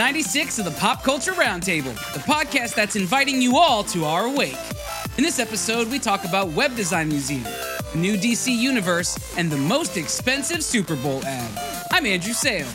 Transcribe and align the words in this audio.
episode 0.00 0.24
496 0.50 0.58
of 0.58 0.64
the 0.66 0.70
Pop 0.72 1.02
Culture 1.02 1.32
Roundtable, 1.32 1.94
the 2.12 2.20
podcast 2.20 2.74
that's 2.74 2.96
inviting 2.96 3.40
you 3.40 3.56
all 3.56 3.82
to 3.84 4.04
our 4.04 4.28
wake. 4.28 4.58
In 5.16 5.24
this 5.24 5.38
episode, 5.38 5.88
we 5.90 5.98
talk 5.98 6.24
about 6.24 6.48
Web 6.48 6.76
Design 6.76 7.08
Museum, 7.08 7.44
the 7.92 7.98
new 7.98 8.16
DC 8.16 8.54
universe, 8.54 9.16
and 9.38 9.50
the 9.50 9.56
most 9.56 9.96
expensive 9.96 10.62
Super 10.62 10.96
Bowl 10.96 11.24
ad. 11.24 11.86
I'm 11.92 12.04
Andrew 12.04 12.34
Sale. 12.34 12.68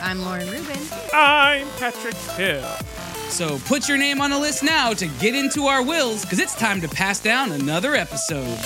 I'm 0.00 0.20
Lauren 0.22 0.50
Rubin. 0.50 0.76
I'm 1.12 1.68
Patrick 1.78 2.16
Hill. 2.36 2.64
So 3.28 3.58
put 3.66 3.88
your 3.88 3.98
name 3.98 4.20
on 4.20 4.32
a 4.32 4.38
list 4.38 4.62
now 4.62 4.92
to 4.94 5.06
get 5.06 5.34
into 5.34 5.66
our 5.66 5.82
wills, 5.82 6.22
because 6.22 6.40
it's 6.40 6.56
time 6.56 6.80
to 6.80 6.88
pass 6.88 7.20
down 7.20 7.52
another 7.52 7.94
episode. 7.94 8.58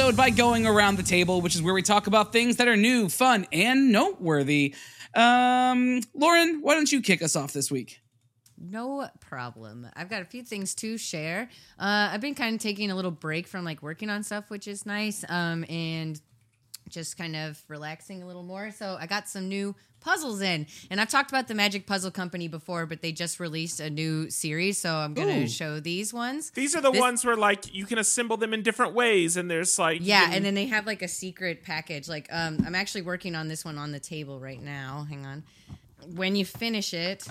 Episode 0.00 0.16
by 0.16 0.30
going 0.30 0.66
around 0.66 0.96
the 0.96 1.02
table, 1.02 1.42
which 1.42 1.54
is 1.54 1.60
where 1.60 1.74
we 1.74 1.82
talk 1.82 2.06
about 2.06 2.32
things 2.32 2.56
that 2.56 2.66
are 2.66 2.76
new, 2.76 3.10
fun, 3.10 3.46
and 3.52 3.92
noteworthy. 3.92 4.74
Um, 5.14 6.00
Lauren, 6.14 6.60
why 6.62 6.72
don't 6.72 6.90
you 6.90 7.02
kick 7.02 7.20
us 7.20 7.36
off 7.36 7.52
this 7.52 7.70
week? 7.70 8.00
No 8.56 9.06
problem. 9.20 9.86
I've 9.94 10.08
got 10.08 10.22
a 10.22 10.24
few 10.24 10.42
things 10.42 10.74
to 10.76 10.96
share. 10.96 11.50
Uh, 11.78 12.08
I've 12.12 12.22
been 12.22 12.34
kind 12.34 12.54
of 12.54 12.62
taking 12.62 12.90
a 12.90 12.96
little 12.96 13.10
break 13.10 13.46
from 13.46 13.62
like 13.62 13.82
working 13.82 14.08
on 14.08 14.22
stuff, 14.22 14.48
which 14.48 14.66
is 14.66 14.86
nice, 14.86 15.22
um, 15.28 15.66
and 15.68 16.18
just 16.88 17.18
kind 17.18 17.36
of 17.36 17.62
relaxing 17.68 18.22
a 18.22 18.26
little 18.26 18.42
more. 18.42 18.70
So 18.70 18.96
I 18.98 19.06
got 19.06 19.28
some 19.28 19.50
new 19.50 19.76
puzzles 20.00 20.40
in, 20.40 20.66
and 20.90 21.00
I've 21.00 21.08
talked 21.10 21.30
about 21.30 21.48
the 21.48 21.54
Magic 21.54 21.86
Puzzle 21.86 22.10
Company 22.10 22.48
before, 22.48 22.86
but 22.86 23.02
they 23.02 23.12
just 23.12 23.38
released 23.40 23.80
a 23.80 23.90
new 23.90 24.30
series, 24.30 24.78
so 24.78 24.94
I'm 24.96 25.14
going 25.14 25.40
to 25.42 25.48
show 25.48 25.80
these 25.80 26.12
ones. 26.12 26.50
These 26.50 26.74
are 26.74 26.80
the 26.80 26.90
This- 26.90 27.00
ones 27.00 27.24
where 27.24 27.36
like 27.36 27.72
you 27.74 27.86
can 27.86 27.98
assemble 27.98 28.36
them 28.36 28.52
in 28.54 28.62
different 28.62 28.94
ways, 28.94 29.36
and 29.36 29.50
there's 29.50 29.78
like 29.78 30.00
Yeah, 30.02 30.30
and 30.32 30.44
then 30.44 30.54
they 30.54 30.66
have 30.66 30.86
like 30.86 31.02
a 31.02 31.08
secret 31.08 31.62
package. 31.62 32.08
Like, 32.08 32.28
um, 32.32 32.58
I'm 32.66 32.74
actually 32.74 33.02
working 33.02 33.34
on 33.34 33.48
this 33.48 33.64
one 33.64 33.78
on 33.78 33.92
the 33.92 34.00
table 34.00 34.40
right 34.40 34.62
now. 34.62 35.06
Hang 35.08 35.26
on. 35.26 35.44
When 36.14 36.34
you 36.36 36.44
finish 36.44 36.94
it, 36.94 37.26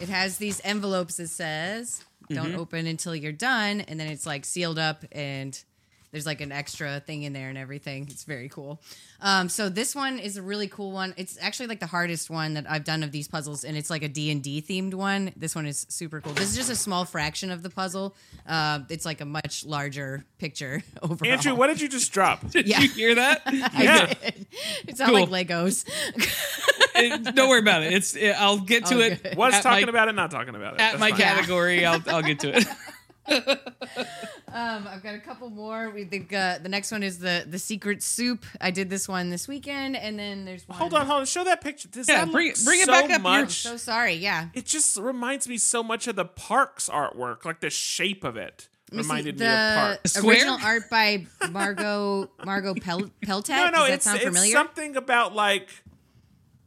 it 0.00 0.08
has 0.08 0.38
these 0.38 0.60
envelopes 0.64 1.16
that 1.16 1.28
says 1.28 2.04
"Don't 2.28 2.54
open 2.54 2.86
until 2.86 3.14
you're 3.16 3.32
done," 3.32 3.80
and 3.82 3.98
then 3.98 4.08
it's 4.08 4.26
like 4.26 4.44
sealed 4.44 4.78
up 4.78 5.04
and 5.12 5.60
there's 6.16 6.24
like 6.24 6.40
an 6.40 6.50
extra 6.50 6.98
thing 7.00 7.24
in 7.24 7.34
there 7.34 7.50
and 7.50 7.58
everything. 7.58 8.06
It's 8.10 8.24
very 8.24 8.48
cool. 8.48 8.80
Um, 9.20 9.50
so 9.50 9.68
this 9.68 9.94
one 9.94 10.18
is 10.18 10.38
a 10.38 10.42
really 10.42 10.66
cool 10.66 10.90
one. 10.92 11.12
It's 11.18 11.36
actually 11.42 11.66
like 11.66 11.78
the 11.80 11.86
hardest 11.86 12.30
one 12.30 12.54
that 12.54 12.64
I've 12.70 12.84
done 12.84 13.02
of 13.02 13.12
these 13.12 13.28
puzzles, 13.28 13.64
and 13.64 13.76
it's 13.76 13.90
like 13.90 14.02
a 14.02 14.08
D 14.08 14.30
and 14.30 14.42
D 14.42 14.62
themed 14.66 14.94
one. 14.94 15.30
This 15.36 15.54
one 15.54 15.66
is 15.66 15.84
super 15.90 16.22
cool. 16.22 16.32
This 16.32 16.48
is 16.52 16.56
just 16.56 16.70
a 16.70 16.74
small 16.74 17.04
fraction 17.04 17.50
of 17.50 17.62
the 17.62 17.68
puzzle. 17.68 18.14
Uh, 18.48 18.78
it's 18.88 19.04
like 19.04 19.20
a 19.20 19.26
much 19.26 19.66
larger 19.66 20.24
picture 20.38 20.82
overall. 21.02 21.30
Andrew, 21.30 21.54
what 21.54 21.66
did 21.66 21.82
you 21.82 21.88
just 21.90 22.10
drop? 22.12 22.48
Did 22.50 22.66
Yeah. 22.66 22.80
you 22.80 22.88
hear 22.88 23.14
that? 23.16 23.42
yeah, 23.78 24.14
It's 24.88 24.98
not 24.98 25.10
Cool. 25.10 25.26
like 25.26 25.48
Legos. 25.48 25.84
It- 26.98 27.34
don't 27.34 27.50
worry 27.50 27.60
about 27.60 27.82
it. 27.82 27.92
It's 27.92 28.16
it, 28.16 28.30
I'll 28.40 28.58
get 28.58 28.86
to 28.86 28.94
Oh, 28.96 29.00
it. 29.00 29.22
good. 29.22 29.36
was 29.36 29.60
talking 29.60 29.84
my, 29.84 29.90
about 29.90 30.08
it, 30.08 30.14
not 30.14 30.30
talking 30.30 30.54
about 30.54 30.74
it. 30.76 30.80
at 30.80 30.92
That's 30.92 30.98
my 31.00 31.10
fine. 31.10 31.20
category. 31.20 31.84
I'll 31.84 32.00
I'll 32.06 32.22
get 32.22 32.38
to 32.40 32.56
it. 32.56 32.64
Um, 33.28 34.86
I've 34.88 35.02
got 35.02 35.14
a 35.14 35.18
couple 35.18 35.50
more. 35.50 35.90
We 35.90 36.04
think 36.04 36.32
uh, 36.32 36.58
the 36.58 36.68
next 36.68 36.90
one 36.90 37.02
is 37.02 37.18
the 37.18 37.44
the 37.46 37.58
secret 37.58 38.02
soup. 38.02 38.44
I 38.60 38.70
did 38.70 38.88
this 38.88 39.06
one 39.08 39.28
this 39.30 39.46
weekend, 39.48 39.96
and 39.96 40.18
then 40.18 40.44
there's 40.44 40.66
one. 40.68 40.78
Hold 40.78 40.94
on, 40.94 41.06
hold 41.06 41.20
on. 41.20 41.26
Show 41.26 41.44
that 41.44 41.60
picture. 41.60 41.88
Does 41.88 42.08
Yeah, 42.08 42.24
that 42.24 42.32
bring 42.32 42.48
look 42.48 42.56
it- 42.58 42.64
bring 42.64 42.80
it 42.80 42.86
so 42.86 42.92
back 42.92 43.04
up. 43.04 43.10
You're 43.10 43.18
Much? 43.20 43.62
So 43.62 43.76
sorry. 43.76 44.14
Yeah. 44.14 44.48
it 44.54 44.64
just 44.66 44.96
reminds 44.96 45.48
me 45.48 45.58
so 45.58 45.82
much 45.82 46.06
of 46.06 46.16
the 46.16 46.24
parks 46.24 46.88
artwork, 46.88 47.44
like 47.44 47.60
the 47.60 47.70
shape 47.70 48.24
of 48.24 48.36
it 48.36 48.68
Let 48.92 48.96
me 48.98 49.02
see. 49.02 49.08
reminded 49.08 49.38
the 49.38 49.44
me 49.44 49.50
of 49.50 49.74
parks. 49.74 50.12
Square? 50.14 50.32
original 50.34 50.58
art 50.62 50.82
by 50.90 51.26
Margot 51.50 52.30
Margot 52.44 52.74
Pel- 52.74 53.10
Peltek. 53.24 53.48
No, 53.50 53.64
no, 53.70 53.70
Does 53.70 53.88
that 53.88 53.92
it's, 53.94 54.04
sound 54.04 54.16
it's 54.18 54.26
familiar? 54.26 54.52
something 54.52 54.96
about 54.96 55.34
like 55.34 55.68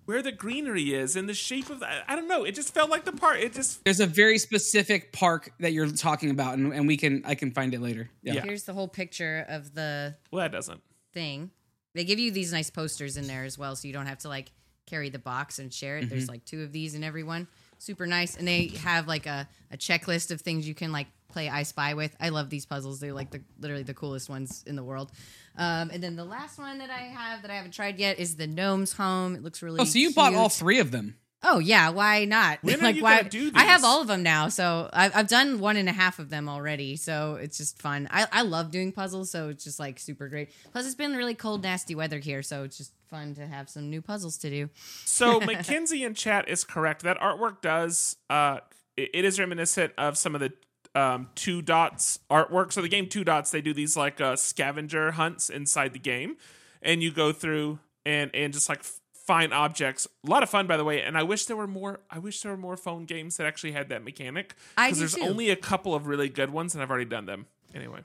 where 0.09 0.23
the 0.23 0.31
greenery 0.31 0.91
is 0.95 1.15
and 1.15 1.29
the 1.29 1.35
shape 1.35 1.69
of 1.69 1.81
that. 1.81 2.03
I 2.07 2.15
don't 2.15 2.27
know. 2.27 2.43
It 2.43 2.55
just 2.55 2.73
felt 2.73 2.89
like 2.89 3.05
the 3.05 3.11
park. 3.11 3.37
It 3.41 3.53
just 3.53 3.83
There's 3.83 3.99
a 3.99 4.07
very 4.07 4.39
specific 4.39 5.13
park 5.13 5.53
that 5.59 5.71
you're 5.71 5.85
talking 5.91 6.31
about, 6.31 6.57
and, 6.57 6.73
and 6.73 6.87
we 6.87 6.97
can 6.97 7.21
I 7.27 7.35
can 7.35 7.51
find 7.51 7.75
it 7.75 7.79
later. 7.79 8.09
Yeah. 8.23 8.33
Yeah. 8.33 8.41
Here's 8.41 8.63
the 8.63 8.73
whole 8.73 8.87
picture 8.87 9.45
of 9.47 9.75
the 9.75 10.15
well, 10.31 10.41
that 10.41 10.51
doesn't. 10.51 10.81
thing. 11.13 11.51
They 11.93 12.05
give 12.05 12.17
you 12.17 12.31
these 12.31 12.51
nice 12.51 12.71
posters 12.71 13.17
in 13.17 13.27
there 13.27 13.43
as 13.43 13.59
well, 13.59 13.75
so 13.75 13.87
you 13.87 13.93
don't 13.93 14.07
have 14.07 14.17
to 14.19 14.29
like 14.29 14.51
carry 14.87 15.09
the 15.09 15.19
box 15.19 15.59
and 15.59 15.71
share 15.71 15.99
it. 15.99 16.09
There's 16.09 16.23
mm-hmm. 16.23 16.31
like 16.31 16.45
two 16.45 16.63
of 16.63 16.71
these 16.71 16.95
in 16.95 17.03
every 17.03 17.23
one. 17.23 17.47
Super 17.77 18.07
nice. 18.07 18.35
And 18.35 18.47
they 18.47 18.69
have 18.79 19.07
like 19.07 19.27
a, 19.27 19.47
a 19.69 19.77
checklist 19.77 20.31
of 20.31 20.41
things 20.41 20.67
you 20.67 20.73
can 20.73 20.91
like 20.91 21.07
play 21.29 21.50
I 21.50 21.63
Spy 21.63 21.94
with. 21.94 22.16
I 22.19 22.29
love 22.29 22.50
these 22.50 22.66
puzzles. 22.66 23.00
They're 23.00 23.13
like 23.13 23.31
the 23.31 23.41
literally 23.59 23.84
the 23.84 23.94
coolest 23.94 24.29
ones 24.29 24.63
in 24.67 24.75
the 24.75 24.84
world. 24.84 25.12
Um, 25.57 25.90
and 25.91 26.01
then 26.03 26.16
the 26.16 26.25
last 26.25 26.57
one 26.57 26.79
that 26.79 26.90
I 26.90 27.00
have 27.03 27.41
that 27.44 27.51
I 27.51 27.56
haven't 27.56 27.72
tried 27.73 28.00
yet 28.00 28.19
is 28.19 28.35
the 28.35 28.47
Gnome's 28.47 28.94
Home. 28.94 29.35
It 29.35 29.44
looks 29.44 29.62
really 29.62 29.79
Oh, 29.79 29.84
so 29.85 30.00
you 30.00 30.13
bought 30.13 30.34
all 30.34 30.50
three 30.50 30.79
of 30.79 30.91
them? 30.91 31.16
Oh 31.41 31.59
yeah, 31.59 31.89
why 31.89 32.25
not? 32.25 32.59
When 32.62 32.75
are 32.79 32.84
like 32.84 32.97
you 32.97 33.03
why? 33.03 33.23
gonna 33.23 33.51
I 33.56 33.63
have 33.63 33.84
all 33.85 34.01
of 34.01 34.07
them 34.07 34.23
now, 34.23 34.50
so 34.50 34.89
I've, 34.91 35.16
I've 35.16 35.28
done 35.28 35.59
one 35.59 35.78
and 35.78 35.88
a 35.88 35.94
half 35.94 36.19
of 36.19 36.29
them 36.29 36.50
already. 36.50 36.97
So 36.97 37.35
it's 37.35 37.57
just 37.57 37.81
fun. 37.81 38.07
I, 38.12 38.28
I 38.31 38.41
love 38.41 38.72
doing 38.72 38.91
puzzles, 38.91 39.31
so 39.31 39.50
it's 39.50 39.63
just 39.63 39.79
like 39.79 40.00
super 40.00 40.28
great. 40.28 40.50
Plus, 40.72 40.85
it's 40.85 40.95
been 40.95 41.16
really 41.16 41.35
cold, 41.35 41.63
nasty 41.63 41.95
weather 41.95 42.19
here, 42.19 42.44
so 42.44 42.63
it's 42.63 42.78
just 42.78 42.91
fun 43.09 43.35
to 43.35 43.47
have 43.47 43.69
some 43.69 43.89
new 43.89 44.01
puzzles 44.01 44.38
to 44.39 44.50
do. 44.50 44.69
So 45.06 45.39
Mackenzie 45.45 46.03
in 46.03 46.13
chat 46.13 46.50
is 46.50 46.63
correct. 46.63 47.03
That 47.03 47.18
artwork 47.19 47.62
does 47.62 48.18
uh 48.29 48.59
it, 48.97 49.09
it 49.13 49.25
is 49.25 49.39
reminiscent 49.39 49.94
of 49.97 50.18
some 50.18 50.35
of 50.35 50.41
the 50.41 50.51
um 50.95 51.29
two 51.35 51.61
dots 51.61 52.19
artwork. 52.29 52.72
So 52.73 52.81
the 52.81 52.89
game 52.89 53.07
two 53.07 53.23
dots, 53.23 53.51
they 53.51 53.61
do 53.61 53.73
these 53.73 53.95
like 53.95 54.19
uh 54.19 54.35
scavenger 54.35 55.11
hunts 55.11 55.50
inside 55.50 55.94
the 55.94 56.00
game. 56.00 56.38
And 56.81 57.03
you 57.03 57.11
go 57.11 57.31
through 57.31 57.79
and 58.05 58.31
and 58.33 58.53
just 58.53 58.69
like 58.69 58.79
f- 58.79 59.00
find 59.13 59.53
objects. 59.53 60.07
A 60.25 60.29
lot 60.29 60.44
of 60.44 60.50
fun 60.50 60.66
by 60.67 60.77
the 60.77 60.83
way. 60.83 61.01
And 61.01 61.17
I 61.17 61.23
wish 61.23 61.45
there 61.45 61.57
were 61.57 61.67
more 61.67 62.00
I 62.09 62.19
wish 62.19 62.41
there 62.41 62.51
were 62.51 62.57
more 62.57 62.77
phone 62.77 63.05
games 63.05 63.38
that 63.38 63.45
actually 63.45 63.73
had 63.73 63.89
that 63.89 64.03
mechanic. 64.03 64.55
I 64.77 64.88
Because 64.88 65.00
there's 65.00 65.16
too. 65.16 65.22
only 65.29 65.50
a 65.50 65.55
couple 65.55 65.94
of 65.94 66.07
really 66.07 66.29
good 66.29 66.50
ones 66.51 66.73
and 66.73 66.81
I've 66.81 66.89
already 66.89 67.06
done 67.09 67.25
them. 67.25 67.45
Anyway. 67.75 68.00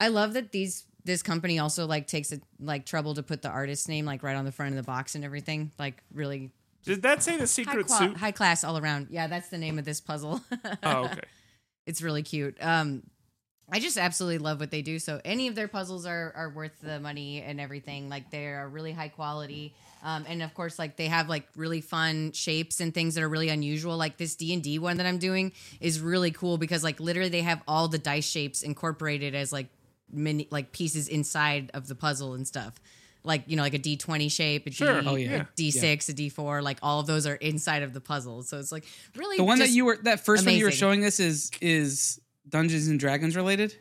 I 0.00 0.08
love 0.08 0.32
that 0.32 0.50
these 0.52 0.84
this 1.04 1.22
company 1.22 1.58
also 1.58 1.86
like 1.86 2.06
takes 2.06 2.32
it 2.32 2.42
like 2.58 2.84
trouble 2.86 3.14
to 3.14 3.22
put 3.22 3.42
the 3.42 3.50
artist's 3.50 3.86
name 3.88 4.06
like 4.06 4.22
right 4.22 4.34
on 4.36 4.44
the 4.44 4.52
front 4.52 4.72
of 4.72 4.76
the 4.76 4.82
box 4.82 5.14
and 5.14 5.24
everything. 5.24 5.70
Like 5.78 6.02
really 6.12 6.50
Did 6.84 7.02
that 7.02 7.22
say 7.22 7.32
the 7.34 7.40
high, 7.40 7.44
secret 7.44 7.86
qua- 7.86 7.98
soup? 7.98 8.16
high 8.16 8.32
class 8.32 8.64
all 8.64 8.76
around. 8.78 9.08
Yeah, 9.10 9.26
that's 9.28 9.50
the 9.50 9.58
name 9.58 9.78
of 9.78 9.84
this 9.84 10.00
puzzle. 10.00 10.40
Oh, 10.82 11.04
okay. 11.04 11.20
It's 11.86 12.02
really 12.02 12.22
cute. 12.22 12.56
Um, 12.60 13.02
I 13.70 13.80
just 13.80 13.96
absolutely 13.96 14.38
love 14.38 14.60
what 14.60 14.70
they 14.70 14.82
do. 14.82 14.98
So 14.98 15.20
any 15.24 15.48
of 15.48 15.54
their 15.54 15.68
puzzles 15.68 16.04
are 16.04 16.32
are 16.36 16.50
worth 16.50 16.80
the 16.82 17.00
money 17.00 17.40
and 17.40 17.60
everything. 17.60 18.08
Like 18.08 18.30
they 18.30 18.46
are 18.46 18.68
really 18.68 18.92
high 18.92 19.08
quality. 19.08 19.74
Um, 20.02 20.26
and 20.28 20.42
of 20.42 20.52
course, 20.52 20.78
like 20.78 20.96
they 20.96 21.06
have 21.06 21.30
like 21.30 21.48
really 21.56 21.80
fun 21.80 22.32
shapes 22.32 22.80
and 22.80 22.92
things 22.92 23.14
that 23.14 23.24
are 23.24 23.28
really 23.28 23.48
unusual. 23.48 23.96
Like 23.96 24.18
this 24.18 24.36
D 24.36 24.52
and 24.52 24.62
D 24.62 24.78
one 24.78 24.98
that 24.98 25.06
I'm 25.06 25.18
doing 25.18 25.52
is 25.80 26.00
really 26.00 26.30
cool 26.30 26.58
because 26.58 26.84
like 26.84 27.00
literally 27.00 27.30
they 27.30 27.42
have 27.42 27.62
all 27.66 27.88
the 27.88 27.98
dice 27.98 28.28
shapes 28.28 28.62
incorporated 28.62 29.34
as 29.34 29.50
like 29.50 29.68
mini 30.12 30.46
like 30.50 30.72
pieces 30.72 31.08
inside 31.08 31.70
of 31.72 31.88
the 31.88 31.94
puzzle 31.94 32.34
and 32.34 32.46
stuff. 32.46 32.74
Like 33.24 33.44
you 33.46 33.56
know, 33.56 33.62
like 33.62 33.74
a 33.74 33.78
D 33.78 33.96
twenty 33.96 34.28
shape, 34.28 34.66
a 34.66 34.70
Sure. 34.70 35.00
D, 35.00 35.06
Oh, 35.08 35.14
yeah. 35.16 35.42
a 35.42 35.46
D 35.56 35.70
six, 35.70 36.08
a 36.08 36.12
D 36.12 36.28
four. 36.28 36.60
Like 36.60 36.78
all 36.82 37.00
of 37.00 37.06
those 37.06 37.26
are 37.26 37.36
inside 37.36 37.82
of 37.82 37.94
the 37.94 38.00
puzzle. 38.00 38.42
So 38.42 38.58
it's 38.58 38.70
like 38.70 38.84
really 39.16 39.38
The 39.38 39.44
one 39.44 39.58
that 39.60 39.70
you 39.70 39.86
were 39.86 39.98
that 40.02 40.24
first 40.24 40.44
one 40.44 40.54
you 40.54 40.64
were 40.64 40.70
showing 40.70 41.04
us 41.04 41.20
is 41.20 41.50
is 41.60 42.20
Dungeons 42.48 42.88
and 42.88 43.00
Dragons 43.00 43.34
related. 43.34 43.74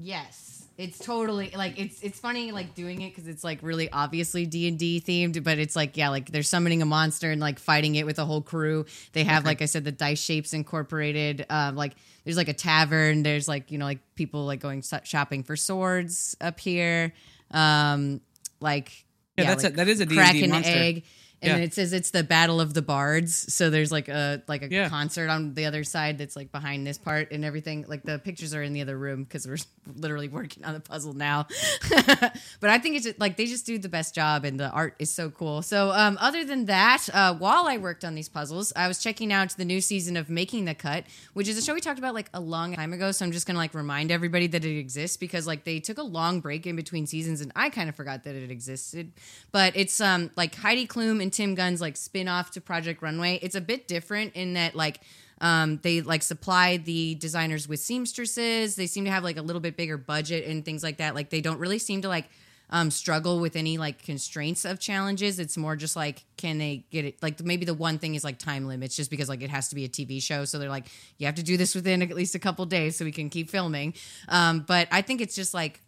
Yes, 0.00 0.66
it's 0.76 0.98
totally 0.98 1.52
like 1.56 1.78
it's 1.78 2.02
it's 2.02 2.18
funny 2.18 2.50
like 2.50 2.74
doing 2.74 3.00
it 3.02 3.10
because 3.10 3.28
it's 3.28 3.44
like 3.44 3.60
really 3.62 3.88
obviously 3.92 4.44
D 4.44 4.66
and 4.66 4.76
D 4.76 5.00
themed, 5.00 5.42
but 5.44 5.58
it's 5.58 5.76
like 5.76 5.96
yeah, 5.96 6.08
like 6.08 6.30
they're 6.32 6.42
summoning 6.42 6.82
a 6.82 6.86
monster 6.86 7.30
and 7.30 7.40
like 7.40 7.60
fighting 7.60 7.94
it 7.94 8.04
with 8.06 8.18
a 8.18 8.24
whole 8.24 8.42
crew. 8.42 8.86
They 9.12 9.22
have 9.22 9.44
like 9.44 9.62
I 9.62 9.66
said 9.66 9.84
the 9.84 9.92
dice 9.92 10.20
shapes 10.20 10.52
incorporated. 10.52 11.46
Um, 11.48 11.76
like 11.76 11.94
there's 12.24 12.36
like 12.36 12.48
a 12.48 12.54
tavern. 12.54 13.22
There's 13.22 13.46
like 13.46 13.70
you 13.70 13.78
know 13.78 13.84
like 13.84 14.00
people 14.16 14.46
like 14.46 14.58
going 14.58 14.82
shopping 15.04 15.44
for 15.44 15.54
swords 15.54 16.36
up 16.40 16.58
here. 16.58 17.12
Um, 17.52 18.20
like 18.60 19.04
Yeah, 19.36 19.44
that's 19.46 19.64
like 19.64 19.72
a- 19.74 19.76
that 19.76 19.88
is 19.88 20.00
a 20.00 20.06
D&D 20.06 20.46
monster. 20.46 20.72
egg. 20.72 21.04
And 21.44 21.50
Yeah. 21.50 21.54
then 21.56 21.62
it 21.64 21.74
says 21.74 21.92
it's 21.92 22.10
the 22.10 22.24
Battle 22.24 22.60
of 22.60 22.72
the 22.74 22.82
Bards. 22.82 23.52
So 23.52 23.68
there's 23.70 23.92
like 23.92 24.08
a 24.08 24.42
like 24.48 24.62
a 24.62 24.68
Yeah. 24.70 24.88
concert 24.88 25.28
on 25.28 25.54
the 25.54 25.66
other 25.66 25.84
side 25.84 26.18
that's 26.18 26.36
like 26.36 26.50
behind 26.50 26.86
this 26.86 26.96
part 26.98 27.30
and 27.32 27.44
everything. 27.44 27.84
Like 27.86 28.02
the 28.02 28.18
pictures 28.18 28.54
are 28.54 28.62
in 28.62 28.72
the 28.72 28.80
other 28.80 28.96
room 28.98 29.24
because 29.24 29.46
we're 29.46 29.58
literally 29.96 30.28
working 30.28 30.64
on 30.64 30.74
the 30.74 30.80
puzzle 30.80 31.12
now. 31.12 31.46
but 31.90 32.70
I 32.70 32.78
think 32.78 32.96
it's 32.96 33.04
just, 33.04 33.20
like 33.20 33.36
they 33.36 33.46
just 33.46 33.66
do 33.66 33.78
the 33.78 33.88
best 33.88 34.14
job, 34.14 34.44
and 34.44 34.58
the 34.58 34.70
art 34.70 34.94
is 34.98 35.10
so 35.10 35.30
cool. 35.30 35.62
So 35.62 35.90
um, 35.90 36.16
other 36.20 36.44
than 36.44 36.64
that, 36.66 37.06
uh, 37.12 37.34
while 37.34 37.66
I 37.66 37.76
worked 37.76 38.04
on 38.04 38.14
these 38.14 38.28
puzzles, 38.28 38.72
I 38.74 38.88
was 38.88 38.98
checking 39.02 39.32
out 39.32 39.50
the 39.56 39.64
new 39.64 39.80
season 39.80 40.16
of 40.16 40.30
Making 40.30 40.64
the 40.64 40.74
Cut, 40.74 41.04
which 41.34 41.48
is 41.48 41.58
a 41.58 41.62
show 41.62 41.74
we 41.74 41.80
talked 41.80 41.98
about 41.98 42.14
like 42.14 42.30
a 42.32 42.40
long 42.40 42.74
time 42.74 42.92
ago. 42.92 43.12
So 43.12 43.24
I'm 43.24 43.32
just 43.32 43.46
gonna 43.46 43.58
like 43.58 43.74
remind 43.74 44.10
everybody 44.10 44.46
that 44.48 44.64
it 44.64 44.78
exists 44.78 45.16
because 45.16 45.46
like 45.46 45.64
they 45.64 45.80
took 45.80 45.98
a 45.98 46.02
long 46.02 46.40
break 46.40 46.66
in 46.66 46.76
between 46.76 47.06
seasons, 47.06 47.40
and 47.40 47.52
I 47.54 47.70
kind 47.70 47.88
of 47.88 47.94
forgot 47.96 48.24
that 48.24 48.34
it 48.34 48.50
existed. 48.50 49.12
But 49.52 49.76
it's 49.76 50.00
um 50.00 50.30
like 50.36 50.54
Heidi 50.54 50.86
Klum 50.86 51.20
and 51.22 51.32
Tim 51.34 51.54
Gunn's 51.54 51.80
like 51.80 51.96
spin 51.96 52.28
off 52.28 52.52
to 52.52 52.60
Project 52.60 53.02
Runway. 53.02 53.38
It's 53.42 53.54
a 53.54 53.60
bit 53.60 53.86
different 53.86 54.34
in 54.34 54.54
that 54.54 54.74
like 54.74 55.00
um, 55.40 55.80
they 55.82 56.00
like 56.00 56.22
supply 56.22 56.76
the 56.76 57.16
designers 57.16 57.68
with 57.68 57.80
seamstresses. 57.80 58.76
They 58.76 58.86
seem 58.86 59.04
to 59.04 59.10
have 59.10 59.24
like 59.24 59.36
a 59.36 59.42
little 59.42 59.60
bit 59.60 59.76
bigger 59.76 59.98
budget 59.98 60.46
and 60.46 60.64
things 60.64 60.82
like 60.82 60.98
that. 60.98 61.14
Like 61.14 61.30
they 61.30 61.40
don't 61.40 61.58
really 61.58 61.78
seem 61.78 62.02
to 62.02 62.08
like 62.08 62.26
um, 62.70 62.90
struggle 62.90 63.40
with 63.40 63.56
any 63.56 63.76
like 63.76 64.02
constraints 64.02 64.64
of 64.64 64.78
challenges. 64.78 65.38
It's 65.38 65.56
more 65.56 65.76
just 65.76 65.96
like 65.96 66.24
can 66.36 66.58
they 66.58 66.84
get 66.90 67.04
it? 67.04 67.22
Like 67.22 67.42
maybe 67.42 67.64
the 67.64 67.74
one 67.74 67.98
thing 67.98 68.14
is 68.14 68.24
like 68.24 68.38
time 68.38 68.66
limits, 68.66 68.96
just 68.96 69.10
because 69.10 69.28
like 69.28 69.42
it 69.42 69.50
has 69.50 69.68
to 69.68 69.74
be 69.74 69.84
a 69.84 69.88
TV 69.88 70.22
show. 70.22 70.44
So 70.44 70.58
they're 70.58 70.68
like 70.68 70.86
you 71.18 71.26
have 71.26 71.34
to 71.34 71.42
do 71.42 71.56
this 71.56 71.74
within 71.74 72.00
at 72.00 72.10
least 72.10 72.34
a 72.34 72.38
couple 72.38 72.64
days 72.66 72.96
so 72.96 73.04
we 73.04 73.12
can 73.12 73.28
keep 73.28 73.50
filming. 73.50 73.94
Um, 74.28 74.64
but 74.66 74.88
I 74.92 75.02
think 75.02 75.20
it's 75.20 75.34
just 75.34 75.52
like 75.52 75.80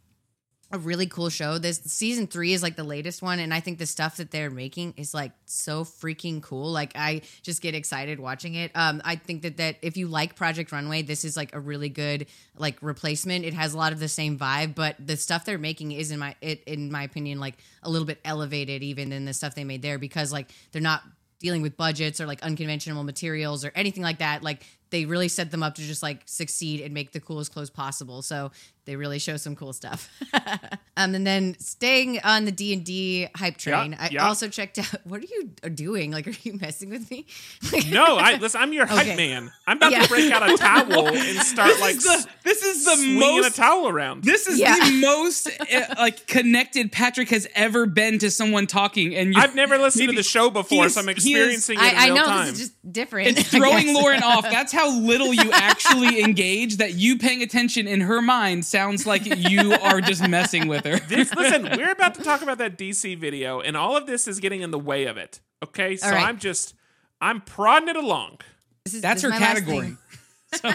a 0.73 0.79
really 0.79 1.07
cool 1.07 1.29
show. 1.29 1.59
This 1.59 1.81
season 1.85 2.27
three 2.27 2.53
is 2.53 2.63
like 2.63 2.75
the 2.75 2.85
latest 2.85 3.23
one, 3.23 3.39
and 3.39 3.55
I 3.55 3.61
think 3.61 3.79
the 3.79 3.87
stuff 3.87 4.17
that 4.17 4.33
they're 4.33 4.51
making 4.51 4.95
is 4.97 5.15
like 5.15 5.31
so 5.45 5.85
freaking 5.85 6.43
cool. 6.43 6.73
Like 6.73 6.93
I 6.97 7.23
just 7.43 7.63
get 7.63 7.75
excited 7.75 8.19
watching 8.19 8.55
it. 8.55 8.73
Um, 8.75 9.01
I 9.05 9.15
think 9.17 9.43
that 9.43 9.59
that 9.59 9.77
if 9.83 9.97
you 9.97 10.09
like 10.09 10.35
Project 10.35 10.73
Runway, 10.73 11.03
this 11.03 11.25
is 11.25 11.37
like 11.37 11.55
a 11.55 11.61
really 11.61 11.89
good 11.89 12.27
like 12.59 12.79
replacement. 12.83 13.45
It 13.45 13.55
has 13.55 13.75
a 13.75 13.79
lot 13.79 13.93
of 13.93 14.01
the 14.01 14.09
same 14.09 14.39
vibe, 14.39 14.75
but 14.75 14.97
the 15.05 15.17
stuff 15.17 15.45
they're 15.45 15.57
making 15.57 15.93
is 15.93 16.11
in 16.11 16.19
my 16.19 16.35
it 16.41 16.65
in 16.65 16.91
my 16.91 17.05
opinion 17.05 17.39
like 17.39 17.55
a 17.85 17.91
little 17.91 18.07
bit 18.07 18.19
elevated 18.25 18.83
even 18.83 19.11
than 19.11 19.25
the 19.25 19.35
stuff 19.35 19.55
they 19.55 19.65
made 19.65 19.83
there 19.83 19.99
because 19.99 20.33
like 20.33 20.51
they're 20.73 20.83
not 20.83 21.03
dealing 21.39 21.63
with 21.63 21.77
budgets 21.77 22.21
or 22.21 22.27
like 22.27 22.43
unconventional 22.43 23.05
materials 23.05 23.65
or 23.65 23.71
anything 23.75 24.03
like 24.03 24.19
that. 24.19 24.43
Like 24.43 24.65
they 24.91 25.05
really 25.05 25.29
set 25.29 25.51
them 25.51 25.63
up 25.63 25.75
to 25.77 25.83
just 25.83 26.03
like 26.03 26.23
succeed 26.25 26.81
and 26.81 26.95
make 26.95 27.13
the 27.13 27.21
coolest 27.21 27.53
clothes 27.53 27.71
possible. 27.71 28.23
So 28.23 28.53
they 28.87 28.97
really 28.97 29.19
show 29.19 29.37
some 29.37 29.55
cool 29.57 29.73
stuff. 29.73 30.09
um, 30.97 31.15
and 31.15 31.27
then 31.27 31.57
staying 31.59 32.21
on 32.25 32.45
the 32.45 32.53
D 32.53 32.73
and 32.73 32.85
D 32.85 33.29
hype 33.37 33.57
train, 33.59 33.93
Yeah, 33.93 33.99
I 34.01 34.09
yeah. 34.11 34.27
also 34.27 34.49
checked 34.49 34.79
out. 34.79 34.87
What 35.05 35.21
are 35.21 35.27
you 35.27 35.45
doing? 35.75 36.11
Like, 36.11 36.27
are 36.27 36.35
you 36.43 36.55
messing 36.55 36.89
with 36.91 37.11
me? 37.11 37.27
No, 37.91 38.17
I 38.17 38.37
listen. 38.37 38.61
I'm 38.61 38.73
your 38.73 38.87
hype 38.87 39.07
Okay. 39.07 39.17
man. 39.17 39.53
I'm 39.67 39.77
about 39.77 39.93
Yeah. 39.93 40.03
to 40.03 40.09
break 40.09 40.33
out 40.33 40.49
a 40.51 40.57
towel 40.57 41.09
and 41.09 41.39
start 41.41 41.69
This 41.69 41.81
like 41.81 41.97
is 41.97 42.05
the 42.05 42.27
this 42.45 42.63
is 42.65 42.85
the 42.85 43.19
most 43.19 43.53
a 43.53 43.57
towel 43.57 43.89
around. 43.89 44.25
This 44.25 44.47
is 44.47 44.59
Yeah. 44.59 44.77
the 44.79 45.01
most 45.01 45.49
uh, 45.49 45.95
like 45.99 46.27
connected 46.27 46.93
Patrick 46.93 47.29
has 47.31 47.47
ever 47.55 47.87
been 47.87 48.19
to 48.21 48.31
someone 48.31 48.67
talking, 48.67 49.15
and 49.15 49.35
you 49.35 49.41
I've 49.41 49.55
never 49.55 49.79
listened 49.79 50.09
to 50.09 50.15
the 50.17 50.23
show 50.23 50.49
before, 50.51 50.87
is- 50.87 50.95
so 50.95 51.01
I'm 51.01 51.07
he 51.09 51.13
is- 51.13 51.17
experiencing 51.19 51.79
it 51.79 51.83
in 51.83 51.85
I, 51.99 52.03
I 52.03 52.05
real 52.07 52.15
know 52.17 52.25
time. 52.25 52.47
this 52.47 52.53
is 52.55 52.59
just 52.69 52.93
different. 52.93 53.29
It's 53.39 53.49
throwing. 53.51 53.95
Lauren 53.95 54.23
off. 54.23 54.43
That's 54.45 54.73
how 54.73 54.91
little 54.99 55.33
you 55.35 55.51
actually 55.53 56.23
engage. 56.23 56.77
That 56.79 56.95
you 56.95 57.19
paying 57.19 57.43
attention 57.43 57.87
in 57.89 58.01
her 58.03 58.21
mind 58.23 58.65
sounds 58.77 59.07
like 59.07 59.25
you 59.27 59.73
are 59.73 60.01
just 60.01 60.27
messing 60.29 60.69
with 60.69 60.85
her. 60.85 60.99
This, 61.09 61.35
listen, 61.35 61.63
we're 61.77 61.93
about 61.93 62.15
to 62.17 62.23
talk 62.25 62.43
about 62.43 62.59
that 62.59 62.77
DC 62.79 63.17
video, 63.19 63.61
and 63.61 63.77
all 63.77 63.97
of 63.97 64.07
this 64.07 64.29
is 64.29 64.41
getting 64.41 64.61
in 64.63 64.71
the 64.71 64.79
way 64.79 65.07
of 65.07 65.17
it. 65.17 65.41
Okay, 65.65 65.97
so 65.97 66.07
All 66.09 66.13
right. 66.13 66.27
I'm 66.27 66.39
just, 66.39 66.75
I'm 67.21 67.41
prodding 67.41 67.89
it 67.89 67.97
along. 67.97 68.39
This 68.85 68.95
is- 68.95 69.03
That's 69.03 69.23
this 69.23 69.31
her 69.31 69.35
is 69.37 69.41
category. 69.43 69.97
So, 70.55 70.71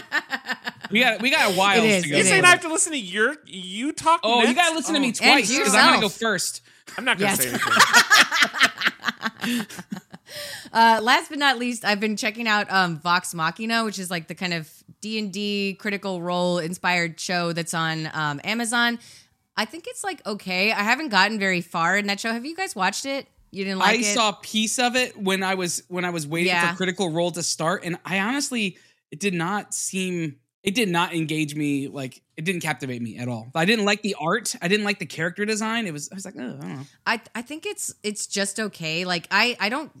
we 0.90 1.00
got 1.00 1.22
we 1.22 1.30
got 1.30 1.50
a 1.50 1.54
while 1.56 1.82
It 1.82 1.86
is, 1.88 2.02
to 2.04 2.10
go. 2.10 2.16
You 2.16 2.20
is. 2.20 2.28
saying 2.28 2.44
I 2.44 2.48
have 2.50 2.60
to 2.60 2.68
listen 2.68 2.92
to 2.92 2.98
your 2.98 3.34
you 3.46 3.92
talk? 3.92 4.20
Oh, 4.22 4.42
you 4.42 4.54
gotta 4.54 4.74
listen 4.76 4.94
to 4.94 5.00
me 5.00 5.08
Oh, 5.08 5.12
twice 5.12 5.50
because 5.50 5.74
I'm 5.74 5.94
gonna 5.94 6.02
go 6.02 6.08
first. 6.10 6.60
I'm 6.98 7.06
not 7.06 7.18
gonna 7.18 7.30
Yes. 7.30 7.42
say 7.42 7.48
anything. 9.44 9.66
Uh, 10.72 11.00
last 11.02 11.28
but 11.28 11.38
not 11.38 11.58
least, 11.58 11.84
I've 11.84 12.00
been 12.00 12.16
checking 12.16 12.48
out 12.48 12.70
um, 12.72 12.98
Vox 12.98 13.34
Machina, 13.34 13.84
which 13.84 13.98
is 13.98 14.10
like 14.10 14.26
the 14.28 14.34
kind 14.34 14.54
of 14.54 14.70
D 15.02 15.18
and 15.18 15.30
D 15.30 15.76
Critical 15.78 16.22
Role 16.22 16.58
inspired 16.58 17.20
show 17.20 17.52
that's 17.52 17.74
on 17.74 18.08
um, 18.14 18.40
Amazon. 18.42 18.98
I 19.54 19.66
think 19.66 19.84
it's 19.86 20.02
like 20.02 20.24
okay. 20.26 20.72
I 20.72 20.82
haven't 20.82 21.08
gotten 21.10 21.38
very 21.38 21.60
far 21.60 21.98
in 21.98 22.06
that 22.06 22.20
show. 22.20 22.32
Have 22.32 22.46
you 22.46 22.56
guys 22.56 22.74
watched 22.74 23.04
it? 23.04 23.26
You 23.50 23.64
didn't 23.64 23.80
like 23.80 23.90
I 23.98 24.00
it? 24.00 24.04
saw 24.14 24.30
a 24.30 24.38
piece 24.40 24.78
of 24.78 24.96
it 24.96 25.14
when 25.20 25.42
I 25.42 25.56
was 25.56 25.82
when 25.88 26.06
I 26.06 26.10
was 26.10 26.26
waiting 26.26 26.46
Yeah. 26.48 26.70
for 26.70 26.76
Critical 26.78 27.10
Role 27.10 27.32
to 27.32 27.42
start, 27.42 27.84
and 27.84 27.98
I 28.06 28.20
honestly 28.20 28.78
it 29.10 29.20
did 29.20 29.34
not 29.34 29.74
seem 29.74 30.36
it 30.62 30.74
did 30.74 30.88
not 30.88 31.12
engage 31.14 31.54
me 31.54 31.88
like 31.88 32.22
it 32.38 32.46
didn't 32.46 32.62
captivate 32.62 33.02
me 33.02 33.18
at 33.18 33.28
all. 33.28 33.50
I 33.54 33.66
didn't 33.66 33.84
like 33.84 34.00
the 34.00 34.16
art. 34.18 34.54
I 34.62 34.68
didn't 34.68 34.86
like 34.86 35.00
the 35.00 35.06
character 35.06 35.44
design. 35.44 35.86
It 35.86 35.92
was 35.92 36.08
I 36.10 36.14
was 36.14 36.24
like, 36.24 36.34
oh, 36.38 36.40
I 36.40 36.50
don't 36.62 36.68
know. 36.76 36.80
I 37.06 37.20
I 37.34 37.42
think 37.42 37.66
it's 37.66 37.94
it's 38.02 38.26
just 38.26 38.58
okay. 38.58 39.04
Like 39.04 39.28
I 39.30 39.54
I 39.60 39.68
don't 39.68 39.92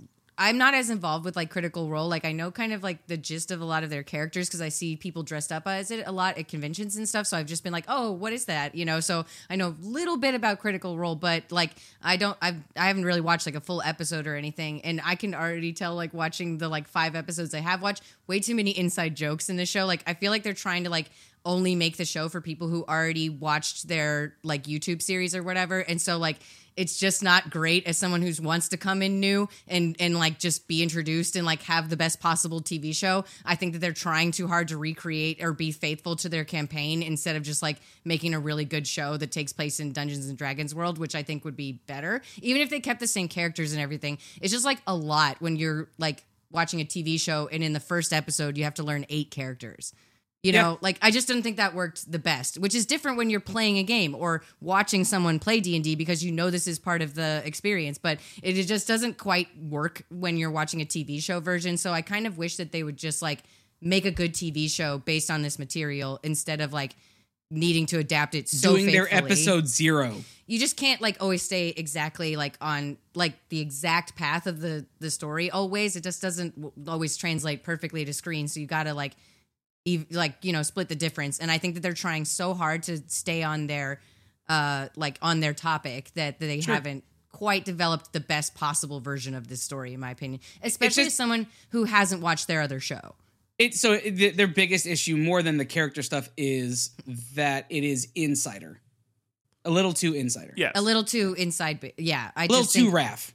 I'm 0.44 0.58
not 0.58 0.74
as 0.74 0.90
involved 0.90 1.24
with 1.24 1.36
like 1.36 1.50
Critical 1.50 1.88
Role. 1.88 2.08
Like 2.08 2.24
I 2.24 2.32
know 2.32 2.50
kind 2.50 2.72
of 2.72 2.82
like 2.82 3.06
the 3.06 3.16
gist 3.16 3.52
of 3.52 3.60
a 3.60 3.64
lot 3.64 3.84
of 3.84 3.90
their 3.90 4.02
characters 4.02 4.48
because 4.48 4.60
I 4.60 4.70
see 4.70 4.96
people 4.96 5.22
dressed 5.22 5.52
up 5.52 5.68
as 5.68 5.92
it 5.92 6.02
a 6.04 6.10
lot 6.10 6.36
at 6.36 6.48
conventions 6.48 6.96
and 6.96 7.08
stuff. 7.08 7.28
So 7.28 7.36
I've 7.36 7.46
just 7.46 7.62
been 7.62 7.72
like, 7.72 7.84
oh, 7.86 8.10
what 8.10 8.32
is 8.32 8.46
that? 8.46 8.74
You 8.74 8.84
know. 8.84 8.98
So 8.98 9.24
I 9.48 9.54
know 9.54 9.68
a 9.68 9.76
little 9.80 10.16
bit 10.16 10.34
about 10.34 10.58
Critical 10.58 10.98
Role, 10.98 11.14
but 11.14 11.52
like 11.52 11.70
I 12.02 12.16
don't 12.16 12.36
I've 12.42 12.56
I 12.76 12.88
haven't 12.88 13.04
really 13.04 13.20
watched 13.20 13.46
like 13.46 13.54
a 13.54 13.60
full 13.60 13.82
episode 13.82 14.26
or 14.26 14.34
anything, 14.34 14.80
and 14.82 15.00
I 15.04 15.14
can 15.14 15.32
already 15.32 15.72
tell 15.72 15.94
like 15.94 16.12
watching 16.12 16.58
the 16.58 16.68
like 16.68 16.88
five 16.88 17.14
episodes 17.14 17.54
I 17.54 17.60
have 17.60 17.80
watched, 17.80 18.02
way 18.26 18.40
too 18.40 18.56
many 18.56 18.72
inside 18.72 19.14
jokes 19.14 19.48
in 19.48 19.56
the 19.56 19.66
show. 19.66 19.86
Like 19.86 20.02
I 20.08 20.14
feel 20.14 20.32
like 20.32 20.42
they're 20.42 20.54
trying 20.54 20.82
to 20.82 20.90
like 20.90 21.08
only 21.44 21.74
make 21.74 21.96
the 21.96 22.04
show 22.04 22.28
for 22.28 22.40
people 22.40 22.68
who 22.68 22.84
already 22.84 23.28
watched 23.28 23.88
their 23.88 24.34
like 24.42 24.64
YouTube 24.64 25.02
series 25.02 25.34
or 25.34 25.42
whatever. 25.42 25.80
And 25.80 26.00
so 26.00 26.18
like 26.18 26.38
it's 26.76 26.96
just 26.96 27.22
not 27.22 27.50
great 27.50 27.86
as 27.86 27.98
someone 27.98 28.22
who 28.22 28.32
wants 28.42 28.68
to 28.68 28.76
come 28.76 29.02
in 29.02 29.20
new 29.20 29.48
and 29.68 29.96
and 30.00 30.18
like 30.18 30.38
just 30.38 30.68
be 30.68 30.82
introduced 30.82 31.36
and 31.36 31.46
like 31.46 31.62
have 31.62 31.88
the 31.88 31.96
best 31.96 32.20
possible 32.20 32.60
TV 32.60 32.94
show. 32.94 33.24
I 33.44 33.54
think 33.54 33.72
that 33.72 33.78
they're 33.80 33.92
trying 33.92 34.32
too 34.32 34.48
hard 34.48 34.68
to 34.68 34.76
recreate 34.76 35.42
or 35.42 35.52
be 35.52 35.72
faithful 35.72 36.16
to 36.16 36.28
their 36.28 36.44
campaign 36.44 37.02
instead 37.02 37.36
of 37.36 37.42
just 37.42 37.62
like 37.62 37.78
making 38.04 38.34
a 38.34 38.40
really 38.40 38.64
good 38.64 38.86
show 38.86 39.16
that 39.16 39.30
takes 39.30 39.52
place 39.52 39.80
in 39.80 39.92
Dungeons 39.92 40.28
and 40.28 40.38
Dragons 40.38 40.74
world, 40.74 40.98
which 40.98 41.14
I 41.14 41.22
think 41.22 41.44
would 41.44 41.56
be 41.56 41.80
better. 41.86 42.22
Even 42.40 42.62
if 42.62 42.70
they 42.70 42.80
kept 42.80 43.00
the 43.00 43.06
same 43.06 43.28
characters 43.28 43.72
and 43.72 43.80
everything. 43.80 44.18
It's 44.40 44.52
just 44.52 44.64
like 44.64 44.80
a 44.86 44.94
lot 44.94 45.36
when 45.40 45.56
you're 45.56 45.88
like 45.98 46.24
watching 46.50 46.80
a 46.80 46.84
TV 46.84 47.20
show 47.20 47.48
and 47.50 47.62
in 47.62 47.72
the 47.72 47.80
first 47.80 48.12
episode 48.12 48.56
you 48.56 48.64
have 48.64 48.74
to 48.74 48.82
learn 48.82 49.06
eight 49.08 49.30
characters. 49.30 49.92
You 50.42 50.52
Yeah. 50.52 50.62
know, 50.62 50.78
like 50.80 50.98
I 51.00 51.12
just 51.12 51.28
didn't 51.28 51.44
think 51.44 51.58
that 51.58 51.72
worked 51.72 52.10
the 52.10 52.18
best, 52.18 52.58
which 52.58 52.74
is 52.74 52.84
different 52.84 53.16
when 53.16 53.30
you're 53.30 53.38
playing 53.38 53.78
a 53.78 53.84
game 53.84 54.12
or 54.14 54.42
watching 54.60 55.04
someone 55.04 55.38
play 55.38 55.60
D&D 55.60 55.94
because 55.94 56.24
you 56.24 56.32
know 56.32 56.50
this 56.50 56.66
is 56.66 56.80
part 56.80 57.00
of 57.00 57.14
the 57.14 57.42
experience, 57.44 57.96
but 57.96 58.18
it 58.42 58.54
just 58.64 58.88
doesn't 58.88 59.18
quite 59.18 59.46
work 59.56 60.02
when 60.10 60.36
you're 60.36 60.50
watching 60.50 60.80
a 60.80 60.84
TV 60.84 61.22
show 61.22 61.38
version. 61.38 61.76
So 61.76 61.92
I 61.92 62.02
kind 62.02 62.26
of 62.26 62.38
wish 62.38 62.56
that 62.56 62.72
they 62.72 62.82
would 62.82 62.96
just 62.96 63.22
like 63.22 63.44
make 63.80 64.04
a 64.04 64.10
good 64.10 64.32
TV 64.34 64.68
show 64.68 64.98
based 64.98 65.30
on 65.30 65.42
this 65.42 65.60
material 65.60 66.18
instead 66.24 66.60
of 66.60 66.72
like 66.72 66.96
needing 67.50 67.86
to 67.86 67.98
adapt 67.98 68.34
it 68.34 68.48
so 68.48 68.72
Doing 68.72 68.86
their 68.86 69.12
episode 69.14 69.68
zero. 69.68 70.16
you 70.46 70.58
just 70.58 70.76
can't 70.76 71.00
like 71.02 71.18
always 71.20 71.42
stay 71.42 71.68
exactly 71.76 72.34
like 72.34 72.56
on 72.62 72.96
like 73.14 73.34
the 73.50 73.60
exact 73.60 74.16
path 74.16 74.46
of 74.46 74.60
the 74.60 74.86
the 75.00 75.10
story 75.10 75.50
always 75.50 75.94
it 75.94 76.02
just 76.02 76.22
doesn't 76.22 76.54
always 76.88 77.14
translate 77.18 77.62
perfectly 77.62 78.06
to 78.06 78.12
screen 78.14 78.48
so 78.48 78.58
you 78.58 78.66
gotta 78.66 78.94
like 78.94 79.12
ev- 79.12 79.16
like 80.10 80.34
you 80.42 80.52
know 80.52 80.62
split 80.62 80.88
the 80.88 80.94
difference 80.94 81.38
and 81.38 81.50
i 81.50 81.58
think 81.58 81.74
that 81.74 81.80
they're 81.80 81.92
trying 81.92 82.24
so 82.24 82.54
hard 82.54 82.82
to 82.84 82.98
stay 83.08 83.42
on 83.42 83.66
their 83.66 84.00
uh 84.48 84.88
like 84.96 85.18
on 85.22 85.40
their 85.40 85.52
topic 85.54 86.10
that, 86.14 86.38
that 86.38 86.46
they 86.46 86.60
Sure. 86.60 86.74
haven't 86.74 87.04
quite 87.32 87.64
developed 87.64 88.12
the 88.12 88.20
best 88.20 88.54
possible 88.54 89.00
version 89.00 89.34
of 89.34 89.48
this 89.48 89.62
story 89.62 89.92
in 89.94 90.00
my 90.00 90.10
opinion 90.10 90.40
especially 90.62 91.04
just- 91.04 91.08
as 91.08 91.14
someone 91.14 91.46
who 91.70 91.84
hasn't 91.84 92.22
watched 92.22 92.46
their 92.46 92.60
other 92.60 92.78
show 92.78 93.14
It 93.58 93.74
so 93.74 93.98
th- 93.98 94.36
their 94.36 94.46
biggest 94.48 94.86
issue, 94.86 95.16
more 95.16 95.42
than 95.42 95.56
the 95.58 95.64
character 95.66 96.02
stuff, 96.02 96.28
is 96.36 96.90
that 97.34 97.66
it 97.68 97.84
is 97.84 98.08
insider, 98.14 98.80
a 99.64 99.70
little 99.70 99.92
too 99.92 100.14
insider, 100.14 100.54
yeah 100.56 100.72
a 100.74 100.82
little 100.82 101.04
too 101.04 101.34
inside 101.38 101.80
but 101.80 101.92
yeah 101.98 102.30
i 102.36 102.44
a 102.44 102.48
little 102.48 102.62
just 102.64 102.74
too 102.74 102.84
think, 102.90 102.94
Raph. 102.94 103.32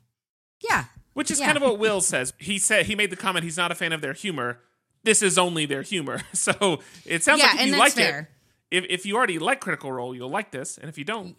yeah 0.69 0.85
Which 1.13 1.31
is 1.31 1.39
Yeah. 1.39 1.45
kind 1.47 1.57
of 1.57 1.63
what 1.63 1.79
Will 1.79 1.99
says. 2.13 2.31
He 2.39 2.57
said 2.59 2.85
he 2.85 2.95
made 2.95 3.09
the 3.09 3.15
comment 3.17 3.43
he's 3.43 3.57
not 3.57 3.71
a 3.71 3.75
fan 3.75 3.91
of 3.91 4.01
their 4.01 4.13
humor. 4.13 4.59
This 5.07 5.21
is 5.23 5.37
only 5.37 5.65
their 5.65 5.81
humor. 5.83 6.19
So 6.33 6.81
it 7.05 7.23
sounds 7.23 7.39
Yeah, 7.39 7.45
like 7.47 7.55
if 7.55 7.61
and 7.61 7.67
you 7.69 7.75
that's 7.77 7.95
like 7.97 8.05
fair. 8.05 8.29
it, 8.69 8.83
if 8.83 8.85
if 8.99 9.05
you 9.05 9.15
already 9.15 9.39
like 9.39 9.61
Critical 9.61 9.89
Role, 9.91 10.13
you'll 10.13 10.29
like 10.29 10.51
this, 10.51 10.77
and 10.77 10.89
if 10.89 10.97
you 10.97 11.05
don't, 11.05 11.35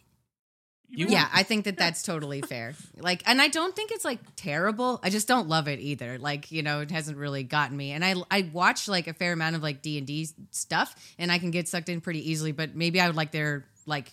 you 0.89 1.05
won't. 1.05 1.13
Yeah, 1.13 1.29
I 1.33 1.43
think 1.43 1.67
that 1.67 1.77
that's 1.77 2.03
totally 2.03 2.41
fair. 2.41 2.75
Like, 2.99 3.23
and 3.27 3.43
I 3.43 3.49
don't 3.49 3.77
think 3.77 3.91
it's 3.93 4.07
like 4.07 4.21
terrible. 4.37 5.01
I 5.03 5.11
just 5.11 5.29
don't 5.29 5.47
love 5.47 5.69
it 5.69 5.81
either. 5.81 6.17
Like, 6.19 6.51
you 6.51 6.63
know, 6.63 6.81
it 6.81 6.91
hasn't 6.91 7.19
really 7.19 7.43
gotten 7.43 7.77
me. 7.77 7.93
And 7.93 8.03
I 8.03 8.15
I 8.31 8.49
watch 8.53 8.89
like 8.89 9.07
a 9.07 9.13
fair 9.13 9.35
amount 9.35 9.55
of 9.57 9.63
like 9.63 9.83
D 9.83 9.99
and 9.99 10.07
D 10.07 10.27
stuff, 10.51 10.95
and 11.19 11.31
I 11.31 11.39
can 11.39 11.51
get 11.51 11.69
sucked 11.69 11.91
in 11.91 12.01
pretty 12.01 12.31
easily. 12.31 12.53
But 12.53 12.75
maybe 12.75 13.01
I 13.03 13.07
would 13.07 13.17
like 13.17 13.33
their 13.33 13.67
like 13.85 14.11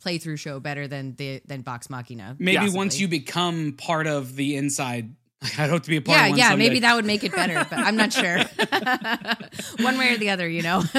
playthrough 0.00 0.38
show 0.38 0.60
better 0.60 0.86
than 0.86 1.16
the 1.16 1.42
than 1.46 1.62
Vox 1.64 1.90
Machina. 1.90 2.36
Maybe 2.38 2.56
possibly. 2.58 2.76
once 2.78 3.00
you 3.00 3.08
become 3.08 3.72
part 3.72 4.06
of 4.06 4.36
the 4.36 4.54
inside 4.56 5.14
I 5.58 5.66
hope 5.66 5.82
to 5.82 5.90
be 5.90 5.96
a 5.96 6.00
part 6.02 6.18
Yeah, 6.18 6.24
of 6.26 6.30
one 6.30 6.38
yeah, 6.38 6.48
someday. 6.50 6.68
maybe 6.68 6.80
that 6.80 6.94
would 6.94 7.04
make 7.04 7.24
it 7.24 7.32
better, 7.34 7.54
but 7.68 7.78
I'm 7.78 7.96
not 7.96 8.12
sure. 8.12 8.38
one 9.84 9.98
way 9.98 10.14
or 10.14 10.18
the 10.18 10.30
other, 10.30 10.48
you 10.48 10.62
know. 10.62 10.82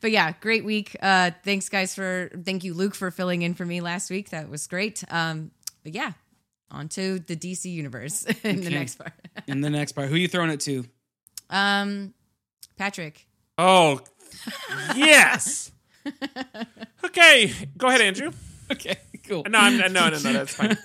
but 0.00 0.10
yeah, 0.10 0.32
great 0.40 0.64
week. 0.64 0.96
Uh, 1.02 1.30
thanks, 1.44 1.68
guys, 1.68 1.94
for 1.94 2.30
thank 2.44 2.64
you, 2.64 2.74
Luke, 2.74 2.94
for 2.94 3.10
filling 3.10 3.42
in 3.42 3.54
for 3.54 3.66
me 3.66 3.80
last 3.80 4.10
week. 4.10 4.30
That 4.30 4.48
was 4.48 4.66
great. 4.66 5.04
Um, 5.10 5.50
but 5.82 5.94
yeah, 5.94 6.12
on 6.70 6.88
to 6.90 7.18
the 7.18 7.36
DC 7.36 7.66
universe 7.66 8.24
in 8.44 8.62
the 8.62 8.70
next 8.70 8.96
part. 8.96 9.12
In 9.46 9.60
the 9.60 9.70
next 9.70 9.92
part, 9.92 10.08
who 10.08 10.16
you 10.16 10.28
throwing 10.28 10.50
it 10.50 10.60
to? 10.60 10.84
Um, 11.50 12.14
Patrick. 12.78 13.26
Oh, 13.58 14.00
yes. 14.94 15.70
okay, 17.04 17.52
go 17.76 17.88
ahead, 17.88 18.00
Andrew. 18.00 18.32
Okay, 18.70 18.96
cool. 19.28 19.44
No, 19.48 19.58
I'm, 19.58 19.76
no, 19.78 19.86
no, 19.88 20.08
no, 20.10 20.18
that's 20.18 20.54
fine. 20.54 20.76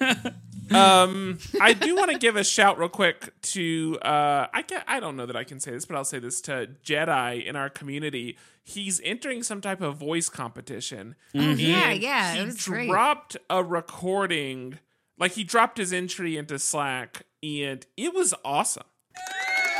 Um, 0.76 1.38
I 1.60 1.74
do 1.74 1.96
want 1.96 2.12
to 2.12 2.18
give 2.18 2.36
a 2.36 2.44
shout 2.44 2.78
real 2.80 2.90
quick 2.90 3.34
to 3.42 3.98
uh, 4.02 4.48
I 4.54 4.62
can 4.62 4.82
I 4.88 5.00
don't 5.00 5.16
know 5.18 5.26
that 5.26 5.36
I 5.36 5.44
can 5.44 5.60
say 5.60 5.72
this, 5.72 5.86
but 5.86 5.96
I'll 5.96 6.06
say 6.06 6.20
this 6.20 6.42
to 6.42 6.70
Jedi 6.86 7.46
in 7.46 7.56
our 7.56 7.70
community. 7.70 8.38
He's 8.64 9.02
entering 9.04 9.44
some 9.44 9.60
type 9.60 9.82
of 9.82 9.98
voice 9.98 10.30
competition. 10.30 11.16
Oh, 11.36 11.40
yeah, 11.40 11.90
And 11.92 12.02
yeah, 12.02 12.34
He 12.36 12.40
it 12.42 12.46
was 12.46 12.66
great. 12.68 12.90
dropped 12.90 13.38
a 13.50 13.64
recording, 13.64 14.80
like 15.18 15.34
he 15.34 15.44
dropped 15.44 15.78
his 15.78 15.92
entry 15.92 16.38
into 16.38 16.58
Slack, 16.60 17.24
and 17.44 17.86
it 17.98 18.14
was 18.14 18.34
awesome. 18.46 18.84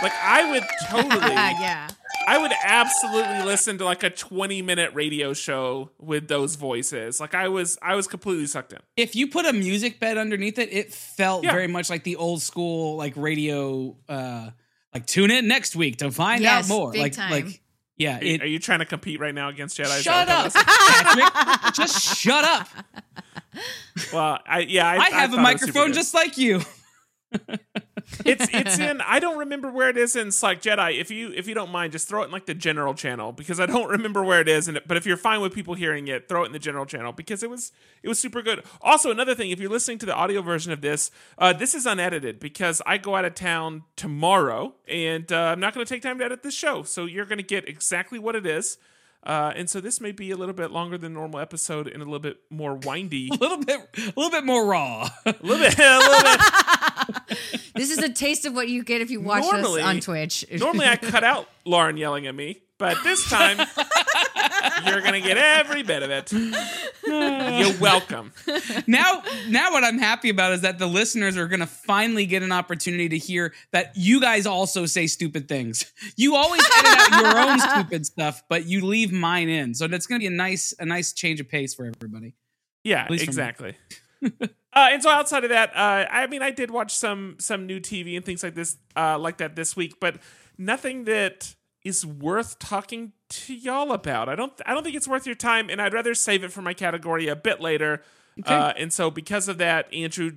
Like 0.02 0.14
I 0.24 0.50
would 0.52 0.64
totally, 0.90 1.32
yeah. 1.32 1.88
I 2.28 2.38
would 2.38 2.52
absolutely 2.64 3.44
listen 3.44 3.78
to 3.80 3.86
like 3.86 4.04
a 4.04 4.10
20 4.10 4.62
minute 4.62 4.92
radio 4.94 5.34
show 5.34 5.92
with 6.00 6.28
those 6.28 6.56
voices. 6.56 7.20
Like 7.20 7.34
I 7.36 7.48
was, 7.48 7.78
I 7.82 7.96
was 7.96 8.08
completely 8.08 8.48
sucked 8.48 8.74
in. 8.74 8.80
if 8.98 9.16
you 9.16 9.28
put 9.28 9.46
a 9.46 9.54
music 9.54 10.00
bed 10.00 10.18
underneath 10.18 10.58
it, 10.60 10.72
it 10.72 10.94
felt 10.94 11.44
Yeah. 11.44 11.52
very 11.52 11.68
much 11.68 11.90
like 11.90 12.04
the 12.04 12.16
old 12.18 12.42
school 12.42 12.96
like 12.98 13.14
radio 13.16 13.96
uh 14.10 14.50
like 14.94 15.06
tune 15.08 15.32
in 15.32 15.48
next 15.48 15.76
week 15.76 15.98
to 15.98 16.12
find 16.12 16.42
Yes, 16.42 16.66
out 16.66 16.74
more. 16.74 16.92
big 16.92 17.02
like 17.02 17.14
time. 17.14 17.32
like 17.32 17.62
yeah, 17.98 18.18
Are 18.20 18.24
you, 18.24 18.34
it 18.36 18.42
are 18.42 18.48
you 18.48 18.58
trying 18.60 18.80
to 18.80 18.86
compete 18.86 19.20
right 19.20 19.34
now 19.36 19.50
against 19.50 19.78
Jedi? 19.78 20.02
Shut 20.02 20.28
up, 20.28 20.52
Patrick. 20.56 21.74
Just 21.76 22.18
shut 22.18 22.44
up. 22.44 22.68
Well, 24.12 24.40
I 24.48 24.60
yeah, 24.68 24.88
I, 24.88 24.96
I 24.96 25.10
have 25.10 25.34
a 25.34 25.36
thought 25.36 25.50
it 25.50 25.54
was 25.54 25.62
super 25.62 25.74
microphone 25.78 25.94
just 25.94 26.14
like 26.14 26.38
you. 26.38 26.62
it's 28.26 28.48
it's 28.54 28.80
in. 28.80 29.02
I 29.02 29.20
don't 29.20 29.38
remember 29.38 29.72
where 29.72 29.90
it 29.90 29.98
is 29.98 30.16
in 30.16 30.32
Slack 30.32 30.62
Jedi. 30.62 31.00
If 31.00 31.12
you 31.12 31.32
if 31.36 31.48
you 31.48 31.54
don't 31.54 31.72
mind, 31.72 31.92
just 31.92 32.08
throw 32.08 32.22
it 32.22 32.26
in 32.26 32.32
like 32.32 32.46
the 32.46 32.54
general 32.54 32.94
channel 32.94 33.32
because 33.32 33.60
I 33.60 33.66
don't 33.66 33.90
remember 33.90 34.24
where 34.24 34.42
it 34.42 34.48
is. 34.48 34.68
And 34.68 34.80
but 34.88 34.98
if 34.98 35.06
you're 35.06 35.18
fine 35.18 35.42
with 35.42 35.54
people 35.54 35.74
hearing 35.74 36.08
it, 36.08 36.28
throw 36.28 36.44
it 36.44 36.48
in 36.48 36.52
the 36.52 36.60
general 36.60 36.86
channel 36.86 37.12
because 37.12 37.44
it 37.44 37.50
was 37.50 37.72
it 38.04 38.08
was 38.08 38.20
super 38.20 38.42
good. 38.42 38.64
Also, 38.82 39.12
another 39.12 39.36
thing, 39.36 39.52
if 39.52 39.60
you're 39.60 39.70
listening 39.70 39.98
to 40.00 40.06
the 40.06 40.16
audio 40.16 40.42
version 40.42 40.72
of 40.72 40.82
this, 40.82 41.12
uh, 41.38 41.54
this 41.54 41.74
is 41.74 41.86
unedited 41.86 42.40
because 42.40 42.82
I 42.86 42.98
go 42.98 43.16
out 43.16 43.26
of 43.26 43.36
town 43.36 43.84
tomorrow 43.96 44.76
and 44.88 45.32
uh, 45.32 45.38
I'm 45.38 45.60
not 45.60 45.74
going 45.74 45.86
to 45.86 45.94
take 45.94 46.02
time 46.02 46.20
to 46.20 46.26
edit 46.26 46.44
this 46.44 46.54
show. 46.56 46.84
So 46.84 47.06
you're 47.06 47.26
going 47.26 47.38
to 47.38 47.44
get 47.44 47.68
exactly 47.68 48.20
what 48.20 48.36
it 48.36 48.46
is. 48.46 48.78
Uh, 49.24 49.54
and 49.56 49.70
so 49.70 49.80
this 49.80 50.02
may 50.02 50.12
be 50.12 50.32
a 50.32 50.36
little 50.36 50.54
bit 50.56 50.72
longer 50.72 50.98
than 50.98 51.14
normal 51.14 51.40
episode 51.40 51.88
and 51.88 51.98
a 52.02 52.06
little 52.06 52.20
bit 52.20 52.38
more 52.50 52.74
windy. 52.76 53.30
A 53.32 53.36
little 53.36 53.58
bit 53.58 53.80
a 53.96 54.14
little 54.20 54.32
bit 54.32 54.44
more 54.44 54.66
raw. 54.66 55.08
a 55.26 55.36
little 55.42 55.58
bit, 55.60 55.78
a 55.78 56.00
little 56.00 56.24
bit 56.24 56.40
This 57.74 57.90
is 57.90 58.00
a 58.00 58.10
taste 58.10 58.46
of 58.46 58.54
what 58.54 58.68
you 58.70 58.84
get 58.84 59.02
if 59.02 59.10
you 59.10 59.22
watch 59.22 59.44
Normally- 59.44 59.82
us 59.82 59.88
on 59.88 60.00
Twitch. 60.02 60.46
Normally, 60.52 60.86
I 60.88 60.98
cut 60.98 61.24
out 61.24 61.48
Lauren 61.66 61.98
yelling 61.98 62.28
at 62.28 62.36
me, 62.36 62.62
but 62.78 62.98
this 63.04 63.28
time 63.30 63.58
you're 64.86 65.02
gonna 65.02 65.22
get 65.22 65.38
every 65.38 65.84
bit 65.84 66.04
of 66.04 66.10
it. 66.12 66.32
You're 67.04 67.80
welcome. 67.80 68.32
now 68.88 69.24
now 69.48 69.72
what 69.72 69.84
I'm 69.84 69.98
happy 69.98 70.30
about 70.30 70.54
is 70.54 70.62
that 70.62 70.80
the 70.80 70.88
listeners 70.88 71.38
are 71.38 71.48
going 71.48 71.60
to 71.62 71.66
finally 71.68 72.26
get 72.26 72.44
an 72.44 72.52
opportunity 72.52 73.10
to 73.10 73.18
hear 73.18 73.54
that 73.72 73.94
you 73.96 74.22
guys 74.22 74.46
also 74.46 74.86
say 74.86 75.08
stupid 75.08 75.48
things. 75.48 75.92
You 76.16 76.36
always 76.36 76.62
edit 76.62 77.00
out 77.00 77.22
your 77.22 77.40
own 77.40 77.60
stupid 77.60 78.06
stuff, 78.06 78.44
but 78.50 78.66
you 78.66 78.86
leave 78.86 79.12
mine 79.12 79.50
in. 79.50 79.74
So 79.74 79.88
that's 79.88 80.06
going 80.08 80.20
to 80.20 80.24
be 80.24 80.34
a 80.34 80.38
nice 80.38 80.74
a 80.80 80.86
nice 80.86 81.14
change 81.14 81.40
of 81.40 81.50
pace 81.50 81.74
for 81.74 81.86
everybody. 81.86 82.34
Yeah, 82.84 83.08
least 83.10 83.24
me. 83.24 83.28
exactly. 83.28 83.76
uh, 84.42 84.48
and 84.74 85.02
so 85.02 85.10
outside 85.10 85.44
of 85.44 85.50
that, 85.50 85.76
uh, 85.76 86.06
I 86.10 86.28
mean, 86.28 86.42
I 86.42 86.52
did 86.52 86.72
watch 86.72 86.94
some 86.96 87.36
some 87.40 87.66
new 87.66 87.80
TV 87.80 88.16
and 88.16 88.26
things 88.26 88.44
like 88.44 88.56
this, 88.56 88.78
uh, 88.96 89.18
like 89.18 89.38
that 89.38 89.56
this 89.56 89.76
week, 89.76 90.00
but 90.00 90.18
nothing 90.58 91.06
that 91.06 91.56
is 91.84 92.06
worth 92.06 92.60
talking 92.60 93.14
to 93.30 93.54
y'all 93.54 93.92
about. 93.92 94.30
I 94.30 94.36
don't 94.36 94.54
I 94.66 94.74
don't 94.74 94.84
think 94.84 94.96
it's 94.96 95.08
worth 95.08 95.26
your 95.26 95.36
time, 95.36 95.70
and 95.70 95.82
I'd 95.82 95.94
rather 95.94 96.14
save 96.14 96.44
it 96.44 96.52
for 96.52 96.62
my 96.62 96.74
category 96.74 97.28
a 97.28 97.36
bit 97.36 97.60
later. 97.60 98.04
Uh, 98.46 98.74
and 98.78 98.94
so 98.94 99.12
because 99.12 99.48
of 99.48 99.58
that, 99.58 99.94
Andrew, 99.94 100.32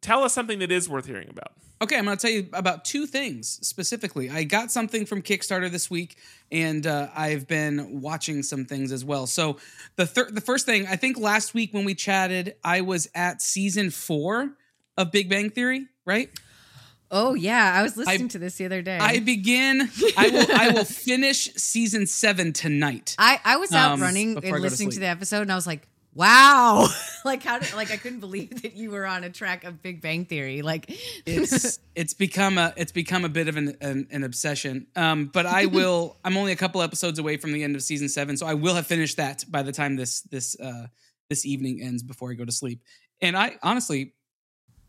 tell 0.00 0.22
us 0.24 0.32
something 0.32 0.58
that 0.60 0.70
is 0.70 0.88
worth 0.88 1.06
hearing 1.06 1.28
about. 1.28 1.52
Okay, 1.80 1.96
I'm 1.96 2.04
going 2.06 2.16
to 2.16 2.20
tell 2.20 2.30
you 2.34 2.48
about 2.54 2.84
two 2.84 3.06
things 3.06 3.60
specifically. 3.66 4.28
I 4.30 4.42
got 4.42 4.72
something 4.72 5.06
from 5.06 5.22
Kickstarter 5.22 5.70
this 5.70 5.88
week, 5.88 6.16
and 6.50 6.84
uh, 6.84 7.08
I've 7.14 7.46
been 7.46 8.00
watching 8.00 8.42
some 8.42 8.64
things 8.64 8.90
as 8.90 9.04
well. 9.04 9.28
So 9.28 9.58
the 9.96 10.04
thir- 10.06 10.30
the 10.30 10.40
first 10.40 10.66
thing, 10.66 10.86
I 10.88 10.96
think 10.96 11.18
last 11.18 11.54
week 11.54 11.72
when 11.72 11.84
we 11.84 11.94
chatted, 11.94 12.56
I 12.64 12.80
was 12.80 13.08
at 13.14 13.40
season 13.40 13.90
four 13.90 14.54
of 14.96 15.12
Big 15.12 15.28
Bang 15.30 15.50
Theory, 15.50 15.86
right? 16.04 16.30
oh 17.10 17.32
yeah, 17.32 17.72
I 17.74 17.82
was 17.82 17.96
listening 17.96 18.24
I- 18.26 18.28
to 18.28 18.38
this 18.38 18.56
the 18.56 18.66
other 18.66 18.82
day. 18.82 18.98
I 18.98 19.20
begin. 19.20 19.88
I 20.16 20.28
will. 20.28 20.46
I 20.52 20.68
will 20.72 20.84
finish 20.84 21.50
season 21.54 22.06
seven 22.06 22.52
tonight. 22.52 23.14
I, 23.18 23.40
I 23.44 23.56
was 23.56 23.72
out 23.72 23.92
Um, 23.92 24.02
running 24.02 24.32
and 24.34 24.42
go 24.42 24.50
to 24.56 24.58
listening 24.58 24.90
to, 24.90 25.00
the 25.00 25.06
episode, 25.06 25.40
and 25.42 25.52
I 25.52 25.54
was 25.54 25.66
like, 25.66 25.87
"Wow!" 26.14 26.88
like 27.24 27.42
how? 27.42 27.58
Did, 27.58 27.74
like 27.74 27.90
I 27.90 27.96
couldn't 27.96 28.20
believe 28.20 28.62
that 28.62 28.74
you 28.74 28.90
were 28.90 29.06
on 29.06 29.24
a 29.24 29.30
track 29.30 29.64
of 29.64 29.82
Big 29.82 30.00
Bang 30.00 30.24
Theory. 30.24 30.62
Like, 30.62 30.90
It's 31.26 31.78
it's 31.94 32.14
become 32.14 32.58
a 32.58 32.72
it's 32.76 32.92
become 32.92 33.24
a 33.24 33.28
bit 33.28 33.48
of 33.48 33.56
an 33.56 33.76
an, 33.80 34.08
an 34.10 34.24
obsession. 34.24 34.86
Um, 34.96 35.26
but 35.26 35.46
I 35.46 35.66
will. 35.78 36.16
I'm 36.24 36.36
only 36.36 36.52
a 36.52 36.56
couple 36.56 36.82
episodes 36.82 37.18
away 37.18 37.36
from 37.36 37.52
the 37.52 37.62
end 37.62 37.76
of 37.76 37.82
season 37.82 38.08
seven, 38.08 38.36
so 38.36 38.46
I 38.46 38.54
will 38.54 38.74
have 38.74 38.86
finished 38.86 39.16
that 39.16 39.44
by 39.48 39.62
the 39.62 39.72
time 39.72 39.96
this 39.96 40.22
this 40.22 40.58
uh 40.60 40.86
this 41.28 41.44
evening 41.44 41.80
ends 41.82 42.02
before 42.02 42.30
I 42.30 42.34
go 42.34 42.44
to 42.44 42.52
sleep. 42.52 42.82
And 43.20 43.36
I 43.36 43.56
honestly. 43.62 44.14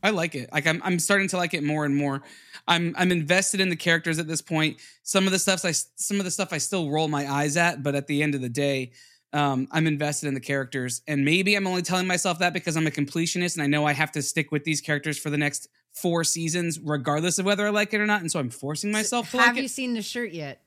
I 0.02 0.12
like 0.12 0.34
it. 0.34 0.50
Like 0.54 0.66
I'm, 0.66 0.82
I'm 0.86 0.98
starting 0.98 1.28
to 1.28 1.36
like 1.36 1.54
it 1.54 1.62
more 1.62 1.84
and 1.84 1.94
more. 1.94 2.22
I'm, 2.70 2.96
I'm 2.98 3.12
invested 3.12 3.60
in 3.60 3.68
the 3.68 3.76
characters 3.76 4.18
at 4.18 4.30
this 4.30 4.42
point. 4.42 4.78
Some 5.04 5.26
of 5.26 5.34
the 5.34 5.40
stuff 5.40 5.66
I, 5.66 5.72
some 5.72 6.20
of 6.20 6.24
the 6.24 6.32
stuff 6.32 6.54
I 6.54 6.58
still 6.58 6.90
roll 6.90 7.10
my 7.10 7.30
eyes 7.30 7.58
at, 7.58 7.84
but 7.84 7.96
at 7.96 8.08
the 8.08 8.24
end 8.24 8.34
of 8.34 8.40
the 8.40 8.48
day, 8.48 8.94
um, 9.33 9.67
I'm 9.71 9.88
invested 9.88 10.27
in 10.27 10.33
the 10.33 10.39
characters. 10.39 11.01
And 11.07 11.24
maybe 11.24 11.55
I'm 11.55 11.67
only 11.67 11.81
telling 11.81 12.07
myself 12.07 12.39
that 12.39 12.53
because 12.53 12.75
I'm 12.75 12.88
a 12.88 12.91
completionist 12.91 13.55
and 13.55 13.63
I 13.63 13.67
know 13.67 13.86
I 13.86 13.93
have 13.93 14.12
to 14.13 14.21
stick 14.21 14.51
with 14.51 14.63
these 14.63 14.81
characters 14.81 15.17
for 15.17 15.29
the 15.29 15.38
next 15.38 15.67
four 15.93 16.24
seasons, 16.24 16.79
regardless 16.79 17.39
of 17.39 17.45
whether 17.45 17.65
I 17.65 17.69
like 17.69 17.93
it 17.93 18.00
or 18.00 18.05
not. 18.05 18.21
And 18.21 18.31
so 18.31 18.39
I'm 18.39 18.50
forcing 18.50 18.91
myself 18.91 19.31
to 19.31 19.38
like 19.38 19.43
it. 19.43 19.48
have 19.48 19.55
like 19.55 19.62
you 19.62 19.65
it. 19.65 19.71
seen 19.71 19.93
the 19.93 20.01
shirt 20.01 20.31
yet? 20.31 20.62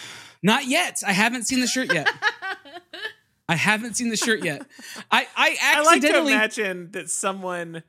Not 0.42 0.66
yet. 0.66 1.02
I 1.06 1.12
haven't 1.12 1.44
seen 1.44 1.60
the 1.60 1.66
shirt 1.66 1.92
yet. 1.92 2.08
I 3.48 3.54
haven't 3.54 3.94
seen 3.94 4.10
the 4.10 4.16
shirt 4.16 4.44
yet. 4.44 4.66
I, 5.10 5.26
I 5.36 5.56
I 5.62 5.82
like 5.82 6.02
to 6.02 6.18
imagine 6.18 6.90
that 6.92 7.08
someone, 7.08 7.84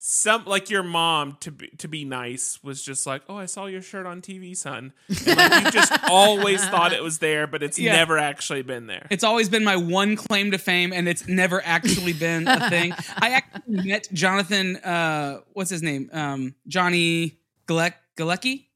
some 0.00 0.44
like 0.44 0.70
your 0.70 0.82
mom, 0.84 1.36
to 1.40 1.50
be 1.50 1.68
to 1.78 1.88
be 1.88 2.04
nice, 2.04 2.62
was 2.62 2.82
just 2.82 3.06
like, 3.06 3.22
"Oh, 3.28 3.36
I 3.36 3.46
saw 3.46 3.66
your 3.66 3.82
shirt 3.82 4.06
on 4.06 4.22
TV, 4.22 4.56
son." 4.56 4.92
And, 5.08 5.36
like, 5.36 5.64
you 5.64 5.70
just 5.72 5.92
always 6.08 6.64
thought 6.68 6.92
it 6.92 7.02
was 7.02 7.18
there, 7.18 7.46
but 7.46 7.62
it's 7.62 7.78
Yeah. 7.78 7.96
never 7.96 8.16
actually 8.18 8.62
been 8.62 8.86
there. 8.86 9.06
It's 9.10 9.24
always 9.24 9.48
been 9.48 9.64
my 9.64 9.76
one 9.76 10.14
claim 10.16 10.52
to 10.52 10.58
fame, 10.58 10.92
and 10.92 11.08
it's 11.08 11.26
never 11.26 11.60
actually 11.64 12.12
been 12.12 12.46
a 12.46 12.70
thing. 12.70 12.92
I 13.16 13.30
actually 13.30 13.88
met 13.88 14.08
Jonathan. 14.12 14.76
Uh, 14.76 15.40
what's 15.52 15.70
his 15.70 15.82
name? 15.82 16.10
Um, 16.12 16.54
Johnny 16.68 17.38
Galek 17.66 17.94
Galecki. 18.16 18.66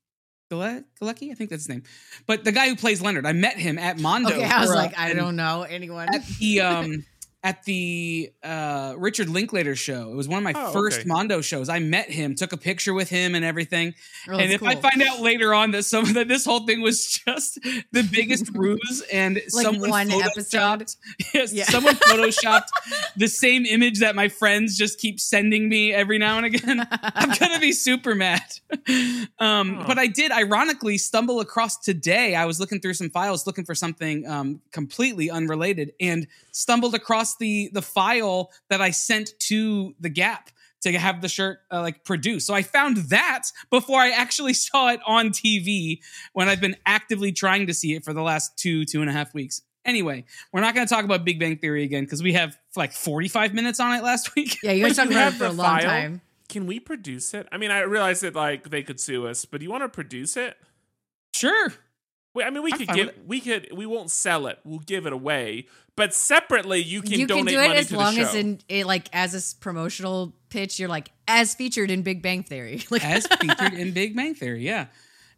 Gale- 0.50 0.82
Galecki, 1.00 1.30
I 1.30 1.34
think 1.34 1.48
that's 1.48 1.62
his 1.62 1.68
name. 1.70 1.82
But 2.26 2.44
the 2.44 2.52
guy 2.52 2.68
who 2.68 2.76
plays 2.76 3.00
Leonard, 3.00 3.24
I 3.26 3.32
met 3.32 3.56
him 3.56 3.78
at 3.78 3.98
Mondo. 3.98 4.28
Okay, 4.34 4.44
I 4.44 4.60
was 4.60 4.68
like, 4.74 4.98
I 4.98 5.14
don't 5.14 5.34
know 5.36 5.62
anyone. 5.62 6.14
At 6.14 6.26
the 6.26 6.60
um, 6.60 7.06
at 7.44 7.64
the 7.64 8.30
uh, 8.44 8.94
Richard 8.96 9.28
Linklater 9.28 9.74
show. 9.74 10.10
It 10.10 10.14
was 10.14 10.28
one 10.28 10.38
of 10.38 10.44
my 10.44 10.52
Oh, 10.54 10.72
first 10.72 11.00
okay. 11.00 11.08
Mondo 11.08 11.40
shows. 11.40 11.68
I 11.68 11.80
met 11.80 12.08
him, 12.08 12.36
took 12.36 12.52
a 12.52 12.56
picture 12.56 12.94
with 12.94 13.08
him, 13.10 13.34
and 13.34 13.44
everything. 13.44 13.94
Oh, 14.28 14.32
and 14.38 14.50
that's 14.52 14.54
if 14.54 14.62
I 14.62 14.76
find 14.76 15.02
out 15.02 15.20
later 15.20 15.52
on 15.52 15.72
that 15.72 15.82
some 15.84 16.12
that 16.12 16.28
this 16.28 16.44
whole 16.44 16.66
thing 16.66 16.80
was 16.82 17.04
just 17.26 17.58
the 17.90 18.08
biggest 18.12 18.48
ruse 18.54 19.02
and 19.12 19.34
Like 19.52 19.64
someone 19.64 19.90
one 19.90 20.08
photoshopped- 20.10 20.96
yes, 21.34 21.52
Yeah. 21.52 21.64
someone 21.64 21.96
photoshopped 21.96 22.68
the 23.16 23.26
same 23.26 23.66
image 23.66 23.98
that 24.00 24.14
my 24.14 24.28
friends 24.28 24.78
just 24.78 25.00
keep 25.00 25.18
sending 25.18 25.68
me 25.68 25.92
every 25.92 26.18
now 26.18 26.36
and 26.36 26.46
again. 26.46 26.86
I'm 27.02 27.30
gonna 27.38 27.58
be 27.58 27.72
super 27.72 28.14
mad. 28.14 28.42
Um, 29.38 29.76
Huh. 29.76 29.84
But 29.86 29.98
I 29.98 30.06
did 30.06 30.30
ironically 30.32 30.98
stumble 30.98 31.40
across 31.40 31.78
today. 31.78 32.34
I 32.34 32.44
was 32.44 32.60
looking 32.60 32.80
through 32.80 32.94
some 32.94 33.10
files, 33.10 33.46
looking 33.46 33.64
for 33.64 33.74
something 33.74 34.26
um, 34.28 34.60
completely 34.70 35.30
unrelated, 35.30 35.92
and 36.00 36.26
stumbled 36.52 36.94
across 36.94 37.36
the 37.36 37.70
the 37.72 37.82
file 37.82 38.50
that 38.70 38.80
I 38.80 38.90
sent 38.90 39.32
to 39.48 39.94
the 39.98 40.08
Gap 40.08 40.50
to 40.82 40.98
have 40.98 41.20
the 41.20 41.28
shirt 41.28 41.58
uh, 41.70 41.80
like 41.80 42.04
produced. 42.04 42.46
So 42.46 42.54
I 42.54 42.62
found 42.62 42.96
that 43.10 43.44
before 43.70 44.00
I 44.00 44.10
actually 44.10 44.54
saw 44.54 44.88
it 44.90 45.00
on 45.06 45.28
TV 45.30 45.98
when 46.32 46.48
I've 46.48 46.60
been 46.60 46.76
actively 46.86 47.32
trying 47.32 47.66
to 47.68 47.74
see 47.74 47.94
it 47.94 48.04
for 48.04 48.12
the 48.12 48.22
last 48.22 48.56
two 48.58 48.84
two 48.84 49.00
and 49.00 49.08
a 49.10 49.12
half 49.12 49.32
weeks. 49.34 49.62
Anyway, 49.84 50.24
we're 50.52 50.60
not 50.60 50.74
going 50.76 50.86
to 50.86 50.94
talk 50.94 51.04
about 51.04 51.24
Big 51.24 51.40
Bang 51.40 51.56
Theory 51.58 51.82
again 51.82 52.04
because 52.04 52.22
we 52.22 52.34
have 52.34 52.56
like 52.76 52.92
45 52.92 53.52
minutes 53.52 53.80
on 53.80 53.94
it 53.98 54.04
last 54.04 54.34
week. 54.36 54.58
yeah, 54.62 54.70
you 54.70 54.84
guys 54.84 54.90
Wait, 54.96 55.02
talked 55.04 55.10
about 55.12 55.32
it 55.32 55.36
for 55.36 55.46
a 55.46 55.50
long 55.50 55.80
file? 55.80 55.82
time. 55.88 56.20
can 56.48 56.66
we 56.66 56.78
produce 56.78 57.34
it? 57.34 57.48
I 57.50 57.58
mean, 57.58 57.72
I 57.72 57.80
realize 57.80 58.20
that 58.20 58.34
like 58.36 58.70
they 58.70 58.82
could 58.84 59.00
sue 59.00 59.26
us, 59.26 59.44
but 59.44 59.58
do 59.58 59.64
you 59.64 59.70
want 59.72 59.82
to 59.82 59.88
produce 59.88 60.36
it? 60.36 60.56
Sure. 61.34 61.72
Wait, 62.34 62.44
I 62.46 62.50
mean, 62.50 62.62
we 62.62 62.72
I'm 62.72 62.78
could 62.78 62.88
give, 62.88 63.14
we 63.26 63.40
could, 63.40 63.68
we 63.72 63.84
won't 63.86 64.10
sell 64.10 64.46
it. 64.46 64.58
We'll 64.64 64.78
give 64.78 65.04
it 65.06 65.12
away, 65.12 65.66
but 65.96 66.14
separately, 66.14 66.80
you 66.82 67.02
can 67.02 67.12
you 67.12 67.26
can 67.26 67.36
donate 67.38 67.48
do 67.54 67.60
it 67.60 67.66
money 67.68 67.78
as 67.80 67.88
to 67.88 67.96
long 67.96 68.14
the 68.14 68.22
show. 68.22 68.28
as 68.28 68.34
in 68.34 68.58
it, 68.68 68.86
like 68.86 69.08
as 69.12 69.34
a 69.34 69.56
promotional 69.60 70.32
pitch. 70.48 70.80
You're 70.80 70.88
like 70.88 71.10
as 71.28 71.54
featured 71.54 71.90
in 71.90 72.02
Big 72.02 72.22
Bang 72.22 72.42
Theory. 72.42 72.82
Like 72.90 73.04
As 73.04 73.26
featured 73.26 73.74
in 73.74 73.92
Big 73.92 74.16
Bang 74.16 74.34
Theory. 74.34 74.64
Yeah. 74.64 74.86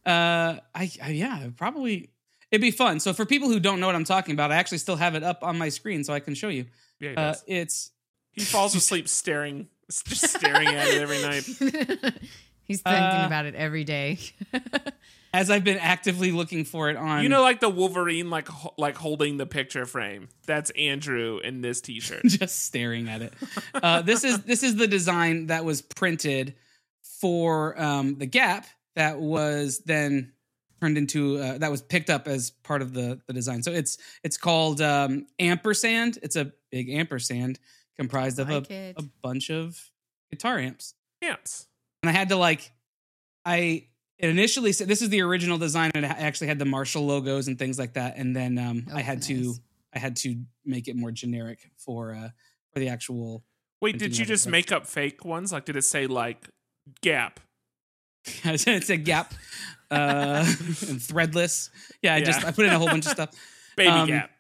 Uh, 0.07 0.61
I, 0.75 0.91
I 1.03 1.09
yeah, 1.11 1.49
probably 1.57 2.11
it'd 2.53 2.61
be 2.61 2.71
fun. 2.71 3.01
So 3.01 3.13
for 3.13 3.25
people 3.27 3.49
who 3.49 3.59
don't 3.59 3.81
know 3.81 3.87
what 3.87 3.97
I'm 3.97 4.05
talking 4.05 4.33
about, 4.35 4.53
I 4.53 4.57
actually 4.57 4.79
still 4.79 4.97
have 4.97 5.15
it 5.17 5.23
up 5.25 5.43
on 5.43 5.59
my 5.59 5.71
screen 5.71 6.05
so 6.05 6.13
I 6.13 6.21
can 6.21 6.35
show 6.35 6.49
you. 6.49 6.67
yeah, 7.01 7.11
he, 7.11 7.17
Uh, 7.17 7.21
does. 7.33 7.45
it's 7.49 7.91
he 8.33 8.43
falls 8.43 8.75
asleep 8.77 9.09
staring, 9.09 9.67
just 9.91 10.29
staring 10.29 10.69
at 10.69 10.87
it 10.89 11.03
every 11.03 11.23
night. 11.23 11.45
He's 12.65 12.81
thinking 12.83 13.03
Uh, 13.03 13.25
about 13.27 13.47
it 13.47 13.55
every 13.57 13.83
day. 13.85 14.19
as 15.35 15.51
I've 15.51 15.65
been 15.65 15.79
actively 15.79 16.31
looking 16.31 16.65
for 16.65 16.89
it 16.91 16.97
on 16.97 17.25
You 17.25 17.29
know, 17.29 17.43
like 17.43 17.59
the 17.59 17.69
Wolverine, 17.69 18.31
like 18.31 18.47
ho- 18.47 18.73
like 18.79 18.97
holding 18.97 19.37
the 19.37 19.47
picture 19.47 19.85
frame. 19.85 20.29
That's 20.47 20.71
Andrew 20.71 21.41
in 21.43 21.61
this 21.61 21.81
T-shirt. 21.81 22.23
just 22.27 22.65
staring 22.65 23.09
at 23.09 23.21
it. 23.21 23.35
Uh, 23.75 24.01
this 24.03 24.23
is 24.23 24.45
this 24.45 24.63
is 24.63 24.77
the 24.77 24.87
design 24.87 25.49
that 25.49 25.65
was 25.65 25.83
printed 25.83 26.55
for 27.21 27.81
um, 27.81 28.17
the 28.19 28.27
Gap 28.27 28.67
that 28.95 29.19
was 29.19 29.81
then 29.81 30.33
turned 30.81 30.97
into 30.97 31.39
uh, 31.39 31.59
that 31.59 31.71
was 31.71 31.83
picked 31.83 32.11
up 32.11 32.29
as 32.29 32.51
part 32.51 32.81
of 32.81 32.95
the 32.95 33.21
the 33.27 33.33
design. 33.33 33.63
So 33.65 33.73
it's 33.73 33.99
it's 34.23 34.37
called 34.37 34.81
um, 34.81 35.27
ampersand. 35.41 36.19
It's 36.23 36.37
a 36.37 36.53
big 36.71 36.91
ampersand 36.91 37.59
comprised 37.97 38.39
of 38.39 38.51
a, 38.51 38.59
it. 38.71 38.95
a 38.97 39.03
bunch 39.23 39.51
of 39.51 39.91
guitar 40.31 40.59
amps. 40.59 40.95
Amps. 41.23 41.67
And 42.03 42.11
I 42.11 42.13
had 42.13 42.29
to 42.29 42.37
like 42.37 42.71
I 43.45 43.89
it 44.19 44.29
initially 44.31 44.73
said 44.73 44.89
this 44.89 45.03
is 45.03 45.09
the 45.09 45.21
original 45.23 45.59
design 45.59 45.91
and 45.95 46.05
it 46.05 46.11
actually 46.11 46.47
had 46.47 46.59
the 46.59 46.65
Marshall 46.65 47.05
logos 47.07 47.49
and 47.49 47.59
things 47.59 47.79
like 47.79 47.95
that. 47.95 48.17
And 48.17 48.35
then 48.35 48.59
um, 48.59 48.87
Oh, 48.93 48.97
I 48.97 49.03
had 49.03 49.23
to. 49.23 49.55
I 49.95 49.99
had 50.01 50.17
to 50.17 50.37
make 50.65 50.89
it 50.89 50.97
more 50.97 51.13
generic 51.13 51.71
for 51.79 52.13
uh 52.15 52.29
for 52.73 52.81
the 52.81 52.89
actual 52.89 53.45
Wait, 53.81 53.93
Did 53.93 53.99
did 53.99 54.11
you 54.13 54.15
you 54.15 54.19
have 54.25 54.31
it, 54.31 54.33
just 54.35 54.49
make 54.49 54.73
up 54.73 54.87
fake 54.87 55.25
ones? 55.25 55.53
Like, 55.53 55.65
did 55.67 55.77
it 55.77 55.83
say 55.85 56.07
like 56.07 56.49
Gap? 57.01 57.39
it's 58.45 58.89
a 58.91 58.97
gap 58.97 59.35
uh 59.91 60.45
and 60.47 60.99
threadless 60.99 61.69
yeah 62.01 62.15
i 62.15 62.23
just 62.23 62.43
i 62.43 62.51
put 62.51 62.65
in 62.65 62.73
a 62.73 62.79
whole 62.79 62.87
bunch 62.89 63.05
of 63.05 63.13
stuff 63.13 63.29
Baby 63.77 63.91
Um, 63.91 64.09
Gap. 64.09 64.31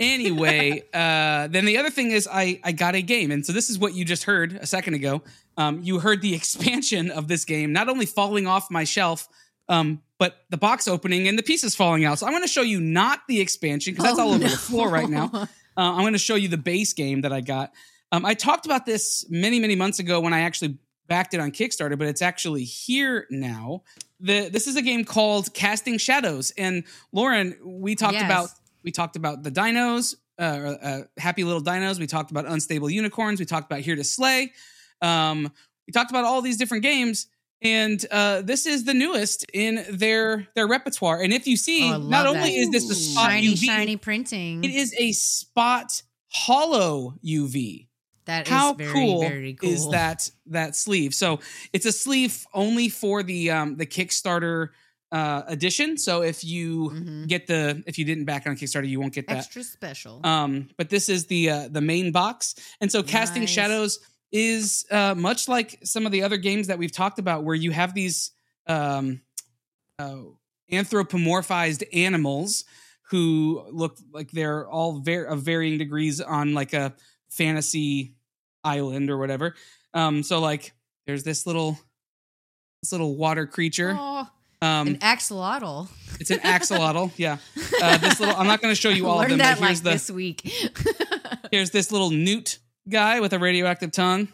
Anyway 0.00 0.82
uh 0.94 1.48
then 1.48 1.64
the 1.64 1.76
other 1.78 1.90
thing 1.90 2.10
is 2.10 2.28
i 2.30 2.60
i 2.64 2.72
got 2.72 2.94
a 2.94 3.02
game. 3.02 3.30
And 3.30 3.44
so 3.44 3.52
this 3.52 3.68
is 3.70 3.78
what 3.78 3.94
you 3.94 4.04
just 4.04 4.24
heard 4.24 4.52
a 4.54 4.66
second 4.66 4.94
ago. 4.94 5.22
Um 5.56 5.80
you 5.82 5.98
heard 5.98 6.22
the 6.22 6.34
expansion 6.40 7.10
of 7.10 7.28
this 7.28 7.44
game 7.44 7.72
not 7.72 7.88
only 7.88 8.06
falling 8.06 8.46
off 8.46 8.70
my 8.70 8.84
shelf 8.84 9.28
um 9.68 10.00
but 10.18 10.44
the 10.50 10.56
box 10.56 10.88
opening 10.88 11.28
and 11.28 11.38
the 11.38 11.42
pieces 11.42 11.74
falling 11.74 12.04
out. 12.04 12.18
So 12.18 12.26
i'm 12.26 12.32
going 12.32 12.42
to 12.42 12.48
show 12.48 12.62
you 12.62 12.80
not 12.80 13.20
the 13.28 13.40
expansion 13.40 13.92
because 13.94 14.04
that's 14.04 14.18
Oh, 14.18 14.22
all 14.22 14.28
over 14.34 14.44
no. 14.44 14.50
the 14.50 14.56
floor 14.56 14.88
right 14.88 15.08
now. 15.08 15.48
Uh, 15.78 15.92
i'm 15.92 16.00
going 16.00 16.12
to 16.12 16.18
show 16.18 16.34
you 16.34 16.48
the 16.48 16.56
base 16.58 16.92
game 16.92 17.20
that 17.20 17.32
i 17.32 17.40
got. 17.40 17.72
Um, 18.10 18.24
i 18.24 18.34
talked 18.34 18.66
about 18.66 18.84
this 18.84 19.24
many 19.30 19.60
many 19.60 19.76
months 19.76 20.00
ago 20.00 20.18
when 20.18 20.32
i 20.32 20.40
actually 20.40 20.76
backed 21.06 21.34
it 21.34 21.40
on 21.40 21.52
kickstarter 21.52 21.96
but 21.96 22.08
it's 22.08 22.20
actually 22.20 22.64
here 22.64 23.26
now. 23.30 23.82
The 24.18 24.48
this 24.48 24.66
is 24.66 24.74
a 24.74 24.82
game 24.82 25.04
called 25.04 25.54
casting 25.54 25.96
shadows. 25.98 26.52
And 26.58 26.82
lauren 27.12 27.56
we 27.64 27.94
talked 27.94 28.14
Yes. 28.14 28.24
about 28.24 28.48
we 28.88 28.92
talked 28.92 29.16
about 29.16 29.42
the 29.42 29.50
dinos 29.50 30.14
uh, 30.38 30.42
uh, 30.42 31.00
happy 31.18 31.44
little 31.44 31.60
dinos. 31.60 31.98
We 31.98 32.06
talked 32.06 32.30
about 32.30 32.46
unstable 32.46 32.88
unicorns. 32.88 33.38
We 33.38 33.44
talked 33.44 33.70
about 33.70 33.80
here 33.80 33.96
to 33.96 34.04
slay. 34.04 34.52
Um, 35.02 35.52
we 35.86 35.92
talked 35.92 36.10
about 36.10 36.24
all 36.24 36.40
these 36.40 36.56
different 36.56 36.84
games 36.84 37.26
and 37.60 38.04
uh, 38.10 38.40
this 38.42 38.64
is 38.66 38.84
the 38.84 38.94
newest 38.94 39.44
in 39.52 39.84
their 39.90 40.46
their 40.54 40.66
repertoire. 40.66 41.20
And 41.22 41.32
if 41.34 41.46
you 41.46 41.56
see 41.58 41.84
Oh, 41.92 41.98
not 41.98 42.24
love 42.24 42.36
only 42.36 42.56
is 42.56 42.70
this 42.70 42.88
the 42.88 42.94
spot 42.94 43.30
shiny, 43.30 43.48
uv 43.48 43.64
shiny 43.64 43.96
printing. 43.96 44.64
it 44.64 44.70
is 44.70 44.94
a 44.96 45.12
spot 45.12 46.02
hollow 46.28 47.18
uv 47.24 47.86
That 48.26 48.46
is 48.46 48.48
how 48.48 48.74
very, 48.74 48.92
cool, 48.92 49.20
very 49.20 49.54
cool. 49.54 49.68
is 49.70 49.90
that 49.90 50.30
that 50.46 50.76
sleeve? 50.76 51.12
So 51.14 51.40
it's 51.74 51.84
a 51.84 51.92
sleeve 51.92 52.46
only 52.54 52.88
for 52.88 53.22
the 53.22 53.50
um 53.50 53.76
the 53.76 53.86
kickstarter 53.86 54.68
uh 55.10 55.42
edition 55.46 55.96
so 55.96 56.22
if 56.22 56.44
you 56.44 56.90
Mhm. 56.90 57.26
get 57.28 57.46
the 57.46 57.82
if 57.86 57.98
you 57.98 58.04
didn't 58.04 58.26
back 58.26 58.46
on 58.46 58.56
kickstarter 58.56 58.86
you 58.88 59.00
won't 59.00 59.14
get 59.14 59.26
that. 59.28 59.38
Extra 59.38 59.62
special. 59.64 60.20
um 60.24 60.68
but 60.76 60.90
this 60.90 61.08
is 61.08 61.26
the 61.26 61.48
uh 61.50 61.68
the 61.68 61.80
main 61.80 62.12
box. 62.12 62.54
And 62.80 62.92
so 62.92 63.02
casting 63.02 63.46
shadows 63.46 64.00
is 64.32 64.84
uh 64.90 65.14
much 65.16 65.48
like 65.48 65.78
some 65.82 66.04
of 66.04 66.12
the 66.12 66.22
other 66.22 66.36
games 66.36 66.66
that 66.66 66.78
we've 66.78 66.92
talked 66.92 67.18
about 67.18 67.42
where 67.44 67.54
you 67.54 67.70
have 67.70 67.94
these 67.94 68.32
um 68.66 69.22
uh, 69.98 70.16
anthropomorphized 70.70 71.82
animals 71.92 72.64
who 73.10 73.64
look 73.72 73.98
like 74.12 74.30
they're 74.30 74.68
all 74.68 75.00
ver- 75.00 75.24
of 75.24 75.42
varying 75.42 75.78
degrees 75.78 76.20
on 76.20 76.52
like 76.54 76.74
a 76.74 76.94
fantasy 77.30 78.14
island 78.64 79.08
or 79.10 79.16
whatever. 79.18 79.54
Um 79.94 80.22
so 80.22 80.40
like 80.40 80.72
there's 81.06 81.22
this 81.24 81.46
little 81.46 81.78
this 82.82 82.92
little 82.92 83.16
water 83.16 83.46
creature. 83.46 83.96
Oh, 83.98 84.28
um 84.62 84.88
an 84.88 84.96
axolotl. 84.98 85.88
it's 86.20 86.30
an 86.30 86.38
axolotl 86.40 87.12
yeah 87.16 87.38
uh, 87.82 87.96
this 87.98 88.18
little 88.18 88.34
i'm 88.36 88.46
not 88.46 88.60
going 88.60 88.74
to 88.74 88.80
show 88.80 88.88
you 88.88 89.06
all 89.06 89.20
of 89.20 89.28
them 89.28 89.38
that 89.38 89.58
but 89.58 89.66
here's 89.66 89.78
like 89.78 89.84
the 89.84 89.90
this 89.90 90.10
week. 90.10 90.40
Here's 91.52 91.70
this 91.70 91.90
little 91.92 92.10
newt 92.10 92.58
guy 92.88 93.20
with 93.20 93.32
a 93.32 93.38
radioactive 93.38 93.90
tongue. 93.92 94.28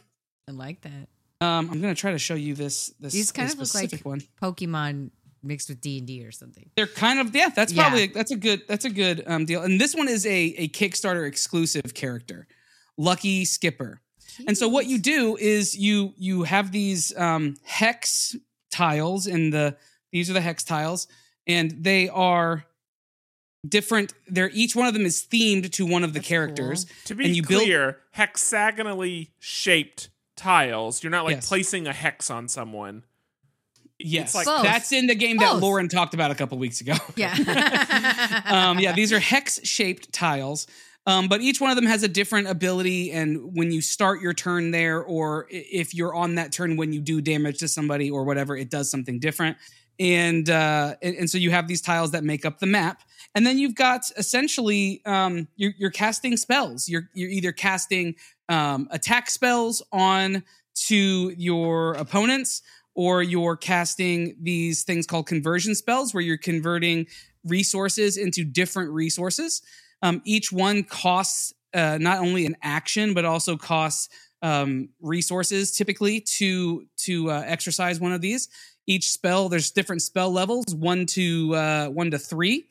I 0.48 0.52
like 0.52 0.80
that. 0.82 1.08
Um, 1.40 1.70
I'm 1.70 1.80
gonna 1.80 1.94
try 1.94 2.10
to 2.12 2.18
show 2.18 2.34
you 2.34 2.54
this. 2.54 2.92
This 2.98 3.12
These 3.12 3.30
kind 3.32 3.48
this 3.48 3.54
of 3.54 3.82
look 3.82 3.92
like 3.92 4.00
one. 4.04 4.20
Pokemon 4.42 5.10
mixed 5.42 5.68
with 5.68 5.80
D 5.80 5.98
and 5.98 6.06
D 6.06 6.24
or 6.26 6.32
something. 6.32 6.70
They're 6.76 6.86
kind 6.88 7.20
of 7.20 7.34
yeah. 7.34 7.50
That's 7.54 7.72
Yeah. 7.72 7.82
probably 7.82 8.06
that's 8.08 8.30
a 8.32 8.36
good 8.36 8.62
that's 8.66 8.84
a 8.84 8.90
good 8.90 9.22
um, 9.26 9.44
deal. 9.44 9.62
And 9.62 9.80
this 9.80 9.94
one 9.94 10.08
is 10.08 10.26
a 10.26 10.30
a 10.56 10.68
Kickstarter 10.68 11.26
exclusive 11.26 11.94
character, 11.94 12.46
Lucky 12.96 13.44
Skipper. 13.44 14.00
And 14.48 14.58
so 14.58 14.68
what 14.68 14.86
you 14.86 14.98
do 14.98 15.36
is 15.36 15.76
you 15.76 16.14
you 16.16 16.42
have 16.44 16.72
these 16.72 17.16
um, 17.16 17.56
hex 17.62 18.34
tiles, 18.72 19.26
in 19.26 19.50
the 19.50 19.76
these 20.14 20.30
are 20.30 20.32
the 20.32 20.40
hex 20.40 20.64
tiles, 20.64 21.06
and 21.46 21.70
they 21.84 22.08
are 22.08 22.64
different. 23.68 24.14
They're 24.28 24.50
each 24.54 24.74
one 24.76 24.86
of 24.86 24.94
them 24.94 25.04
is 25.04 25.26
themed 25.30 25.72
to 25.72 25.84
one 25.84 26.04
of 26.04 26.12
the 26.14 26.20
That's 26.20 26.28
characters. 26.28 26.86
To 27.06 27.14
be 27.14 27.24
and 27.26 27.36
you 27.36 27.42
build- 27.42 27.64
clear, 27.64 27.98
hexagonally 28.12 29.32
shaped 29.40 30.08
tiles. 30.36 31.02
You're 31.02 31.10
not 31.10 31.24
like 31.24 31.36
Yes. 31.36 31.48
placing 31.48 31.86
a 31.86 31.92
hex 31.92 32.30
on 32.30 32.48
someone. 32.48 33.02
Yes, 33.98 34.34
like- 34.34 34.46
Both. 34.46 34.62
that's 34.64 34.92
in 34.92 35.06
the 35.06 35.14
game 35.14 35.36
that 35.38 35.56
Lauren 35.60 35.88
talked 35.88 36.14
about 36.14 36.30
a 36.30 36.34
couple 36.34 36.58
weeks 36.58 36.80
ago. 36.80 36.94
Yeah. 37.16 37.34
um, 38.46 38.78
yeah, 38.78 38.92
these 38.92 39.12
are 39.12 39.20
hex 39.20 39.60
shaped 39.66 40.12
tiles. 40.12 40.66
Um, 41.06 41.28
but 41.28 41.42
each 41.42 41.60
one 41.60 41.70
of 41.70 41.76
them 41.76 41.84
has 41.86 42.02
a 42.02 42.08
different 42.08 42.48
ability, 42.48 43.12
and 43.12 43.54
when 43.54 43.70
you 43.70 43.82
start 43.82 44.22
your 44.22 44.32
turn 44.32 44.70
there, 44.70 45.02
or 45.02 45.46
if 45.50 45.94
you're 45.94 46.14
on 46.14 46.36
that 46.36 46.50
turn 46.50 46.76
when 46.78 46.92
you 46.94 47.00
do 47.00 47.20
damage 47.20 47.58
to 47.58 47.68
somebody 47.68 48.10
or 48.10 48.24
whatever, 48.24 48.56
it 48.56 48.70
does 48.70 48.90
something 48.90 49.18
different. 49.20 49.58
And 50.00 50.50
uh, 50.50 50.96
and, 51.02 51.16
and 51.16 51.30
so 51.30 51.38
you 51.38 51.50
have 51.50 51.68
these 51.68 51.80
tiles 51.80 52.10
that 52.12 52.24
make 52.24 52.44
up 52.44 52.58
the 52.58 52.66
map, 52.66 53.02
and 53.34 53.46
then 53.46 53.58
you've 53.58 53.74
got 53.74 54.10
essentially 54.16 55.02
um, 55.06 55.48
you're, 55.56 55.72
you're 55.78 55.90
casting 55.90 56.36
spells. 56.36 56.88
You're 56.88 57.08
you're 57.14 57.30
either 57.30 57.52
casting 57.52 58.16
um, 58.48 58.88
attack 58.90 59.30
spells 59.30 59.82
on 59.92 60.42
to 60.86 61.32
your 61.36 61.94
opponents, 61.94 62.62
or 62.94 63.22
you're 63.22 63.56
casting 63.56 64.36
these 64.42 64.82
things 64.82 65.06
called 65.06 65.26
conversion 65.26 65.74
spells, 65.74 66.12
where 66.12 66.22
you're 66.22 66.36
converting 66.38 67.06
resources 67.44 68.16
into 68.16 68.44
different 68.44 68.90
resources. 68.90 69.62
Um, 70.02 70.22
each 70.24 70.50
one 70.50 70.82
costs 70.82 71.54
uh, 71.72 71.98
not 72.00 72.18
only 72.18 72.46
an 72.46 72.56
action, 72.62 73.14
but 73.14 73.24
also 73.24 73.56
costs 73.56 74.08
um, 74.42 74.90
resources 75.00 75.72
typically 75.72 76.20
to 76.20 76.86
to 76.98 77.30
uh, 77.30 77.42
exercise 77.46 77.98
one 77.98 78.12
of 78.12 78.20
these. 78.20 78.48
Each 78.86 79.10
spell, 79.10 79.48
there's 79.48 79.70
different 79.70 80.02
spell 80.02 80.30
levels, 80.30 80.74
one 80.74 81.06
to 81.06 81.54
uh, 81.54 81.86
one 81.88 82.10
to 82.10 82.18
three, 82.18 82.66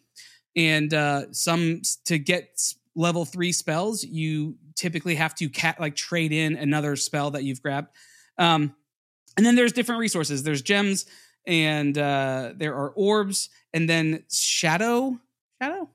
and 0.55 0.93
uh, 0.93 1.31
some 1.31 1.81
to 2.05 2.19
get 2.19 2.73
level 2.95 3.25
three 3.25 3.51
spells, 3.51 4.03
you 4.03 4.55
typically 4.75 5.15
have 5.15 5.33
to 5.35 5.49
cat 5.49 5.79
like 5.79 5.95
trade 5.95 6.31
in 6.31 6.55
another 6.55 6.95
spell 6.95 7.31
that 7.31 7.43
you've 7.43 7.61
grabbed. 7.61 7.89
Um, 8.37 8.75
and 9.35 9.45
then 9.45 9.55
there's 9.55 9.73
different 9.73 9.99
resources. 9.99 10.43
There's 10.43 10.61
gems, 10.61 11.05
and 11.47 11.97
uh, 11.97 12.53
there 12.55 12.75
are 12.75 12.89
orbs, 12.89 13.49
and 13.73 13.89
then 13.89 14.23
shadow, 14.31 15.19
shadow, 15.61 15.89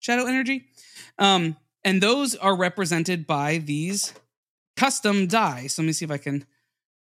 shadow 0.00 0.26
energy, 0.26 0.66
um, 1.18 1.56
and 1.84 2.02
those 2.02 2.34
are 2.34 2.54
represented 2.54 3.26
by 3.26 3.58
these 3.58 4.12
custom 4.76 5.26
die. 5.26 5.66
So 5.66 5.82
let 5.82 5.86
me 5.86 5.92
see 5.92 6.04
if 6.04 6.10
I 6.10 6.18
can 6.18 6.44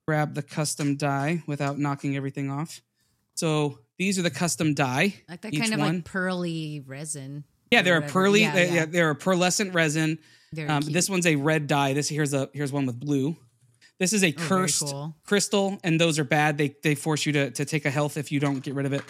grab 0.07 0.33
the 0.33 0.41
custom 0.43 0.95
die 0.95 1.43
without 1.47 1.79
knocking 1.79 2.15
everything 2.15 2.49
off. 2.51 2.81
So 3.35 3.79
these 3.97 4.19
are 4.19 4.21
the 4.21 4.29
custom 4.31 4.73
die. 4.73 5.15
like 5.29 5.41
that 5.41 5.53
Each 5.53 5.61
kind 5.61 5.73
of 5.73 5.79
one. 5.79 5.95
like 5.97 6.05
pearly 6.05 6.83
resin. 6.85 7.43
Yeah, 7.71 7.81
they're 7.81 7.97
a 7.97 8.01
pearly. 8.03 8.41
Yeah, 8.41 8.53
they- 8.53 8.73
yeah, 8.75 8.85
they're 8.85 9.09
a 9.09 9.15
pearlescent 9.15 9.73
resin. 9.73 10.19
Um, 10.67 10.81
this 10.83 11.09
one's 11.09 11.25
a 11.25 11.35
red 11.35 11.65
die. 11.65 11.93
This 11.93 12.07
here's 12.07 12.33
a 12.33 12.49
here's 12.53 12.71
one 12.71 12.85
with 12.85 12.99
blue. 12.99 13.35
This 13.99 14.11
is 14.13 14.23
a 14.23 14.31
Oh, 14.35 14.39
cursed 14.47 14.79
cool. 14.79 15.15
crystal, 15.25 15.79
and 15.83 16.01
those 16.01 16.19
are 16.19 16.23
bad. 16.23 16.57
They 16.57 16.75
they 16.83 16.95
force 16.95 17.25
you 17.25 17.31
to 17.33 17.51
to 17.51 17.63
take 17.65 17.85
a 17.85 17.89
health 17.91 18.17
if 18.17 18.31
you 18.31 18.39
don't 18.39 18.59
get 18.59 18.73
rid 18.73 18.85
of 18.85 18.93
it. 18.93 19.03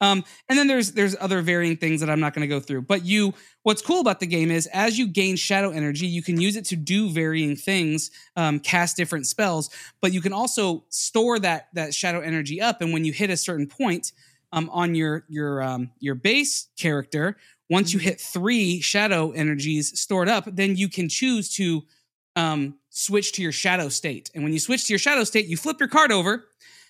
Um, 0.00 0.24
and 0.48 0.58
then 0.58 0.66
there's 0.66 0.92
there's 0.92 1.14
other 1.20 1.42
varying 1.42 1.76
things 1.76 2.00
that 2.00 2.10
I'm 2.10 2.20
not 2.20 2.34
going 2.34 2.48
to 2.48 2.52
go 2.52 2.58
through. 2.58 2.82
But 2.82 3.04
you, 3.04 3.34
what's 3.62 3.82
cool 3.82 4.00
about 4.00 4.18
the 4.18 4.26
game 4.26 4.50
is 4.50 4.66
as 4.68 4.98
you 4.98 5.06
gain 5.06 5.36
shadow 5.36 5.70
energy, 5.70 6.06
you 6.06 6.22
can 6.22 6.40
use 6.40 6.56
it 6.56 6.64
to 6.66 6.76
do 6.76 7.10
varying 7.10 7.54
things, 7.54 8.10
um, 8.36 8.58
cast 8.60 8.96
different 8.96 9.26
spells. 9.26 9.70
But 10.00 10.12
you 10.12 10.20
can 10.20 10.32
also 10.32 10.84
store 10.88 11.38
that 11.40 11.68
that 11.74 11.94
shadow 11.94 12.20
energy 12.20 12.60
up, 12.60 12.80
and 12.80 12.92
when 12.92 13.04
you 13.04 13.12
hit 13.12 13.30
a 13.30 13.36
certain 13.36 13.66
point 13.68 14.12
um, 14.52 14.68
on 14.70 14.94
your 14.94 15.26
your 15.28 15.62
um, 15.62 15.90
your 16.00 16.14
base 16.16 16.68
character, 16.78 17.36
once 17.68 17.92
you 17.92 18.00
Mhm. 18.00 18.04
hit 18.04 18.20
three 18.20 18.80
shadow 18.80 19.30
energies 19.32 20.00
stored 20.00 20.28
up, 20.28 20.44
then 20.50 20.74
you 20.76 20.88
can 20.88 21.08
choose 21.08 21.54
to 21.54 21.82
um, 22.36 22.79
switch 22.90 23.32
to 23.32 23.42
your 23.42 23.52
shadow 23.52 23.88
state. 23.88 24.30
And 24.34 24.44
when 24.44 24.52
you 24.52 24.58
switch 24.58 24.86
to 24.86 24.92
your 24.92 24.98
shadow 24.98 25.24
state, 25.24 25.46
you 25.46 25.56
flip 25.56 25.80
your 25.80 25.88
card 25.88 26.12
over. 26.12 26.44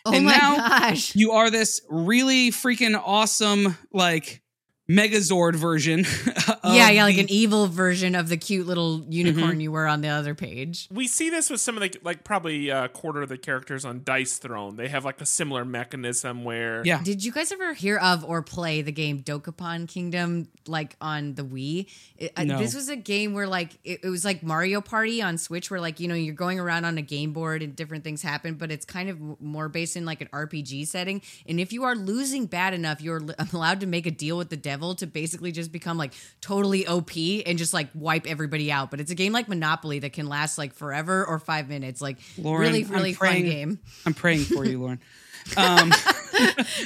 Oh 0.04 0.14
And 0.14 0.24
now 0.24 0.56
gosh. 0.56 1.14
You 1.14 1.32
are 1.32 1.50
this 1.50 1.82
really 1.88 2.50
freaking 2.50 3.00
awesome, 3.04 3.76
like 3.92 4.42
Megazord 4.90 5.55
version. 5.55 6.00
of 6.64 6.74
yeah, 6.74 6.90
yeah, 6.90 7.05
like 7.05 7.14
the- 7.14 7.22
an 7.22 7.31
evil 7.31 7.66
version 7.68 8.14
of 8.16 8.29
the 8.29 8.37
cute 8.37 8.66
little 8.66 9.05
unicorn 9.09 9.50
Mm-hmm. 9.53 9.61
you 9.61 9.72
were 9.72 9.87
on 9.87 10.00
the 10.00 10.09
other 10.09 10.35
page. 10.35 10.88
We 10.90 11.07
see 11.07 11.31
this 11.31 11.48
with 11.48 11.61
some 11.61 11.76
of 11.76 11.83
the 11.83 11.96
like 12.03 12.24
probably 12.24 12.68
a 12.70 12.88
quarter 12.88 13.22
of 13.22 13.29
the 13.29 13.38
characters 13.38 13.85
on 13.85 14.03
Dice 14.05 14.38
Throne. 14.38 14.76
They 14.76 14.88
have 14.88 15.05
like 15.05 15.20
a 15.20 15.26
similar 15.26 15.64
mechanism 15.64 16.42
where 16.44 16.83
Yeah. 16.85 17.03
Did 17.03 17.24
you 17.24 17.31
guys 17.33 17.53
ever 17.53 17.72
hear 17.72 17.98
of 17.98 18.24
or 18.24 18.42
play 18.42 18.83
the 18.83 18.92
game 18.92 19.22
Dokapon 19.22 19.87
Kingdom 19.88 20.48
like 20.66 20.96
on 21.00 21.35
the 21.35 21.42
Wii? 21.44 21.87
It, 22.18 22.33
uh, 22.37 22.44
No. 22.44 22.59
This 22.59 22.74
was 22.74 22.88
a 22.88 22.96
game 22.96 23.33
where 23.33 23.46
like 23.46 23.79
it, 23.85 24.00
it 24.05 24.09
was 24.09 24.24
like 24.24 24.42
Mario 24.42 24.81
Party 24.81 25.22
on 25.22 25.38
Switch, 25.38 25.70
where 25.70 25.81
like 25.81 26.00
you 26.00 26.09
know 26.09 26.14
you're 26.16 26.35
going 26.35 26.59
around 26.59 26.85
on 26.85 26.98
a 26.98 27.03
game 27.03 27.33
board 27.33 27.62
and 27.62 27.76
different 27.76 28.03
things 28.03 28.22
happen, 28.22 28.55
but 28.55 28.70
it's 28.72 28.85
kind 28.85 29.09
of 29.09 29.40
more 29.40 29.68
based 29.68 29.96
in 29.96 30.05
like 30.05 30.20
an 30.20 30.29
RPG 30.33 30.87
setting. 30.88 31.22
And 31.46 31.61
if 31.61 31.72
you 31.72 31.85
are 31.85 31.94
losing 31.94 32.46
bad 32.46 32.74
enough, 32.74 33.00
you're 33.00 33.22
l- 33.22 33.35
allowed 33.53 33.81
to 33.81 33.87
make 33.87 34.07
a 34.07 34.11
deal 34.11 34.37
with 34.37 34.48
the 34.50 34.57
devil 34.57 34.79
to 34.96 35.06
basically 35.06 35.52
just 35.52 35.72
become 35.72 35.96
like 35.98 36.12
totally 36.40 36.86
OP 36.86 37.16
and 37.46 37.58
just 37.58 37.72
like 37.72 37.88
wipe 37.94 38.26
everybody 38.26 38.72
out. 38.72 38.90
But 38.90 39.00
it's 39.00 39.10
a 39.10 39.14
game 39.14 39.32
like 39.32 39.48
Monopoly 39.48 40.00
that 40.00 40.12
can 40.12 40.28
last 40.28 40.58
like 40.58 40.74
forever 40.74 41.24
or 41.24 41.38
five 41.38 41.68
minutes. 41.68 42.00
Like 42.00 42.18
Lauren, 42.38 42.60
really, 42.62 42.84
really 42.84 43.12
fun 43.12 43.42
game. 43.42 43.78
I'm 44.06 44.14
praying 44.14 44.44
for 44.44 44.64
you, 44.64 44.80
Lauren. 44.80 45.00
Um, 45.56 45.90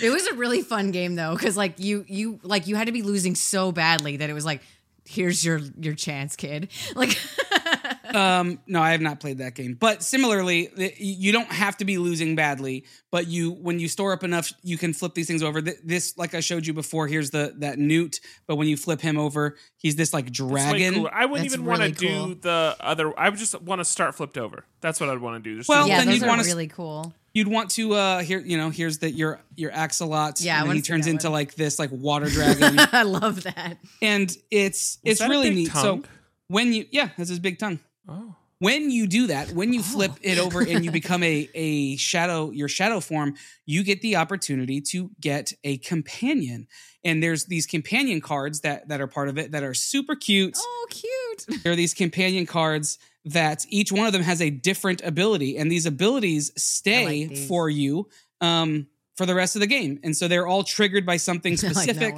It 0.03 0.13
was 0.13 0.27
a 0.27 0.35
really 0.35 0.63
fun 0.63 0.91
game 0.91 1.17
though, 1.17 1.35
because 1.35 1.57
like 1.57 1.79
you 1.79 2.05
you 2.09 2.39
like 2.43 2.67
you 2.67 2.77
had 2.77 2.87
to 2.87 2.93
be 2.93 3.03
losing 3.03 3.35
so 3.35 3.73
badly 3.73 4.19
that 4.19 4.31
it 4.31 4.33
was 4.33 4.45
like, 4.45 4.63
here's 5.05 5.45
your 5.45 5.61
your 5.81 5.95
chance, 5.95 6.37
kid. 6.37 6.69
Like 6.95 7.19
um, 8.15 8.61
no, 8.67 8.81
I 8.81 8.93
have 8.93 9.01
not 9.01 9.21
played 9.21 9.39
that 9.39 9.55
game. 9.55 9.77
But 9.79 10.03
similarly, 10.03 10.71
you 10.99 11.33
don't 11.33 11.51
have 11.51 11.77
to 11.79 11.85
be 11.85 11.99
losing 11.99 12.37
badly. 12.37 12.85
But 13.11 13.27
you, 13.27 13.51
when 13.53 13.79
you 13.81 13.89
store 13.89 14.13
up 14.13 14.23
enough, 14.23 14.53
you 14.63 14.79
can 14.79 14.93
flip 14.93 15.15
these 15.15 15.27
things 15.27 15.43
over. 15.43 15.61
This, 15.61 16.17
like 16.17 16.35
I 16.35 16.41
showed 16.41 16.67
you 16.67 16.73
before, 16.75 17.07
here's 17.09 17.31
the 17.31 17.55
that 17.59 17.79
newt. 17.79 18.21
But 18.47 18.57
when 18.57 18.69
you 18.69 18.77
flip 18.77 19.01
him 19.01 19.19
over, 19.19 19.57
he's 19.77 19.97
this 19.97 20.13
like 20.13 20.31
dragon. 20.31 20.95
cooler. 20.95 21.15
I 21.15 21.27
wouldn't 21.27 21.49
That's 21.49 21.55
even 21.55 21.67
want 21.67 21.83
to 21.83 22.07
really 22.07 22.35
do 22.35 22.41
the 22.41 22.77
other. 22.81 23.19
I 23.19 23.29
would 23.29 23.39
just 23.39 23.61
want 23.63 23.81
to 23.81 23.85
start 23.85 24.15
flipped 24.15 24.39
over. 24.39 24.65
That's 24.81 25.01
what 25.01 25.09
I'd 25.09 25.19
want 25.19 25.43
to 25.43 25.51
do. 25.51 25.59
Just 25.59 25.69
Well, 25.69 25.85
do- 25.85 25.91
yeah, 25.91 25.99
then 25.99 26.07
those 26.07 26.17
you'd 26.17 26.25
are 26.25 26.29
wanna 26.29 26.45
really 26.45 26.69
cool. 26.69 27.15
You'd 27.35 27.49
want 27.49 27.71
to 27.73 27.95
uh 27.95 28.21
here, 28.21 28.39
you 28.39 28.57
know, 28.57 28.71
here's 28.71 28.99
that 28.99 29.11
your 29.13 29.41
your 29.57 29.73
axolot. 29.73 30.43
Yeah, 30.43 30.57
I 30.59 30.61
and 30.61 30.69
then 30.71 30.77
he 30.77 30.83
turns 30.83 31.07
into 31.07 31.27
one. 31.27 31.33
like 31.33 31.55
this 31.57 31.79
like 31.79 31.91
water 31.93 32.27
dragon, 32.31 32.77
I 32.93 33.03
love 33.03 33.43
that. 33.43 33.77
and 34.01 34.35
it's 34.51 34.99
Was 35.05 35.21
it's 35.21 35.29
really 35.29 35.51
neat. 35.51 35.71
tongue? 35.71 36.03
So 36.05 36.09
when 36.49 36.73
you 36.73 36.87
yeah, 36.91 37.09
that's 37.19 37.31
his 37.31 37.41
big 37.41 37.59
tongue. 37.59 37.81
oh. 38.09 38.37
when 38.61 38.89
you 38.91 39.07
do 39.09 39.27
that 39.27 39.51
when 39.51 39.73
you 39.73 39.83
flip 39.83 40.13
Oh. 40.15 40.19
it 40.23 40.39
over 40.39 40.61
and 40.61 40.85
you 40.85 40.91
become 41.03 41.23
a 41.25 41.49
a 41.55 41.97
shadow 41.97 42.51
your 42.53 42.69
shadow 42.69 43.01
form 43.01 43.35
you 43.67 43.83
get 43.83 44.01
the 44.01 44.15
opportunity 44.17 44.81
to 44.93 45.11
get 45.21 45.53
a 45.65 45.79
companion 45.79 46.69
and 47.05 47.21
there's 47.23 47.47
these 47.47 47.67
companion 47.67 48.21
cards 48.21 48.61
that 48.61 48.87
that 48.89 49.01
are 49.01 49.09
part 49.09 49.29
of 49.29 49.39
it 49.39 49.51
that 49.53 49.65
are 49.65 49.75
super 49.75 50.15
cute 50.15 50.57
Oh, 50.57 50.87
cute. 50.89 51.63
there 51.65 51.73
are 51.73 51.77
these 51.77 51.95
companion 51.95 52.47
cards 52.47 52.99
that 53.25 53.65
each 53.69 53.91
one 53.91 54.07
of 54.07 54.13
them 54.13 54.23
has 54.23 54.41
a 54.43 54.51
different 54.51 55.03
ability 55.03 55.57
and 55.57 55.71
these 55.71 55.87
abilities 55.87 56.53
stay 56.57 57.05
like 57.05 57.29
these. 57.31 57.49
for 57.49 57.69
you 57.69 58.09
um 58.41 58.87
for 59.17 59.27
the 59.27 59.35
rest 59.35 59.57
of 59.57 59.61
the 59.61 59.67
game 59.67 59.99
and 60.03 60.17
so 60.17 60.29
they're 60.29 60.47
all 60.47 60.63
triggered 60.63 61.07
by 61.07 61.17
something 61.17 61.53
I 61.63 61.67
like 61.67 61.75
specific. 61.75 62.15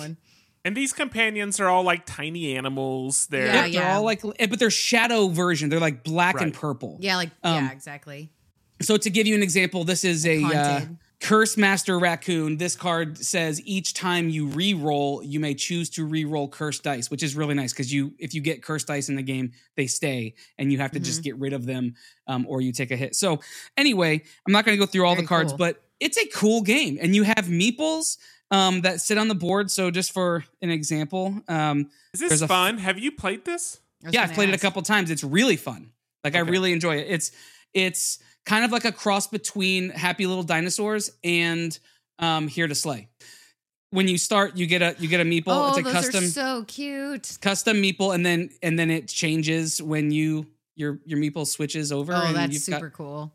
And 0.64 0.76
these 0.76 0.92
companions 0.92 1.60
are 1.60 1.68
all 1.68 1.84
like 1.84 2.06
tiny 2.06 2.56
animals. 2.56 3.28
They're 3.28 3.46
Yeah, 3.46 3.64
Yep, 3.66 3.72
they're 3.72 3.84
all 3.84 4.02
like 4.02 4.24
eh, 4.40 4.46
but 4.46 4.58
they're 4.58 4.70
shadow 4.70 5.28
version 5.28 5.68
they're 5.68 5.78
like 5.78 6.02
black 6.02 6.40
and 6.40 6.52
purple 6.52 6.98
Yeah, 7.00 7.16
like 7.16 7.30
Um, 7.44 7.64
yeah, 7.66 7.72
exactly. 7.72 8.32
So 8.82 8.96
to 8.96 9.08
give 9.08 9.26
you 9.26 9.34
an 9.34 9.42
example, 9.42 9.84
this 9.84 10.04
is 10.04 10.26
a 10.26 10.42
uh, 10.42 10.80
Haunted. 10.80 10.98
Curse 11.26 11.56
Master 11.56 11.98
Raccoon. 11.98 12.56
This 12.56 12.76
card 12.76 13.18
says 13.18 13.60
each 13.64 13.94
time 13.94 14.28
you 14.28 14.46
re-roll, 14.46 15.22
you 15.24 15.40
may 15.40 15.54
choose 15.54 15.90
to 15.90 16.04
re-roll 16.04 16.48
cursed 16.48 16.84
dice, 16.84 17.10
which 17.10 17.22
is 17.22 17.34
really 17.34 17.54
nice 17.54 17.72
because 17.72 17.92
you 17.92 18.14
if 18.18 18.32
you 18.32 18.40
get 18.40 18.62
cursed 18.62 18.86
dice 18.86 19.08
in 19.08 19.16
the 19.16 19.22
game, 19.22 19.50
they 19.76 19.86
stay 19.88 20.34
and 20.58 20.70
you 20.70 20.78
have 20.78 20.92
to 20.92 20.98
Mm-hmm. 20.98 21.04
just 21.04 21.22
get 21.24 21.36
rid 21.38 21.52
of 21.52 21.66
them 21.66 21.94
um, 22.28 22.46
or 22.48 22.60
you 22.60 22.70
take 22.72 22.90
a 22.92 22.96
hit. 22.96 23.16
So 23.16 23.40
anyway, 23.76 24.22
I'm 24.46 24.52
not 24.52 24.64
going 24.64 24.78
to 24.78 24.80
go 24.84 24.86
through 24.90 25.04
all 25.06 25.14
Very 25.14 25.22
the 25.24 25.28
cards, 25.28 25.52
cool. 25.52 25.58
but 25.58 25.82
it's 25.98 26.16
a 26.18 26.26
cool 26.28 26.62
game, 26.62 26.98
and 27.00 27.14
you 27.16 27.24
have 27.24 27.46
meeples 27.46 28.18
um, 28.52 28.82
that 28.82 29.00
sit 29.00 29.18
on 29.18 29.26
the 29.28 29.34
board. 29.34 29.70
So 29.70 29.90
just 29.90 30.12
for 30.12 30.44
an 30.62 30.70
example, 30.70 31.40
um, 31.48 31.88
Is 32.14 32.20
this 32.20 32.28
There's 32.28 32.42
a 32.42 32.44
f- 32.44 32.48
fun? 32.50 32.78
Have 32.78 32.98
you 32.98 33.10
played 33.10 33.44
this? 33.44 33.80
Yeah, 34.08 34.22
I've 34.22 34.32
played 34.34 34.50
it 34.50 34.54
a 34.54 34.58
couple 34.58 34.80
times. 34.82 35.10
It's 35.10 35.24
really 35.24 35.56
fun. 35.56 35.90
Like 36.22 36.36
I 36.36 36.40
really 36.40 36.72
enjoy 36.72 36.96
it. 36.98 37.06
It's 37.08 37.32
it's 37.74 38.18
kind 38.46 38.64
of 38.64 38.72
like 38.72 38.84
a 38.84 38.92
cross 38.92 39.26
between 39.26 39.90
Happy 39.90 40.26
Little 40.26 40.44
Dinosaurs 40.44 41.10
and 41.22 41.78
um, 42.18 42.48
Here 42.48 42.66
to 42.66 42.74
Slay. 42.74 43.08
When 43.90 44.08
you 44.08 44.18
start, 44.18 44.56
you 44.56 44.66
get 44.66 44.82
a 44.82 44.96
you 44.98 45.08
get 45.08 45.20
a 45.20 45.24
meeple. 45.24 45.44
Oh, 45.48 45.68
it's 45.68 45.78
a 45.78 45.82
those 45.82 45.92
custom 45.92 46.24
are 46.24 46.28
so 46.28 46.64
cute. 46.64 47.38
custom 47.40 47.76
meeple, 47.76 48.14
and 48.14 48.24
then 48.24 48.50
and 48.62 48.78
then 48.78 48.90
it 48.90 49.08
changes 49.08 49.80
when 49.80 50.10
you 50.10 50.46
your 50.74 50.98
your 51.04 51.18
meeple 51.18 51.46
switches 51.46 51.92
over. 51.92 52.12
Oh, 52.14 52.32
that's 52.32 52.64
super 52.64 52.88
got, 52.88 52.92
cool. 52.96 53.32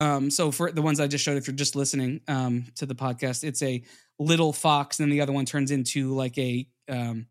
um, 0.00 0.30
so 0.30 0.50
for 0.50 0.70
the 0.70 0.80
ones 0.82 1.00
I 1.00 1.06
just 1.06 1.24
showed, 1.24 1.36
if 1.36 1.46
you're 1.46 1.56
just 1.56 1.74
listening 1.76 2.20
um, 2.28 2.66
to 2.76 2.86
the 2.86 2.94
podcast, 2.94 3.42
it's 3.44 3.62
a 3.62 3.82
little 4.18 4.52
fox, 4.52 5.00
and 5.00 5.04
then 5.04 5.10
the 5.10 5.22
other 5.22 5.32
one 5.32 5.44
turns 5.44 5.70
into 5.70 6.14
like 6.14 6.38
a 6.38 6.66
um, 6.88 7.26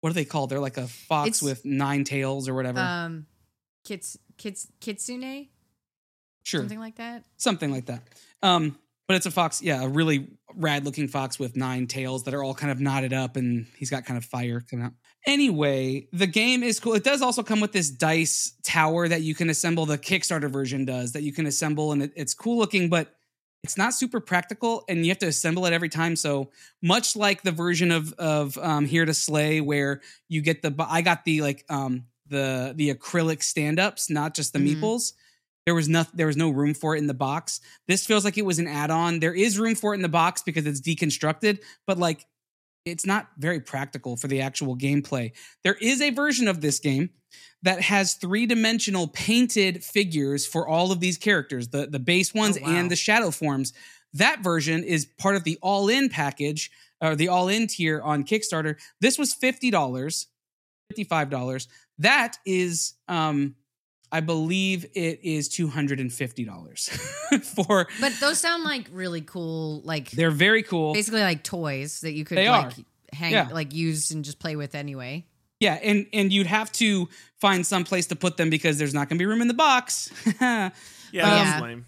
what 0.00 0.10
are 0.10 0.14
they 0.14 0.24
called? 0.24 0.50
They're 0.50 0.58
like 0.58 0.78
a 0.78 0.88
fox 0.88 1.28
It's- 1.28 1.42
with 1.42 1.64
nine 1.64 2.04
tails 2.04 2.48
or 2.48 2.54
whatever. 2.54 2.80
Um, 2.80 3.26
kits, 3.84 4.18
kits, 4.36 4.68
kitsune, 4.80 5.48
sure, 6.42 6.60
something 6.60 6.78
like 6.80 6.96
that. 6.96 7.24
something 7.36 7.70
like 7.70 7.86
that. 7.86 8.02
Um, 8.42 8.78
but 9.08 9.16
it's 9.16 9.26
a 9.26 9.30
fox, 9.30 9.60
yeah, 9.62 9.82
a 9.82 9.88
really 9.88 10.28
rad 10.54 10.84
looking 10.84 11.08
fox 11.08 11.38
with 11.38 11.56
nine 11.56 11.86
tails 11.86 12.22
that 12.24 12.34
are 12.34 12.42
all 12.42 12.54
kind 12.54 12.70
of 12.70 12.80
knotted 12.80 13.12
up, 13.12 13.36
and 13.36 13.66
he's 13.76 13.90
got 13.90 14.04
kind 14.04 14.16
of 14.16 14.24
fire 14.24 14.60
coming 14.60 14.84
out. 14.86 14.92
Anyway, 15.26 16.08
the 16.12 16.26
game 16.26 16.62
is 16.62 16.78
cool. 16.80 16.94
It 16.94 17.04
does 17.04 17.22
also 17.22 17.42
come 17.42 17.60
with 17.60 17.72
this 17.72 17.90
dice 17.90 18.54
tower 18.64 19.08
that 19.08 19.22
you 19.22 19.34
can 19.34 19.48
assemble. 19.50 19.86
The 19.86 19.98
Kickstarter 19.98 20.50
version 20.50 20.84
does 20.84 21.12
that 21.12 21.22
you 21.22 21.32
can 21.32 21.46
assemble, 21.46 21.92
and 21.92 22.02
it, 22.04 22.12
it's 22.16 22.34
cool 22.34 22.58
looking, 22.58 22.88
but 22.88 23.14
it's 23.64 23.76
not 23.78 23.94
super 23.94 24.18
practical, 24.20 24.84
and 24.88 25.04
you 25.04 25.10
have 25.10 25.18
to 25.18 25.26
assemble 25.28 25.66
it 25.66 25.72
every 25.72 25.88
time. 25.88 26.16
So 26.16 26.50
much 26.82 27.14
like 27.16 27.42
the 27.42 27.52
version 27.52 27.90
of 27.92 28.12
of 28.14 28.58
um, 28.58 28.84
Here 28.86 29.04
to 29.04 29.14
Slay, 29.14 29.60
where 29.60 30.00
you 30.28 30.42
get 30.42 30.62
the 30.62 30.74
I 30.78 31.02
got 31.02 31.24
the 31.24 31.40
like 31.42 31.64
um, 31.68 32.06
the 32.28 32.72
the 32.76 32.92
acrylic 32.94 33.42
stand 33.42 33.78
ups, 33.78 34.10
not 34.10 34.34
just 34.34 34.52
the 34.52 34.58
Mhm. 34.58 34.80
meeples. 34.80 35.12
There 35.66 35.74
was 35.74 35.88
no 35.88 36.04
there 36.12 36.26
was 36.26 36.36
no 36.36 36.50
room 36.50 36.74
for 36.74 36.96
it 36.96 36.98
in 36.98 37.06
the 37.06 37.14
box. 37.14 37.60
This 37.86 38.04
feels 38.04 38.24
like 38.24 38.36
it 38.38 38.44
was 38.44 38.58
an 38.58 38.66
add-on. 38.66 39.20
There 39.20 39.34
is 39.34 39.58
room 39.58 39.74
for 39.74 39.92
it 39.92 39.96
in 39.96 40.02
the 40.02 40.08
box 40.08 40.42
because 40.42 40.66
it's 40.66 40.80
deconstructed, 40.80 41.60
but 41.86 41.98
like 41.98 42.26
it's 42.84 43.06
not 43.06 43.28
very 43.38 43.60
practical 43.60 44.16
for 44.16 44.26
the 44.26 44.40
actual 44.40 44.76
gameplay. 44.76 45.30
There 45.62 45.76
is 45.80 46.00
a 46.00 46.10
version 46.10 46.48
of 46.48 46.60
this 46.60 46.80
game 46.80 47.10
that 47.62 47.80
has 47.80 48.14
three-dimensional 48.14 49.06
painted 49.08 49.84
figures 49.84 50.44
for 50.44 50.66
all 50.66 50.90
of 50.90 50.98
these 50.98 51.16
characters, 51.16 51.68
the 51.68 51.86
the 51.86 52.00
base 52.00 52.34
ones 52.34 52.58
Oh, 52.60 52.62
wow. 52.64 52.70
and 52.70 52.90
the 52.90 52.96
shadow 52.96 53.30
forms. 53.30 53.72
That 54.14 54.42
version 54.42 54.82
is 54.82 55.06
part 55.06 55.36
of 55.36 55.44
the 55.44 55.58
all-in 55.62 56.08
package 56.08 56.70
or 57.00 57.14
the 57.14 57.28
all-in 57.28 57.68
tier 57.68 58.00
on 58.02 58.24
Kickstarter. 58.24 58.76
This 59.00 59.16
was 59.16 59.32
$50, 59.34 59.70
$55. 60.92 61.66
That 61.98 62.36
is 62.44 62.94
um 63.08 63.54
I 64.12 64.20
believe 64.20 64.84
it 64.94 65.20
is 65.24 65.48
two 65.48 65.68
hundred 65.68 65.98
and 65.98 66.12
fifty 66.12 66.44
dollars 66.44 66.88
for. 67.56 67.88
But 68.00 68.12
those 68.20 68.38
sound 68.38 68.62
like 68.64 68.86
really 68.92 69.22
cool, 69.22 69.80
like 69.84 70.10
They're 70.10 70.30
very 70.30 70.62
cool. 70.62 70.92
basically 70.92 71.22
like 71.22 71.42
toys 71.42 72.00
that 72.02 72.12
you 72.12 72.24
could 72.24 72.36
They 72.38 72.48
like 72.50 72.66
are. 72.78 72.82
hang, 73.12 73.32
Yeah. 73.32 73.48
like 73.50 73.72
use 73.74 74.10
and 74.10 74.24
just 74.24 74.38
play 74.38 74.54
with 74.54 74.74
anyway. 74.74 75.24
Yeah, 75.60 75.74
and 75.82 76.06
and 76.12 76.32
you'd 76.32 76.46
have 76.48 76.70
to 76.72 77.08
find 77.40 77.64
some 77.66 77.84
place 77.84 78.08
to 78.08 78.16
put 78.16 78.36
them 78.36 78.50
because 78.50 78.78
there's 78.78 78.92
not 78.94 79.08
going 79.08 79.16
to 79.16 79.22
be 79.22 79.26
room 79.26 79.40
in 79.42 79.48
the 79.48 79.54
box. 79.54 80.10
Yeah, 81.12 81.24
Um, 81.24 81.30
that's 81.44 81.62
lame. 81.62 81.86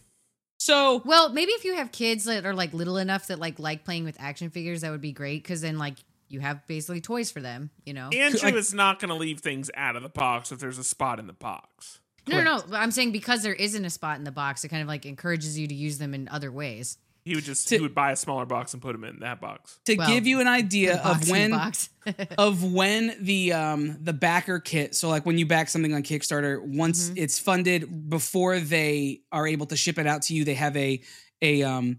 so 0.58 1.02
Well, 1.04 1.30
maybe 1.30 1.52
if 1.52 1.64
you 1.64 1.74
have 1.76 1.90
kids 1.92 2.24
that 2.24 2.44
are 2.46 2.54
like 2.54 2.72
little 2.74 2.98
enough 2.98 3.26
that 3.28 3.38
like 3.38 3.58
like 3.58 3.84
playing 3.84 4.04
with 4.04 4.16
action 4.20 4.50
figures, 4.50 4.82
that 4.82 4.90
would 4.90 5.00
be 5.00 5.12
great 5.12 5.42
because 5.42 5.60
then 5.62 5.78
like 5.78 5.96
you 6.28 6.40
have 6.40 6.66
basically 6.66 7.00
toys 7.00 7.30
for 7.30 7.40
them. 7.40 7.70
You 7.84 7.94
know, 7.94 8.08
Andrew 8.10 8.40
like- 8.42 8.54
is 8.54 8.72
not 8.74 8.98
going 9.00 9.08
to 9.10 9.14
leave 9.14 9.40
things 9.40 9.70
out 9.74 9.96
of 9.96 10.02
the 10.02 10.08
box 10.08 10.52
if 10.52 10.58
there's 10.58 10.78
a 10.78 10.84
spot 10.84 11.18
in 11.18 11.26
the 11.26 11.32
box. 11.32 12.00
No, 12.26 12.42
no, 12.42 12.62
no. 12.68 12.76
I'm 12.76 12.90
saying 12.90 13.12
because 13.12 13.42
there 13.42 13.54
isn't 13.54 13.84
a 13.84 13.90
spot 13.90 14.18
in 14.18 14.24
the 14.24 14.32
box, 14.32 14.64
it 14.64 14.68
kind 14.68 14.82
of 14.82 14.88
like 14.88 15.04
encourages 15.06 15.58
you 15.58 15.66
to 15.66 15.74
use 15.74 15.98
them 15.98 16.14
in 16.14 16.28
other 16.28 16.50
ways. 16.50 16.98
He 17.24 17.34
would 17.34 17.44
just 17.44 17.68
To- 17.68 17.76
he 17.76 17.80
would 17.80 17.94
buy 17.94 18.12
a 18.12 18.16
smaller 18.16 18.44
box 18.44 18.74
and 18.74 18.82
put 18.82 18.92
them 18.92 19.02
in 19.04 19.20
that 19.20 19.40
box. 19.40 19.78
To 19.87 19.96
Well, 19.96 20.06
give 20.08 20.26
you 20.26 20.40
an 20.40 20.48
idea 20.48 20.98
of 21.02 21.30
when 21.30 21.50
the 21.52 22.28
of 22.38 22.62
when 22.62 23.16
the 23.20 23.54
um 23.54 23.96
the 24.02 24.12
backer 24.12 24.58
kit 24.60 24.94
so 24.94 25.08
like 25.08 25.24
when 25.24 25.38
you 25.38 25.46
back 25.46 25.70
something 25.70 25.94
on 25.94 26.02
kickstarter 26.02 26.60
once 26.62 27.08
Mm-hmm. 27.08 27.18
it's 27.22 27.38
funded 27.38 28.10
before 28.10 28.60
they 28.60 29.22
are 29.32 29.46
able 29.46 29.64
to 29.66 29.76
ship 29.76 29.98
it 29.98 30.06
out 30.06 30.20
to 30.22 30.34
you 30.34 30.44
they 30.44 30.52
have 30.54 30.76
a 30.76 31.00
a 31.40 31.62
um 31.62 31.98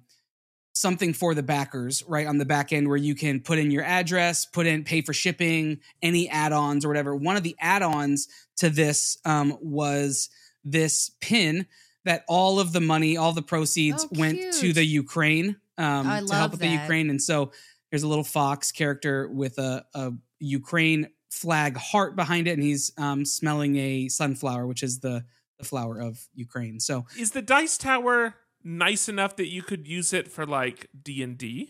something 0.75 1.13
for 1.13 1.33
the 1.33 1.41
backers 1.41 2.03
right 2.07 2.27
on 2.27 2.37
the 2.37 2.45
back 2.45 2.71
end 2.71 2.87
where 2.87 2.97
you 2.97 3.15
can 3.15 3.39
put 3.39 3.57
in 3.57 3.71
your 3.71 3.83
address 3.83 4.45
put 4.45 4.67
in 4.67 4.83
pay 4.83 5.01
for 5.01 5.13
shipping 5.13 5.79
any 6.03 6.29
add-ons 6.29 6.85
or 6.85 6.87
whatever 6.89 7.15
one 7.15 7.35
of 7.35 7.41
the 7.43 7.55
add-ons 7.59 8.27
to 8.57 8.69
this 8.69 9.17
um 9.25 9.57
was 9.61 10.29
this 10.63 11.11
pin 11.21 11.65
that 12.05 12.23
all 12.27 12.59
of 12.59 12.71
the 12.73 12.81
money 12.81 13.17
all 13.17 13.33
the 13.33 13.41
proceeds 13.41 14.05
Oh, 14.05 14.19
went 14.19 14.39
to 14.61 14.73
the 14.73 14.83
ukraine 14.85 15.57
um 15.77 16.07
I 16.07 16.19
to 16.19 16.25
love 16.25 16.37
help 16.37 16.51
with 16.51 16.59
the 16.61 16.67
ukraine 16.67 17.09
and 17.09 17.21
so 17.21 17.51
there's 17.91 18.03
a 18.03 18.07
little 18.07 18.23
fox 18.23 18.71
character 18.71 19.29
with 19.29 19.57
a, 19.57 19.85
a 19.93 20.11
Ukraine 20.39 21.07
flag 21.29 21.77
heart 21.77 22.15
behind 22.15 22.47
it, 22.47 22.51
and 22.51 22.63
he's 22.63 22.91
um, 22.97 23.23
smelling 23.23 23.77
a 23.77 24.09
sunflower, 24.09 24.67
which 24.67 24.83
is 24.83 24.99
the 24.99 25.23
the 25.59 25.63
flower 25.63 25.99
of 26.01 26.27
Ukraine. 26.35 26.81
So 26.81 27.05
Is 27.17 27.31
the 27.31 27.41
dice 27.41 27.77
tower 27.77 28.35
nice 28.63 29.07
enough 29.07 29.37
that 29.37 29.47
you 29.47 29.61
could 29.63 29.87
use 29.87 30.11
it 30.11 30.29
for 30.29 30.45
like 30.45 30.89
D 31.01 31.23
and 31.23 31.37
D? 31.37 31.69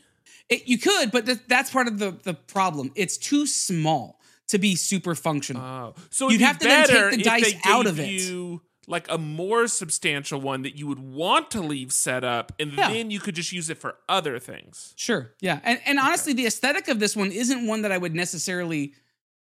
it, 0.49 0.67
you 0.67 0.79
could, 0.79 1.11
but 1.11 1.25
th- 1.27 1.39
that's 1.47 1.69
part 1.69 1.87
of 1.87 1.99
the 1.99 2.11
the 2.23 2.33
problem. 2.33 2.91
It's 2.95 3.17
too 3.17 3.45
small 3.45 4.19
to 4.49 4.57
be 4.57 4.75
super 4.75 5.15
functional. 5.15 5.61
Oh, 5.61 5.95
so 6.09 6.29
You'd 6.29 6.41
have 6.41 6.59
to 6.59 6.67
then 6.67 6.87
take 6.87 7.11
the 7.17 7.23
dice 7.23 7.55
out 7.65 7.87
of 7.87 7.99
it. 7.99 8.07
You 8.07 8.61
like 8.87 9.09
a 9.09 9.17
more 9.17 9.67
substantial 9.67 10.39
one 10.39 10.61
that 10.61 10.77
you 10.77 10.85
would 10.85 10.99
want 10.99 11.49
to 11.51 11.61
leave 11.61 11.91
set 11.91 12.23
up, 12.23 12.51
and 12.59 12.71
Yeah. 12.73 12.91
then 12.91 13.09
you 13.09 13.19
could 13.19 13.33
just 13.35 13.51
use 13.51 13.69
it 13.69 13.79
for 13.79 13.95
other 14.07 14.37
things. 14.37 14.93
Sure. 14.95 15.31
Yeah. 15.41 15.59
And 15.63 15.79
and 15.85 15.99
honestly, 15.99 16.33
the 16.33 16.45
aesthetic 16.45 16.87
of 16.87 16.99
this 16.99 17.15
one 17.15 17.31
isn't 17.31 17.65
one 17.65 17.81
that 17.81 17.91
I 17.91 17.97
would 17.97 18.13
necessarily 18.13 18.93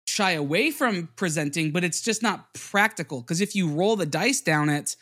shy 0.06 0.30
away 0.30 0.70
from 0.70 1.08
presenting, 1.16 1.70
but 1.70 1.84
it's 1.84 2.00
just 2.00 2.22
not 2.22 2.54
practical. 2.54 3.20
Because 3.20 3.42
if 3.42 3.54
you 3.54 3.68
roll 3.68 3.96
the 3.96 4.06
dice 4.06 4.40
down 4.40 4.70
it, 4.70 4.96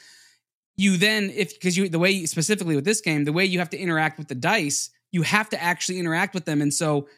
you 0.77 0.96
then 0.96 1.31
if 1.31 1.55
because 1.55 1.77
you 1.77 1.88
the 1.88 2.01
way 2.01 2.11
you, 2.11 2.27
specifically 2.27 2.75
with 2.75 2.85
this 2.85 3.01
game, 3.01 3.25
the 3.25 3.33
way 3.33 3.44
you 3.44 3.61
have 3.61 3.70
to 3.70 3.79
interact 3.79 4.18
with 4.18 4.27
the 4.27 4.35
dice, 4.35 4.90
you 5.12 5.22
have 5.22 5.49
to 5.51 5.62
actually 5.62 6.01
interact 6.01 6.35
with 6.35 6.44
them. 6.46 6.61
And 6.61 6.75
so 6.75 7.09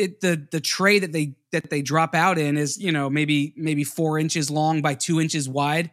it 0.00 0.20
the 0.20 0.46
the 0.50 0.60
tray 0.60 0.98
that 0.98 1.12
they 1.12 1.34
that 1.52 1.70
they 1.70 1.82
drop 1.82 2.14
out 2.14 2.38
in 2.38 2.56
is, 2.56 2.78
you 2.78 2.92
know, 2.92 3.10
maybe 3.10 3.52
maybe 3.56 3.84
four 3.84 4.18
inches 4.18 4.50
long 4.50 4.82
by 4.82 4.94
two 4.94 5.20
inches 5.20 5.48
wide. 5.48 5.90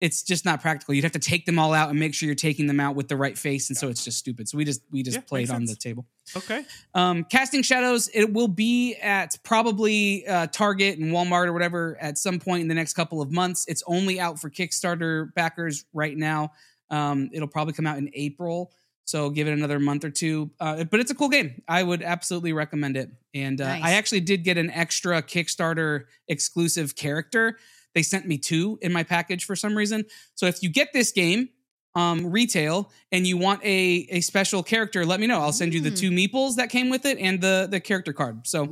It's 0.00 0.22
just 0.22 0.44
not 0.44 0.60
practical. 0.62 0.94
You'd 0.94 1.02
have 1.02 1.12
to 1.12 1.18
take 1.18 1.44
them 1.44 1.58
all 1.58 1.74
out 1.74 1.90
and 1.90 1.98
make 1.98 2.14
sure 2.14 2.28
you're 2.28 2.36
taking 2.36 2.68
them 2.68 2.78
out 2.78 2.94
with 2.94 3.08
the 3.08 3.16
right 3.16 3.36
face, 3.36 3.68
and 3.68 3.76
so 3.76 3.88
it's 3.88 4.04
just 4.04 4.16
stupid. 4.18 4.48
So 4.48 4.56
we 4.56 4.64
just 4.64 4.80
we 4.92 5.02
just 5.02 5.16
Yeah, 5.16 5.22
played 5.22 5.50
on 5.50 5.66
sense. 5.66 5.70
the 5.70 5.76
table. 5.76 6.06
Okay. 6.36 6.62
Um, 6.94 7.24
Casting 7.24 7.62
Shadows, 7.62 8.08
it 8.14 8.32
will 8.32 8.46
be 8.46 8.94
at 8.94 9.36
probably 9.42 10.24
uh, 10.28 10.46
Target 10.48 10.98
and 11.00 11.10
Walmart 11.12 11.46
or 11.46 11.52
whatever 11.52 11.98
at 12.00 12.16
some 12.16 12.38
point 12.38 12.62
in 12.62 12.68
the 12.68 12.74
next 12.74 12.92
couple 12.94 13.20
of 13.20 13.32
months. 13.32 13.64
It's 13.66 13.82
only 13.88 14.20
out 14.20 14.38
for 14.38 14.50
Kickstarter 14.50 15.34
backers 15.34 15.84
right 15.92 16.16
now. 16.16 16.52
Um, 16.90 17.28
it'll 17.32 17.48
probably 17.48 17.72
come 17.74 17.86
out 17.86 17.98
in 17.98 18.08
April, 18.14 18.70
so 19.08 19.30
give 19.30 19.48
it 19.48 19.52
another 19.52 19.80
month 19.80 20.04
or 20.04 20.10
two. 20.10 20.50
Uh, 20.60 20.84
but 20.84 21.00
it's 21.00 21.10
a 21.10 21.14
cool 21.14 21.30
game. 21.30 21.62
I 21.66 21.82
would 21.82 22.02
absolutely 22.02 22.52
recommend 22.52 22.94
it. 22.94 23.08
And 23.32 23.58
uh, 23.58 23.66
Nice. 23.66 23.82
I 23.82 23.90
actually 23.92 24.20
did 24.20 24.44
get 24.44 24.58
an 24.58 24.70
extra 24.70 25.22
Kickstarter 25.22 26.04
exclusive 26.28 26.94
character. 26.94 27.56
They 27.94 28.02
sent 28.02 28.26
me 28.26 28.36
two 28.36 28.78
in 28.82 28.92
my 28.92 29.04
package 29.04 29.46
for 29.46 29.56
some 29.56 29.74
reason. 29.74 30.04
So 30.34 30.44
if 30.44 30.62
you 30.62 30.68
get 30.68 30.92
this 30.92 31.10
game, 31.10 31.48
um, 31.94 32.30
retail 32.30 32.92
and 33.10 33.26
you 33.26 33.38
want 33.38 33.64
a 33.64 34.06
a 34.10 34.20
special 34.20 34.62
character, 34.62 35.06
let 35.06 35.20
me 35.20 35.26
know. 35.26 35.40
I'll 35.40 35.52
send 35.52 35.72
you 35.72 35.80
the 35.80 35.90
two 35.90 36.10
meeples 36.10 36.56
that 36.56 36.68
came 36.68 36.90
with 36.90 37.06
it 37.06 37.16
and 37.16 37.40
the 37.40 37.66
the 37.68 37.80
character 37.80 38.12
card. 38.12 38.46
So 38.46 38.68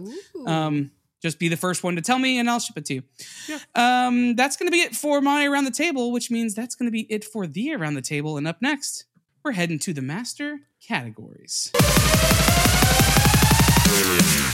um, 0.47 0.91
just 1.23 1.39
be 1.39 1.49
the 1.49 1.57
first 1.57 1.83
one 1.83 1.97
to 1.97 2.03
tell 2.03 2.19
me 2.19 2.39
and 2.39 2.49
I'll 2.51 2.61
ship 2.61 2.77
it 2.77 2.85
to 2.85 2.95
you. 2.97 3.03
Yeah. 3.49 3.59
Um, 3.75 4.37
that's 4.37 4.59
going 4.59 4.67
to 4.67 4.71
be 4.71 4.83
it 4.83 4.95
for 4.95 5.23
my 5.23 5.47
around 5.47 5.65
the 5.65 5.71
table, 5.71 6.13
which 6.13 6.31
means 6.31 6.55
that's 6.55 6.75
going 6.75 6.89
to 6.89 6.93
be 6.93 7.07
it 7.11 7.25
for 7.25 7.47
the 7.47 7.73
around 7.73 7.95
the 7.95 8.03
table. 8.03 8.37
And 8.37 8.47
up 8.47 8.61
next, 8.61 9.07
we're 9.47 9.53
heading 9.53 9.79
to 9.79 9.93
the 9.93 10.03
master 10.03 10.59
categories. 10.85 11.71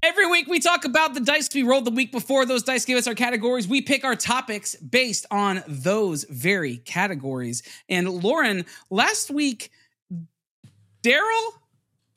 Every 0.03 0.27
week 0.27 0.49
we 0.49 0.61
talk 0.61 0.85
about 0.85 1.15
the 1.15 1.21
dice 1.21 1.49
we 1.55 1.63
rolled 1.63 1.87
the 1.87 1.91
week 1.91 2.13
before. 2.13 2.45
Those 2.45 2.63
dice 2.63 2.85
give 2.85 2.99
us 2.99 3.07
our 3.07 3.15
categories. 3.15 3.67
We 3.67 3.81
pick 3.81 4.05
our 4.05 4.15
topics 4.15 4.77
based 4.77 5.25
on 5.31 5.65
those 5.67 6.25
very 6.25 6.77
categories. 6.77 7.63
And 7.89 8.07
Lauren, 8.23 8.67
last 8.91 9.31
week, 9.31 9.71
Daryl 11.03 11.53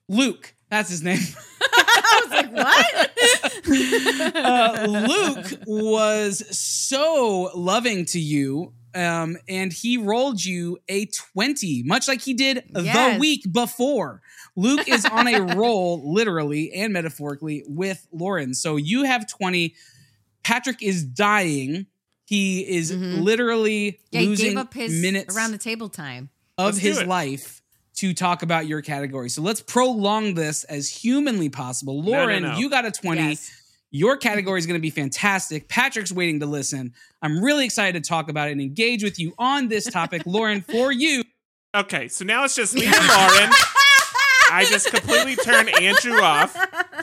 Luke, 0.10 0.54
that's 0.70 0.90
his 0.90 1.02
name. 1.02 1.20
I 1.62 2.22
was 2.26 2.32
like, 2.34 2.52
what? 2.52 4.36
uh, 4.36 4.86
Luke 4.86 5.62
was 5.66 6.44
so 6.58 7.52
loving 7.56 8.04
to 8.08 8.20
you. 8.20 8.74
Um, 8.96 9.38
and 9.50 9.74
he 9.74 9.98
rolled 9.98 10.44
you 10.44 10.78
a 10.88 11.06
20, 11.08 11.84
much 11.84 12.08
like 12.08 12.22
he 12.22 12.34
did 12.34 12.64
the 12.70 13.18
week 13.20 13.44
before. 13.52 14.22
Luke 14.56 14.88
is 14.88 15.06
on 15.06 15.28
a 15.28 15.40
roll, 15.56 16.14
literally 16.14 16.72
and 16.74 16.94
metaphorically, 16.94 17.64
with 17.68 18.08
Lauren. 18.14 18.54
So 18.54 18.78
you 18.78 19.04
have 19.04 19.28
20. 19.28 19.74
Patrick 20.44 20.82
is 20.82 21.04
dying. 21.04 21.88
He 22.26 22.62
is 22.62 22.92
Mhm. 22.92 23.22
literally 23.22 24.00
yeah, 24.12 24.22
he 24.22 24.28
losing 24.28 24.50
gave 24.52 24.58
up 24.58 24.74
his 24.74 24.94
minutes 25.02 25.36
around 25.36 25.52
the 25.52 25.58
table 25.58 25.90
time. 25.90 26.30
of 26.58 26.66
Let's 26.76 26.78
his 26.78 27.04
life 27.04 27.62
to 27.96 28.14
talk 28.14 28.44
about 28.44 28.66
your 28.68 28.82
category. 28.82 29.30
So 29.30 29.42
let's 29.42 29.62
prolong 29.62 30.34
this 30.36 30.64
as 30.66 30.90
humanly 30.90 31.50
possible. 31.50 32.02
no, 32.02 32.12
Lauren, 32.12 32.44
no. 32.44 32.58
you 32.58 32.70
got 32.70 32.86
a 32.86 32.92
20. 32.92 33.22
Yes. 33.22 33.52
Your 33.96 34.18
category 34.18 34.60
is 34.60 34.66
going 34.66 34.78
to 34.78 34.82
be 34.82 34.90
fantastic. 34.90 35.70
Patrick's 35.70 36.12
waiting 36.12 36.42
to 36.42 36.46
listen. 36.46 36.94
I'm 37.22 37.42
really 37.42 37.64
excited 37.64 38.04
to 38.04 38.06
talk 38.06 38.30
about 38.30 38.50
it 38.50 38.52
and 38.52 38.60
engage 38.60 39.04
with 39.06 39.18
you 39.18 39.34
on 39.40 39.70
this 39.70 39.86
topic. 39.86 40.24
Lauren, 40.26 40.60
for 40.60 40.92
you, 40.92 41.24
Okay, 41.74 42.10
so 42.10 42.24
now 42.26 42.44
it's 42.44 42.56
just 42.56 42.74
me 42.74 42.86
and 42.86 42.94
Lauren. 42.94 43.52
I 44.52 44.66
just 44.70 44.90
completely 44.92 45.36
turned 45.38 45.70
Andrew 45.82 46.22
off. 46.22 46.56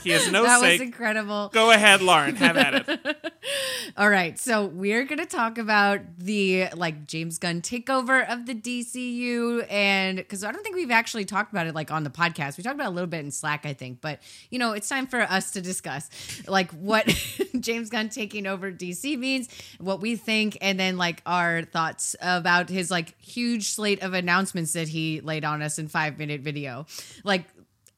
He 0.03 0.11
has 0.11 0.31
no 0.31 0.43
that 0.45 0.61
say. 0.61 0.73
was 0.73 0.81
incredible. 0.81 1.51
Go 1.53 1.71
ahead, 1.71 2.03
Lauren. 2.03 2.37
Have 2.37 2.57
at 2.57 2.88
it. 2.88 3.33
All 3.97 4.09
right, 4.09 4.38
so 4.38 4.67
we're 4.67 5.05
gonna 5.05 5.27
talk 5.27 5.59
about 5.59 6.01
the 6.19 6.69
like 6.75 7.07
James 7.07 7.38
Gunn 7.38 7.61
takeover 7.61 8.27
of 8.29 8.47
the 8.47 8.55
DCU, 8.55 9.67
and 9.71 10.17
because 10.17 10.45
I 10.45 10.53
don't 10.53 10.62
think 10.62 10.77
we've 10.77 10.91
actually 10.91 11.25
talked 11.25 11.53
about 11.53 11.67
it 11.67 11.75
like 11.75 11.91
on 11.91 12.05
the 12.05 12.11
podcast. 12.11 12.57
We 12.57 12.65
talked 12.65 12.75
about 12.77 12.87
it 12.87 12.93
a 12.93 12.95
little 12.95 13.09
bit 13.09 13.21
in 13.21 13.31
Slack, 13.31 13.67
I 13.67 13.73
think, 13.73 14.01
but 14.01 14.21
you 14.51 14.59
know, 14.59 14.73
it's 14.73 14.88
time 14.88 15.07
for 15.07 15.21
us 15.21 15.51
to 15.53 15.61
discuss 15.61 16.09
like 16.49 16.71
what 16.73 17.07
James 17.61 17.91
Gunn 17.91 18.09
taking 18.09 18.47
over 18.47 18.73
DC 18.73 19.19
means, 19.19 19.49
what 19.79 20.01
we 20.01 20.17
think, 20.17 20.57
and 20.61 20.79
then 20.79 20.97
like 20.97 21.23
our 21.27 21.62
thoughts 21.62 22.17
about 22.21 22.69
his 22.69 22.91
like 22.91 23.21
huge 23.21 23.69
slate 23.71 24.03
of 24.03 24.15
announcements 24.15 24.73
that 24.73 24.88
he 24.88 25.21
laid 25.21 25.45
on 25.45 25.62
us 25.62 25.79
in 25.79 25.88
five 25.88 26.19
minute 26.19 26.41
video, 26.41 26.87
like. 27.25 27.45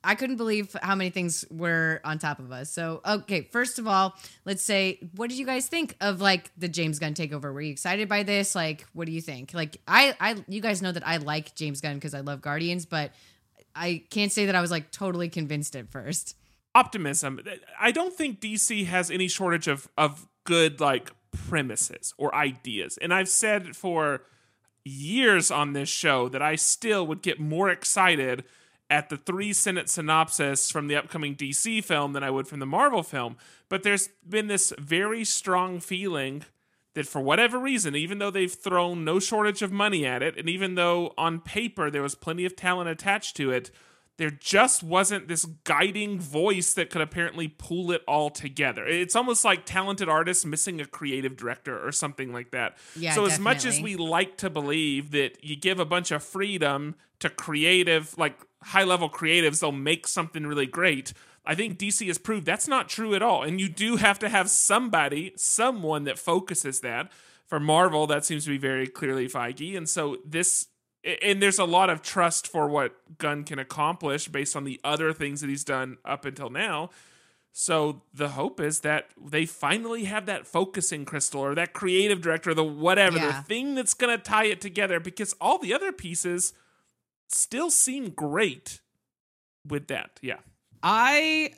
I 0.05 0.15
couldn't 0.15 0.37
believe 0.37 0.77
how 0.83 0.95
many 0.95 1.11
things 1.11 1.45
were 1.51 2.01
on 2.05 2.19
top 2.19 2.39
of 2.39 2.53
us. 2.53 2.71
So, 2.71 3.01
okay, 3.07 3.49
first 3.51 3.79
of 3.79 3.89
all, 3.89 4.15
let's 4.45 4.63
say, 4.63 5.01
what 5.17 5.31
did 5.31 5.39
you 5.39 5.47
guys 5.47 5.67
think 5.67 5.97
of 6.01 6.21
like 6.21 6.51
the 6.57 6.69
James 6.69 6.99
Gunn 6.99 7.15
takeover? 7.15 7.53
Were 7.53 7.63
you 7.63 7.73
excited 7.73 8.09
by 8.09 8.23
this? 8.23 8.55
Like, 8.55 8.87
what 8.93 9.07
do 9.07 9.13
you 9.13 9.21
think? 9.21 9.53
Like, 9.55 9.79
I, 9.89 10.15
I, 10.21 10.45
you 10.47 10.61
guys 10.61 10.83
know 10.83 10.93
that 10.93 11.07
I 11.07 11.17
like 11.17 11.55
James 11.55 11.81
Gunn 11.81 11.95
because 11.95 12.15
I 12.15 12.21
love 12.21 12.41
Guardians, 12.43 12.87
but 12.87 13.13
I 13.75 14.05
can't 14.11 14.31
say 14.31 14.47
that 14.47 14.55
I 14.55 14.61
was 14.61 14.71
like 14.71 14.91
totally 14.91 15.29
convinced 15.29 15.75
at 15.75 15.91
first. 15.91 16.37
Optimism. 16.75 17.41
I 17.81 17.91
don't 17.91 18.15
think 18.15 18.41
DC 18.41 18.87
has 18.87 19.11
any 19.11 19.29
shortage 19.29 19.69
of 19.69 19.89
of 19.97 20.29
good 20.45 20.81
like 20.81 21.13
premises 21.31 22.15
or 22.19 22.35
ideas. 22.35 22.99
And 22.99 23.13
I've 23.13 23.29
said 23.29 23.77
for 23.77 24.23
years 24.85 25.51
on 25.51 25.73
this 25.73 25.89
show 25.89 26.29
that 26.29 26.43
I 26.43 26.57
still 26.57 27.07
would 27.07 27.23
get 27.23 27.41
more 27.41 27.71
excited 27.71 28.45
at 28.91 29.09
the 29.09 29.17
three 29.17 29.53
sentence 29.53 29.93
synopsis 29.93 30.71
from 30.71 30.89
the 30.89 30.97
upcoming 30.97 31.35
DC 31.35 31.83
film 31.83 32.13
than 32.13 32.23
I 32.23 32.31
would 32.31 32.47
from 32.47 32.61
the 32.61 32.67
Marvel 32.67 33.03
film. 33.03 33.37
But 33.69 33.83
there's 33.83 34.09
been 34.29 34.47
this 34.47 34.73
very 34.79 35.25
strong 35.25 35.81
feeling 35.81 36.45
that 36.95 37.07
for 37.07 37.21
whatever 37.21 37.59
reason, 37.59 37.97
even 37.97 38.19
though 38.19 38.31
they've 38.31 38.53
thrown 38.53 39.05
no 39.05 39.19
shortage 39.19 39.63
of 39.63 39.73
money 39.73 40.07
at 40.07 40.23
it, 40.23 40.39
and 40.39 40.49
even 40.49 40.75
though 40.75 41.13
on 41.19 41.41
paper 41.41 41.91
there 41.91 42.03
was 42.03 42.15
plenty 42.15 42.45
of 42.45 42.55
talent 42.55 42.89
attached 42.89 43.37
to 43.37 43.51
it, 43.51 43.71
there 44.17 44.31
just 44.31 44.83
wasn't 44.83 45.27
this 45.27 45.45
guiding 45.65 46.21
voice 46.21 46.75
that 46.75 46.89
could 46.89 47.03
apparently 47.03 47.49
pull 47.49 47.91
it 47.91 48.03
all 48.07 48.31
together. 48.31 48.87
It's 48.87 49.17
almost 49.17 49.45
like 49.45 49.65
talented 49.65 50.09
artists 50.09 50.45
missing 50.45 50.81
a 50.81 50.85
creative 50.87 51.37
director 51.37 51.85
or 51.85 51.91
something 51.91 52.33
like 52.33 52.53
that. 52.53 52.77
Yeah, 52.95 53.15
so 53.15 53.27
as 53.27 53.41
much 53.41 53.65
as 53.65 53.81
we 53.81 53.97
like 53.97 54.37
to 54.39 54.51
believe 54.51 55.11
that 55.11 55.43
you 55.43 55.57
give 55.57 55.81
a 55.81 55.85
bunch 55.85 56.13
of 56.13 56.23
freedom 56.23 56.95
to 57.19 57.29
creative, 57.29 58.17
like 58.17 58.39
high 58.63 58.85
level 58.85 59.11
creatives, 59.11 59.61
they'll 59.61 59.73
make 59.73 60.07
something 60.07 60.47
really 60.47 60.67
great. 60.67 61.13
I 61.45 61.55
think 61.55 61.79
DC 61.79 62.07
has 62.07 62.17
proved 62.17 62.47
that's 62.47 62.69
not 62.69 62.89
true 62.89 63.15
at 63.15 63.23
all. 63.23 63.43
And 63.43 63.61
you 63.61 63.69
do 63.69 63.97
have 63.97 64.19
to 64.21 64.29
have 64.29 64.49
somebody, 64.49 65.33
someone 65.37 66.05
that 66.05 66.19
focuses 66.19 66.81
that. 66.81 67.11
for 67.47 67.61
Marvel, 67.61 68.07
that 68.07 68.25
seems 68.25 68.45
to 68.45 68.51
be 68.51 68.59
very 68.59 68.87
clearly 68.87 69.29
Feige. 69.29 69.77
And 69.77 69.89
so 69.89 70.19
this, 70.25 70.67
and 71.23 71.43
there's 71.43 71.59
a 71.59 71.65
lot 71.65 71.91
of 71.91 72.03
trust 72.03 72.49
for 72.49 72.67
what 72.69 72.95
Gunn 73.19 73.45
can 73.45 73.59
accomplish 73.59 74.29
based 74.29 74.57
on 74.57 74.65
the 74.65 74.81
other 74.85 75.13
things 75.13 75.41
that 75.41 75.51
he's 75.51 75.65
done 75.65 75.99
up 76.05 76.25
until 76.25 76.51
now. 76.51 76.91
So 77.53 78.03
the 78.13 78.31
hope 78.31 78.59
is 78.61 78.81
that 78.81 79.11
they 79.23 79.47
finally 79.47 80.05
have 80.05 80.27
that 80.27 80.47
focusing 80.47 81.05
crystal 81.05 81.41
or 81.41 81.55
that 81.55 81.73
creative 81.73 82.21
director, 82.21 82.53
the 82.55 82.65
whatever, 82.65 83.19
Yeah. 83.19 83.27
the 83.43 83.43
thing 83.47 83.75
that's 83.77 83.95
going 83.95 84.17
to 84.17 84.23
tie 84.23 84.47
it 84.47 84.61
together 84.61 84.99
because 84.99 85.35
all 85.41 85.59
the 85.59 85.73
other 85.73 85.93
pieces 85.93 86.53
still 87.29 87.71
seem 87.71 88.11
great 88.11 88.81
with 89.67 89.87
that. 89.89 90.19
Yeah. 90.21 90.39
I 90.83 91.53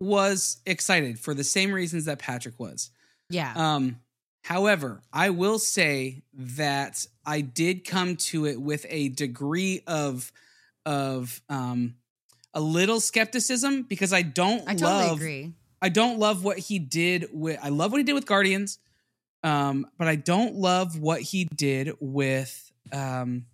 was 0.00 0.58
excited 0.66 1.18
for 1.18 1.32
the 1.32 1.44
same 1.44 1.70
reasons 1.72 2.06
that 2.06 2.18
Patrick 2.18 2.58
was. 2.58 2.90
Yeah. 3.30 3.52
Um, 3.54 4.00
however, 4.46 5.02
I 5.12 5.30
will 5.30 5.58
say 5.58 6.22
that 6.32 7.04
I 7.24 7.40
did 7.40 7.84
come 7.84 8.14
to 8.30 8.46
it 8.46 8.60
with 8.60 8.86
a 8.88 9.08
degree 9.08 9.82
of 9.88 10.30
of 10.84 11.42
um 11.48 11.96
a 12.54 12.60
little 12.60 13.00
skepticism 13.00 13.82
because 13.82 14.12
I 14.12 14.22
don't 14.22 14.62
I 14.68 14.74
totally 14.74 15.06
love 15.08 15.16
agree. 15.16 15.52
I 15.82 15.88
don't 15.88 16.20
love 16.20 16.44
what 16.44 16.58
he 16.58 16.78
did 16.78 17.26
with 17.32 17.58
I 17.60 17.70
love 17.70 17.90
what 17.90 17.98
he 17.98 18.04
did 18.04 18.12
with 18.14 18.26
Guardians. 18.26 18.78
Um, 19.42 19.86
but 19.98 20.06
I 20.06 20.14
don't 20.14 20.54
love 20.54 20.98
what 20.98 21.20
he 21.22 21.44
did 21.44 21.96
with 21.98 22.70
um 22.92 23.46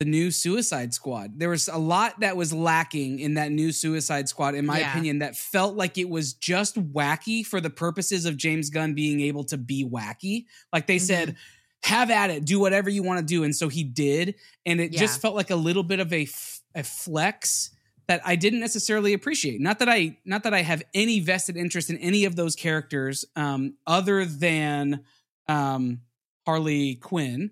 the 0.00 0.04
new 0.04 0.30
Suicide 0.30 0.92
Squad. 0.92 1.38
There 1.38 1.50
was 1.50 1.68
a 1.68 1.76
lot 1.78 2.18
that 2.20 2.36
was 2.36 2.52
lacking 2.52 3.20
in 3.20 3.34
that 3.34 3.52
new 3.52 3.70
Suicide 3.70 4.28
Squad, 4.28 4.54
in 4.54 4.66
my 4.66 4.80
Yeah. 4.80 4.90
opinion, 4.90 5.20
that 5.20 5.36
felt 5.36 5.76
like 5.76 5.98
it 5.98 6.08
was 6.08 6.34
just 6.34 6.74
wacky 6.92 7.46
for 7.46 7.60
the 7.60 7.70
purposes 7.70 8.24
of 8.26 8.36
James 8.36 8.70
Gunn 8.70 8.94
being 8.94 9.20
able 9.20 9.44
to 9.44 9.56
be 9.56 9.84
wacky. 9.84 10.46
Like 10.72 10.86
they 10.88 10.98
said, 10.98 11.36
have 11.84 12.10
at 12.10 12.30
it, 12.30 12.44
do 12.44 12.58
whatever 12.58 12.90
you 12.90 13.02
want 13.02 13.20
to 13.20 13.24
do. 13.24 13.44
And 13.44 13.54
so 13.54 13.68
he 13.68 13.84
did. 13.84 14.34
And 14.66 14.80
it 14.80 14.90
just 14.90 15.20
felt 15.20 15.34
like 15.36 15.50
a 15.50 15.56
little 15.56 15.82
bit 15.84 16.00
of 16.00 16.12
a, 16.12 16.22
f- 16.22 16.60
a 16.74 16.82
flex 16.82 17.70
that 18.08 18.20
I 18.24 18.36
didn't 18.36 18.60
necessarily 18.60 19.12
appreciate. 19.12 19.60
Not 19.60 19.78
that 19.78 19.88
I 19.88 20.18
not 20.24 20.42
that 20.42 20.52
I 20.52 20.62
have 20.62 20.82
any 20.92 21.20
vested 21.20 21.56
interest 21.56 21.88
in 21.88 21.96
any 21.98 22.24
of 22.24 22.36
those 22.36 22.54
characters, 22.56 23.24
um, 23.36 23.74
other 23.86 24.24
than 24.26 25.00
um, 25.48 26.00
Harley 26.46 26.96
Quinn, 26.96 27.50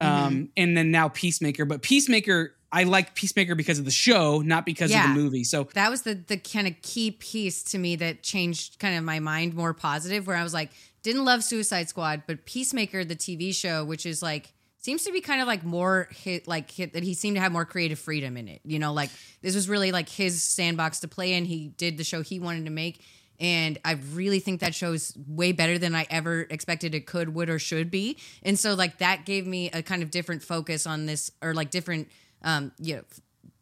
um, 0.00 0.50
and 0.56 0.76
then 0.76 0.90
now 0.90 1.08
Peacemaker. 1.08 1.64
But 1.64 1.82
Peacemaker, 1.82 2.54
I 2.72 2.84
like 2.84 3.14
Peacemaker 3.14 3.54
because 3.54 3.78
of 3.78 3.84
the 3.84 3.90
show, 3.90 4.40
not 4.42 4.66
because 4.66 4.90
Yeah. 4.90 5.08
of 5.08 5.14
the 5.14 5.20
movie. 5.20 5.44
So 5.44 5.68
that 5.74 5.90
was 5.90 6.02
the 6.02 6.14
the 6.14 6.36
kind 6.36 6.66
of 6.66 6.74
key 6.82 7.10
piece 7.12 7.62
to 7.64 7.78
me 7.78 7.96
that 7.96 8.22
changed 8.22 8.78
kind 8.78 8.96
of 8.98 9.04
my 9.04 9.20
mind 9.20 9.54
more 9.54 9.72
positive 9.72 10.26
where 10.26 10.36
i 10.36 10.42
was 10.42 10.52
like 10.52 10.70
didn't 11.02 11.24
love 11.24 11.42
suicide 11.44 11.88
squad 11.88 12.22
but 12.26 12.44
peacemaker 12.44 13.04
the 13.04 13.14
tv 13.16 13.54
show 13.54 13.84
which 13.84 14.04
is 14.04 14.22
like 14.22 14.52
seems 14.78 15.04
to 15.04 15.12
be 15.12 15.20
kind 15.20 15.40
of 15.40 15.46
like 15.46 15.64
more 15.64 16.08
hit 16.10 16.46
like 16.48 16.70
hit 16.70 16.92
that 16.92 17.02
he 17.02 17.14
seemed 17.14 17.36
to 17.36 17.40
have 17.40 17.52
more 17.52 17.64
creative 17.64 17.98
freedom 17.98 18.36
in 18.36 18.48
it 18.48 18.60
you 18.64 18.78
know 18.78 18.92
like 18.92 19.10
this 19.42 19.54
was 19.54 19.68
really 19.68 19.92
like 19.92 20.08
his 20.08 20.42
sandbox 20.42 21.00
to 21.00 21.08
play 21.08 21.32
in 21.34 21.44
he 21.44 21.68
did 21.68 21.96
the 21.96 22.04
show 22.04 22.22
he 22.22 22.38
wanted 22.40 22.64
to 22.64 22.70
make 22.70 23.00
and 23.40 23.78
I 23.84 23.92
really 24.12 24.40
think 24.40 24.60
that 24.60 24.74
show 24.74 24.92
is 24.92 25.14
way 25.26 25.52
better 25.52 25.78
than 25.78 25.94
I 25.94 26.06
ever 26.10 26.46
expected 26.50 26.94
it 26.94 27.06
could, 27.06 27.34
would, 27.34 27.50
or 27.50 27.58
should 27.58 27.90
be. 27.90 28.16
And 28.42 28.58
so, 28.58 28.74
like 28.74 28.98
that 28.98 29.24
gave 29.24 29.46
me 29.46 29.70
a 29.70 29.82
kind 29.82 30.02
of 30.02 30.10
different 30.10 30.42
focus 30.42 30.86
on 30.86 31.06
this, 31.06 31.30
or 31.42 31.54
like 31.54 31.70
different, 31.70 32.08
um, 32.42 32.72
you 32.78 32.96
know, 32.96 33.02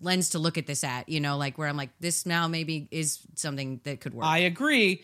lens 0.01 0.31
to 0.31 0.39
look 0.39 0.59
at 0.59 0.67
this 0.67 0.85
at. 0.85 1.09
You 1.09 1.21
know, 1.21 1.37
like 1.37 1.59
where 1.59 1.69
I'm 1.69 1.77
like, 1.77 1.91
this 2.01 2.27
now 2.27 2.49
maybe 2.49 2.89
is 2.91 3.21
something 3.35 3.81
that 3.85 4.01
could 4.01 4.15
work. 4.15 4.27
I 4.27 4.39
agree, 4.39 5.03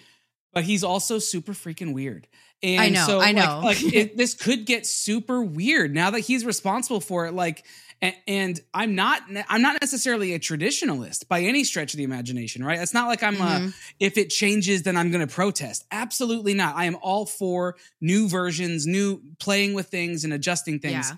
but 0.53 0.65
he's 0.65 0.83
also 0.85 1.19
super 1.19 1.53
freaking 1.53 1.93
weird. 1.95 2.27
And 2.63 2.81
I 2.81 2.89
know, 2.91 3.07
so, 3.07 3.21
I 3.21 3.33
know. 3.33 3.61
Like, 3.65 3.83
it, 3.95 4.17
this 4.17 4.35
could 4.35 4.67
get 4.67 4.87
super 4.87 5.43
weird 5.43 5.95
now 5.95 6.11
that 6.11 6.21
he's 6.21 6.45
responsible 6.45 7.01
for 7.01 7.27
it. 7.27 7.33
Like, 7.33 7.65
and, 8.03 8.15
and 8.27 8.61
I'm 8.75 8.95
not, 8.95 9.23
I'm 9.49 9.63
not 9.63 9.81
necessarily 9.81 10.35
a 10.35 10.39
traditionalist 10.39 11.29
by 11.29 11.43
any 11.43 11.65
stretch 11.65 11.93
of 11.95 11.99
the 11.99 12.05
imagination, 12.05 12.65
right? 12.65 12.79
It's 12.79 12.95
not 12.95 13.09
like 13.09 13.23
I'm, 13.23 13.41
uh, 13.41 13.59
Mhm. 13.61 13.75
if 13.99 14.17
it 14.19 14.31
changes, 14.31 14.83
then 14.83 14.97
I'm 14.97 15.11
going 15.11 15.27
to 15.27 15.33
protest. 15.33 15.85
Absolutely 15.91 16.55
not. 16.55 16.77
I 16.77 16.85
am 16.87 16.97
all 17.03 17.27
for 17.27 17.77
new 18.01 18.29
versions, 18.29 18.87
new 18.87 19.23
playing 19.39 19.75
with 19.75 19.89
things 19.89 20.25
and 20.25 20.33
adjusting 20.33 20.81
things. 20.81 21.11
Yeah. 21.11 21.17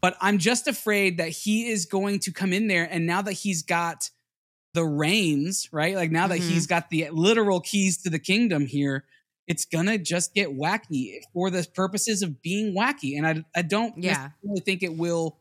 But 0.00 0.16
I'm 0.20 0.38
just 0.38 0.66
afraid 0.66 1.18
that 1.18 1.28
he 1.28 1.68
is 1.70 1.86
going 1.86 2.18
to 2.20 2.32
come 2.32 2.52
in 2.52 2.66
there, 2.66 2.88
and 2.90 3.06
now 3.06 3.22
that 3.22 3.34
he's 3.34 3.62
got 3.62 4.10
the 4.74 4.84
reins, 4.84 5.68
right? 5.72 5.94
Like 5.94 6.10
now 6.10 6.26
that 6.28 6.38
Mhm. 6.38 6.48
he's 6.48 6.66
got 6.66 6.90
the 6.90 7.08
literal 7.10 7.60
keys 7.60 7.98
to 8.02 8.10
the 8.10 8.18
kingdom 8.18 8.66
here, 8.66 9.04
it's 9.46 9.64
gonna 9.64 9.98
just 9.98 10.34
get 10.34 10.48
wacky 10.50 11.18
for 11.32 11.50
the 11.50 11.66
purposes 11.74 12.22
of 12.22 12.40
being 12.42 12.74
wacky. 12.74 13.16
And 13.16 13.26
I, 13.26 13.44
I 13.54 13.62
don't 13.62 13.94
Yeah. 14.02 14.30
necessarily 14.42 14.60
think 14.64 14.82
it 14.82 14.96
will. 14.96 15.38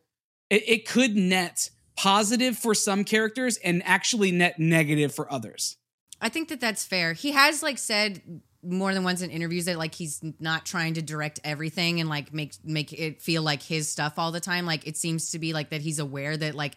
It, 0.50 0.68
it 0.68 0.88
could 0.88 1.16
net 1.16 1.70
positive 1.96 2.58
for 2.58 2.74
some 2.76 3.04
characters 3.04 3.58
and 3.58 3.82
actually 3.86 4.32
net 4.32 4.60
negative 4.60 5.14
for 5.14 5.32
others. 5.32 5.78
I 6.20 6.30
think 6.30 6.50
that 6.50 6.60
that's 6.60 6.84
fair. 6.86 7.14
He 7.14 7.32
has 7.32 7.64
like 7.64 7.78
said 7.78 8.42
more 8.64 8.94
than 8.94 9.04
once 9.04 9.22
in 9.22 9.32
interviews 9.32 9.66
that 9.66 9.78
like 9.78 9.96
he's 9.96 10.22
not 10.40 10.66
trying 10.66 10.94
to 10.96 11.02
direct 11.02 11.40
everything 11.44 12.00
and 12.00 12.10
like 12.10 12.32
make 12.34 12.54
make 12.64 12.94
it 12.94 13.22
feel 13.22 13.42
like 13.44 13.64
his 13.64 13.88
stuff 13.90 14.20
all 14.20 14.32
the 14.32 14.40
time. 14.40 14.66
Like 14.66 14.86
it 14.88 14.98
seems 14.98 15.32
to 15.32 15.40
be 15.40 15.54
like 15.54 15.70
that 15.72 15.82
he's 15.82 16.00
aware 16.00 16.36
that 16.38 16.54
like 16.54 16.76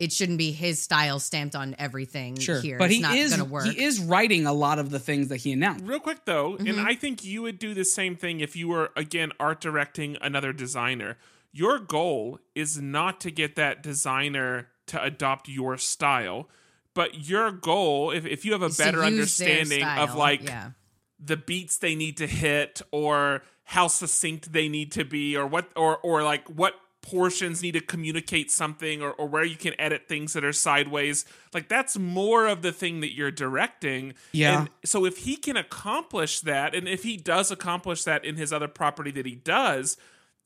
it 0.00 0.12
shouldn't 0.12 0.38
be 0.38 0.50
his 0.50 0.82
style 0.82 1.20
stamped 1.20 1.54
on 1.54 1.76
everything 1.78 2.36
Sure, 2.38 2.60
here. 2.60 2.78
but 2.78 2.86
it's 2.86 2.94
he 2.96 3.00
not 3.02 3.16
is 3.16 3.30
gonna 3.30 3.44
work. 3.44 3.66
he 3.66 3.84
is 3.84 4.00
writing 4.00 4.46
a 4.46 4.52
lot 4.52 4.78
of 4.78 4.90
the 4.90 4.98
things 4.98 5.28
that 5.28 5.36
he 5.36 5.52
announced. 5.52 5.84
Real 5.84 6.00
quick 6.00 6.24
though, 6.24 6.56
and 6.56 6.66
Mhm. 6.66 6.84
I 6.84 6.94
think 6.94 7.22
you 7.22 7.42
would 7.42 7.58
do 7.58 7.74
the 7.74 7.84
same 7.84 8.16
thing 8.16 8.40
if 8.40 8.56
you 8.56 8.66
were 8.66 8.90
again 8.96 9.30
art 9.38 9.60
directing 9.60 10.16
another 10.20 10.52
designer. 10.52 11.16
Your 11.52 11.78
goal 11.78 12.40
is 12.54 12.80
not 12.80 13.20
to 13.20 13.30
get 13.30 13.54
that 13.56 13.82
designer 13.82 14.68
to 14.86 15.02
adopt 15.02 15.48
your 15.48 15.76
style, 15.76 16.48
but 16.94 17.28
your 17.28 17.50
goal, 17.52 18.10
if, 18.10 18.24
if 18.24 18.44
you 18.44 18.52
have 18.52 18.62
a 18.62 18.66
is 18.66 18.76
better 18.78 18.98
use 18.98 19.36
their 19.38 19.48
understanding 19.48 19.84
of 19.84 20.14
like 20.14 20.44
yeah. 20.44 20.70
the 21.18 21.36
beats 21.36 21.76
they 21.78 21.94
need 21.94 22.16
to 22.16 22.26
hit 22.26 22.80
or 22.90 23.42
how 23.64 23.86
succinct 23.86 24.52
they 24.52 24.68
need 24.68 24.90
to 24.92 25.04
be 25.04 25.36
or 25.36 25.46
what 25.46 25.70
or 25.76 25.98
or 25.98 26.22
like 26.24 26.48
what 26.48 26.74
portions 27.02 27.62
need 27.62 27.72
to 27.72 27.80
communicate 27.80 28.50
something 28.50 29.00
or, 29.02 29.12
or 29.12 29.26
where 29.26 29.44
you 29.44 29.56
can 29.56 29.72
edit 29.80 30.06
things 30.06 30.34
that 30.34 30.44
are 30.44 30.52
sideways 30.52 31.24
like 31.54 31.68
that's 31.68 31.96
more 31.98 32.46
of 32.46 32.60
the 32.62 32.72
thing 32.72 33.00
that 33.00 33.14
you're 33.14 33.30
directing 33.30 34.12
Yeah. 34.32 34.60
and 34.60 34.70
so 34.84 35.04
if 35.06 35.18
he 35.18 35.36
can 35.36 35.56
accomplish 35.56 36.40
that 36.40 36.74
and 36.74 36.86
if 36.88 37.02
he 37.02 37.16
does 37.16 37.50
accomplish 37.50 38.04
that 38.04 38.24
in 38.24 38.36
his 38.36 38.52
other 38.52 38.68
property 38.68 39.10
that 39.12 39.24
he 39.24 39.34
does 39.34 39.96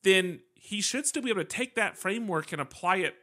then 0.04 0.40
he 0.54 0.80
should 0.80 1.06
still 1.06 1.22
be 1.22 1.30
able 1.30 1.40
to 1.42 1.44
take 1.48 1.74
that 1.74 1.96
framework 1.96 2.52
and 2.52 2.60
apply 2.62 2.96
it 2.98 3.14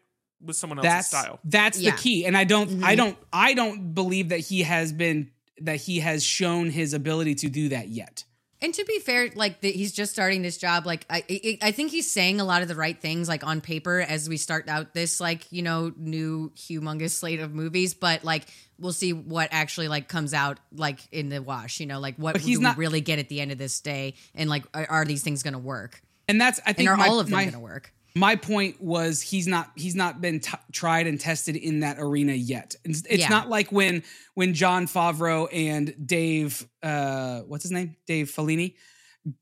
with 0.44 0.58
someone 0.58 0.78
else's 0.80 0.92
that's 0.92 1.08
style 1.08 1.40
that's 1.46 1.80
Yeah. 1.80 1.92
the 1.92 1.98
key 1.98 2.26
and 2.26 2.36
i 2.36 2.44
don't 2.44 2.84
i 2.84 2.94
Mhm. 2.94 2.98
don't 2.98 3.18
i 3.32 3.54
don't 3.54 3.94
believe 3.94 4.30
that 4.30 4.40
he 4.40 4.64
has 4.64 4.92
been 4.92 5.32
that 5.62 5.78
he 5.78 6.00
has 6.00 6.24
shown 6.24 6.70
his 6.70 6.94
ability 6.94 7.36
to 7.36 7.50
do 7.50 7.70
that 7.70 7.88
yet 7.88 8.26
And 8.64 8.74
to 8.76 8.86
be 8.86 9.00
fair, 9.00 9.30
like 9.34 9.62
the, 9.62 9.72
he's 9.72 9.92
just 9.92 10.12
starting 10.12 10.44
this 10.44 10.58
job. 10.58 10.86
Like 10.86 11.06
I, 11.10 11.24
I, 11.30 11.58
I 11.62 11.72
think 11.72 11.90
he's 11.92 12.12
saying 12.12 12.40
a 12.40 12.44
lot 12.44 12.62
of 12.62 12.68
the 12.68 12.76
right 12.76 13.00
things, 13.00 13.28
like 13.28 13.44
on 13.44 13.60
paper, 13.62 14.00
as 14.02 14.30
we 14.30 14.38
start 14.38 14.70
out 14.70 14.94
this 14.94 15.20
like 15.20 15.52
you 15.52 15.64
know 15.64 15.92
new 15.98 16.52
humongous 16.52 17.12
slate 17.12 17.40
of 17.40 17.54
movies. 17.56 17.94
But 17.96 18.24
like 18.24 18.44
we'll 18.78 18.94
see 18.94 19.14
what 19.14 19.50
actually 19.52 19.88
like 19.88 20.08
comes 20.08 20.34
out 20.34 20.60
like 20.76 21.00
in 21.12 21.30
the 21.30 21.42
wash. 21.42 21.80
You 21.80 21.88
know, 21.88 22.00
like 22.00 22.18
what 22.18 22.34
But 22.34 22.42
he's 22.42 22.58
do 22.60 22.64
not- 22.64 22.78
we 22.78 22.82
really 22.86 23.02
get 23.02 23.18
at 23.18 23.30
the 23.30 23.42
end 23.42 23.52
of 23.52 23.58
this 23.58 23.80
day, 23.82 24.14
and 24.36 24.48
like 24.50 24.64
are, 24.76 24.86
are 24.90 25.06
these 25.06 25.24
things 25.24 25.42
going 25.44 25.54
to 25.54 25.60
work? 25.60 26.02
and 26.28 26.40
that's 26.40 26.60
i 26.60 26.70
And 26.70 26.78
think 26.78 26.90
are 26.90 26.96
my, 26.96 27.08
all 27.08 27.20
of 27.20 27.26
them 27.26 27.34
my, 27.34 27.44
going 27.44 27.54
to 27.56 27.60
work? 27.60 27.92
My 28.16 28.36
point 28.36 28.82
was 28.82 29.22
he's 29.22 29.48
not 29.48 29.72
he's 29.76 29.96
not 29.96 30.20
been 30.22 30.40
t- 30.42 30.52
tried 30.72 31.08
and 31.08 31.20
tested 31.20 31.56
in 31.56 31.80
that 31.80 31.98
arena 32.00 32.34
yet 32.34 32.76
it's, 32.84 33.04
it's 33.10 33.22
Yeah. 33.22 33.30
not 33.30 33.48
like 33.50 33.72
when 33.72 34.04
when 34.34 34.54
jon 34.54 34.86
favreau 34.88 35.48
and 35.52 35.96
dave 36.06 36.68
uh 36.84 37.40
what's 37.42 37.64
his 37.64 37.72
name 37.72 37.96
dave 38.08 38.28
Fellini 38.30 38.76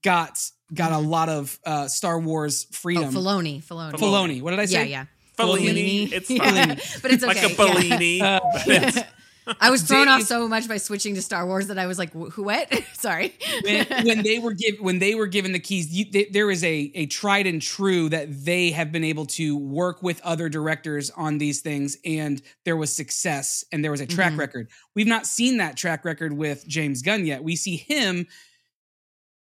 got 0.03 0.39
got 0.73 0.91
a 0.91 0.97
lot 0.99 1.29
of 1.29 1.57
uh 1.65 1.87
star 1.87 2.19
wars 2.19 2.67
Oh, 2.69 2.75
freedom 2.75 3.11
Filoni, 3.13 3.63
Filoni, 3.63 3.93
Filoni. 3.93 4.41
What 4.41 4.51
did 4.51 4.59
I 4.59 4.65
say? 4.65 4.87
yeah. 4.87 5.05
Yeah. 5.39 5.45
Fellini, 5.45 6.11
it's 6.11 6.29
Yeah. 6.29 6.65
fine. 6.65 6.67
but 7.01 7.11
it's 7.11 7.23
okay. 7.23 7.55
like 7.55 7.59
okay. 7.59 7.91
a 7.91 7.99
yeah. 8.17 8.25
Uh, 8.35 8.39
but 8.65 8.67
it's- 8.67 9.05
I 9.59 9.69
was 9.69 9.83
thrown 9.83 10.07
off 10.07 10.23
so 10.23 10.47
much 10.47 10.67
by 10.67 10.77
switching 10.77 11.15
to 11.15 11.21
Star 11.21 11.45
Wars 11.45 11.67
that 11.67 11.77
I 11.77 11.87
was 11.87 11.97
like, 11.97 12.11
"Who? 12.13 12.43
What? 12.43 12.71
Sorry." 12.93 13.33
when, 13.63 13.85
when 14.05 14.23
they 14.23 14.39
were 14.39 14.53
give, 14.53 14.79
when 14.79 14.99
they 14.99 15.15
were 15.15 15.27
given 15.27 15.51
the 15.51 15.59
keys, 15.59 15.91
you, 15.91 16.05
they, 16.11 16.25
there 16.25 16.49
is 16.51 16.63
a 16.63 16.91
a 16.95 17.05
tried 17.07 17.47
and 17.47 17.61
true 17.61 18.09
that 18.09 18.27
they 18.45 18.71
have 18.71 18.91
been 18.91 19.03
able 19.03 19.25
to 19.27 19.57
work 19.57 20.01
with 20.03 20.21
other 20.21 20.49
directors 20.49 21.09
on 21.11 21.37
these 21.37 21.61
things, 21.61 21.97
and 22.05 22.41
there 22.65 22.77
was 22.77 22.95
success 22.95 23.63
and 23.71 23.83
there 23.83 23.91
was 23.91 24.01
a 24.01 24.05
track 24.07 24.33
Mhm. 24.33 24.39
record. 24.39 24.69
We've 24.95 25.07
not 25.07 25.25
seen 25.25 25.57
that 25.57 25.77
track 25.77 26.05
record 26.05 26.33
with 26.33 26.67
James 26.67 27.01
Gunn 27.01 27.25
yet. 27.25 27.43
We 27.43 27.55
see 27.55 27.77
him 27.77 28.27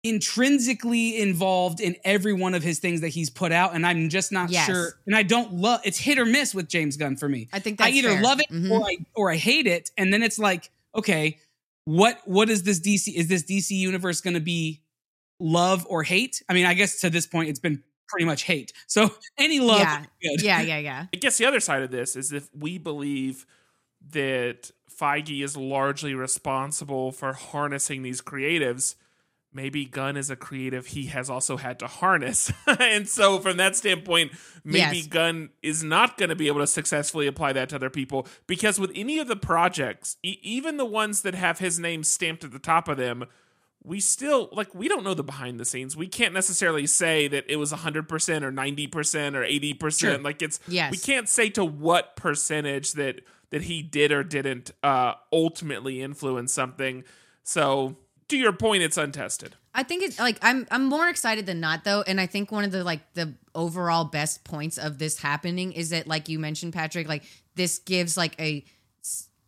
intrinsically 0.03 1.19
involved 1.21 1.81
in 1.81 1.97
every 2.05 2.33
one 2.33 2.55
of 2.55 2.63
his 2.63 2.79
things 2.79 3.01
that 3.03 3.09
he's 3.09 3.31
put 3.31 3.53
out, 3.53 3.75
and 3.75 3.87
I'm 3.87 4.09
just 4.09 4.33
not 4.33 4.51
Yes. 4.51 4.67
sure. 4.67 4.95
And 5.07 5.15
I 5.15 5.23
don't 5.23 5.55
love 5.55 5.81
it's 5.85 5.99
hit 5.99 6.19
or 6.19 6.25
miss 6.27 6.55
with 6.55 6.69
James 6.69 6.97
Gunn 6.97 7.17
for 7.17 7.29
me. 7.29 7.49
I 7.53 7.59
think 7.59 7.81
I 7.81 7.91
either 7.91 8.11
fair. 8.11 8.23
love 8.23 8.41
it 8.41 8.49
Mhm. 8.51 8.71
or 8.71 8.87
I 8.89 8.97
or 9.15 9.31
I 9.33 9.37
hate 9.37 9.67
it, 9.67 9.91
and 9.97 10.13
then 10.13 10.23
it's 10.23 10.39
like, 10.39 10.71
okay, 10.95 11.39
what 11.85 12.21
what 12.27 12.49
is 12.51 12.63
this 12.63 12.81
DC? 12.81 13.15
Is 13.17 13.29
this 13.29 13.43
DC 13.43 13.75
universe 13.77 14.21
going 14.21 14.35
to 14.35 14.41
be 14.41 14.81
love 15.39 15.87
or 15.89 16.03
hate. 16.03 16.43
I 16.49 16.53
mean, 16.55 16.67
I 16.67 16.75
guess 16.75 17.01
to 17.01 17.09
this 17.11 17.27
point, 17.27 17.49
it's 17.49 17.59
been 17.61 17.83
pretty 18.09 18.27
much 18.27 18.43
hate. 18.43 18.73
So 18.87 19.15
any 19.39 19.59
love, 19.61 19.81
yeah, 19.81 20.05
good. 20.23 20.43
yeah, 20.43 20.61
yeah, 20.61 20.79
yeah. 20.79 21.07
I 21.15 21.17
guess 21.17 21.39
the 21.39 21.47
other 21.47 21.61
side 21.61 21.83
of 21.83 21.91
this 21.91 22.15
is 22.17 22.33
if 22.33 22.49
we 22.55 22.77
believe 22.77 23.47
that 24.11 24.71
Feige 24.91 25.43
is 25.43 25.57
largely 25.57 26.15
responsible 26.15 27.11
for 27.13 27.33
harnessing 27.33 28.03
these 28.03 28.21
creatives, 28.21 28.97
maybe 29.53 29.85
Gunn 29.85 30.17
is 30.17 30.31
a 30.31 30.37
creative 30.37 30.87
he 30.87 31.07
has 31.07 31.29
also 31.29 31.57
had 31.57 31.79
to 31.81 31.87
harness. 31.87 32.53
and 32.67 33.09
so 33.09 33.39
from 33.41 33.57
that 33.57 33.77
standpoint, 33.77 34.33
maybe 34.65 34.99
Yes. 34.99 35.07
Gunn 35.09 35.51
is 35.63 35.83
not 35.83 36.17
going 36.19 36.29
to 36.29 36.37
be 36.37 36.47
able 36.47 36.61
to 36.61 36.67
successfully 36.67 37.27
apply 37.27 37.53
that 37.55 37.69
to 37.71 37.77
other 37.77 37.91
people 37.91 38.27
because 38.47 38.79
with 38.79 38.93
any 38.95 39.19
of 39.19 39.27
the 39.29 39.37
projects, 39.37 40.17
e- 40.23 40.39
even 40.43 40.77
the 40.77 40.85
ones 40.85 41.23
that 41.23 41.35
have 41.35 41.59
his 41.59 41.79
name 41.79 42.05
stamped 42.05 42.45
at 42.45 42.53
the 42.53 42.59
top 42.59 42.87
of 42.89 42.97
them, 42.97 43.25
we 43.83 43.99
still 43.99 44.51
like 44.53 44.75
we 44.75 44.89
don't 44.89 45.05
know 45.05 45.15
the 45.15 45.25
behind 45.25 45.59
the 45.59 45.65
scenes. 45.65 45.97
We 45.97 46.07
can't 46.07 46.35
necessarily 46.35 46.87
say 46.87 47.29
that 47.29 47.45
it 47.49 47.57
was 47.57 47.73
100% 47.73 48.43
or 48.43 48.53
90% 48.53 49.35
or 49.35 49.43
80%. 49.43 49.99
Sure. 49.99 50.19
Like 50.19 50.43
it's 50.43 50.61
Yes. 50.69 50.91
we 50.93 50.99
can't 50.99 51.29
say 51.29 51.49
to 51.51 51.65
what 51.65 52.15
percentage 52.15 52.93
that 52.93 53.23
that 53.51 53.63
he 53.63 53.83
did 53.83 54.13
or 54.13 54.23
didn't 54.23 54.71
uh 54.83 55.15
ultimately 55.33 56.03
influence 56.03 56.53
something. 56.53 57.05
So 57.43 57.97
to 58.31 58.37
your 58.37 58.53
point 58.53 58.83
it's 58.83 58.97
untested. 58.97 59.57
I 59.75 59.83
think 59.83 60.03
it's 60.03 60.19
like 60.19 60.39
I'm 60.43 60.67
I'm 60.71 60.87
more 60.87 61.09
excited 61.09 61.47
than 61.47 61.61
not 61.61 61.85
though, 61.85 62.03
and 62.07 62.21
I 62.21 62.27
think 62.27 62.51
one 62.51 62.65
of 62.65 62.73
the 62.73 62.83
like 62.83 63.01
the 63.15 63.35
overall 63.55 64.05
best 64.05 64.45
points 64.45 64.79
of 64.79 64.99
this 64.99 65.19
happening 65.19 65.73
is 65.73 65.91
that 65.91 66.07
like 66.07 66.29
you 66.29 66.39
mentioned 66.39 66.73
Patrick, 66.73 67.09
like 67.09 67.25
this 67.55 67.79
gives 67.79 68.17
like 68.17 68.41
a 68.41 68.65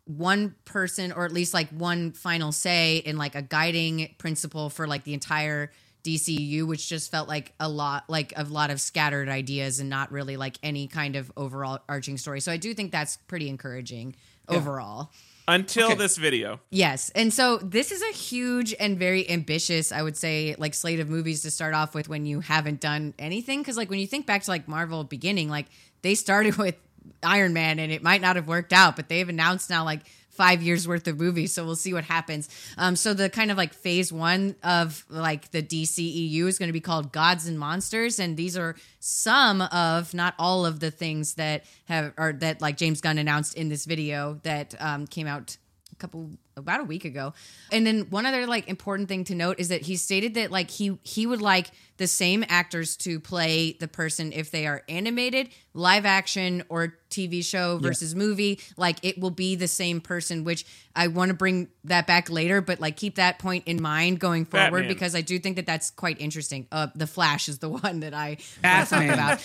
one 0.05 0.55
person 0.64 1.12
or 1.12 1.24
at 1.24 1.33
least 1.33 1.55
like 1.55 1.68
one 1.70 2.12
final 2.12 2.53
say 2.53 2.99
in 2.99 3.16
like 3.16 3.35
a 3.35 3.43
guiding 3.43 4.14
principle 4.18 4.68
for 4.68 4.87
like 4.87 5.05
the 5.05 5.14
entire 5.14 5.70
DCU, 6.05 6.66
which 6.66 6.89
just 6.89 7.11
felt 7.11 7.28
like 7.28 7.53
a 7.61 7.68
lot 7.68 8.05
like 8.09 8.33
a 8.37 8.45
lot 8.45 8.70
of 8.70 8.80
scattered 8.80 9.28
ideas 9.28 9.80
and 9.80 9.89
not 9.89 10.11
really 10.11 10.37
like 10.37 10.59
any 10.62 10.89
kind 10.89 11.16
of 11.16 11.30
overall 11.37 11.78
arching 11.89 12.18
story. 12.18 12.41
So 12.41 12.51
I 12.51 12.57
do 12.57 12.74
think 12.74 12.91
that's 12.93 13.16
pretty 13.16 13.49
encouraging 13.49 14.16
overall. 14.49 15.11
Until 15.53 15.86
Okay. 15.88 15.94
this 15.96 16.16
video. 16.16 16.61
Yes. 16.70 17.11
And 17.14 17.32
so 17.32 17.59
this 17.59 17.92
is 17.92 18.03
a 18.03 18.12
huge 18.16 18.74
and 18.80 18.98
very 18.98 19.28
ambitious, 19.30 19.92
I 19.92 20.03
would 20.03 20.16
say, 20.16 20.55
like 20.59 20.74
slate 20.74 21.00
of 21.00 21.09
movies 21.09 21.42
to 21.42 21.50
start 21.50 21.74
off 21.74 21.94
with 21.94 22.09
when 22.09 22.24
you 22.26 22.40
haven't 22.40 22.80
done 22.80 23.14
anything. 23.18 23.62
Cause 23.64 23.76
like 23.76 23.90
when 23.90 23.98
you 23.98 24.07
think 24.07 24.26
back 24.26 24.42
to 24.44 24.50
like 24.50 24.66
Marvel 24.66 25.05
beginning, 25.05 25.48
like 25.50 25.66
they 26.03 26.14
started 26.14 26.57
with 26.64 26.76
Iron 27.22 27.53
Man 27.53 27.78
and 27.78 27.92
it 27.92 28.03
might 28.03 28.20
not 28.20 28.36
have 28.36 28.48
worked 28.48 28.72
out, 28.72 28.96
but 28.96 29.09
they've 29.09 29.28
announced 29.28 29.68
now 29.70 29.84
like 29.84 30.00
five 30.33 30.62
years 30.62 30.89
worth 30.89 31.07
of 31.07 31.20
movies. 31.20 31.53
So 31.53 31.64
we'll 31.64 31.76
see 31.76 31.93
what 31.93 32.05
happens. 32.05 32.49
Um, 32.78 32.97
so 32.97 33.14
the 33.14 33.28
kind 33.30 33.51
of 33.51 33.57
like 33.57 33.74
phase 33.74 34.12
one 34.12 34.57
of 34.62 35.05
like 35.09 35.51
the 35.51 35.62
DCEU 35.62 36.47
is 36.47 36.59
going 36.59 36.68
to 36.68 36.72
be 36.72 36.80
called 36.80 37.12
Gods 37.12 37.47
and 37.47 37.59
Monsters. 37.59 38.18
And 38.18 38.37
these 38.37 38.57
are 38.57 38.74
some 38.99 39.61
of, 39.61 40.14
not 40.14 40.35
all 40.39 40.64
of 40.64 40.80
the 40.80 40.91
things 40.91 41.35
that 41.35 41.64
have, 41.85 42.14
or 42.16 42.33
that 42.35 42.61
like 42.61 42.76
James 42.76 43.01
Gunn 43.01 43.18
announced 43.18 43.55
in 43.55 43.68
this 43.68 43.85
video 43.85 44.41
that 44.43 44.74
um, 44.80 45.07
came 45.07 45.26
out 45.26 45.57
a 45.93 45.97
couple 45.97 46.30
about 46.57 46.80
a 46.80 46.84
week 46.84 47.05
ago. 47.05 47.32
And 47.70 47.86
then 47.86 48.03
one 48.11 48.26
other 48.26 48.47
like 48.47 48.68
important 48.68 49.09
thing 49.09 49.24
to 49.24 49.34
note 49.34 49.59
is 49.61 49.68
that 49.68 49.82
he 49.82 49.97
stated 49.97 50.34
that 50.34 50.51
like 50.51 50.70
he 50.70 50.99
he 51.03 51.26
would 51.26 51.40
like 51.43 51.70
the 51.99 52.07
same 52.07 52.45
actors 52.49 52.97
to 52.97 53.20
play 53.20 53.76
the 53.78 53.86
person 53.88 54.32
if 54.32 54.51
they 54.51 54.66
are 54.66 54.82
animated, 54.88 55.49
live 55.74 56.05
action 56.05 56.64
or 56.68 56.95
TV 57.11 57.45
show 57.45 57.78
versus 57.78 58.14
movie, 58.14 58.59
like 58.76 58.97
it 59.03 59.18
will 59.18 59.30
be 59.30 59.55
the 59.55 59.68
same 59.68 60.01
person 60.01 60.45
which 60.45 60.64
I 60.97 61.07
want 61.09 61.28
to 61.28 61.34
bring 61.34 61.68
that 61.84 62.07
back 62.07 62.28
later 62.30 62.61
but 62.61 62.80
like 62.80 62.97
keep 62.97 63.16
that 63.16 63.38
point 63.38 63.64
in 63.66 63.80
mind 63.80 64.18
going 64.18 64.45
forward 64.47 64.70
Batman. 64.70 64.88
because 64.88 65.14
I 65.14 65.20
do 65.20 65.38
think 65.38 65.57
that 65.57 65.66
that's 65.66 65.90
quite 65.90 66.20
interesting. 66.20 66.66
Uh 66.72 66.88
The 66.95 67.07
Flash 67.07 67.49
is 67.49 67.59
the 67.59 67.68
one 67.82 68.01
that 68.01 68.14
I 68.14 68.28
want 68.28 68.40
to 68.40 68.61
Batman. 68.62 69.38
talk 69.38 69.40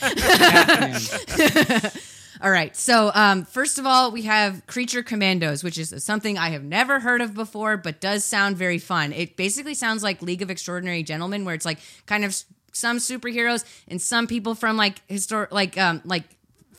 about. 1.83 1.97
All 2.41 2.51
right. 2.51 2.75
So, 2.75 3.11
um, 3.13 3.45
first 3.45 3.79
of 3.79 3.85
all, 3.85 4.11
we 4.11 4.23
have 4.23 4.65
Creature 4.67 5.03
Commandos, 5.03 5.63
which 5.63 5.77
is 5.77 6.03
something 6.03 6.37
I 6.37 6.49
have 6.49 6.63
never 6.63 6.99
heard 6.99 7.21
of 7.21 7.33
before, 7.33 7.77
but 7.77 7.99
does 7.99 8.23
sound 8.23 8.57
very 8.57 8.77
fun. 8.77 9.13
It 9.13 9.35
basically 9.37 9.73
sounds 9.73 10.03
like 10.03 10.21
League 10.21 10.41
of 10.41 10.49
Extraordinary 10.49 11.03
Gentlemen, 11.03 11.45
where 11.45 11.55
it's 11.55 11.65
like 11.65 11.79
kind 12.05 12.23
of 12.23 12.35
some 12.71 12.97
superheroes 12.97 13.65
and 13.87 14.01
some 14.01 14.27
people 14.27 14.55
from 14.55 14.77
like 14.77 15.01
historic, 15.07 15.51
like 15.51 15.77
um, 15.77 16.01
like 16.05 16.23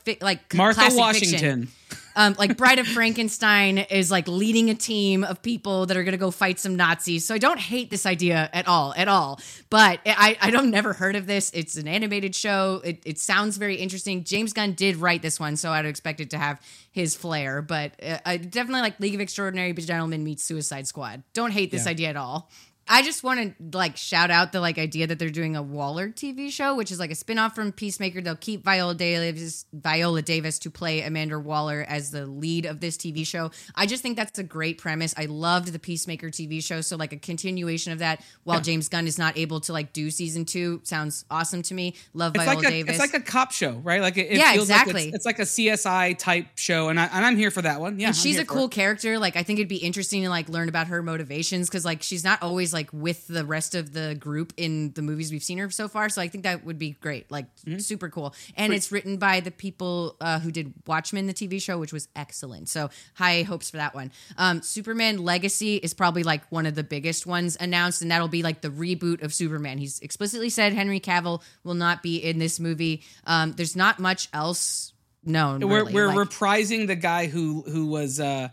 fi- 0.05 0.17
like 0.21 0.53
Martha 0.53 0.89
Washington. 0.93 1.67
Fiction. 1.67 1.98
Um, 2.15 2.35
like 2.37 2.57
Bride 2.57 2.79
of 2.79 2.87
Frankenstein 2.87 3.77
is 3.77 4.11
like 4.11 4.27
leading 4.27 4.69
a 4.69 4.75
team 4.75 5.23
of 5.23 5.41
people 5.41 5.85
that 5.85 5.95
are 5.95 6.03
going 6.03 6.13
to 6.13 6.17
go 6.17 6.31
fight 6.31 6.59
some 6.59 6.75
Nazis. 6.75 7.25
So 7.25 7.33
I 7.35 7.37
don't 7.37 7.59
hate 7.59 7.89
this 7.89 8.05
idea 8.05 8.49
at 8.53 8.67
all, 8.67 8.93
at 8.97 9.07
all. 9.07 9.39
But 9.69 9.99
I, 10.05 10.37
I 10.41 10.51
don't 10.51 10.71
never 10.71 10.93
heard 10.93 11.15
of 11.15 11.27
this. 11.27 11.51
It's 11.53 11.75
an 11.77 11.87
animated 11.87 12.35
show. 12.35 12.81
It, 12.83 13.01
it 13.05 13.19
sounds 13.19 13.57
very 13.57 13.75
interesting. 13.75 14.23
James 14.23 14.53
Gunn 14.53 14.73
did 14.73 14.97
write 14.97 15.21
this 15.21 15.39
one, 15.39 15.55
so 15.55 15.71
I'd 15.71 15.85
expect 15.85 16.19
it 16.19 16.29
to 16.31 16.37
have 16.37 16.59
his 16.91 17.15
flair. 17.15 17.61
But 17.61 17.91
uh, 18.03 18.17
I 18.25 18.37
definitely 18.37 18.81
like 18.81 18.99
League 18.99 19.15
of 19.15 19.21
Extraordinary 19.21 19.73
Gentlemen 19.73 20.23
meets 20.23 20.43
Suicide 20.43 20.87
Squad. 20.87 21.23
Don't 21.33 21.51
hate 21.51 21.71
this 21.71 21.85
Yeah. 21.85 21.91
idea 21.91 22.09
at 22.09 22.17
all. 22.17 22.49
I 22.91 23.03
just 23.03 23.23
want 23.23 23.55
to 23.71 23.77
like 23.77 23.95
shout 23.97 24.31
out 24.31 24.51
the 24.51 24.59
like 24.59 24.79
idea 24.79 25.05
that 25.07 25.19
they're 25.19 25.29
doing 25.29 25.55
a 25.55 25.61
Waller 25.61 26.09
TV 26.09 26.51
show, 26.51 26.75
which 26.75 26.91
is 26.91 26.99
like 26.99 27.11
a 27.11 27.15
spin-off 27.15 27.53
from 27.53 27.71
Peacemaker. 27.71 28.19
They'll 28.19 28.35
keep 28.35 28.63
Viola 28.65 28.95
Davis 28.95 29.65
Viola 29.71 30.23
Davis 30.23 30.57
to 30.59 30.71
play 30.71 31.01
Amanda 31.03 31.37
Waller 31.39 31.85
as 31.87 32.09
the 32.09 32.25
lead 32.25 32.65
of 32.65 32.79
this 32.79 32.97
TV 32.97 33.25
show. 33.27 33.51
I 33.75 33.85
just 33.85 34.01
think 34.01 34.17
that's 34.17 34.39
a 34.39 34.43
great 34.43 34.79
premise. 34.79 35.13
I 35.15 35.25
loved 35.25 35.71
the 35.71 35.77
Peacemaker 35.77 36.29
TV 36.29 36.63
show, 36.63 36.81
so 36.81 36.97
like 36.97 37.13
a 37.13 37.17
continuation 37.17 37.93
of 37.93 37.99
that 37.99 38.23
while 38.43 38.59
James 38.59 38.89
Gunn 38.89 39.05
is 39.05 39.19
not 39.19 39.37
able 39.37 39.59
to 39.61 39.71
like 39.73 39.93
do 39.93 40.09
season 40.09 40.43
2 40.45 40.81
sounds 40.83 41.25
awesome 41.29 41.61
to 41.61 41.75
me. 41.75 41.93
Love 42.15 42.33
It's 42.35 42.43
Viola 42.43 42.57
like 42.57 42.67
a 42.67 42.71
Davis. 42.71 42.99
it's 42.99 43.13
like 43.13 43.21
a 43.21 43.23
cop 43.23 43.51
show, 43.51 43.73
right? 43.83 44.01
Like 44.01 44.17
it, 44.17 44.31
it 44.31 44.37
Yeah, 44.37 44.53
feels 44.53 44.67
exactly. 44.69 44.93
Like 44.93 45.07
it's, 45.09 45.15
it's 45.17 45.25
like 45.27 45.37
a 45.37 45.43
CSI 45.43 46.17
type 46.17 46.47
show, 46.55 46.89
and 46.89 46.99
I 46.99 47.05
and 47.05 47.23
I'm 47.23 47.37
here 47.37 47.51
for 47.51 47.61
that 47.61 47.79
one. 47.79 47.99
Yeah, 47.99 48.07
and 48.07 48.15
she's 48.15 48.39
a 48.39 48.45
cool 48.45 48.67
character. 48.67 49.19
Like 49.19 49.35
I 49.35 49.43
think 49.43 49.59
it'd 49.59 49.69
be 49.69 49.77
interesting 49.77 50.23
to 50.23 50.29
like 50.29 50.49
learn 50.49 50.69
about 50.69 50.87
her 50.87 51.03
motivations 51.03 51.69
because 51.69 51.85
like 51.85 52.01
she's 52.01 52.23
not 52.23 52.41
always 52.41 52.73
like 52.73 52.78
with 52.93 53.27
the 53.27 53.43
rest 53.43 53.75
of 53.75 53.91
the 53.91 54.15
group 54.15 54.53
in 54.55 54.93
the 54.93 55.01
movies 55.01 55.31
we've 55.31 55.43
seen 55.43 55.57
her 55.57 55.69
so 55.69 55.87
far. 55.89 56.07
So 56.07 56.21
I 56.21 56.27
think 56.29 56.45
that 56.45 56.63
would 56.63 56.79
be 56.79 56.91
great. 56.91 57.29
Like 57.29 57.45
Mm-hmm. 57.65 57.79
super 57.79 58.07
cool. 58.09 58.33
And 58.55 58.73
it's 58.73 58.91
written 58.91 59.17
by 59.17 59.41
the 59.41 59.51
people 59.51 60.15
uh, 60.21 60.39
who 60.39 60.51
did 60.51 60.73
Watchmen, 60.87 61.27
the 61.27 61.33
TV 61.33 61.61
show, 61.61 61.77
which 61.77 61.91
was 61.91 62.07
excellent. 62.15 62.69
So 62.69 62.89
high 63.15 63.43
hopes 63.43 63.69
for 63.69 63.77
that 63.77 63.93
one. 63.93 64.11
Um, 64.37 64.61
Superman 64.61 65.17
Legacy 65.17 65.75
is 65.75 65.93
probably 65.93 66.23
like 66.23 66.43
one 66.51 66.65
of 66.65 66.75
the 66.75 66.83
biggest 66.83 67.25
ones 67.27 67.57
announced, 67.59 68.01
and 68.01 68.09
that'll 68.11 68.27
be 68.29 68.43
like 68.43 68.61
the 68.61 68.69
reboot 68.69 69.21
of 69.23 69.33
Superman. 69.33 69.77
He's 69.77 69.99
explicitly 69.99 70.49
said 70.49 70.73
Henry 70.73 70.99
Cavill 70.99 71.41
will 71.63 71.73
not 71.73 72.01
be 72.01 72.17
in 72.17 72.39
this 72.39 72.59
movie. 72.59 73.03
Um, 73.25 73.51
there's 73.53 73.75
not 73.75 73.99
much 73.99 74.29
else 74.33 74.93
known. 75.23 75.59
We're 75.59 75.79
really. 75.83 75.93
we're 75.93 76.07
Like- 76.07 76.29
reprising 76.29 76.87
the 76.87 76.95
guy 76.95 77.27
who 77.27 77.61
who 77.63 77.87
was 77.87 78.19
uh 78.21 78.47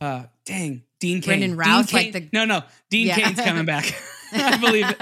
uh 0.00 0.24
dang 0.46 0.82
Dean 1.00 1.20
Cain. 1.20 1.28
Brandon 1.40 1.50
Dean 1.50 1.56
Routh, 1.58 1.92
like 1.92 2.12
the- 2.12 2.28
no 2.32 2.44
no 2.44 2.62
Dean 2.90 3.06
Yeah. 3.08 3.16
Cain's 3.16 3.40
coming 3.40 3.64
back. 3.66 3.84
I 4.32 4.56
believe 4.60 4.88
it. 4.88 4.96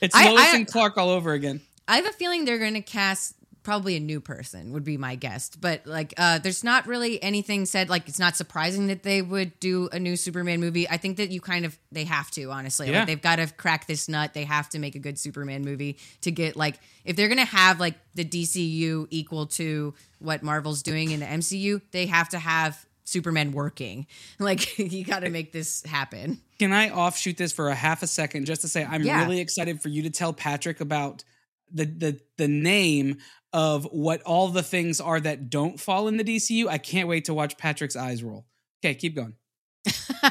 It's 0.00 0.14
I- 0.14 0.30
Lois 0.30 0.40
I- 0.40 0.56
and 0.56 0.66
Clark 0.66 0.96
all 0.98 1.10
over 1.10 1.32
again. 1.32 1.60
I 1.88 1.96
have 1.96 2.06
a 2.06 2.12
feeling 2.12 2.44
they're 2.44 2.58
going 2.58 2.74
to 2.74 2.80
cast 2.80 3.34
probably 3.64 3.94
a 3.96 4.00
new 4.00 4.20
person 4.20 4.72
would 4.72 4.82
be 4.82 4.96
my 4.96 5.14
guess 5.14 5.48
but 5.50 5.86
like 5.86 6.12
uh 6.16 6.36
there's 6.40 6.64
not 6.64 6.84
really 6.88 7.22
anything 7.22 7.64
said 7.64 7.88
like 7.88 8.08
it's 8.08 8.18
not 8.18 8.34
surprising 8.36 8.88
that 8.88 9.04
they 9.04 9.22
would 9.22 9.52
do 9.60 9.88
a 9.92 10.00
new 10.00 10.16
superman 10.16 10.58
movie 10.58 10.88
i 10.90 10.96
think 10.96 11.16
that 11.16 11.30
you 11.30 11.40
kind 11.40 11.64
of 11.64 11.78
they 11.92 12.02
have 12.02 12.28
to 12.28 12.50
honestly 12.50 12.90
Yeah. 12.90 12.98
like 12.98 13.06
they've 13.06 13.22
got 13.22 13.36
to 13.36 13.46
crack 13.56 13.86
this 13.86 14.08
nut 14.08 14.34
they 14.34 14.42
have 14.42 14.68
to 14.70 14.80
make 14.80 14.96
a 14.96 14.98
good 14.98 15.16
superman 15.16 15.62
movie 15.64 15.96
to 16.22 16.32
get 16.32 16.56
like 16.56 16.80
if 17.04 17.14
they're 17.14 17.28
gonna 17.28 17.44
have 17.44 17.78
like 17.78 17.94
the 18.16 18.24
dcu 18.24 19.06
equal 19.10 19.46
to 19.46 19.94
what 20.18 20.42
marvel's 20.42 20.82
doing 20.82 21.12
in 21.12 21.20
the 21.20 21.26
mcu 21.26 21.80
they 21.92 22.06
have 22.06 22.28
to 22.30 22.40
have 22.40 22.84
superman 23.04 23.52
working 23.52 24.06
like 24.38 24.78
you 24.78 25.04
got 25.04 25.20
to 25.20 25.30
make 25.30 25.52
this 25.52 25.82
happen 25.84 26.40
Can 26.58 26.72
I 26.72 26.90
offshoot 26.90 27.36
this 27.36 27.52
for 27.52 27.68
a 27.68 27.74
half 27.74 28.02
a 28.02 28.06
second 28.06 28.46
just 28.46 28.60
to 28.62 28.68
say 28.68 28.84
I'm 28.84 29.02
Yeah. 29.02 29.22
really 29.22 29.40
excited 29.40 29.82
for 29.82 29.88
you 29.88 30.02
to 30.02 30.10
tell 30.10 30.32
Patrick 30.32 30.80
about 30.80 31.24
the 31.72 31.84
the 31.84 32.20
the 32.36 32.48
name 32.48 33.18
of 33.52 33.84
what 33.92 34.22
all 34.22 34.48
the 34.48 34.62
things 34.62 35.00
are 35.00 35.20
that 35.20 35.50
don't 35.50 35.78
fall 35.78 36.08
in 36.08 36.16
the 36.16 36.24
DCU. 36.24 36.68
I 36.68 36.78
can't 36.78 37.06
wait 37.08 37.26
to 37.26 37.34
watch 37.34 37.58
Patrick's 37.58 37.96
eyes 37.96 38.22
roll. 38.22 38.46
Okay, 38.82 38.94
keep 38.94 39.14
going. 39.14 39.34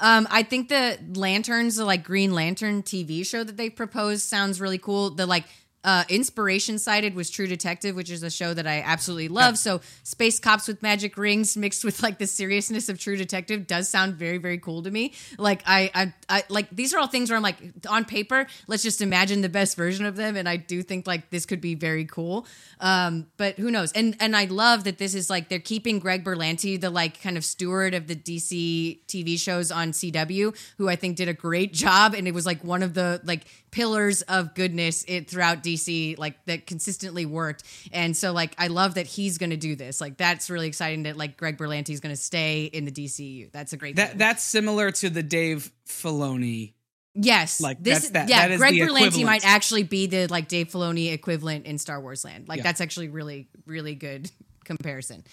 um, 0.00 0.26
I 0.30 0.42
think 0.48 0.68
the 0.68 0.98
lanterns, 1.14 1.76
the 1.76 1.84
like 1.84 2.04
Green 2.04 2.32
Lantern 2.32 2.82
TV 2.82 3.26
show 3.26 3.44
that 3.44 3.56
they 3.56 3.70
proposed, 3.70 4.22
sounds 4.22 4.60
really 4.60 4.78
cool. 4.78 5.10
The 5.10 5.26
like 5.26 5.44
uh, 5.82 6.04
inspiration 6.10 6.78
cited 6.78 7.14
was 7.14 7.30
True 7.30 7.46
Detective, 7.46 7.96
which 7.96 8.10
is 8.10 8.22
a 8.22 8.30
show 8.30 8.52
that 8.52 8.66
I 8.66 8.82
absolutely 8.82 9.28
love. 9.28 9.56
So 9.56 9.80
space 10.02 10.38
cops 10.38 10.68
with 10.68 10.82
magic 10.82 11.16
rings 11.16 11.56
mixed 11.56 11.84
with 11.84 12.02
like 12.02 12.18
the 12.18 12.26
seriousness 12.26 12.88
of 12.88 12.98
True 12.98 13.16
Detective 13.16 13.66
does 13.66 13.88
sound 13.88 14.14
very 14.14 14.36
very 14.36 14.58
cool 14.58 14.82
to 14.82 14.90
me. 14.90 15.14
Like 15.38 15.62
I 15.66 15.90
I, 15.94 16.14
I 16.28 16.44
like 16.50 16.68
these 16.70 16.92
are 16.92 16.98
all 16.98 17.06
things 17.06 17.30
where 17.30 17.36
I'm 17.36 17.42
like 17.42 17.58
on 17.88 18.04
paper, 18.04 18.46
let's 18.66 18.82
just 18.82 19.00
imagine 19.00 19.40
the 19.40 19.48
best 19.48 19.76
version 19.76 20.04
of 20.04 20.16
them, 20.16 20.36
and 20.36 20.48
I 20.48 20.56
do 20.56 20.82
think 20.82 21.06
like 21.06 21.30
this 21.30 21.46
could 21.46 21.62
be 21.62 21.74
very 21.74 22.04
cool. 22.04 22.46
Um, 22.80 23.26
but 23.38 23.56
who 23.58 23.70
knows? 23.70 23.90
And 23.92 24.16
and 24.20 24.36
I 24.36 24.44
love 24.44 24.84
that 24.84 24.98
this 24.98 25.14
is 25.14 25.30
like 25.30 25.48
they're 25.48 25.58
keeping 25.58 25.98
Greg 25.98 26.24
Berlanti, 26.24 26.78
the 26.78 26.90
like 26.90 27.22
kind 27.22 27.38
of 27.38 27.44
steward 27.44 27.94
of 27.94 28.06
the 28.06 28.16
DC 28.16 28.98
TV 29.06 29.38
shows 29.38 29.72
on 29.72 29.92
CW, 29.92 30.54
who 30.76 30.90
I 30.90 30.96
think 30.96 31.16
did 31.16 31.28
a 31.28 31.34
great 31.34 31.72
job, 31.72 32.12
and 32.12 32.28
it 32.28 32.34
was 32.34 32.44
like 32.44 32.62
one 32.62 32.82
of 32.82 32.92
the 32.92 33.22
like 33.24 33.44
pillars 33.70 34.22
of 34.22 34.54
goodness 34.54 35.04
it 35.06 35.30
throughout 35.30 35.62
DC 35.62 35.69
like 36.18 36.44
that 36.46 36.66
consistently 36.66 37.26
worked. 37.26 37.62
And 37.92 38.16
so 38.16 38.32
like 38.32 38.54
I 38.58 38.66
love 38.68 38.94
that 38.94 39.06
he's 39.06 39.38
going 39.38 39.50
to 39.50 39.56
do 39.56 39.76
this. 39.76 40.00
Like 40.00 40.16
that's 40.16 40.50
really 40.50 40.68
exciting 40.68 41.04
that 41.04 41.16
like 41.16 41.36
Greg 41.36 41.56
Berlanti 41.58 41.90
is 41.90 42.00
going 42.00 42.14
to 42.14 42.20
stay 42.20 42.64
in 42.64 42.84
the 42.84 42.92
DCU. 42.92 43.50
That's 43.52 43.72
a 43.72 43.76
great 43.76 43.96
That 43.96 44.10
thing. 44.10 44.18
that's 44.18 44.42
similar 44.44 44.90
to 44.92 45.10
the 45.10 45.22
Dave 45.22 45.70
Filoni. 45.86 46.72
yes. 47.14 47.60
like, 47.60 47.82
this 47.82 48.08
that's 48.08 48.10
that- 48.10 48.28
yeah, 48.28 48.48
that 48.48 48.58
Greg 48.58 48.74
Berlanti 48.74 49.24
might 49.24 49.44
actually 49.46 49.82
be 49.82 50.06
the 50.06 50.26
like 50.28 50.48
Dave 50.48 50.68
Filoni 50.68 51.12
equivalent 51.12 51.66
in 51.66 51.78
Star 51.78 52.00
Wars 52.00 52.24
land. 52.24 52.48
Like 52.48 52.58
Yeah. 52.58 52.62
that's 52.64 52.80
actually 52.80 53.08
really 53.08 53.48
really 53.66 53.94
good 53.94 54.30
comparison. 54.64 55.24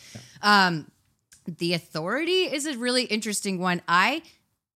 Um 0.41 0.89
the 1.59 1.73
Authority 1.73 2.43
is 2.43 2.65
a 2.65 2.77
really 2.77 3.03
interesting 3.03 3.59
one. 3.59 3.81
I 3.88 4.21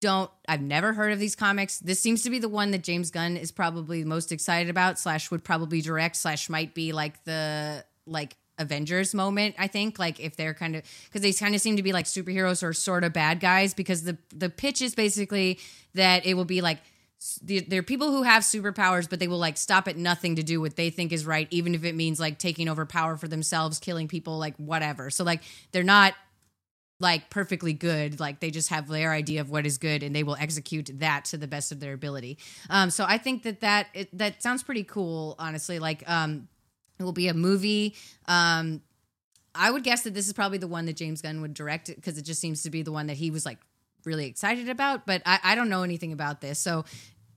don't 0.02 0.30
I've 0.47 0.62
never 0.62 0.93
heard 0.93 1.14
of 1.14 1.20
these 1.20 1.36
comics. 1.36 1.80
This 1.80 1.99
seems 1.99 2.24
to 2.24 2.30
be 2.30 2.39
the 2.39 2.49
one 2.49 2.72
that 2.72 2.84
James 2.84 3.12
Gunn 3.12 3.38
is 3.38 3.52
probably 3.52 4.04
most 4.04 4.32
excited 4.32 4.70
about, 4.70 4.99
slash 4.99 5.32
would 5.32 5.43
probably 5.43 5.82
direct, 5.82 6.18
slash 6.18 6.49
might 6.49 6.74
be 6.74 6.91
like 6.91 7.24
the 7.24 7.86
like 8.06 8.36
Avengers 8.58 9.14
moment, 9.14 9.56
I 9.58 9.68
think. 9.68 9.97
Like 9.97 10.20
if 10.20 10.36
they're 10.36 10.54
kind 10.54 10.76
of 10.76 10.84
because 11.06 11.22
they 11.22 11.32
kind 11.32 11.56
of 11.56 11.62
seem 11.62 11.78
to 11.78 11.84
be 11.84 11.93
like 11.93 12.06
superheroes 12.06 12.64
or 12.64 12.74
sort 12.74 13.04
of 13.04 13.14
bad 13.14 13.39
guys, 13.39 13.74
because 13.74 14.04
the 14.04 14.18
the 14.36 14.49
pitch 14.49 14.82
is 14.82 14.95
basically 14.95 15.60
that 15.93 16.26
it 16.26 16.34
will 16.34 16.45
be 16.45 16.62
like 16.62 16.80
there 17.43 17.80
are 17.80 17.84
people 17.84 18.10
who 18.10 18.24
have 18.24 18.41
superpowers, 18.41 19.08
but 19.08 19.20
they 19.20 19.28
will 19.28 19.38
like 19.38 19.56
stop 19.56 19.88
at 19.88 19.95
nothing 19.95 20.38
to 20.38 20.43
do 20.43 20.60
what 20.60 20.76
they 20.76 20.89
think 20.89 21.12
is 21.12 21.24
right, 21.24 21.47
even 21.52 21.76
if 21.76 21.84
it 21.84 21.93
means 21.93 22.20
like 22.20 22.39
taking 22.39 22.68
over 22.68 22.84
power 22.86 23.16
for 23.16 23.28
themselves, 23.28 23.78
killing 23.78 24.08
people, 24.08 24.39
like 24.39 24.56
whatever. 24.58 25.12
So 25.12 25.24
like 25.24 25.43
they're 25.72 25.84
not 25.84 26.16
like 27.02 27.30
perfectly 27.30 27.74
good. 27.74 28.20
Like 28.20 28.39
they 28.39 28.52
just 28.52 28.70
have 28.70 28.88
their 28.88 29.12
idea 29.12 29.41
of 29.41 29.49
what 29.49 29.66
is 29.66 29.78
good 29.78 30.04
and 30.04 30.16
they 30.16 30.24
will 30.24 30.38
execute 30.39 30.89
that 30.99 31.26
to 31.26 31.38
the 31.38 31.47
best 31.47 31.72
of 31.72 31.80
their 31.80 31.93
ability. 31.93 32.38
Um 32.70 32.89
so 32.91 33.04
i 33.08 33.18
think 33.18 33.43
that 33.43 33.62
that 33.62 33.88
it, 33.93 34.18
that 34.18 34.41
sounds 34.43 34.64
pretty 34.64 34.84
cool 34.84 35.36
honestly. 35.39 35.80
Like 35.80 36.04
um 36.10 36.47
it 36.99 37.04
will 37.04 37.12
be 37.12 37.28
a 37.28 37.34
movie. 37.34 37.95
Um 38.28 38.82
i 39.54 39.70
would 39.70 39.84
guess 39.84 40.04
that 40.04 40.14
this 40.14 40.28
is 40.28 40.34
probably 40.34 40.58
the 40.58 40.68
one 40.68 40.86
that 40.86 40.95
james 40.95 41.22
gunn 41.22 41.41
would 41.41 41.54
direct 41.54 41.88
because 41.93 42.18
it 42.18 42.22
just 42.22 42.39
seems 42.39 42.64
to 42.64 42.70
be 42.70 42.84
the 42.84 42.91
one 42.91 43.08
that 43.08 43.18
he 43.18 43.30
was 43.32 43.45
like 43.45 43.58
really 44.06 44.26
excited 44.26 44.70
about 44.70 45.06
but 45.06 45.22
i, 45.26 45.39
I 45.43 45.56
don't 45.56 45.68
know 45.68 45.84
anything 45.84 46.14
about 46.14 46.39
this. 46.39 46.58
So 46.58 46.86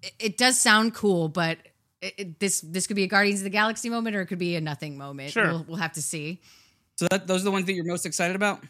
it, 0.00 0.12
it 0.20 0.36
does 0.38 0.60
sound 0.60 0.94
cool 0.94 1.28
but 1.28 1.58
it, 2.00 2.14
it- 2.18 2.38
this 2.38 2.60
this 2.60 2.86
could 2.86 2.94
be 2.96 3.02
a 3.02 3.08
guardians 3.08 3.40
of 3.40 3.44
the 3.44 3.50
galaxy 3.50 3.88
moment 3.88 4.14
or 4.14 4.20
it 4.20 4.26
could 4.26 4.38
be 4.38 4.54
a 4.54 4.60
nothing 4.60 4.96
moment. 4.98 5.30
Sure. 5.32 5.46
we'll, 5.48 5.64
we'll 5.68 5.76
have 5.78 5.94
to 5.94 6.02
see. 6.02 6.40
So 6.96 7.08
that, 7.10 7.26
those 7.26 7.40
are 7.40 7.44
the 7.46 7.50
ones 7.50 7.66
that 7.66 7.72
you're 7.72 7.84
most 7.84 8.06
excited 8.06 8.36
about. 8.36 8.62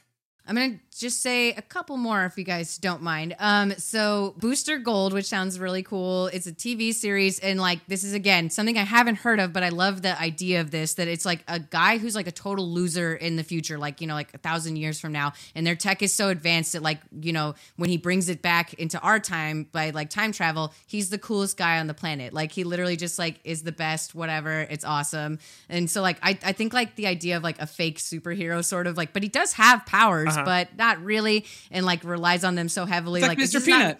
I'm 0.47 0.57
gonna 0.57 0.79
just 0.95 1.23
say 1.23 1.53
a 1.53 1.63
couple 1.63 1.97
more 1.97 2.27
if 2.27 2.37
you 2.37 2.45
guys 2.45 2.77
don't 2.77 3.03
mind. 3.03 3.35
Um, 3.39 3.73
so 3.79 4.35
Booster 4.39 4.77
Gold, 4.79 5.15
which 5.15 5.25
sounds 5.25 5.59
really 5.59 5.83
cool. 5.83 6.27
It's 6.27 6.47
a 6.47 6.53
TV 6.53 6.93
series, 6.93 7.39
and 7.41 7.59
like 7.59 7.81
this 7.87 8.05
is 8.05 8.13
again 8.13 8.51
something 8.51 8.77
I 8.77 8.83
haven't 8.83 9.17
heard 9.17 9.41
of, 9.41 9.55
but 9.55 9.63
I 9.63 9.71
love 9.71 10.03
the 10.03 10.21
idea 10.21 10.61
of 10.61 10.71
this. 10.71 10.95
That 10.95 11.09
it's 11.09 11.25
like 11.25 11.43
a 11.49 11.59
guy 11.59 11.97
who's 11.97 12.15
like 12.15 12.27
a 12.27 12.33
total 12.33 12.71
loser 12.71 13.15
in 13.15 13.37
the 13.37 13.43
future, 13.43 13.79
like 13.79 14.03
you 14.03 14.07
know, 14.07 14.13
like 14.13 14.35
a 14.35 14.39
thousand 14.39 14.77
years 14.77 15.01
from 15.01 15.13
now, 15.13 15.33
and 15.55 15.67
their 15.67 15.75
tech 15.75 16.03
is 16.03 16.13
so 16.13 16.29
advanced 16.29 16.75
that 16.75 16.83
like 16.83 17.01
you 17.21 17.33
know 17.33 17.55
when 17.77 17.89
he 17.89 17.97
brings 17.97 18.29
it 18.29 18.43
back 18.43 18.75
into 18.75 19.01
our 19.01 19.19
time 19.19 19.67
by 19.73 19.91
like 19.91 20.11
time 20.11 20.31
travel, 20.31 20.75
he's 20.87 21.09
the 21.09 21.19
coolest 21.19 21.57
guy 21.57 21.79
on 21.79 21.87
the 21.87 21.95
planet. 21.95 22.35
Like 22.35 22.53
he 22.53 22.65
literally 22.65 22.97
just 22.97 23.19
like 23.19 23.41
is 23.45 23.63
the 23.63 23.73
best, 23.73 24.15
whatever. 24.15 24.61
It's 24.69 24.85
awesome, 24.85 25.39
and 25.71 25.91
so 25.91 26.03
like 26.03 26.19
I 26.23 26.39
I 26.45 26.53
think 26.53 26.75
like 26.75 26.97
the 26.97 27.07
idea 27.07 27.39
of 27.39 27.43
like 27.43 27.59
a 27.63 27.67
fake 27.67 27.99
superhero 27.99 28.63
sort 28.63 28.87
of 28.87 28.99
like, 28.99 29.15
but 29.15 29.23
he 29.23 29.31
does 29.31 29.55
have 29.55 29.87
powers 29.87 30.34
Uh-huh. 30.37 30.45
but 30.45 30.77
not 30.77 31.03
really, 31.05 31.45
and 31.71 31.85
like 31.87 32.05
relies 32.05 32.45
on 32.45 32.55
them 32.55 32.69
so 32.69 32.87
heavily. 32.87 33.21
It's 33.21 33.29
like, 33.29 33.39
it's 33.39 33.55
Mr. 33.55 33.65
Peanut. 33.65 33.99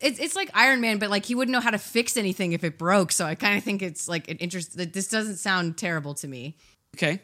it's 0.00 0.18
it's 0.18 0.36
like 0.36 0.50
Iron 0.54 0.80
Man, 0.80 0.98
but 0.98 1.10
like 1.10 1.24
he 1.24 1.34
wouldn't 1.34 1.52
know 1.52 1.60
how 1.60 1.70
to 1.70 1.78
fix 1.78 2.16
anything 2.16 2.52
if 2.52 2.64
it 2.64 2.78
broke. 2.78 3.12
So 3.12 3.24
I 3.24 3.34
kind 3.34 3.56
of 3.56 3.64
think 3.64 3.82
it's 3.82 4.08
like 4.08 4.28
an 4.30 4.36
interest. 4.38 4.76
That 4.76 4.92
this 4.92 5.08
doesn't 5.08 5.36
sound 5.36 5.78
terrible 5.78 6.14
to 6.14 6.28
me. 6.28 6.56
okay. 6.96 7.20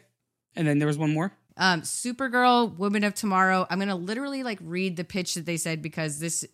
And 0.55 0.67
then 0.67 0.77
there 0.77 0.87
was 0.87 0.97
one 0.99 1.11
more. 1.13 1.31
Um, 1.57 1.81
Supergirl, 1.81 2.77
Woman 2.77 3.03
of 3.03 3.13
Tomorrow. 3.13 3.65
I'm 3.69 3.79
gonna 3.79 3.95
literally 3.95 4.43
like 4.43 4.59
read 4.61 4.97
the 4.97 5.03
pitch 5.03 5.35
that 5.35 5.45
they 5.45 5.57
said 5.57 5.81
because 5.81 6.19
this 6.19 6.45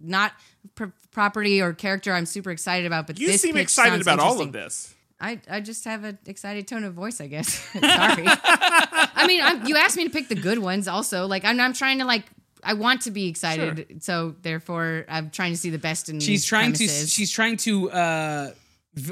not 0.00 0.32
pr- 0.74 0.86
property 1.10 1.60
or 1.60 1.72
character 1.72 2.12
I'm 2.12 2.26
super 2.26 2.50
excited 2.50 2.86
about, 2.86 3.06
but 3.06 3.18
You 3.18 3.28
this 3.28 3.42
seem 3.42 3.56
excited 3.56 4.00
about 4.00 4.20
all 4.20 4.40
of 4.40 4.52
this. 4.52 4.94
I, 5.20 5.40
I 5.50 5.60
just 5.60 5.84
have 5.84 6.04
an 6.04 6.18
excited 6.26 6.68
tone 6.68 6.84
of 6.84 6.94
voice, 6.94 7.20
I 7.20 7.26
guess. 7.26 7.48
Sorry. 7.72 8.24
I 8.26 9.24
mean, 9.26 9.40
I'm, 9.42 9.66
you 9.66 9.76
asked 9.76 9.96
me 9.96 10.04
to 10.04 10.10
pick 10.10 10.28
the 10.28 10.34
good 10.36 10.58
ones. 10.58 10.86
Also, 10.86 11.26
like 11.26 11.44
I'm, 11.44 11.58
I'm 11.60 11.72
trying 11.72 11.98
to 11.98 12.04
like 12.04 12.24
I 12.62 12.74
want 12.74 13.02
to 13.02 13.10
be 13.10 13.28
excited, 13.28 14.02
so 14.02 14.34
therefore 14.42 15.04
I'm 15.08 15.30
trying 15.30 15.52
to 15.52 15.58
see 15.58 15.70
the 15.70 15.78
best 15.78 16.08
in. 16.08 16.20
She's 16.20 16.44
trying 16.44 16.72
to. 16.72 16.86
She's 16.88 17.30
trying 17.30 17.56
to. 17.58 17.90
uh 17.90 18.50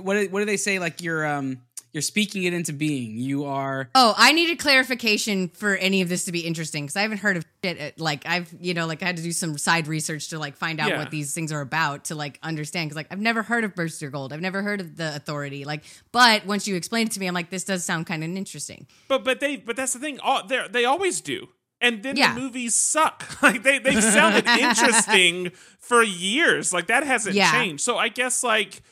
What 0.00 0.14
do- 0.14 0.28
what 0.30 0.40
do 0.40 0.46
they 0.46 0.56
say? 0.56 0.78
Like 0.78 1.00
you're 1.02 1.24
um 1.26 1.58
you're 1.96 2.02
speaking 2.02 2.42
it 2.42 2.52
into 2.52 2.74
being. 2.74 3.16
You 3.16 3.46
are. 3.46 3.88
Oh, 3.94 4.12
I 4.18 4.32
needed 4.32 4.58
clarification 4.58 5.48
for 5.48 5.76
any 5.76 6.02
of 6.02 6.10
this 6.10 6.26
to 6.26 6.32
be 6.32 6.40
interesting 6.40 6.84
because 6.84 6.94
I 6.96 7.00
haven't 7.00 7.18
heard 7.18 7.38
of 7.38 7.46
shit. 7.64 7.98
Like 7.98 8.26
I've, 8.26 8.54
you 8.60 8.74
know, 8.74 8.86
like 8.86 9.02
I 9.02 9.06
had 9.06 9.16
to 9.16 9.22
do 9.22 9.32
some 9.32 9.56
side 9.56 9.88
research 9.88 10.28
to 10.28 10.38
like 10.38 10.58
find 10.58 10.78
out 10.78 10.90
Yeah. 10.90 10.98
what 10.98 11.10
these 11.10 11.32
things 11.32 11.52
are 11.52 11.62
about 11.62 12.04
to 12.04 12.14
like 12.14 12.38
understand. 12.42 12.90
Because 12.90 12.96
like 12.96 13.06
I've 13.10 13.18
never 13.18 13.42
heard 13.42 13.64
of 13.64 13.74
Booster 13.74 14.10
Gold, 14.10 14.34
I've 14.34 14.42
never 14.42 14.62
heard 14.62 14.82
of 14.82 14.96
the 14.98 15.16
Authority. 15.16 15.64
Like, 15.64 15.84
but 16.12 16.44
once 16.44 16.68
you 16.68 16.76
explain 16.76 17.06
it 17.06 17.12
to 17.12 17.20
me, 17.20 17.26
I'm 17.28 17.32
like, 17.34 17.48
this 17.48 17.64
does 17.64 17.82
sound 17.82 18.06
kind 18.06 18.22
of 18.22 18.28
interesting. 18.28 18.86
But 19.08 19.24
but 19.24 19.40
they 19.40 19.56
but 19.56 19.74
that's 19.76 19.94
the 19.94 19.98
thing. 19.98 20.20
All 20.20 20.46
they 20.46 20.60
they 20.70 20.84
always 20.84 21.22
do. 21.22 21.48
And 21.80 22.02
then 22.02 22.16
Yeah. 22.16 22.34
the 22.34 22.40
movies 22.42 22.74
suck. 22.74 23.24
Like 23.42 23.62
they 23.62 23.78
they've 23.78 24.02
sounded 24.02 24.46
interesting 24.90 25.52
for 25.78 26.02
years. 26.02 26.72
Like 26.74 26.88
that 26.88 27.04
hasn't 27.04 27.34
Yeah. 27.36 27.52
changed. 27.52 27.82
So 27.82 27.96
I 27.96 28.08
guess 28.08 28.42
like 28.42 28.82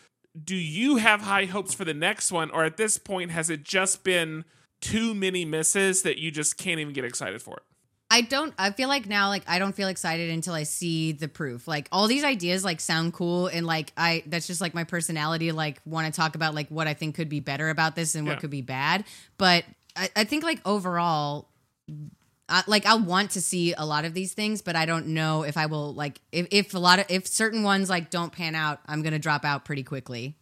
do 0.43 0.57
you 0.57 0.97
have 0.97 1.21
high 1.23 1.45
hopes 1.45 1.75
for 1.75 1.85
the 1.85 1.95
next 1.95 2.33
one 2.33 2.51
or 2.51 2.65
at 2.65 2.77
this 2.77 2.99
point 2.99 3.31
has 3.31 3.51
it 3.51 3.63
just 3.63 4.03
been 4.03 4.45
too 4.81 5.15
many 5.15 5.45
misses 5.45 6.03
that 6.03 6.19
you 6.19 6.31
just 6.31 6.59
can't 6.59 6.81
even 6.81 6.93
get 6.93 7.05
excited 7.05 7.41
for 7.41 7.57
it? 7.59 7.63
I 8.11 8.21
don't. 8.21 8.53
I 8.59 8.71
feel 8.71 8.89
like 8.89 9.09
now, 9.09 9.29
like 9.29 9.43
I 9.49 9.59
don't 9.59 9.75
feel 9.75 9.89
excited 9.89 10.31
until 10.31 10.53
I 10.55 10.65
see 10.65 11.13
the 11.13 11.27
proof. 11.27 11.67
Like 11.67 11.89
all 11.91 12.07
these 12.07 12.23
ideas, 12.23 12.63
like 12.65 12.81
sound 12.81 13.13
cool, 13.13 13.47
and 13.49 13.67
like 13.67 13.93
I, 13.97 14.23
that's 14.27 14.47
just 14.47 14.61
like 14.61 14.75
my 14.75 14.85
personality. 14.85 15.51
Like 15.53 15.81
want 15.85 16.13
to 16.13 16.17
talk 16.17 16.35
about 16.37 16.55
like 16.55 16.69
what 16.69 16.87
I 16.87 16.95
think 16.95 17.15
could 17.17 17.29
be 17.29 17.41
better 17.41 17.71
about 17.71 17.97
this 17.97 18.15
and 18.15 18.27
Yeah. 18.27 18.35
what 18.35 18.41
could 18.41 18.51
be 18.51 18.61
bad. 18.61 19.05
But 19.39 19.65
I, 19.97 20.11
I 20.15 20.25
think 20.25 20.45
like 20.45 20.61
overall, 20.65 21.49
I, 22.49 22.63
like 22.67 22.85
I 22.87 22.95
want 22.97 23.33
to 23.33 23.41
see 23.41 23.73
a 23.73 23.87
lot 23.87 24.05
of 24.05 24.13
these 24.15 24.35
things, 24.35 24.61
but 24.61 24.77
I 24.77 24.85
don't 24.87 25.09
know 25.09 25.45
if 25.45 25.57
I 25.57 25.67
will 25.67 25.95
like 25.95 26.21
if 26.31 26.47
if 26.51 26.75
a 26.75 26.79
lot 26.79 26.99
of 26.99 27.07
if 27.09 27.27
certain 27.27 27.63
ones 27.63 27.89
like 27.89 28.11
don't 28.11 28.33
pan 28.33 28.55
out, 28.55 28.81
I'm 28.87 29.03
gonna 29.03 29.19
drop 29.19 29.45
out 29.45 29.65
pretty 29.65 29.83
quickly. 29.83 30.37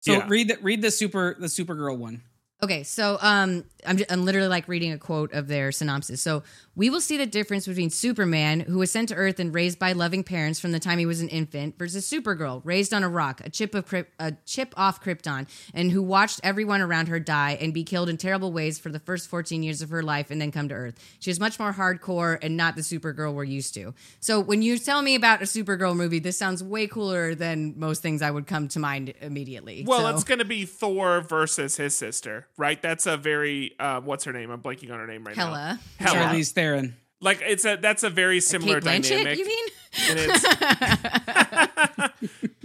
So 0.00 0.12
Yeah. 0.12 0.26
read 0.28 0.48
the 0.48 0.58
read 0.60 0.82
the 0.82 0.90
super 0.90 1.36
the 1.38 1.46
Supergirl 1.46 1.96
one. 1.96 2.22
Okay, 2.60 2.82
so 2.82 3.18
um, 3.20 3.62
I'm 3.86 3.98
just, 3.98 4.10
I'm 4.10 4.24
literally 4.24 4.48
like 4.48 4.66
reading 4.66 4.90
a 4.90 4.98
quote 4.98 5.32
of 5.32 5.46
their 5.46 5.70
synopsis. 5.70 6.20
So 6.20 6.42
we 6.74 6.90
will 6.90 7.00
see 7.00 7.16
the 7.16 7.24
difference 7.26 7.68
between 7.68 7.88
Superman, 7.88 8.58
who 8.60 8.78
was 8.78 8.90
sent 8.90 9.10
to 9.10 9.14
Earth 9.14 9.38
and 9.38 9.54
raised 9.54 9.78
by 9.78 9.92
loving 9.92 10.24
parents 10.24 10.58
from 10.58 10.72
the 10.72 10.80
time 10.80 10.98
he 10.98 11.06
was 11.06 11.20
an 11.20 11.28
infant, 11.28 11.78
versus 11.78 12.08
Supergirl, 12.10 12.60
raised 12.64 12.92
on 12.92 13.04
a 13.04 13.08
rock, 13.08 13.40
a 13.44 13.48
chip 13.50 13.76
of 13.76 13.86
Kryp- 13.86 14.06
a 14.18 14.32
chip 14.44 14.74
off 14.76 15.00
Krypton, 15.00 15.46
and 15.72 15.92
who 15.92 16.02
watched 16.02 16.40
everyone 16.42 16.80
around 16.80 17.06
her 17.06 17.20
die 17.20 17.56
and 17.60 17.72
be 17.72 17.84
killed 17.84 18.08
in 18.08 18.16
terrible 18.16 18.52
ways 18.52 18.76
for 18.80 18.88
the 18.88 18.98
first 18.98 19.28
14 19.28 19.62
years 19.62 19.80
of 19.80 19.90
her 19.90 20.02
life, 20.02 20.32
and 20.32 20.40
then 20.40 20.50
come 20.50 20.68
to 20.68 20.74
Earth. 20.74 20.98
She 21.20 21.30
is 21.30 21.38
much 21.38 21.60
more 21.60 21.72
hardcore 21.72 22.38
and 22.42 22.56
not 22.56 22.74
the 22.74 22.82
Supergirl 22.82 23.34
we're 23.34 23.44
used 23.44 23.72
to. 23.74 23.94
So 24.18 24.40
when 24.40 24.62
you 24.62 24.78
tell 24.78 25.00
me 25.02 25.14
about 25.14 25.42
a 25.42 25.44
Supergirl 25.44 25.94
movie, 25.94 26.18
this 26.18 26.36
sounds 26.36 26.64
way 26.64 26.88
cooler 26.88 27.36
than 27.36 27.78
most 27.78 28.02
things 28.02 28.20
I 28.20 28.32
would 28.32 28.48
come 28.48 28.66
to 28.68 28.80
mind 28.80 29.14
immediately. 29.20 29.84
Well, 29.86 30.00
So- 30.00 30.08
it's 30.08 30.24
going 30.24 30.40
to 30.40 30.44
be 30.44 30.64
Thor 30.64 31.20
versus 31.20 31.76
his 31.76 31.94
sister, 31.94 32.46
right? 32.56 32.80
That's 32.80 33.06
a 33.06 33.16
very 33.16 33.74
uh, 33.78 34.00
what's 34.00 34.24
her 34.24 34.32
name? 34.32 34.50
I'm 34.50 34.60
blanking 34.62 34.90
on 34.92 34.98
her 34.98 35.06
name 35.06 35.24
right 35.24 35.36
Hela. 35.36 35.78
now. 36.00 36.06
Hela. 36.06 36.32
Charlize 36.32 36.52
Theron. 36.52 36.96
Like 37.20 37.40
it's 37.42 37.64
a 37.64 37.76
that's 37.76 38.02
a 38.04 38.10
very 38.10 38.40
similar 38.40 38.80
Cate 38.80 39.02
Blanchett, 39.02 39.24
dynamic. 39.24 39.38
you 39.38 39.46
mean? 39.46 39.66
And 40.10 40.18
it's 40.22 40.44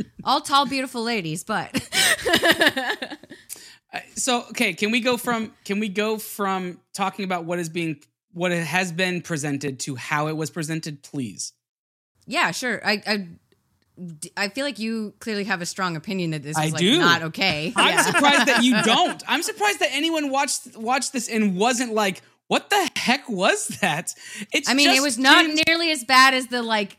All 0.24 0.42
tall, 0.42 0.66
beautiful 0.66 1.04
ladies, 1.04 1.44
but 1.44 1.72
So 4.16 4.46
okay, 4.50 4.74
can 4.74 4.90
we 4.92 5.02
go 5.02 5.18
from 5.18 5.54
can 5.66 5.80
we 5.80 5.88
go 5.90 6.18
from 6.18 6.80
talking 6.94 7.26
about 7.26 7.46
what 7.46 7.60
is 7.60 7.70
being 7.70 7.98
what 8.32 8.52
it 8.52 8.64
has 8.66 8.92
been 8.92 9.22
presented 9.22 9.80
to 9.82 9.96
how 9.96 10.28
it 10.28 10.36
was 10.36 10.50
presented, 10.50 11.04
please? 11.04 11.54
yeah, 12.26 12.52
sure. 12.52 12.82
I, 12.88 13.02
I 13.06 13.18
d- 13.18 13.28
I 14.36 14.50
feel 14.50 14.66
like 14.66 14.80
you 14.80 15.14
clearly 15.20 15.44
have 15.44 15.62
a 15.62 15.66
strong 15.66 15.96
opinion 15.96 16.32
that 16.32 16.42
this 16.44 16.58
I 16.58 16.66
is 16.66 16.72
like 16.74 16.80
do. 16.80 17.00
not 17.00 17.22
okay. 17.24 17.72
I'm 17.76 17.94
Yeah. 17.96 18.02
surprised 18.02 18.48
that 18.48 18.64
you 18.64 18.82
don't. 18.84 19.22
I'm 19.28 19.44
surprised 19.44 19.80
that 19.80 19.90
anyone 19.92 20.30
watched 20.32 20.76
watched 20.78 21.14
this 21.14 21.30
and 21.30 21.56
wasn't 21.56 21.94
like, 21.94 22.22
"What 22.48 22.70
the 22.72 22.90
heck 22.98 23.30
was 23.30 23.68
that?" 23.82 24.14
It's. 24.52 24.68
I 24.70 24.74
mean, 24.74 24.90
it 24.90 25.02
was 25.02 25.18
not 25.20 25.46
James- 25.46 25.62
nearly 25.68 25.92
as 25.92 26.04
bad 26.04 26.34
as 26.34 26.48
the 26.48 26.64
like 26.64 26.98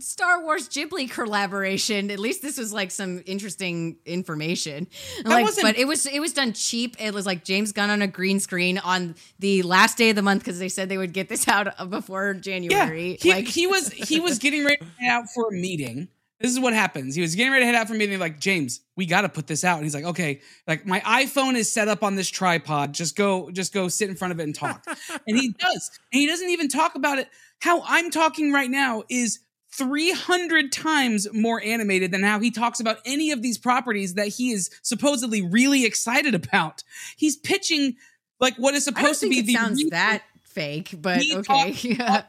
Star 0.00 0.42
Wars 0.42 0.68
Ghibli 0.68 1.08
collaboration. 1.10 2.10
At 2.10 2.18
least 2.18 2.42
this 2.42 2.58
was 2.58 2.72
like 2.72 2.90
some 2.90 3.22
interesting 3.26 3.96
information. 4.04 4.88
Like, 5.24 5.46
but 5.62 5.78
it 5.78 5.86
was 5.86 6.04
it 6.06 6.20
was 6.20 6.32
done 6.32 6.52
cheap. 6.52 6.96
It 7.00 7.14
was 7.14 7.24
like 7.26 7.44
James 7.44 7.72
Gunn 7.72 7.88
on 7.90 8.02
a 8.02 8.06
green 8.06 8.38
screen 8.40 8.78
on 8.78 9.14
the 9.38 9.62
last 9.62 9.96
day 9.96 10.10
of 10.10 10.16
the 10.16 10.22
month 10.22 10.42
because 10.44 10.58
they 10.58 10.68
said 10.68 10.88
they 10.88 10.98
would 10.98 11.12
get 11.12 11.28
this 11.28 11.46
out 11.48 11.88
before 11.90 12.32
Yeah, 12.34 12.40
January. 12.40 13.18
he, 13.20 13.30
like 13.32 13.46
he 13.48 13.66
was 13.66 13.90
he 13.92 14.20
was 14.20 14.38
getting 14.44 14.64
ready 14.64 14.78
out 15.08 15.24
for 15.34 15.48
a 15.48 15.52
meeting. 15.52 16.08
This 16.40 16.50
is 16.50 16.58
what 16.60 16.72
happens. 16.74 17.14
He 17.14 17.22
was 17.22 17.34
getting 17.34 17.52
ready 17.52 17.62
to 17.62 17.66
head 17.66 17.74
out 17.74 17.88
for 17.88 17.94
meeting. 17.94 18.18
Like 18.18 18.40
James, 18.40 18.80
we 18.96 19.06
got 19.06 19.22
to 19.22 19.28
put 19.28 19.46
this 19.46 19.64
out. 19.64 19.76
And 19.76 19.84
he's 19.84 19.94
like, 19.94 20.04
okay, 20.04 20.40
like 20.66 20.84
my 20.84 21.00
iPhone 21.00 21.54
is 21.54 21.70
set 21.72 21.88
up 21.88 22.02
on 22.02 22.16
this 22.16 22.28
tripod. 22.28 22.92
Just 22.92 23.16
go, 23.16 23.50
just 23.50 23.72
go 23.72 23.88
sit 23.88 24.10
in 24.10 24.16
front 24.16 24.32
of 24.32 24.40
it 24.40 24.42
and 24.42 24.54
talk. 24.54 24.84
and 25.26 25.38
he 25.38 25.52
does. 25.52 25.90
And 26.12 26.20
he 26.20 26.26
doesn't 26.26 26.50
even 26.50 26.68
talk 26.68 26.96
about 26.96 27.18
it. 27.18 27.28
How 27.60 27.82
I'm 27.86 28.10
talking 28.10 28.52
right 28.52 28.70
now 28.70 29.04
is 29.08 29.38
300 29.72 30.70
times 30.70 31.32
more 31.32 31.60
animated 31.62 32.10
than 32.12 32.22
how 32.22 32.38
he 32.40 32.50
talks 32.50 32.78
about 32.78 32.98
any 33.04 33.30
of 33.30 33.42
these 33.42 33.58
properties 33.58 34.14
that 34.14 34.28
he 34.28 34.50
is 34.52 34.70
supposedly 34.82 35.42
really 35.42 35.84
excited 35.84 36.34
about. 36.34 36.82
He's 37.16 37.36
pitching 37.36 37.96
like 38.38 38.56
what 38.56 38.74
is 38.74 38.84
supposed 38.84 39.20
to 39.20 39.28
be 39.28 39.38
it 39.38 39.46
the 39.46 39.54
sounds 39.54 39.82
re- 39.82 39.90
that 39.90 40.22
fake, 40.42 40.94
but 41.00 41.18
okay. 41.20 41.42
talked- 41.42 41.84
Yeah. 41.84 42.22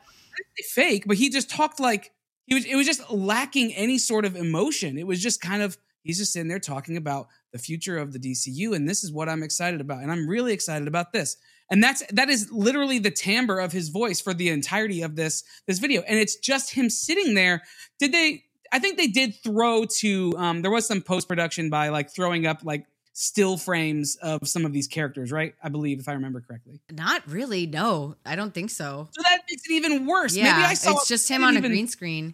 fake, 0.72 1.04
but 1.06 1.18
he 1.18 1.30
just 1.30 1.50
talked 1.50 1.80
like 1.80 2.12
he 2.46 2.54
was. 2.54 2.66
It 2.66 2.76
was 2.76 2.86
just 2.86 3.10
lacking 3.12 3.74
any 3.74 3.98
sort 3.98 4.26
of 4.26 4.36
emotion. 4.36 4.98
It 4.98 5.08
was 5.08 5.22
just 5.22 5.42
kind 5.42 5.62
of 5.62 5.78
he's 6.04 6.18
just 6.18 6.34
sitting 6.34 6.48
there 6.48 6.60
talking 6.60 6.98
about 6.98 7.28
the 7.52 7.58
future 7.58 7.98
of 7.98 8.14
the 8.14 8.20
DCU, 8.20 8.76
and 8.76 8.88
this 8.88 9.04
is 9.04 9.12
what 9.12 9.28
I'm 9.28 9.44
excited 9.44 9.82
about, 9.82 10.02
and 10.02 10.12
I'm 10.12 10.28
really 10.28 10.54
excited 10.54 10.88
about 10.88 11.12
this. 11.12 11.38
And 11.70 11.84
that's 11.84 12.04
that 12.12 12.30
is 12.30 12.52
literally 12.52 13.00
the 13.00 13.12
timbre 13.12 13.60
of 13.60 13.72
his 13.72 13.90
voice 13.90 14.22
for 14.22 14.34
the 14.34 14.50
entirety 14.50 15.02
of 15.02 15.16
this 15.16 15.44
this 15.68 15.80
video, 15.80 16.04
and 16.08 16.20
it's 16.20 16.36
just 16.36 16.74
him 16.74 16.90
sitting 16.90 17.34
there. 17.34 17.64
Did 18.00 18.12
they? 18.12 18.44
I 18.72 18.80
think 18.80 18.98
they 18.98 19.08
did 19.08 19.36
throw 19.44 19.86
to. 20.00 20.34
Um, 20.38 20.62
there 20.62 20.72
was 20.72 20.86
some 20.86 21.02
post 21.02 21.28
production 21.28 21.70
by 21.70 21.90
like 21.90 22.14
throwing 22.14 22.46
up 22.46 22.60
like 22.64 22.86
still 23.18 23.56
frames 23.58 24.18
of 24.18 24.46
some 24.46 24.66
of 24.66 24.74
these 24.74 24.88
characters, 24.88 25.32
right? 25.32 25.56
I 25.64 25.70
believe, 25.70 26.00
if 26.02 26.10
I 26.10 26.14
remember 26.14 26.42
correctly. 26.42 26.82
Not 26.92 27.26
really. 27.28 27.66
No, 27.66 28.16
I 28.26 28.36
don't 28.36 28.54
think 28.54 28.70
so. 28.70 29.08
So 29.14 29.22
that 29.22 29.40
makes 29.50 29.64
it 29.66 29.72
even 29.72 30.06
worse. 30.06 30.36
Yeah, 30.36 30.52
Maybe 30.58 30.66
I 30.66 30.74
saw 30.74 30.92
it's 30.92 31.08
just 31.08 31.30
him 31.32 31.42
on 31.44 31.56
a 31.56 31.60
even- 31.60 31.72
green 31.72 31.88
screen. 31.88 32.34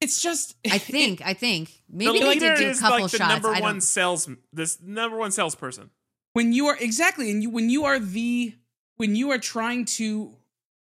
It's 0.00 0.20
just 0.20 0.56
I 0.70 0.78
think. 0.78 1.20
I 1.24 1.34
think 1.34 1.70
maybe 1.88 2.18
the 2.18 2.24
they 2.24 2.38
did 2.38 2.56
do 2.58 2.70
a 2.70 2.74
couple 2.74 3.02
like 3.02 3.10
the 3.12 3.18
shots. 3.18 3.32
number 3.34 3.48
I 3.50 3.60
one 3.60 3.74
don't. 3.74 3.80
sales 3.82 4.28
this 4.52 4.80
number 4.82 5.16
one 5.16 5.30
salesperson. 5.30 5.90
when 6.32 6.52
you 6.54 6.66
are 6.68 6.76
exactly 6.80 7.30
and 7.30 7.42
you 7.42 7.50
when 7.50 7.68
you 7.70 7.84
are 7.84 7.98
the 8.00 8.54
when 8.96 9.14
you 9.14 9.30
are 9.30 9.38
trying 9.38 9.84
to 9.84 10.34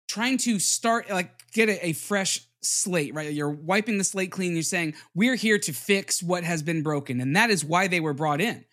trying 0.09 0.39
to 0.39 0.59
start 0.61 1.11
like 1.11 1.31
get 1.53 1.69
a, 1.69 1.89
a 1.89 1.93
fresh 1.93 2.41
slate 2.63 3.13
right 3.13 3.33
you're 3.33 3.51
wiping 3.51 3.99
the 3.99 4.05
slate 4.05 4.31
clean 4.31 4.53
you're 4.55 4.63
saying 4.63 4.95
we're 5.15 5.35
here 5.35 5.59
to 5.59 5.73
fix 5.73 6.23
what 6.23 6.45
has 6.45 6.63
been 6.63 6.83
broken 6.83 7.21
and 7.21 7.35
that 7.35 7.51
is 7.51 7.65
why 7.65 7.89
they 7.89 7.99
were 8.01 8.13
brought 8.15 8.41
in 8.41 8.65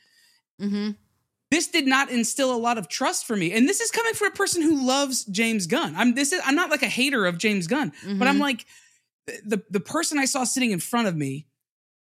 hmm 0.59 0.91
this 1.49 1.67
did 1.67 1.87
not 1.87 2.09
instill 2.11 2.53
a 2.53 2.57
lot 2.57 2.77
of 2.77 2.89
trust 2.89 3.25
for 3.25 3.35
me 3.35 3.53
and 3.53 3.69
this 3.69 3.79
is 3.79 3.89
coming 3.91 4.13
from 4.13 4.27
a 4.27 4.31
person 4.35 4.61
who 4.61 4.85
loves 4.85 5.23
james 5.25 5.65
gunn 5.67 5.95
i'm 5.95 6.13
this 6.13 6.33
is 6.33 6.41
i'm 6.45 6.55
not 6.55 6.69
like 6.69 6.83
a 6.83 6.87
hater 6.87 7.25
of 7.25 7.37
james 7.37 7.67
gunn 7.67 7.91
but 8.05 8.27
i'm 8.27 8.37
Mhm. 8.37 8.41
like 8.41 8.65
the 9.45 9.63
the 9.69 9.79
person 9.79 10.17
i 10.19 10.25
saw 10.25 10.43
sitting 10.43 10.71
in 10.71 10.79
front 10.79 11.07
of 11.07 11.15
me 11.15 11.45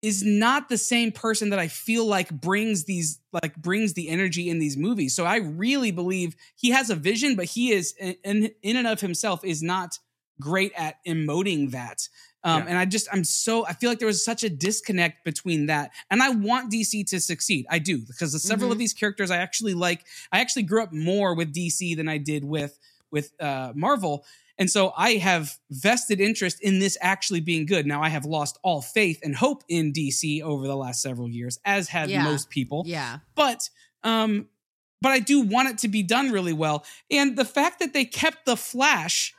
is 0.02 0.22
not 0.22 0.68
the 0.68 0.76
same 0.78 1.10
person 1.10 1.50
that 1.50 1.58
I 1.58 1.66
feel 1.68 2.04
like 2.04 2.30
brings 2.30 2.84
these 2.84 3.18
like 3.32 3.56
brings 3.56 3.94
the 3.94 4.08
energy 4.08 4.48
in 4.50 4.58
these 4.58 4.76
movies. 4.76 5.16
So 5.16 5.24
I 5.24 5.36
really 5.38 5.90
believe 5.90 6.36
he 6.54 6.70
has 6.70 6.90
a 6.90 6.94
vision, 6.94 7.34
but 7.34 7.46
he 7.46 7.72
is 7.72 7.94
in 7.98 8.50
in 8.62 8.76
and 8.76 8.86
of 8.86 9.00
himself 9.00 9.42
is 9.44 9.62
not 9.62 9.98
great 10.38 10.72
at 10.76 10.96
emoting 11.06 11.70
that. 11.72 12.08
Um, 12.46 12.62
Yeah. 12.62 12.68
And 12.70 12.78
I 12.78 12.84
just 12.84 13.08
I'm 13.12 13.24
so 13.24 13.66
I 13.66 13.72
feel 13.72 13.90
like 13.90 13.98
there 13.98 14.06
was 14.14 14.24
such 14.24 14.44
a 14.44 14.48
disconnect 14.48 15.24
between 15.24 15.66
that, 15.66 15.90
and 16.10 16.22
I 16.22 16.30
want 16.30 16.70
DC 16.72 17.04
to 17.08 17.20
succeed. 17.20 17.66
I 17.68 17.78
do 17.80 17.98
because 17.98 18.34
of 18.34 18.40
several 18.40 18.70
of 18.70 18.76
Mhm. 18.76 18.80
these 18.80 18.92
characters 18.94 19.30
I 19.30 19.38
actually 19.38 19.74
like. 19.74 20.04
I 20.32 20.40
actually 20.40 20.62
grew 20.62 20.82
up 20.82 20.92
more 20.92 21.34
with 21.34 21.52
DC 21.52 21.94
than 21.96 22.08
I 22.08 22.18
did 22.18 22.44
with 22.44 22.78
with 23.10 23.32
uh, 23.40 23.72
Marvel. 23.74 24.24
And 24.58 24.70
so 24.70 24.92
I 24.96 25.16
have 25.16 25.58
vested 25.70 26.18
interest 26.18 26.60
in 26.62 26.78
this 26.78 26.96
actually 27.02 27.40
being 27.40 27.66
good. 27.66 27.84
Now 27.86 28.02
I 28.02 28.08
have 28.08 28.24
lost 28.24 28.58
all 28.62 28.80
faith 28.80 29.18
and 29.22 29.36
hope 29.36 29.62
in 29.68 29.92
DC 29.92 30.40
over 30.42 30.66
the 30.66 30.76
last 30.76 31.02
several 31.02 31.28
years, 31.28 31.58
as 31.64 31.88
had 31.88 32.08
Yeah. 32.10 32.24
most 32.24 32.48
people. 32.48 32.82
Yeah. 32.86 33.18
But 33.34 33.68
um, 34.02 34.48
but 35.02 35.12
I 35.12 35.18
do 35.18 35.40
want 35.40 35.68
it 35.68 35.78
to 35.78 35.88
be 35.88 36.02
done 36.02 36.30
really 36.30 36.54
well. 36.54 36.84
And 37.10 37.36
the 37.36 37.44
fact 37.44 37.80
that 37.80 37.92
they 37.92 38.04
kept 38.06 38.46
the 38.46 38.56
Flash 38.56 39.34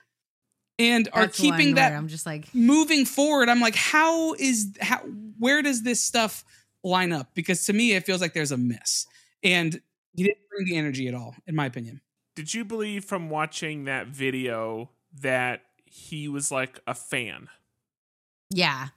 and 0.80 1.10
are 1.14 1.22
That's 1.26 1.40
one 1.42 1.52
keeping 1.58 1.76
that 1.76 1.94
I'm 1.94 2.08
just 2.08 2.26
like, 2.26 2.54
moving 2.54 3.06
forward, 3.06 3.50
I'm 3.50 3.60
like, 3.60 3.76
how 3.76 4.34
is 4.36 4.76
how 4.82 5.00
where 5.40 5.62
does 5.62 5.84
this 5.84 6.04
stuff 6.04 6.44
line 6.84 7.12
up? 7.12 7.34
Because 7.34 7.66
to 7.66 7.74
me, 7.74 7.94
it 7.94 8.06
feels 8.06 8.22
like 8.22 8.34
there's 8.34 8.52
a 8.52 8.58
miss. 8.58 9.06
And 9.44 9.82
he 10.16 10.24
didn't 10.24 10.38
bring 10.50 10.66
the 10.68 10.78
energy 10.78 11.08
at 11.08 11.14
all, 11.14 11.36
in 11.46 11.56
my 11.56 11.66
opinion. 11.66 12.02
Did 12.36 12.54
you 12.54 12.64
believe 12.66 13.06
from 13.06 13.30
watching 13.30 13.86
that 13.86 14.08
video 14.08 14.90
that 15.22 15.62
he 15.86 16.28
was 16.28 16.52
like 16.52 16.80
a 16.88 16.94
fan? 16.94 17.50
yeah. 18.50 18.88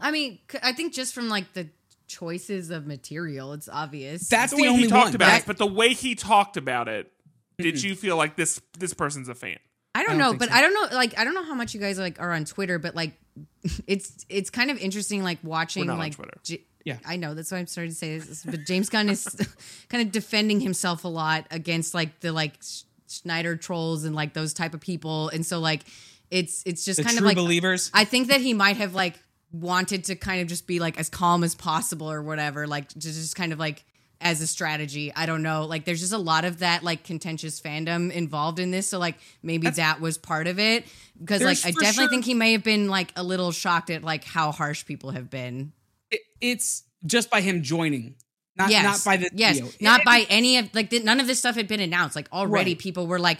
I 0.00 0.10
mean, 0.10 0.38
i 0.62 0.72
think 0.72 0.94
just 0.94 1.14
from 1.14 1.28
like 1.28 1.52
the 1.52 1.68
choices 2.08 2.70
of 2.70 2.86
material, 2.86 3.52
it's 3.52 3.68
obvious. 3.68 4.28
That's 4.28 4.50
the 4.52 4.56
the, 4.56 4.62
way 4.62 4.68
only 4.68 4.82
he 4.82 4.88
talked 4.88 5.06
one. 5.06 5.14
about 5.16 5.26
That- 5.26 5.40
it, 5.42 5.46
but 5.46 5.58
the 5.58 5.66
way 5.66 5.92
he 5.94 6.14
talked 6.14 6.56
about 6.56 6.88
it, 6.88 7.10
did 7.58 7.82
you 7.82 7.94
feel 7.94 8.16
like 8.16 8.36
this 8.36 8.60
this 8.78 8.92
person's 8.94 9.28
a 9.28 9.34
fan? 9.34 9.58
I 9.96 10.02
don't, 10.02 10.16
I 10.16 10.18
don't 10.18 10.32
know, 10.32 10.38
but 10.38 10.48
so. 10.48 10.54
I 10.54 10.60
don't 10.62 10.74
know. 10.74 10.96
Like, 10.96 11.18
I 11.18 11.24
don't 11.24 11.34
know 11.34 11.44
how 11.44 11.54
much 11.54 11.74
you 11.74 11.80
guys 11.80 11.98
like 11.98 12.20
are 12.20 12.32
on 12.32 12.44
Twitter, 12.44 12.78
but 12.78 12.94
like, 12.94 13.12
it's 13.86 14.24
it's 14.28 14.50
kind 14.50 14.70
of 14.70 14.78
interesting, 14.78 15.22
like 15.24 15.38
watching 15.42 15.82
We're 15.82 15.86
not 15.88 15.92
on 15.94 15.98
like. 15.98 16.14
Twitter. 16.14 16.38
J- 16.44 16.64
Yeah. 16.84 16.98
I 17.04 17.16
know 17.16 17.34
that's 17.34 17.50
why 17.50 17.58
I'm 17.58 17.66
starting 17.66 17.90
to 17.92 17.96
say 17.96 18.18
this, 18.18 18.44
but 18.44 18.64
James 18.66 18.88
Gunn 18.88 19.08
is 19.08 19.24
kind 19.88 20.06
of 20.06 20.12
defending 20.12 20.60
himself 20.60 21.04
a 21.04 21.08
lot 21.08 21.46
against 21.50 21.94
like 21.94 22.20
the 22.20 22.32
like 22.32 22.54
Sch- 22.62 22.84
Snyder 23.08 23.56
trolls 23.56 24.04
and 24.04 24.14
like 24.14 24.34
those 24.34 24.52
type 24.54 24.74
of 24.74 24.80
people, 24.80 25.28
and 25.30 25.44
so 25.44 25.58
like 25.60 25.82
it's 26.30 26.62
it's 26.66 26.84
just 26.84 26.98
the 26.98 27.04
kind 27.04 27.18
of 27.18 27.24
like 27.24 27.36
believers. 27.36 27.90
I 27.94 28.04
think 28.04 28.28
that 28.28 28.40
he 28.40 28.52
might 28.54 28.76
have 28.78 28.94
like 28.94 29.18
wanted 29.52 30.04
to 30.04 30.16
kind 30.16 30.42
of 30.42 30.48
just 30.48 30.66
be 30.66 30.80
like 30.80 30.98
as 30.98 31.08
calm 31.08 31.44
as 31.44 31.54
possible 31.54 32.10
or 32.10 32.20
whatever, 32.22 32.66
like 32.66 32.88
to 32.88 32.98
just 32.98 33.36
kind 33.36 33.52
of 33.52 33.58
like 33.58 33.84
as 34.20 34.40
a 34.40 34.46
strategy. 34.46 35.12
I 35.14 35.26
don't 35.26 35.42
know. 35.42 35.64
Like 35.66 35.84
there's 35.84 36.00
just 36.00 36.12
a 36.12 36.18
lot 36.18 36.44
of 36.44 36.60
that 36.60 36.82
like 36.82 37.04
contentious 37.04 37.60
fandom 37.60 38.10
involved 38.10 38.58
in 38.58 38.70
this. 38.70 38.88
So 38.88 38.98
like 38.98 39.16
maybe 39.42 39.68
that 39.70 40.00
was 40.00 40.16
part 40.18 40.46
of 40.46 40.58
it. 40.58 40.84
Because 41.20 41.42
like 41.42 41.58
I 41.64 41.70
definitely 41.70 41.92
sure- 41.92 42.08
think 42.08 42.24
he 42.24 42.34
may 42.34 42.52
have 42.52 42.62
been 42.64 42.88
like 42.88 43.12
a 43.16 43.22
little 43.22 43.52
shocked 43.52 43.90
at 43.90 44.02
like 44.02 44.24
how 44.24 44.52
harsh 44.52 44.84
people 44.86 45.10
have 45.10 45.30
been. 45.30 45.72
it- 46.10 46.20
it's 46.40 46.82
just 47.04 47.30
by 47.30 47.40
him 47.40 47.62
joining, 47.62 48.14
not 48.56 48.70
yes. 48.70 48.84
not 48.84 49.04
by 49.10 49.16
the 49.18 49.30
yes, 49.34 49.56
video. 49.58 49.72
not 49.80 50.00
It- 50.00 50.04
by 50.06 50.26
any 50.30 50.56
of 50.58 50.74
like 50.74 50.90
the, 50.90 51.00
none 51.00 51.20
of 51.20 51.26
this 51.26 51.38
stuff 51.38 51.54
had 51.56 51.68
been 51.68 51.80
announced. 51.80 52.16
Like 52.16 52.28
already 52.32 52.70
Right. 52.72 52.78
people 52.78 53.06
were 53.06 53.18
like, 53.18 53.38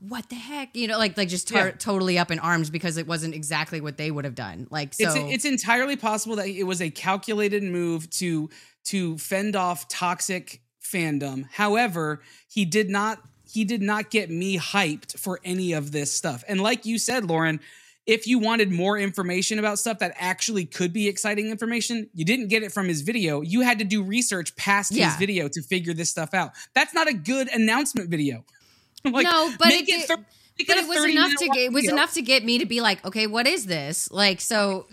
"What 0.00 0.28
the 0.30 0.36
heck?" 0.36 0.74
You 0.76 0.88
know, 0.88 0.98
like 0.98 1.16
like 1.16 1.28
just 1.28 1.48
tar- 1.48 1.68
Yeah. 1.68 1.72
totally 1.78 2.18
up 2.18 2.30
in 2.30 2.38
arms 2.38 2.70
because 2.70 2.96
it 2.96 3.06
wasn't 3.06 3.34
exactly 3.34 3.80
what 3.80 3.96
they 3.98 4.10
would 4.10 4.24
have 4.24 4.34
done. 4.34 4.66
Like 4.70 4.94
so, 4.94 5.04
It's 5.06 5.16
it's 5.16 5.44
entirely 5.44 5.96
possible 5.96 6.36
that 6.36 6.48
it 6.48 6.64
was 6.64 6.80
a 6.82 6.90
calculated 6.90 7.62
move 7.62 8.08
to 8.10 8.48
to 8.84 9.18
fend 9.18 9.56
off 9.56 9.88
toxic 9.88 10.60
fandom. 10.82 11.46
However, 11.50 12.22
he 12.48 12.64
did 12.64 12.88
not 12.90 13.18
he 13.50 13.64
did 13.64 13.82
not 13.82 14.10
get 14.10 14.30
me 14.30 14.58
hyped 14.58 15.18
for 15.18 15.38
any 15.44 15.72
of 15.72 15.92
this 15.92 16.12
stuff. 16.12 16.42
And 16.48 16.60
like 16.60 16.84
you 16.84 16.98
said, 16.98 17.24
Lauren, 17.24 17.60
if 18.06 18.26
you 18.26 18.38
wanted 18.38 18.70
more 18.70 18.98
information 18.98 19.58
about 19.58 19.78
stuff 19.78 20.00
that 20.00 20.12
actually 20.16 20.66
could 20.66 20.92
be 20.92 21.08
exciting 21.08 21.50
information, 21.50 22.10
you 22.14 22.24
didn't 22.24 22.48
get 22.48 22.62
it 22.62 22.72
from 22.72 22.88
his 22.88 23.02
video. 23.02 23.42
You 23.42 23.60
had 23.60 23.78
to 23.78 23.84
do 23.84 24.02
research 24.02 24.56
past 24.56 24.92
his 24.92 25.14
video 25.16 25.48
to 25.48 25.62
figure 25.62 25.94
this 25.94 26.10
stuff 26.10 26.34
out. 26.34 26.50
That's 26.74 26.92
not 26.92 27.08
a 27.08 27.14
good 27.14 27.48
announcement 27.48 28.10
video. 28.10 28.44
like, 29.04 29.24
No, 29.24 29.52
but 29.58 29.68
it 29.68 29.88
it, 29.88 30.08
thir- 30.08 30.16
but 30.16 30.76
it 30.76 30.88
was 30.88 31.04
enough 31.04 31.34
to 31.36 31.46
get 31.46 31.56
it 31.58 31.72
was 31.72 31.82
video. 31.82 31.96
enough 31.96 32.12
to 32.14 32.22
get 32.22 32.44
me 32.44 32.58
to 32.58 32.66
be 32.66 32.80
like, 32.80 33.04
okay, 33.04 33.26
what 33.26 33.46
is 33.46 33.66
this? 33.66 34.10
Like, 34.10 34.40
so 34.40 34.86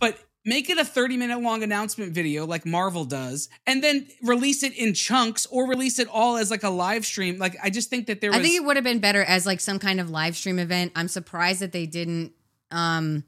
but 0.00 0.18
make 0.44 0.70
it 0.70 0.78
a 0.78 0.84
30 0.84 1.16
minute 1.18 1.40
long 1.40 1.62
announcement 1.62 2.12
video 2.12 2.46
like 2.46 2.64
Marvel 2.64 3.04
does 3.04 3.48
and 3.66 3.84
then 3.84 4.06
release 4.22 4.62
it 4.62 4.74
in 4.76 4.94
chunks 4.94 5.44
or 5.46 5.68
release 5.68 5.98
it 5.98 6.08
all 6.08 6.36
as 6.38 6.50
like 6.50 6.62
a 6.62 6.70
live 6.70 7.04
stream 7.04 7.38
like 7.38 7.56
I 7.62 7.68
just 7.68 7.90
think 7.90 8.06
that 8.06 8.20
there 8.22 8.30
was 8.30 8.38
I 8.38 8.42
think 8.42 8.56
it 8.56 8.64
would 8.64 8.76
have 8.76 8.84
been 8.84 9.00
better 9.00 9.22
as 9.22 9.44
like 9.44 9.60
some 9.60 9.78
kind 9.78 10.00
of 10.00 10.08
live 10.10 10.36
stream 10.36 10.58
event. 10.58 10.92
I'm 10.96 11.08
surprised 11.08 11.60
that 11.60 11.72
they 11.72 11.84
didn't. 11.86 12.32
Um, 12.70 13.24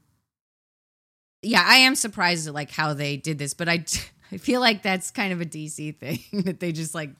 yeah, 1.41 1.63
I 1.65 1.75
am 1.77 1.95
surprised 1.95 2.47
at 2.47 2.53
like 2.53 2.71
how 2.71 2.93
they 2.93 3.17
did 3.17 3.37
this, 3.37 3.53
but 3.53 3.67
I 3.69 3.85
I 4.31 4.37
feel 4.37 4.59
like 4.61 4.81
that's 4.81 5.11
kind 5.11 5.31
of 5.33 5.41
a 5.41 5.45
DC 5.45 5.97
thing 5.97 6.19
that 6.45 6.59
they 6.59 6.71
just 6.71 6.95
like 6.95 7.11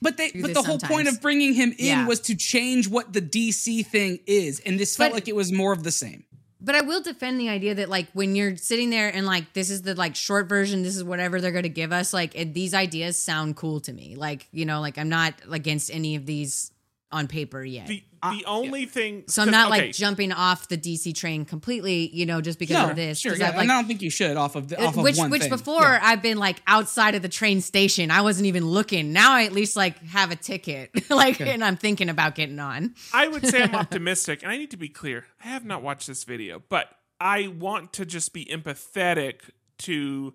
but 0.00 0.16
they 0.16 0.30
but 0.30 0.54
the 0.54 0.62
whole 0.62 0.78
point 0.78 1.08
of 1.08 1.20
bringing 1.20 1.54
him 1.54 1.70
in 1.78 1.86
Yeah. 1.86 2.06
was 2.06 2.20
to 2.20 2.36
change 2.36 2.86
what 2.88 3.12
the 3.12 3.20
DC 3.20 3.84
thing 3.86 4.20
is 4.26 4.60
and 4.60 4.78
this 4.78 4.96
felt 4.96 5.10
But- 5.10 5.14
like 5.16 5.28
it 5.28 5.34
was 5.34 5.50
more 5.50 5.72
of 5.72 5.82
the 5.82 5.90
same 5.90 6.24
But 6.62 6.74
I 6.74 6.82
will 6.82 7.00
defend 7.00 7.40
the 7.40 7.48
idea 7.48 7.74
that 7.76 7.88
like 7.88 8.08
when 8.12 8.36
you're 8.36 8.56
sitting 8.56 8.90
there 8.90 9.08
and 9.08 9.24
like 9.24 9.52
this 9.54 9.70
is 9.70 9.82
the 9.82 9.94
like 9.94 10.14
short 10.14 10.48
version, 10.48 10.82
this 10.82 10.96
is 10.96 11.02
whatever 11.02 11.40
they're 11.40 11.52
going 11.52 11.62
to 11.62 11.68
give 11.68 11.92
us. 11.92 12.12
Like 12.12 12.34
it, 12.34 12.52
these 12.52 12.74
ideas 12.74 13.18
sound 13.18 13.56
cool 13.56 13.80
to 13.80 13.92
me. 13.92 14.14
Like 14.16 14.46
you 14.52 14.66
know, 14.66 14.80
like 14.80 14.98
I'm 14.98 15.08
not 15.08 15.34
against 15.50 15.90
any 15.90 16.16
of 16.16 16.26
these 16.26 16.70
on 17.12 17.26
paper 17.28 17.62
yet. 17.64 17.86
The 17.86 18.02
uh, 18.22 18.32
the 18.36 18.44
only 18.44 18.84
thing 18.84 19.24
so 19.28 19.42
I'm 19.42 19.50
not 19.50 19.70
okay, 19.72 19.86
like 19.86 19.94
jumping 19.94 20.30
off 20.30 20.68
the 20.68 20.76
DC 20.76 21.14
train 21.14 21.44
completely, 21.46 22.08
you 22.14 22.26
know, 22.26 22.40
just 22.42 22.58
because 22.58 22.74
No, 22.76 22.90
of 22.90 22.96
this. 22.96 23.18
sure, 23.18 23.32
'Cause 23.32 23.40
yeah, 23.40 23.48
I've, 23.48 23.54
like, 23.54 23.62
and 23.62 23.72
I 23.72 23.76
don't 23.76 23.86
think 23.88 24.02
you 24.02 24.10
should 24.10 24.36
off 24.36 24.56
of 24.56 24.68
the, 24.68 24.80
off 24.84 24.96
of 24.96 25.02
which 25.02 25.16
one 25.16 25.30
which 25.30 25.40
thing. 25.42 25.50
before 25.50 25.80
Yeah. 25.82 26.00
I've 26.02 26.20
been 26.22 26.36
like 26.38 26.60
outside 26.66 27.14
of 27.14 27.22
the 27.22 27.28
train 27.30 27.60
station. 27.62 28.10
I 28.10 28.20
wasn't 28.20 28.46
even 28.46 28.66
looking. 28.66 29.12
Now 29.12 29.32
I 29.32 29.44
at 29.44 29.52
least 29.52 29.74
like 29.74 29.98
have 30.04 30.30
a 30.30 30.36
ticket, 30.36 30.90
like, 31.10 31.40
and 31.40 31.64
I'm 31.64 31.76
thinking 31.76 32.08
about 32.10 32.34
getting 32.34 32.58
on. 32.60 32.94
I 33.14 33.26
would 33.28 33.46
say 33.46 33.62
I'm 33.62 33.74
optimistic, 33.74 34.42
and 34.42 34.52
I 34.52 34.56
need 34.58 34.70
to 34.72 34.76
be 34.76 34.88
clear. 34.90 35.24
I 35.42 35.48
have 35.48 35.64
not 35.64 35.82
watched 35.82 36.06
this 36.06 36.24
video, 36.24 36.62
but 36.68 36.88
I 37.18 37.48
want 37.48 37.94
to 37.94 38.04
just 38.06 38.32
be 38.34 38.44
empathetic 38.44 39.36
to. 39.78 40.34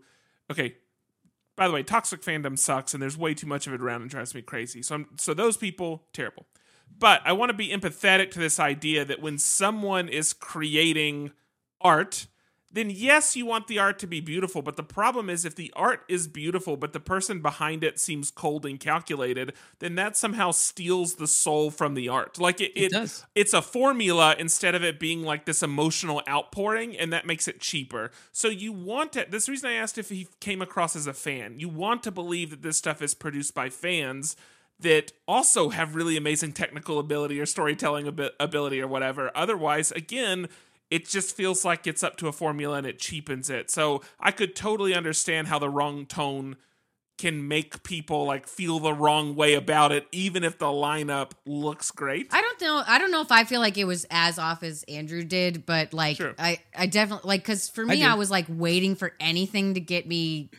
Okay, 0.51 0.75
by 1.55 1.67
the 1.67 1.73
way, 1.73 1.83
toxic 1.83 2.21
fandom 2.23 2.57
sucks, 2.57 2.93
and 2.93 3.01
there's 3.01 3.17
way 3.17 3.33
too 3.35 3.47
much 3.47 3.67
of 3.67 3.73
it 3.73 3.81
around 3.81 4.01
and 4.01 4.09
drives 4.09 4.33
me 4.35 4.41
crazy. 4.41 4.81
So, 4.81 4.95
I'm, 4.95 5.07
so 5.17 5.33
those 5.33 5.55
people 5.55 6.03
terrible. 6.13 6.45
But 6.97 7.21
I 7.25 7.33
want 7.33 7.49
to 7.49 7.53
be 7.53 7.69
empathetic 7.69 8.31
to 8.31 8.39
this 8.39 8.59
idea 8.59 9.05
that 9.05 9.21
when 9.21 9.37
someone 9.37 10.07
is 10.07 10.33
creating 10.33 11.31
art, 11.81 12.27
then 12.75 12.89
yes, 12.89 13.37
you 13.37 13.45
want 13.45 13.67
the 13.67 13.79
art 13.79 13.99
to 13.99 14.07
be 14.07 14.19
beautiful. 14.19 14.61
But 14.61 14.75
the 14.75 14.83
problem 14.83 15.29
is, 15.29 15.45
if 15.45 15.55
the 15.55 15.71
art 15.77 16.03
is 16.09 16.27
beautiful, 16.27 16.75
but 16.75 16.91
the 16.91 16.99
person 16.99 17.41
behind 17.41 17.85
it 17.85 17.99
seems 17.99 18.31
cold 18.31 18.65
and 18.65 18.77
calculated, 18.77 19.53
then 19.79 19.95
that 19.95 20.17
somehow 20.17 20.51
steals 20.51 21.15
the 21.15 21.25
soul 21.25 21.71
from 21.71 21.93
the 21.93 22.09
art. 22.09 22.37
Like 22.37 22.59
it, 22.59 22.73
it, 22.75 22.91
does. 22.91 23.25
it's 23.33 23.53
a 23.53 23.61
formula 23.61 24.35
instead 24.37 24.75
of 24.75 24.83
it 24.83 24.99
being 24.99 25.23
like 25.23 25.45
this 25.45 25.63
emotional 25.63 26.21
outpouring, 26.27 26.97
and 26.97 27.13
that 27.13 27.25
makes 27.25 27.47
it 27.47 27.61
cheaper. 27.61 28.11
So 28.33 28.49
you 28.49 28.73
want 28.73 29.15
it. 29.15 29.31
This 29.31 29.47
reason 29.47 29.69
I 29.69 29.75
asked 29.75 29.97
if 29.97 30.09
he 30.09 30.27
came 30.41 30.61
across 30.61 30.97
as 30.97 31.07
a 31.07 31.13
fan. 31.13 31.59
You 31.59 31.69
want 31.69 32.03
to 32.03 32.11
believe 32.11 32.49
that 32.49 32.61
this 32.61 32.77
stuff 32.77 33.01
is 33.01 33.13
produced 33.13 33.53
by 33.53 33.69
fans 33.69 34.35
that 34.79 35.13
also 35.27 35.69
have 35.69 35.95
really 35.95 36.17
amazing 36.17 36.53
technical 36.53 36.99
ability 36.99 37.39
or 37.39 37.45
storytelling 37.45 38.07
abi- 38.07 38.31
ability 38.39 38.81
or 38.81 38.87
whatever. 38.87 39.31
Otherwise, 39.35 39.91
again, 39.91 40.47
it 40.91 41.07
just 41.07 41.35
feels 41.35 41.65
like 41.65 41.87
it's 41.87 42.03
up 42.03 42.17
to 42.17 42.27
a 42.27 42.31
formula 42.31 42.77
and 42.77 42.87
it 42.87 42.99
cheapens 42.99 43.49
it. 43.49 43.71
So 43.71 44.01
I 44.19 44.31
could 44.31 44.55
totally 44.55 44.93
understand 44.93 45.47
how 45.47 45.59
the 45.59 45.69
wrong 45.69 46.05
tone 46.05 46.57
can 47.17 47.47
make 47.47 47.81
people 47.83 48.25
like 48.25 48.45
feel 48.45 48.79
the 48.79 48.93
wrong 48.93 49.35
way 49.35 49.53
about 49.53 49.93
it, 49.93 50.05
even 50.11 50.43
if 50.43 50.57
the 50.57 50.65
lineup 50.65 51.31
looks 51.45 51.89
great. 51.91 52.27
I 52.31 52.41
don't 52.41 52.61
know. 52.61 52.83
I 52.85 52.97
don't 52.97 53.11
know 53.11 53.21
if 53.21 53.31
I 53.31 53.45
feel 53.45 53.61
like 53.61 53.77
it 53.77 53.85
was 53.85 54.05
as 54.11 54.37
off 54.37 54.63
as 54.63 54.83
Andrew 54.83 55.23
did, 55.23 55.65
but 55.65 55.93
like 55.93 56.17
Sure. 56.17 56.35
I, 56.37 56.59
I 56.77 56.87
definitely 56.87 57.29
like 57.29 57.41
because 57.41 57.69
for 57.69 57.85
me, 57.85 57.99
did. 57.99 58.07
I, 58.07 58.15
was 58.15 58.29
like 58.29 58.45
waiting 58.49 58.95
for 58.95 59.13
anything 59.19 59.75
to 59.75 59.79
get 59.79 60.05
me 60.05 60.49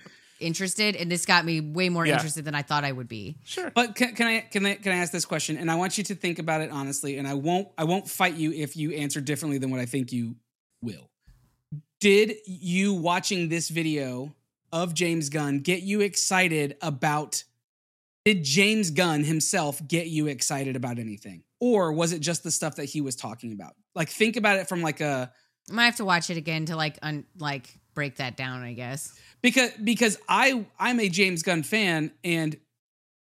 interested, 0.41 0.97
and 0.97 1.11
this 1.11 1.25
got 1.27 1.45
me 1.45 1.61
way 1.61 1.89
more 1.89 2.07
Yeah. 2.07 2.15
interested 2.15 2.45
than 2.45 2.55
I 2.55 2.63
thought 2.63 2.85
I 2.85 2.93
would 2.93 3.09
be. 3.09 3.37
Sure. 3.45 3.71
But 3.75 3.95
can, 3.95 4.15
can 4.15 4.27
I 4.27 4.41
can 4.41 4.65
I 4.67 4.75
can 4.75 4.93
I 4.93 4.97
ask 4.97 5.13
this 5.13 5.25
question? 5.25 5.57
And 5.57 5.71
I 5.71 5.75
want 5.77 5.99
you 5.99 6.05
to 6.05 6.15
think 6.15 6.39
about 6.39 6.61
it 6.61 6.71
honestly. 6.71 7.19
And 7.19 7.27
I 7.27 7.35
won't 7.35 7.69
I 7.79 7.85
won't 7.85 8.09
fight 8.09 8.35
you 8.35 8.53
if 8.53 8.77
you 8.77 8.93
answer 8.93 9.21
differently 9.21 9.59
than 9.59 9.71
what 9.71 9.81
I 9.81 9.87
think 9.87 10.13
you 10.13 10.37
will. 10.83 11.11
Did 12.01 12.35
you 12.47 12.93
watching 12.95 13.49
this 13.49 13.69
video 13.69 14.35
of 14.73 14.93
James 14.95 15.29
Gunn 15.31 15.61
get 15.61 15.83
you 15.83 16.01
excited 16.03 16.77
about? 16.83 17.45
Did 18.25 18.43
James 18.45 18.91
Gunn 18.91 19.25
himself 19.25 19.81
get 19.87 20.09
you 20.09 20.27
excited 20.27 20.75
about 20.77 20.99
anything, 20.99 21.45
or 21.61 21.93
was 21.93 22.13
it 22.13 22.19
just 22.21 22.43
the 22.43 22.51
stuff 22.51 22.77
that 22.77 22.87
he 22.87 23.01
was 23.01 23.15
talking 23.17 23.53
about? 23.53 23.75
Like 23.95 24.09
think 24.11 24.37
about 24.37 24.59
it 24.59 24.69
from 24.69 24.83
like 24.83 25.01
a 25.01 25.33
I 25.71 25.73
might 25.73 25.85
have 25.87 25.97
to 25.97 26.05
watch 26.05 26.29
it 26.29 26.37
again 26.37 26.67
to 26.67 26.77
like 26.77 26.99
un, 27.03 27.25
like 27.39 27.79
break 27.97 28.17
that 28.19 28.37
down. 28.37 28.63
I 28.63 28.75
guess. 28.75 29.13
because 29.43 29.73
because 29.83 30.17
I 30.29 30.65
I'm 30.79 31.01
a 31.01 31.09
James 31.09 31.43
Gunn 31.43 31.65
fan 31.65 32.13
and 32.23 32.57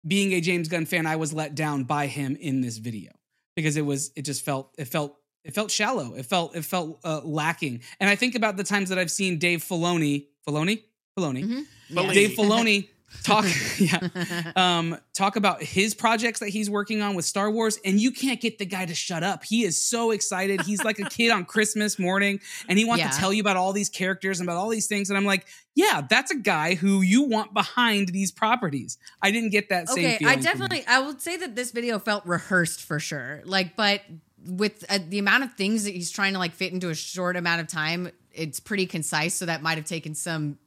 being 0.07 0.35
a 0.35 0.41
James 0.43 0.69
Gunn 0.69 0.85
fan 0.85 1.07
I 1.07 1.17
was 1.17 1.33
let 1.33 1.55
down 1.55 1.85
by 1.85 2.07
him 2.07 2.37
in 2.39 2.61
this 2.61 2.77
video 2.77 3.12
because 3.57 3.79
it 3.79 3.83
was 3.87 4.11
it 4.14 4.23
just 4.23 4.45
felt 4.45 4.75
it 4.77 4.85
felt 4.87 5.17
it 5.45 5.55
felt 5.55 5.71
shallow 5.71 6.14
it 6.14 6.27
felt 6.27 6.55
it 6.55 6.64
felt 6.64 7.01
uh, 7.05 7.21
lacking 7.25 7.81
and 8.01 8.11
I 8.11 8.17
think 8.17 8.35
about 8.35 8.57
the 8.59 8.64
times 8.64 8.91
that 8.91 8.99
I've 8.99 9.11
seen 9.11 9.39
Dave 9.39 9.64
Filoni 9.64 10.27
Filoni 10.47 10.83
Filoni 11.19 11.45
Mhm. 11.45 11.64
Believe. 11.95 12.12
Dave 12.12 12.31
Filoni 12.37 12.89
talk 13.23 13.45
yeah 13.79 14.53
um 14.57 14.99
talk 15.14 15.37
about 15.37 15.62
his 15.62 15.95
projects 15.95 16.41
that 16.41 16.49
he's 16.49 16.69
working 16.69 17.03
on 17.03 17.14
with 17.14 17.25
Star 17.25 17.51
Wars 17.51 17.79
and 17.85 18.01
you 18.01 18.11
can't 18.11 18.41
get 18.41 18.59
the 18.59 18.67
guy 18.67 18.85
to 18.85 18.95
shut 18.95 19.23
up. 19.23 19.45
He 19.45 19.64
is 19.64 19.81
so 19.81 20.11
excited. 20.11 20.61
He's 20.62 20.85
like 20.85 20.99
a 20.99 21.09
kid 21.09 21.31
on 21.31 21.45
Christmas 21.45 21.99
morning 21.99 22.41
and 22.69 22.79
he 22.79 22.85
wants 22.85 23.03
Yeah. 23.03 23.11
to 23.11 23.17
tell 23.19 23.33
you 23.33 23.41
about 23.41 23.57
all 23.57 23.73
these 23.73 23.89
characters 23.89 24.41
and 24.41 24.49
about 24.49 24.59
all 24.59 24.69
these 24.69 24.87
things 24.87 25.11
and 25.11 25.17
I'm 25.17 25.25
like, 25.25 25.47
yeah, 25.75 26.03
that's 26.09 26.31
a 26.31 26.37
guy 26.37 26.75
who 26.75 27.03
you 27.03 27.23
want 27.23 27.53
behind 27.55 28.09
these 28.09 28.31
properties. 28.33 28.99
I 29.23 29.31
didn't 29.31 29.51
get 29.51 29.69
that 29.69 29.89
same 29.89 30.05
okay, 30.07 30.19
feeling. 30.19 30.39
I 30.39 30.41
definitely 30.41 30.85
I 30.87 31.01
would 31.01 31.21
say 31.21 31.37
that 31.37 31.55
this 31.57 31.71
video 31.71 31.99
felt 31.99 32.25
rehearsed 32.27 32.83
for 32.83 32.99
sure. 32.99 33.43
Like, 33.45 33.77
but 33.77 34.03
with 34.47 34.85
uh, 34.89 34.99
the 35.09 35.19
amount 35.19 35.45
of 35.45 35.55
things 35.55 35.85
that 35.85 35.95
he's 35.95 36.11
trying 36.11 36.33
to 36.35 36.39
like 36.39 36.53
fit 36.53 36.73
into 36.73 36.89
a 36.89 36.95
short 36.95 37.37
amount 37.37 37.61
of 37.61 37.67
time, 37.67 38.11
it's 38.33 38.61
pretty 38.61 38.87
concise. 38.87 39.35
So 39.35 39.47
that 39.47 39.62
might 39.62 39.77
have 39.77 39.87
taken 39.87 40.14
some 40.14 40.59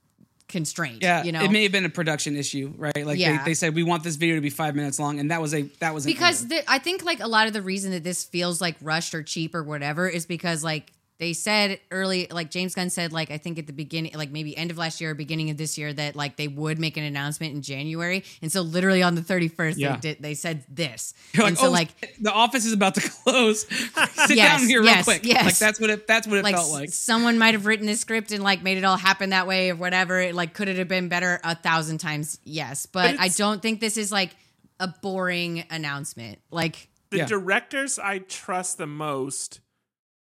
constraint. 0.50 1.02
yeah, 1.02 1.24
you 1.24 1.32
know, 1.32 1.42
it 1.44 1.52
may 1.52 1.64
have 1.64 1.72
been 1.72 1.86
a 1.86 1.90
production 1.90 2.36
issue, 2.36 2.74
right? 2.78 3.06
Like 3.06 3.18
Yeah. 3.20 3.38
they, 3.38 3.52
they 3.52 3.54
said 3.54 3.74
we 3.76 3.84
want 3.84 4.04
this 4.04 4.18
video 4.18 4.36
to 4.36 4.42
be 4.42 4.50
five 4.50 4.76
minutes 4.76 5.00
long, 5.00 5.20
and 5.20 5.32
that 5.32 5.42
was 5.42 5.54
a 5.54 5.62
that 5.80 5.94
was 5.94 6.06
because 6.06 6.48
the, 6.48 6.70
I 6.70 6.80
think 6.80 7.06
like 7.06 7.22
a 7.22 7.28
lot 7.28 7.48
of 7.48 7.54
the 7.54 7.62
reason 7.62 7.92
that 7.92 8.04
this 8.04 8.26
feels 8.26 8.60
like 8.60 8.76
rushed 8.82 9.16
or 9.16 9.24
cheap 9.24 9.56
or 9.56 9.64
whatever 9.64 10.10
is 10.10 10.26
because 10.26 10.64
like 10.64 10.92
they 11.20 11.34
said 11.34 11.80
early, 11.92 12.28
like 12.32 12.50
James 12.50 12.74
Gunn 12.76 12.90
said, 12.90 13.12
like 13.12 13.30
I 13.30 13.38
think 13.38 13.60
at 13.60 13.68
the 13.68 13.74
beginning, 13.74 14.14
like 14.16 14.32
maybe 14.32 14.56
end 14.56 14.72
of 14.72 14.78
last 14.78 15.02
year 15.02 15.12
or 15.12 15.14
beginning 15.14 15.50
of 15.50 15.58
this 15.58 15.78
year, 15.78 15.92
that 15.92 16.16
like 16.16 16.38
they 16.38 16.48
would 16.48 16.80
make 16.80 16.96
an 16.96 17.04
announcement 17.04 17.54
in 17.54 17.62
January, 17.62 18.24
and 18.42 18.50
so 18.52 18.62
literally 18.62 19.04
on 19.04 19.16
the 19.16 19.22
thirty 19.22 19.50
first, 19.50 19.78
Yeah. 19.78 19.96
they 19.96 20.00
did 20.00 20.22
they 20.24 20.34
said 20.34 20.64
this, 20.70 21.14
You're 21.34 21.46
and 21.48 21.56
like, 21.56 21.60
so 21.62 21.68
oh, 21.68 21.72
like 21.72 22.16
the 22.22 22.32
office 22.32 22.66
is 22.66 22.72
about 22.74 22.96
to 22.96 23.02
close. 23.24 23.68
Sit 23.68 24.38
Yes, 24.38 24.60
down 24.62 24.68
here 24.70 24.80
real 24.82 24.92
yes, 24.92 25.04
quick. 25.04 25.26
yes. 25.26 25.44
Like 25.46 25.58
that's 25.58 25.80
what 25.80 25.90
it 25.90 26.08
that's 26.08 26.26
what 26.28 26.38
it 26.38 26.44
like, 26.44 26.56
felt 26.56 26.72
like. 26.72 26.90
someone 26.90 27.38
might 27.38 27.54
have 27.54 27.66
written 27.66 27.86
this 27.86 28.00
script 28.00 28.32
and 28.32 28.42
like 28.44 28.64
made 28.64 28.78
it 28.78 28.84
all 28.86 28.98
happen 28.98 29.32
that 29.32 29.46
way 29.46 29.72
or 29.72 29.76
whatever. 29.76 30.20
It, 30.20 30.36
like 30.36 30.54
could 30.54 30.70
it 30.70 30.78
have 30.78 30.88
been 30.88 31.10
better 31.10 31.40
a 31.44 31.54
thousand 31.56 31.98
times? 31.98 32.40
Yes, 32.46 32.86
but, 32.86 33.20
I 33.20 33.28
don't 33.28 33.62
think 33.62 33.82
this 33.82 33.98
is 33.98 34.12
like 34.12 34.36
a 34.80 34.88
boring 34.88 35.66
announcement. 35.70 36.40
Like 36.50 36.88
the 37.10 37.18
Yeah. 37.18 37.26
directors 37.26 38.00
I 38.00 38.20
trust 38.20 38.78
the 38.78 38.88
most 38.88 39.60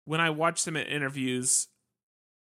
when 0.05 0.20
I 0.20 0.30
watch 0.30 0.64
them 0.64 0.76
at 0.76 0.88
interviews 0.88 1.68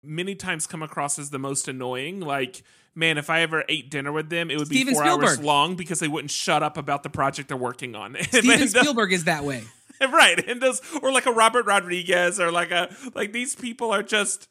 many 0.03 0.35
times 0.35 0.67
come 0.67 0.81
across 0.81 1.19
as 1.19 1.29
the 1.29 1.39
most 1.39 1.67
annoying. 1.67 2.19
Like, 2.19 2.63
man, 2.95 3.17
if 3.17 3.29
I 3.29 3.41
ever 3.41 3.63
ate 3.69 3.89
dinner 3.89 4.11
with 4.11 4.29
them, 4.29 4.49
it 4.49 4.57
would 4.57 4.67
Steven 4.67 4.93
be 4.93 4.93
four 4.93 5.03
hours 5.03 5.39
long 5.39 5.75
because 5.75 5.99
they 5.99 6.07
wouldn't 6.07 6.31
shut 6.31 6.63
up 6.63 6.77
about 6.77 7.03
the 7.03 7.09
project 7.09 7.49
they're 7.49 7.57
working 7.57 7.95
on. 7.95 8.17
Steven 8.21 8.67
Spielberg 8.67 9.13
is 9.13 9.25
that 9.25 9.43
way. 9.43 9.63
right, 10.01 10.47
and 10.47 10.61
those 10.61 10.81
or 11.01 11.11
like 11.11 11.27
a 11.27 11.31
Robert 11.31 11.65
Rodriguez 11.65 12.39
or 12.39 12.51
like 12.51 12.71
a 12.71 12.93
like 13.13 13.33
these 13.33 13.55
people 13.55 13.91
are 13.91 14.01
just 14.01 14.47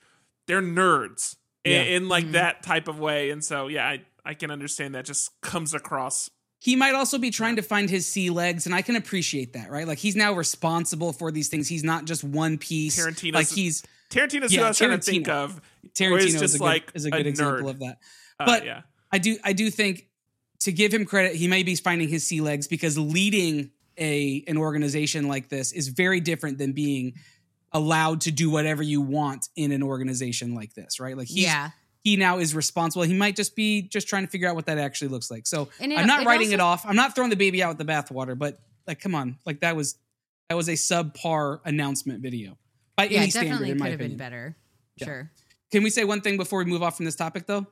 they're 0.46 0.62
nerds 0.62 1.36
Yeah. 1.64 1.82
in 1.82 2.08
like 2.08 2.24
mm-hmm. 2.24 2.32
that 2.32 2.62
type 2.62 2.86
of 2.86 3.00
way. 3.00 3.30
And 3.30 3.44
so, 3.44 3.66
yeah, 3.66 3.88
I 3.88 4.02
I 4.24 4.34
can 4.34 4.50
understand 4.50 4.94
that 4.94 5.04
just 5.04 5.30
comes 5.40 5.74
across. 5.74 6.30
He 6.62 6.76
might 6.76 6.94
also 6.94 7.16
be 7.18 7.30
trying 7.30 7.56
to 7.56 7.62
find 7.62 7.88
his 7.90 8.06
sea 8.06 8.28
legs, 8.30 8.66
and 8.66 8.74
I 8.74 8.82
can 8.82 8.94
appreciate 8.94 9.54
that, 9.54 9.70
right? 9.70 9.86
Like 9.88 9.98
he's 9.98 10.14
now 10.14 10.34
responsible 10.34 11.12
for 11.12 11.32
these 11.32 11.48
things. 11.48 11.66
He's 11.68 11.82
not 11.82 12.04
just 12.04 12.22
one 12.22 12.58
piece. 12.58 12.96
Tarantino's- 13.00 13.34
like 13.34 13.48
he's 13.48 13.82
Tarantino's 14.10 14.52
Yeah, 14.52 14.60
who 14.60 14.64
I 14.66 14.68
was 14.68 14.78
trying 14.78 14.90
to 14.90 14.98
think 14.98 15.26
Tarantino. 15.26 15.44
of. 15.44 15.60
Tarantino 15.94 16.10
where 16.10 16.18
it's 16.20 16.34
is 16.34 16.40
just 16.40 16.54
a 16.56 16.58
good, 16.58 16.64
like 16.64 16.90
is 16.94 17.04
a 17.06 17.10
good 17.10 17.26
a 17.26 17.28
example 17.30 17.66
nerd. 17.66 17.70
of 17.70 17.78
that. 17.80 17.98
Uh, 18.38 18.46
But 18.46 18.64
yeah. 18.66 18.82
I 19.10 19.18
do 19.18 19.38
I 19.42 19.52
do 19.54 19.70
think 19.70 20.06
to 20.60 20.72
give 20.72 20.92
him 20.92 21.06
credit, 21.06 21.34
he 21.34 21.48
may 21.48 21.62
be 21.62 21.74
finding 21.76 22.08
his 22.08 22.26
sea 22.26 22.40
legs 22.42 22.68
because 22.68 22.98
leading 22.98 23.70
a 23.98 24.44
an 24.46 24.56
organization 24.58 25.28
like 25.28 25.48
this 25.48 25.72
is 25.72 25.88
very 25.88 26.20
different 26.20 26.58
than 26.58 26.72
being 26.72 27.14
allowed 27.72 28.20
to 28.22 28.30
do 28.32 28.50
whatever 28.50 28.82
you 28.82 29.00
want 29.00 29.48
in 29.56 29.72
an 29.72 29.82
organization 29.82 30.54
like 30.54 30.74
this, 30.74 31.00
right? 31.00 31.16
Like 31.16 31.28
he's 31.28 31.44
yeah, 31.44 31.70
he 32.02 32.16
now 32.16 32.38
is 32.38 32.54
responsible. 32.54 33.02
He 33.02 33.14
might 33.14 33.36
just 33.36 33.54
be 33.54 33.82
just 33.82 34.08
trying 34.08 34.24
to 34.24 34.30
figure 34.30 34.48
out 34.48 34.54
what 34.54 34.66
that 34.66 34.78
actually 34.78 35.08
looks 35.08 35.30
like. 35.30 35.46
So 35.46 35.68
it- 35.80 35.92
I'm 35.96 36.06
not 36.06 36.22
it 36.22 36.26
writing 36.26 36.48
also- 36.48 36.54
it 36.54 36.60
off. 36.60 36.86
I'm 36.86 36.96
not 36.96 37.14
throwing 37.14 37.30
the 37.30 37.36
baby 37.36 37.62
out 37.62 37.76
with 37.76 37.86
the 37.86 37.90
bathwater, 37.92 38.38
but 38.38 38.58
like, 38.86 39.00
come 39.00 39.14
on, 39.14 39.38
like 39.46 39.60
that 39.60 39.76
was 39.76 39.96
that 40.48 40.56
was 40.56 40.68
a 40.68 40.72
subpar 40.72 41.60
announcement 41.64 42.20
video 42.22 42.58
by 42.96 43.04
yeah, 43.04 43.20
any 43.20 43.30
standard, 43.30 43.68
in 43.68 43.78
my 43.78 43.90
have 43.90 43.98
been 43.98 44.12
opinion. 44.12 44.18
better. 44.18 44.56
Yeah. 44.96 45.04
Sure. 45.06 45.30
Can 45.70 45.82
we 45.84 45.90
say 45.90 46.02
one 46.04 46.20
thing 46.22 46.36
before 46.36 46.58
we 46.58 46.64
move 46.64 46.82
off 46.82 46.96
from 46.96 47.04
this 47.04 47.14
topic, 47.14 47.46
though? 47.46 47.66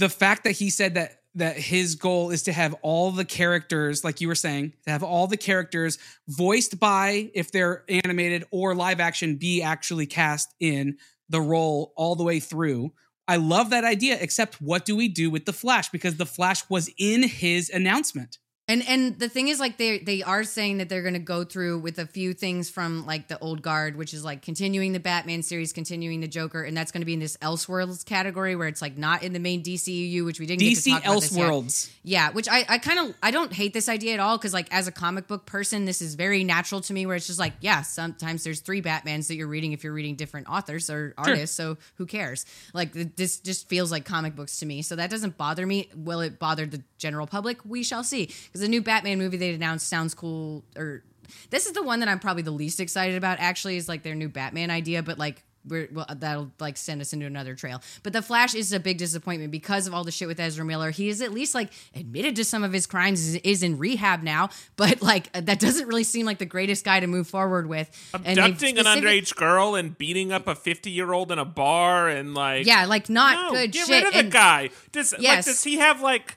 The 0.00 0.08
fact 0.08 0.44
that 0.44 0.52
he 0.52 0.70
said 0.70 0.94
that 0.94 1.20
that 1.36 1.56
his 1.56 1.96
goal 1.96 2.30
is 2.30 2.44
to 2.44 2.52
have 2.52 2.74
all 2.82 3.10
the 3.10 3.24
characters, 3.24 4.04
like 4.04 4.20
you 4.20 4.28
were 4.28 4.36
saying, 4.36 4.72
to 4.84 4.90
have 4.90 5.02
all 5.02 5.26
the 5.26 5.36
characters 5.36 5.98
voiced 6.28 6.78
by, 6.78 7.28
if 7.34 7.50
they're 7.50 7.84
animated 7.88 8.44
or 8.52 8.72
live 8.74 9.00
action, 9.00 9.34
be 9.34 9.60
actually 9.60 10.06
cast 10.06 10.54
in 10.60 10.96
the 11.34 11.40
role 11.40 11.92
all 11.96 12.14
the 12.14 12.22
way 12.22 12.38
through. 12.38 12.92
I 13.26 13.36
love 13.36 13.70
that 13.70 13.82
idea, 13.82 14.16
except 14.20 14.62
what 14.62 14.84
do 14.84 14.94
we 14.94 15.08
do 15.08 15.30
with 15.30 15.46
the 15.46 15.52
Flash? 15.52 15.88
Because 15.88 16.16
the 16.16 16.24
Flash 16.24 16.62
was 16.70 16.88
in 16.96 17.24
his 17.24 17.70
announcement. 17.70 18.38
And 18.66 18.82
and 18.88 19.18
the 19.18 19.28
thing 19.28 19.48
is 19.48 19.60
like 19.60 19.76
they 19.76 19.98
they 19.98 20.22
are 20.22 20.42
saying 20.42 20.78
that 20.78 20.88
they're 20.88 21.02
going 21.02 21.14
to 21.14 21.20
go 21.20 21.44
through 21.44 21.80
with 21.80 21.98
a 21.98 22.06
few 22.06 22.32
things 22.32 22.70
from 22.70 23.04
like 23.04 23.28
the 23.28 23.38
old 23.40 23.60
guard 23.60 23.96
which 23.96 24.14
is 24.14 24.24
like 24.24 24.40
continuing 24.40 24.92
the 24.92 25.00
Batman 25.00 25.42
series, 25.42 25.74
continuing 25.74 26.20
the 26.20 26.28
Joker 26.28 26.62
and 26.62 26.74
that's 26.74 26.90
going 26.90 27.02
to 27.02 27.06
be 27.06 27.12
in 27.12 27.20
this 27.20 27.36
Elseworlds 27.38 28.06
category 28.06 28.56
where 28.56 28.66
it's 28.66 28.80
like 28.80 28.96
not 28.96 29.22
in 29.22 29.34
the 29.34 29.38
main 29.38 29.62
DCU 29.62 30.24
which 30.24 30.40
we 30.40 30.46
didn't 30.46 30.60
get 30.60 30.76
to 30.76 30.80
DC 30.80 30.92
talk 30.92 31.04
about 31.04 31.20
this 31.20 31.36
yet. 31.36 31.50
Elseworlds. 31.50 31.90
Yeah, 32.04 32.30
which 32.30 32.48
I, 32.48 32.64
I 32.68 32.78
kind 32.78 32.98
of 32.98 33.14
I 33.22 33.30
don't 33.30 33.52
hate 33.52 33.74
this 33.74 33.88
idea 33.88 34.14
at 34.14 34.20
all 34.20 34.38
because 34.38 34.54
like 34.54 34.72
as 34.72 34.88
a 34.88 34.92
comic 34.92 35.26
book 35.26 35.44
person, 35.44 35.84
this 35.84 36.00
is 36.00 36.14
very 36.14 36.42
natural 36.42 36.80
to 36.82 36.92
me. 36.92 37.06
Where 37.06 37.16
it's 37.16 37.26
just 37.26 37.38
like, 37.38 37.52
yeah, 37.60 37.82
sometimes 37.82 38.44
there's 38.44 38.60
three 38.60 38.80
Batmans 38.80 39.28
that 39.28 39.36
you're 39.36 39.48
reading 39.48 39.72
if 39.72 39.84
you're 39.84 39.92
reading 39.92 40.14
different 40.16 40.48
authors 40.48 40.88
or 40.88 41.14
artists. 41.18 41.54
So 41.56 41.76
who 41.96 42.06
cares? 42.06 42.46
Like 42.72 42.92
this 42.92 43.38
just 43.40 43.68
feels 43.68 43.90
like 43.90 44.04
comic 44.04 44.36
books 44.36 44.60
to 44.60 44.66
me. 44.66 44.82
So 44.82 44.96
that 44.96 45.10
doesn't 45.10 45.36
bother 45.36 45.66
me. 45.66 45.90
Will 45.94 46.20
it 46.20 46.38
bother 46.38 46.66
the 46.66 46.82
general 47.04 47.26
public? 47.26 47.58
We 47.66 47.82
shall 47.82 48.02
see. 48.02 48.26
Because 48.26 48.60
the 48.62 48.68
new 48.68 48.80
Batman 48.82 49.18
movie 49.18 49.36
they 49.36 49.52
announced 49.52 49.86
sounds 49.88 50.14
cool. 50.14 50.64
Or 50.74 51.02
this 51.50 51.66
is 51.66 51.72
the 51.72 51.82
one 51.82 52.00
that 52.00 52.08
I'm 52.08 52.18
probably 52.18 52.42
the 52.42 52.50
least 52.50 52.80
excited 52.80 53.16
about. 53.16 53.38
Actually, 53.40 53.76
is 53.76 53.88
like 53.88 54.02
their 54.02 54.14
new 54.14 54.28
Batman 54.30 54.70
idea, 54.70 55.02
but 55.02 55.18
like 55.18 55.42
we're, 55.66 55.88
well, 55.90 56.04
that'll 56.16 56.50
like 56.60 56.76
send 56.76 57.00
us 57.00 57.14
into 57.14 57.24
another 57.24 57.54
trail. 57.54 57.80
But 58.02 58.12
the 58.12 58.20
Flash 58.20 58.54
is 58.54 58.70
a 58.74 58.78
big 58.78 58.98
disappointment 58.98 59.50
because 59.50 59.86
of 59.86 59.94
all 59.94 60.04
the 60.04 60.10
shit 60.10 60.28
with 60.28 60.38
Ezra 60.38 60.62
Miller. 60.62 60.90
He 60.90 61.08
is 61.08 61.22
at 61.22 61.32
least 61.32 61.54
like 61.54 61.70
admitted 61.94 62.36
to 62.36 62.44
some 62.44 62.62
of 62.64 62.72
his 62.74 62.86
crimes, 62.86 63.34
is, 63.36 63.62
in 63.62 63.78
rehab 63.78 64.22
now, 64.22 64.50
but 64.76 65.00
like 65.00 65.32
that 65.32 65.58
doesn't 65.60 65.88
really 65.88 66.04
seem 66.04 66.26
like 66.26 66.36
the 66.36 66.44
greatest 66.44 66.84
guy 66.84 67.00
to 67.00 67.06
move 67.06 67.26
forward 67.28 67.66
with. 67.66 67.88
Abducting 68.12 68.76
an 68.78 68.84
underage 68.84 69.34
girl 69.36 69.74
and 69.74 69.96
beating 69.96 70.32
up 70.32 70.46
a 70.46 70.54
50 70.54 70.90
year 70.90 71.14
old 71.14 71.32
in 71.32 71.38
a 71.38 71.46
bar 71.46 72.08
and 72.10 72.34
like. 72.34 72.66
yeah, 72.66 72.84
like 72.84 73.08
not 73.08 73.52
no, 73.54 73.58
good 73.58 73.72
get 73.72 73.86
shit. 73.86 73.94
rid 74.04 74.06
of 74.08 74.12
the 74.12 74.18
And- 74.18 74.32
guy. 74.32 74.68
Does, 74.92 75.12
like, 75.14 75.22
Yes. 75.22 75.46
does 75.46 75.64
he 75.64 75.76
have 75.78 76.02
like. 76.02 76.36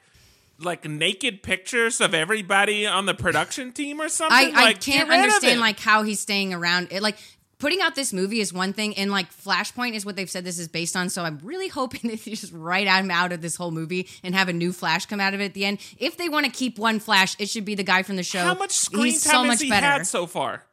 Like 0.59 0.85
naked 0.85 1.43
pictures 1.43 2.01
of 2.01 2.13
everybody 2.13 2.87
on 2.87 3.05
the 3.05 3.13
production 3.13 3.71
team 3.71 4.01
or 4.01 4.09
something. 4.09 4.55
I, 4.55 4.69
I 4.69 4.73
can't 4.73 4.83
get 4.85 5.07
rid 5.07 5.19
of 5.19 5.23
understand 5.25 5.59
like 5.59 5.79
how 5.79 6.03
he's 6.03 6.19
staying 6.19 6.53
around 6.53 6.87
it 6.91 7.01
like 7.03 7.17
putting 7.59 7.81
out 7.81 7.95
this 7.95 8.13
movie 8.13 8.39
is 8.39 8.53
one 8.53 8.73
thing 8.73 8.95
and 8.97 9.11
like 9.11 9.31
flashpoint 9.31 9.93
is 9.93 10.05
what 10.05 10.15
they've 10.15 10.29
said 10.29 10.43
this 10.43 10.59
is 10.59 10.67
based 10.67 10.95
on 10.95 11.09
so 11.09 11.23
i'm 11.23 11.39
really 11.43 11.67
hoping 11.79 12.09
that 12.09 12.23
they 12.23 12.31
just 12.31 12.53
write 12.53 12.87
him 12.87 13.11
out 13.11 13.31
of 13.31 13.41
this 13.41 13.55
whole 13.55 13.71
movie 13.71 14.07
and 14.23 14.35
have 14.35 14.49
a 14.49 14.53
new 14.53 14.71
flash 14.71 15.05
come 15.05 15.19
out 15.19 15.33
of 15.33 15.41
it 15.41 15.45
at 15.45 15.53
the 15.53 15.65
end 15.65 15.79
if 15.97 16.17
they 16.17 16.29
want 16.29 16.45
to 16.45 16.51
keep 16.51 16.77
one 16.77 16.99
flash 16.99 17.35
it 17.39 17.49
should 17.49 17.65
be 17.65 17.75
the 17.75 17.83
guy 17.83 18.03
from 18.03 18.15
the 18.15 18.23
show 18.23 18.43
How 18.43 18.53
much 18.53 18.71
screen 18.71 19.05
he's 19.05 19.23
time 19.23 19.31
so 19.31 19.37
has 19.43 19.47
much 19.47 19.61
he 19.61 19.69
better 19.69 19.85
had 19.85 20.07
so 20.07 20.25
far? 20.27 20.63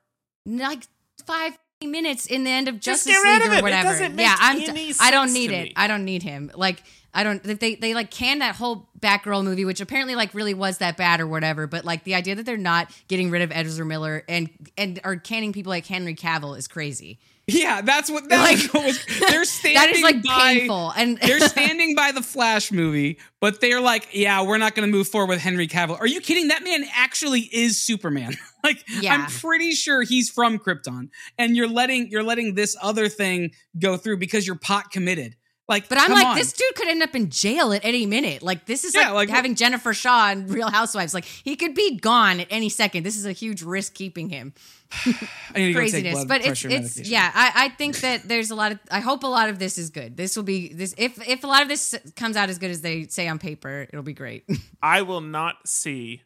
like 0.47 0.83
five 1.27 1.57
minutes 1.83 2.27
in 2.27 2.45
the 2.45 2.51
end 2.51 2.69
of 2.69 2.81
Just 2.81 3.07
Justice 3.07 3.23
rid 3.23 3.43
League 3.43 3.59
or 3.59 3.63
whatever. 3.63 4.21
yeah, 4.21 4.37
I'm. 4.39 4.59
I 5.01 5.11
don't 5.11 5.33
need 5.33 5.51
it. 5.51 5.73
I 5.77 5.87
don't 5.87 6.05
need 6.05 6.23
him. 6.23 6.51
Like 6.55 6.83
I 7.15 7.23
don't. 7.23 7.43
They 7.43 7.77
they 7.77 7.95
like 7.95 8.11
can 8.11 8.41
that 8.41 8.57
whole 8.57 8.89
Batgirl 8.99 9.45
movie, 9.45 9.65
which 9.65 9.81
apparently 9.81 10.15
like 10.15 10.35
really 10.35 10.55
was 10.55 10.79
that 10.79 10.97
bad 10.97 11.21
or 11.21 11.27
whatever. 11.27 11.67
But 11.67 11.85
like 11.85 12.05
the 12.05 12.15
idea 12.15 12.35
that 12.35 12.45
they're 12.45 12.57
not 12.57 12.91
getting 13.09 13.31
rid 13.31 13.43
of 13.43 13.53
Ezra 13.53 13.87
Miller 13.87 14.25
and 14.29 14.51
and 14.77 15.01
are 15.05 15.17
canning 15.17 15.53
people 15.53 15.71
like 15.71 15.87
Henry 15.87 16.15
Cavill 16.15 16.59
is 16.59 16.67
crazy. 16.67 17.19
Yeah, 17.47 17.83
that's 17.83 18.11
what 18.11 18.29
that's 18.29 18.73
what 18.73 18.85
was. 18.87 19.05
They're 19.21 19.45
standing 19.45 19.75
That 19.79 19.91
is 19.91 20.03
like 20.03 20.23
by, 20.23 20.55
painful. 20.55 20.93
And 20.97 21.19
They're 21.23 21.41
standing 21.49 21.95
by 21.95 22.11
the 22.13 22.23
Flash 22.23 22.73
movie, 22.73 23.19
but 23.39 23.61
they're 23.61 23.83
like, 23.83 24.09
"Yeah, 24.15 24.43
we're 24.45 24.57
not 24.57 24.75
going 24.75 24.91
to 24.91 24.91
move 24.91 25.09
forward 25.09 25.29
with 25.29 25.41
Henry 25.41 25.69
Cavill." 25.69 26.01
Are 26.01 26.07
you 26.07 26.23
kidding? 26.23 26.49
That 26.49 26.65
man 26.65 26.85
actually 26.95 27.41
is 27.41 27.79
Superman. 27.79 28.35
like, 28.65 28.83
Yeah. 28.89 29.15
I'm 29.15 29.27
pretty 29.27 29.73
sure 29.73 30.03
he's 30.03 30.31
from 30.31 30.59
Krypton, 30.59 31.11
and 31.37 31.55
you're 31.55 31.69
letting 31.69 32.09
you're 32.11 32.23
letting 32.23 32.55
this 32.55 32.77
other 32.81 33.11
thing 33.11 33.51
go 33.79 33.99
through 33.99 34.17
because 34.17 34.47
you're 34.47 34.57
pot 34.57 34.91
committed. 34.91 35.37
Like, 35.67 35.89
But 35.89 35.99
I'm 35.99 36.09
come 36.09 36.19
like, 36.19 36.27
on. 36.27 36.37
this 36.37 36.53
dude 36.53 36.75
could 36.77 36.89
end 36.89 37.03
up 37.03 37.15
in 37.15 37.31
jail 37.31 37.73
at 37.73 37.85
any 37.85 38.05
minute. 38.05 38.43
Like, 38.43 38.67
this 38.67 38.85
is 38.85 38.95
Yeah, 38.95 39.13
like, 39.13 39.15
like- 39.15 39.29
having 39.31 39.55
Jennifer 39.55 39.95
Shah 39.95 40.29
and 40.31 40.51
Real 40.51 40.69
Housewives. 40.71 41.15
Like, 41.15 41.25
he 41.25 41.57
could 41.57 41.75
be 41.75 41.97
gone 41.97 42.41
at 42.41 42.49
any 42.51 42.69
second. 42.69 43.03
This 43.03 43.17
is 43.17 43.25
a 43.25 43.33
huge 43.33 43.63
risk 43.63 43.95
keeping 43.95 44.29
him. 44.29 44.53
I 45.07 45.11
need 45.55 45.69
to 45.69 45.73
go 45.73 45.81
take 45.81 45.91
Craziness. 45.93 46.25
But 46.27 46.41
it's 46.43 46.47
pressure 46.63 46.69
it's 46.69 47.09
yeah. 47.09 47.31
I, 47.35 47.65
I 47.65 47.69
think 47.71 48.01
that 48.01 48.29
there's 48.29 48.51
a 48.51 48.55
lot 48.55 48.73
of. 48.73 48.79
I 48.91 49.01
hope 49.01 49.23
a 49.25 49.27
lot 49.27 49.49
of 49.49 49.59
this 49.59 49.79
is 49.79 49.91
good. 49.91 50.17
This 50.17 50.37
will 50.37 50.45
be 50.45 50.73
this. 50.73 50.95
If 50.99 51.27
if 51.27 51.43
a 51.43 51.47
lot 51.47 51.63
of 51.63 51.69
this 51.69 51.95
comes 52.15 52.37
out 52.37 52.49
as 52.51 52.59
good 52.59 52.71
as 52.71 52.83
they 52.83 53.07
say 53.07 53.27
on 53.27 53.39
paper, 53.39 53.87
it'll 53.89 54.03
be 54.05 54.13
great. 54.13 54.45
I 54.83 55.03
will 55.03 55.23
not 55.23 55.67
see 55.67 56.23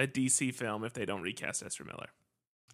a 0.00 0.06
DC 0.06 0.52
film 0.54 0.84
if 0.84 0.92
they 0.92 1.06
don't 1.06 1.22
recast 1.22 1.62
Ezra 1.64 1.86
Miller. 1.86 2.08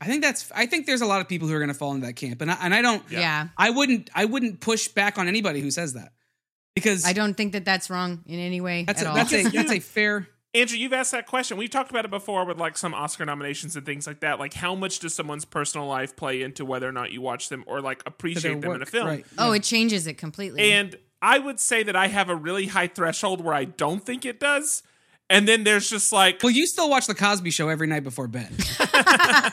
I 0.00 0.06
think 0.06 0.22
that's. 0.22 0.50
I 0.54 0.66
think 0.66 0.86
there's 0.86 1.00
a 1.00 1.06
lot 1.06 1.20
of 1.20 1.28
people 1.28 1.48
who 1.48 1.54
are 1.54 1.58
going 1.58 1.68
to 1.68 1.74
fall 1.74 1.92
into 1.94 2.06
that 2.06 2.14
camp, 2.14 2.42
and 2.42 2.50
I, 2.50 2.58
and 2.60 2.74
I 2.74 2.82
don't. 2.82 3.02
yeah. 3.10 3.48
I 3.56 3.70
wouldn't. 3.70 4.10
I 4.14 4.24
wouldn't 4.26 4.60
push 4.60 4.88
back 4.88 5.18
on 5.18 5.28
anybody 5.28 5.60
who 5.60 5.70
says 5.70 5.94
that 5.94 6.12
because 6.74 7.04
I 7.04 7.12
don't 7.12 7.34
think 7.34 7.52
that 7.52 7.64
that's 7.64 7.90
wrong 7.90 8.22
in 8.26 8.38
any 8.38 8.60
way 8.60 8.84
That's 8.84 9.00
at 9.00 9.06
a, 9.06 9.10
all. 9.10 9.16
that's 9.16 9.32
a 9.32 9.42
that's 9.44 9.72
a 9.72 9.80
fair. 9.80 10.28
Andrew, 10.54 10.78
you've 10.78 10.92
asked 10.94 11.12
that 11.12 11.26
question. 11.26 11.58
We've 11.58 11.68
talked 11.68 11.90
about 11.90 12.06
it 12.06 12.10
before 12.10 12.46
with 12.46 12.58
like 12.58 12.78
some 12.78 12.94
Oscar 12.94 13.26
nominations 13.26 13.76
and 13.76 13.84
things 13.84 14.06
like 14.06 14.20
that. 14.20 14.38
Like, 14.38 14.54
how 14.54 14.74
much 14.74 15.00
does 15.00 15.14
someone's 15.14 15.44
personal 15.44 15.86
life 15.86 16.16
play 16.16 16.40
into 16.40 16.64
whether 16.64 16.88
or 16.88 16.92
not 16.92 17.12
you 17.12 17.20
watch 17.20 17.50
them 17.50 17.62
or 17.66 17.82
like 17.82 18.02
appreciate 18.06 18.62
them 18.62 18.72
in 18.72 18.80
a 18.82 18.86
film? 18.86 19.06
Right. 19.06 19.26
oh, 19.36 19.52
it 19.52 19.62
changes 19.62 20.06
it 20.06 20.14
completely. 20.14 20.72
And 20.72 20.96
I 21.20 21.38
would 21.38 21.60
say 21.60 21.82
that 21.82 21.96
I 21.96 22.06
have 22.06 22.30
a 22.30 22.34
really 22.34 22.66
high 22.66 22.86
threshold 22.86 23.42
where 23.42 23.54
I 23.54 23.64
don't 23.64 24.04
think 24.04 24.24
it 24.24 24.40
does. 24.40 24.82
And 25.28 25.46
then 25.46 25.64
there's 25.64 25.90
just 25.90 26.12
like, 26.12 26.42
Well, 26.42 26.52
you 26.52 26.66
still 26.66 26.88
watch 26.88 27.06
the 27.06 27.14
Cosby 27.14 27.50
Show 27.50 27.68
every 27.68 27.86
night 27.86 28.04
before 28.04 28.28
bed. 28.28 28.50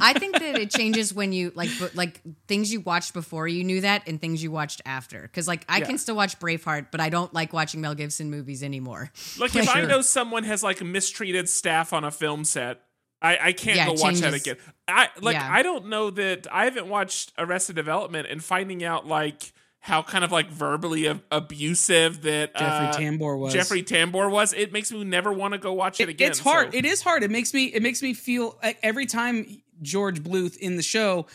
I 0.00 0.12
think 0.14 0.38
that 0.38 0.58
it 0.58 0.70
changes 0.70 1.12
when 1.14 1.32
you 1.32 1.52
like 1.54 1.70
bu- 1.78 1.88
like 1.94 2.20
things 2.48 2.72
you 2.72 2.80
watched 2.80 3.12
before 3.14 3.46
you 3.48 3.64
knew 3.64 3.80
that 3.82 4.06
and 4.08 4.20
things 4.20 4.42
you 4.42 4.50
watched 4.50 4.82
after. 4.86 5.22
Because 5.22 5.46
like 5.48 5.64
I 5.68 5.78
Yeah. 5.78 5.84
can 5.86 5.98
still 5.98 6.16
watch 6.16 6.38
Braveheart, 6.38 6.88
but 6.90 7.00
I 7.00 7.08
don't 7.08 7.32
like 7.34 7.52
watching 7.52 7.80
Mel 7.80 7.94
Gibson 7.94 8.30
movies 8.30 8.62
anymore. 8.62 9.10
like 9.38 9.54
if 9.56 9.68
I 9.68 9.82
know 9.82 10.00
someone 10.02 10.44
has 10.44 10.62
like 10.62 10.82
mistreated 10.82 11.48
staff 11.48 11.92
on 11.92 12.04
a 12.04 12.10
film 12.10 12.44
set, 12.44 12.80
I, 13.22 13.38
I 13.40 13.52
can't 13.52 13.76
Yeah, 13.76 13.86
go 13.86 13.92
it 13.94 14.00
watch 14.00 14.16
that 14.20 14.34
again. 14.34 14.56
I 14.86 15.08
like 15.20 15.34
Yeah. 15.34 15.48
I 15.50 15.62
don't 15.62 15.86
know 15.86 16.10
that 16.10 16.46
I 16.52 16.64
haven't 16.64 16.88
watched 16.88 17.32
Arrested 17.38 17.74
Development 17.76 18.26
and 18.28 18.42
finding 18.44 18.84
out 18.84 19.06
like 19.06 19.52
how 19.80 20.02
kind 20.02 20.24
of 20.24 20.32
like 20.32 20.48
verbally 20.50 21.08
ab- 21.08 21.22
abusive 21.30 22.22
that 22.22 22.54
Jeffrey 22.56 22.86
uh, 22.86 22.92
Tambor 23.10 23.38
was. 23.38 23.52
Jeffrey 23.52 23.82
Tambor 23.82 24.30
was. 24.30 24.52
It 24.54 24.72
makes 24.72 24.90
me 24.90 25.04
never 25.04 25.30
want 25.32 25.52
to 25.52 25.58
go 25.58 25.72
watch 25.74 26.00
it, 26.00 26.04
It- 26.04 26.12
again. 26.12 26.30
it's 26.30 26.38
hard. 26.40 26.72
so- 26.72 26.78
It 26.78 26.84
is 26.86 27.02
hard. 27.02 27.22
It 27.22 27.30
makes 27.30 27.52
me. 27.54 27.64
It 27.66 27.82
makes 27.82 28.00
me 28.02 28.14
feel 28.14 28.58
like 28.62 28.78
every 28.82 29.04
time 29.06 29.46
George 29.82 30.22
Bluth 30.22 30.56
in 30.56 30.76
the 30.76 30.82
show 30.82 31.26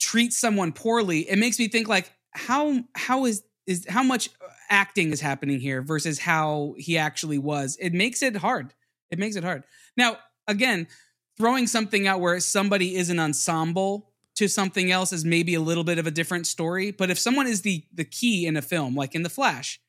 treats 0.00 0.38
someone 0.38 0.72
poorly, 0.72 1.28
it 1.28 1.36
makes 1.36 1.58
me 1.58 1.68
think 1.68 1.88
like 1.88 2.12
how 2.32 2.84
how 2.94 3.26
is 3.26 3.42
is 3.66 3.86
how 3.88 4.02
much 4.02 4.30
acting 4.68 5.12
is 5.12 5.20
happening 5.20 5.60
here 5.60 5.82
versus 5.82 6.18
how 6.18 6.74
he 6.78 6.96
actually 6.96 7.38
was. 7.38 7.76
It 7.80 7.92
makes 7.92 8.22
it 8.22 8.36
hard. 8.36 8.74
It 9.10 9.18
makes 9.18 9.36
it 9.36 9.44
hard. 9.44 9.64
Now, 9.96 10.18
again, 10.46 10.86
throwing 11.36 11.66
something 11.66 12.06
out 12.06 12.20
where 12.20 12.38
somebody 12.40 12.96
is 12.96 13.10
an 13.10 13.18
ensemble 13.18 14.10
to 14.36 14.48
something 14.48 14.90
else 14.90 15.12
is 15.12 15.24
maybe 15.24 15.54
a 15.54 15.60
little 15.60 15.84
bit 15.84 15.98
of 15.98 16.06
a 16.06 16.10
different 16.10 16.46
story. 16.46 16.90
But 16.90 17.10
if 17.10 17.18
someone 17.18 17.46
is 17.46 17.62
the 17.62 17.84
the 17.92 18.04
key 18.04 18.46
in 18.46 18.56
a 18.56 18.62
film, 18.62 18.94
like 18.94 19.14
in 19.14 19.22
The 19.22 19.28
Flash, 19.28 19.80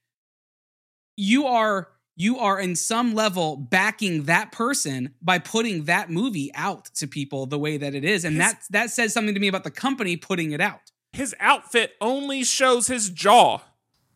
you 1.16 1.46
are 1.46 1.90
you 2.16 2.38
are 2.40 2.60
in 2.60 2.76
some 2.76 3.14
level 3.16 3.56
backing 3.58 4.24
that 4.24 4.52
person 4.52 5.14
by 5.22 5.40
putting 5.40 5.86
that 5.86 6.10
movie 6.10 6.52
out 6.56 6.86
to 6.96 7.08
people 7.08 7.46
the 7.46 7.58
way 7.60 7.78
that 7.78 7.96
it 7.96 8.04
is 8.04 8.26
and 8.26 8.36
His- 8.36 8.52
that 8.52 8.62
that 8.70 8.90
says 8.92 9.14
something 9.14 9.34
to 9.34 9.40
me 9.40 9.48
about 9.48 9.64
the 9.64 9.72
company 9.72 10.18
putting 10.18 10.52
it 10.52 10.62
out 10.62 10.92
his 11.14 11.36
outfit 11.42 11.92
only 12.00 12.42
shows 12.46 12.88
his 12.88 13.10
jaw. 13.10 13.60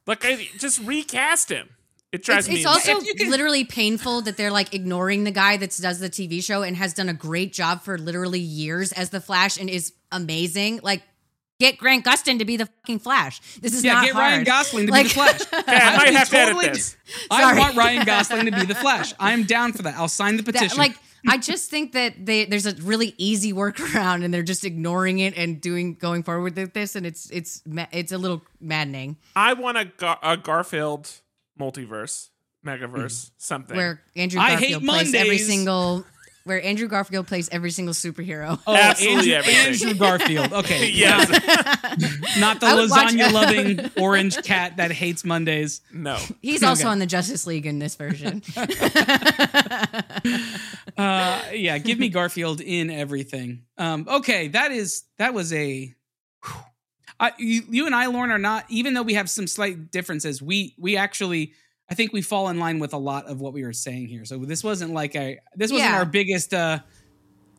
Like 0.07 0.23
I 0.23 0.47
just 0.59 0.79
recast 0.81 1.49
him. 1.49 1.67
It 2.13 2.23
drives 2.23 2.47
It's, 2.47 2.53
me. 2.53 2.59
it's 2.61 2.65
also 2.65 3.01
can- 3.01 3.29
literally 3.29 3.65
painful 3.65 4.21
that 4.21 4.37
they're 4.37 4.49
like 4.51 4.73
ignoring 4.73 5.25
the 5.25 5.31
guy 5.31 5.57
that 5.57 5.75
does 5.81 5.99
the 5.99 6.09
TV 6.09 6.41
show 6.41 6.63
and 6.63 6.77
has 6.77 6.93
done 6.93 7.09
a 7.09 7.13
great 7.13 7.51
job 7.51 7.81
for 7.81 7.97
literally 7.97 8.39
years 8.39 8.93
as 8.93 9.09
the 9.09 9.19
Flash 9.19 9.57
and 9.57 9.69
is 9.69 9.91
amazing. 10.09 10.79
Like, 10.83 11.03
get 11.59 11.77
Grant 11.77 12.05
Gustin 12.05 12.39
to 12.39 12.45
be 12.45 12.57
the 12.57 12.65
fucking 12.65 12.99
Flash. 12.99 13.39
This 13.61 13.73
is 13.73 13.83
yeah 13.83 13.93
not 13.93 14.05
get 14.05 14.13
hard. 14.13 14.23
ryan 14.23 14.43
gosling 14.43 14.85
to 14.87 14.91
Like- 14.91 15.03
be 15.03 15.09
the 15.09 15.13
flash 15.15 15.41
Okay, 15.53 15.75
I 15.75 15.91
would 15.91 15.97
might 15.97 16.09
be 16.09 16.15
have 16.15 16.29
to 16.29 16.37
edit 16.37 16.73
this. 16.73 16.97
i 17.31 17.41
Sorry. 17.41 17.59
want 17.59 17.75
ryan 17.75 18.05
gosling 18.05 18.45
to 18.45 18.51
be 18.51 18.65
the 18.65 18.75
flash 18.75 19.13
i'm 19.19 19.43
down 19.43 19.73
for 19.73 19.83
that 19.83 19.95
i'll 19.97 20.07
sign 20.07 20.37
the 20.37 20.43
That- 20.43 20.53
petition 20.53 20.77
like 20.77 20.97
I 21.27 21.39
just 21.39 21.71
think 21.71 21.93
that 21.93 22.23
they, 22.23 22.45
there's 22.45 22.67
a 22.67 22.75
really 22.75 23.15
easy 23.17 23.51
workaround, 23.51 24.23
and 24.23 24.31
they're 24.31 24.43
just 24.43 24.63
ignoring 24.63 25.17
it 25.17 25.35
and 25.35 25.59
doing 25.59 25.95
going 25.95 26.21
forward 26.21 26.55
with 26.55 26.73
this, 26.73 26.95
and 26.95 27.03
it's 27.03 27.31
it's 27.31 27.63
it's 27.91 28.11
a 28.11 28.17
little 28.19 28.43
maddening. 28.61 29.17
I 29.35 29.53
want 29.53 29.75
a, 29.79 29.85
Gar- 29.85 30.19
a 30.21 30.37
Garfield 30.37 31.09
multiverse, 31.59 32.29
megaverse, 32.63 32.89
mm-hmm. 32.91 33.33
something. 33.37 33.75
Where 33.75 34.01
Andrew 34.15 34.39
I 34.39 34.51
hate 34.51 34.73
Garfield 34.73 34.83
plays 34.83 35.13
every 35.15 35.39
single 35.39 36.05
where 36.45 36.63
Andrew 36.63 36.87
Garfield 36.87 37.27
plays 37.27 37.49
every 37.51 37.71
single 37.71 37.93
superhero. 37.93 38.59
oh, 38.65 38.75
Absolutely 38.75 39.33
andrew, 39.35 39.51
everything. 39.53 39.87
andrew 39.89 39.99
garfield 39.99 40.53
okay 40.53 40.89
yes, 40.93 41.27
not 42.39 42.59
the 42.59 42.67
I 42.67 42.75
would 42.75 42.89
watch- 42.89 43.11
lasagna 43.13 43.31
loving 43.33 43.91
orange 44.01 44.41
cat 44.43 44.77
that 44.77 44.91
hates 44.91 45.25
mondays 45.25 45.81
no. 45.91 46.17
He's 46.41 46.63
also 46.63 46.83
Okay. 46.83 46.91
on 46.91 46.99
the 46.99 47.05
Justice 47.05 47.45
League 47.47 47.65
in 47.65 47.79
this 47.79 47.95
version. 47.95 48.41
Uh, 50.97 51.41
yeah, 51.53 51.77
give 51.77 51.99
me 51.99 52.07
Garfield 52.09 52.61
in 52.61 52.89
everything. 52.89 53.63
Um, 53.77 54.07
okay, 54.09 54.47
that 54.49 54.71
is 54.71 55.03
that 55.17 55.33
was 55.33 55.51
a. 55.51 55.93
whew. 56.45 56.53
I, 57.19 57.31
you, 57.37 57.63
you 57.69 57.85
and 57.85 57.93
I, 57.95 58.05
Lauren, 58.07 58.31
are 58.31 58.37
not 58.37 58.65
even 58.69 58.93
though 58.93 59.01
we 59.01 59.15
have 59.15 59.29
some 59.29 59.45
slight 59.47 59.91
differences. 59.91 60.41
We 60.41 60.73
we 60.77 60.95
actually 60.95 61.51
I 61.89 61.95
think 61.95 62.13
we 62.13 62.21
fall 62.21 62.49
in 62.49 62.59
line 62.59 62.79
with 62.79 62.93
a 62.93 62.97
lot 62.97 63.25
of 63.27 63.41
what 63.41 63.53
we 63.53 63.63
were 63.63 63.73
saying 63.73 64.07
here. 64.07 64.25
So 64.25 64.37
this 64.39 64.63
wasn't 64.63 64.93
like 64.93 65.15
a 65.15 65.39
this 65.55 65.71
wasn't 65.71 65.91
Yeah. 65.91 65.97
our 65.97 66.05
biggest. 66.05 66.53
uh 66.53 66.79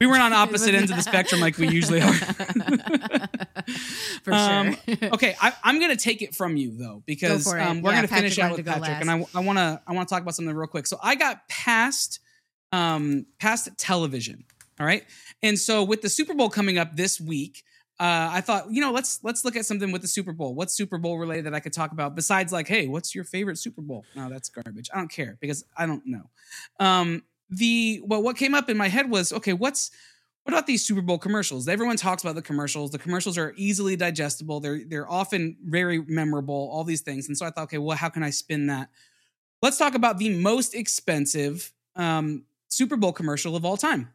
We 0.00 0.06
weren't 0.06 0.22
on 0.22 0.32
opposite 0.44 0.74
ends 0.74 0.90
of 0.90 0.96
the 0.96 1.02
spectrum 1.02 1.40
like 1.40 1.58
we 1.58 1.68
usually 1.68 2.00
are. 2.02 2.12
For 4.24 4.32
Um, 4.32 4.76
sure. 4.88 4.96
okay, 5.14 5.36
I, 5.40 5.52
I'm 5.62 5.78
going 5.78 5.96
to 5.96 6.02
take 6.02 6.22
it 6.22 6.34
from 6.34 6.56
you 6.56 6.76
though 6.76 7.02
because 7.06 7.44
Go 7.44 7.52
um, 7.58 7.82
we're 7.82 7.90
Yeah, 7.92 7.98
going 7.98 8.08
to 8.08 8.14
finish 8.14 8.38
out 8.38 8.56
with 8.56 8.66
Patrick, 8.66 9.00
and 9.00 9.10
I, 9.10 9.24
I 9.34 9.40
want 9.40 9.58
to 9.58 9.80
I 9.86 9.92
want 9.92 10.08
to 10.08 10.14
talk 10.14 10.22
about 10.22 10.34
something 10.34 10.54
real 10.54 10.66
quick. 10.68 10.86
So 10.86 10.98
I 11.02 11.14
got 11.14 11.48
past 11.48 12.20
um, 12.72 13.26
past 13.38 13.68
television, 13.78 14.44
all 14.80 14.86
right, 14.86 15.04
and 15.42 15.58
so 15.58 15.84
with 15.84 16.02
the 16.02 16.08
Super 16.08 16.34
Bowl 16.34 16.50
coming 16.50 16.78
up 16.78 16.96
this 16.96 17.20
week. 17.20 17.62
Uh, 17.98 18.28
I 18.30 18.40
thought, 18.42 18.70
you 18.70 18.82
know, 18.82 18.92
let's 18.92 19.20
let's 19.22 19.44
look 19.44 19.56
at 19.56 19.64
something 19.64 19.90
with 19.90 20.02
the 20.02 20.08
Super 20.08 20.32
Bowl. 20.32 20.54
What's 20.54 20.74
Super 20.74 20.98
Bowl 20.98 21.18
related 21.18 21.46
that 21.46 21.54
I 21.54 21.60
could 21.60 21.72
talk 21.72 21.92
about 21.92 22.14
besides 22.14 22.52
like, 22.52 22.68
hey, 22.68 22.88
what's 22.88 23.14
your 23.14 23.24
favorite 23.24 23.56
Super 23.58 23.80
Bowl? 23.80 24.04
No, 24.14 24.28
that's 24.28 24.50
garbage. 24.50 24.90
I 24.92 24.98
don't 24.98 25.10
care 25.10 25.38
because 25.40 25.64
I 25.76 25.86
don't 25.86 26.02
know. 26.06 26.28
Um, 26.78 27.22
the 27.48 28.02
well, 28.04 28.22
what 28.22 28.36
came 28.36 28.54
up 28.54 28.68
in 28.68 28.76
my 28.76 28.88
head 28.88 29.08
was, 29.08 29.32
okay, 29.32 29.54
what's 29.54 29.90
what 30.42 30.52
about 30.52 30.66
these 30.66 30.86
Super 30.86 31.00
Bowl 31.00 31.18
commercials? 31.18 31.68
Everyone 31.68 31.96
talks 31.96 32.22
about 32.22 32.34
the 32.34 32.42
commercials. 32.42 32.90
The 32.90 32.98
commercials 32.98 33.38
are 33.38 33.54
easily 33.56 33.96
digestible. 33.96 34.60
They're 34.60 34.82
they're 34.86 35.10
often 35.10 35.56
very 35.64 36.00
memorable. 36.02 36.68
All 36.70 36.84
these 36.84 37.00
things, 37.00 37.28
and 37.28 37.36
so 37.36 37.46
I 37.46 37.50
thought, 37.50 37.64
okay, 37.64 37.78
well, 37.78 37.96
how 37.96 38.10
can 38.10 38.22
I 38.22 38.30
spin 38.30 38.66
that? 38.66 38.90
Let's 39.62 39.78
talk 39.78 39.94
about 39.94 40.18
the 40.18 40.38
most 40.38 40.74
expensive 40.74 41.72
um, 41.96 42.44
Super 42.68 42.96
Bowl 42.96 43.12
commercial 43.12 43.56
of 43.56 43.64
all 43.64 43.78
time. 43.78 44.12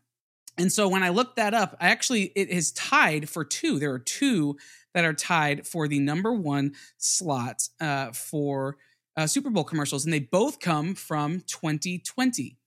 And 0.62 0.72
so 0.72 0.88
when 0.88 1.04
I 1.04 1.10
looked 1.10 1.36
that 1.38 1.54
up, 1.54 1.76
I 1.82 1.88
actually 1.90 2.32
it 2.36 2.50
is 2.50 2.72
tied 2.74 3.28
for 3.30 3.44
two. 3.44 3.80
There 3.80 3.92
are 3.92 4.00
two 4.00 4.58
that 4.94 5.06
are 5.06 5.14
tied 5.14 5.66
for 5.66 5.88
the 5.88 6.00
number 6.00 6.32
one 6.34 6.74
slot 6.98 7.68
uh, 7.80 8.12
for 8.12 8.78
uh, 9.18 9.28
Super 9.28 9.50
Bowl 9.50 9.64
commercials, 9.64 10.06
and 10.06 10.14
they 10.14 10.20
both 10.20 10.60
come 10.60 10.96
from 10.96 11.42
2020. 11.48 12.58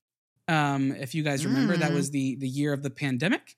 Um, 0.49 0.93
if 0.93 1.15
you 1.15 1.23
guys 1.23 1.47
remember, 1.47 1.77
that 1.77 1.93
Mm. 1.93 1.95
was 1.95 2.11
the 2.11 2.35
the 2.37 2.49
year 2.49 2.73
of 2.73 2.83
the 2.83 2.91
pandemic. 2.91 3.57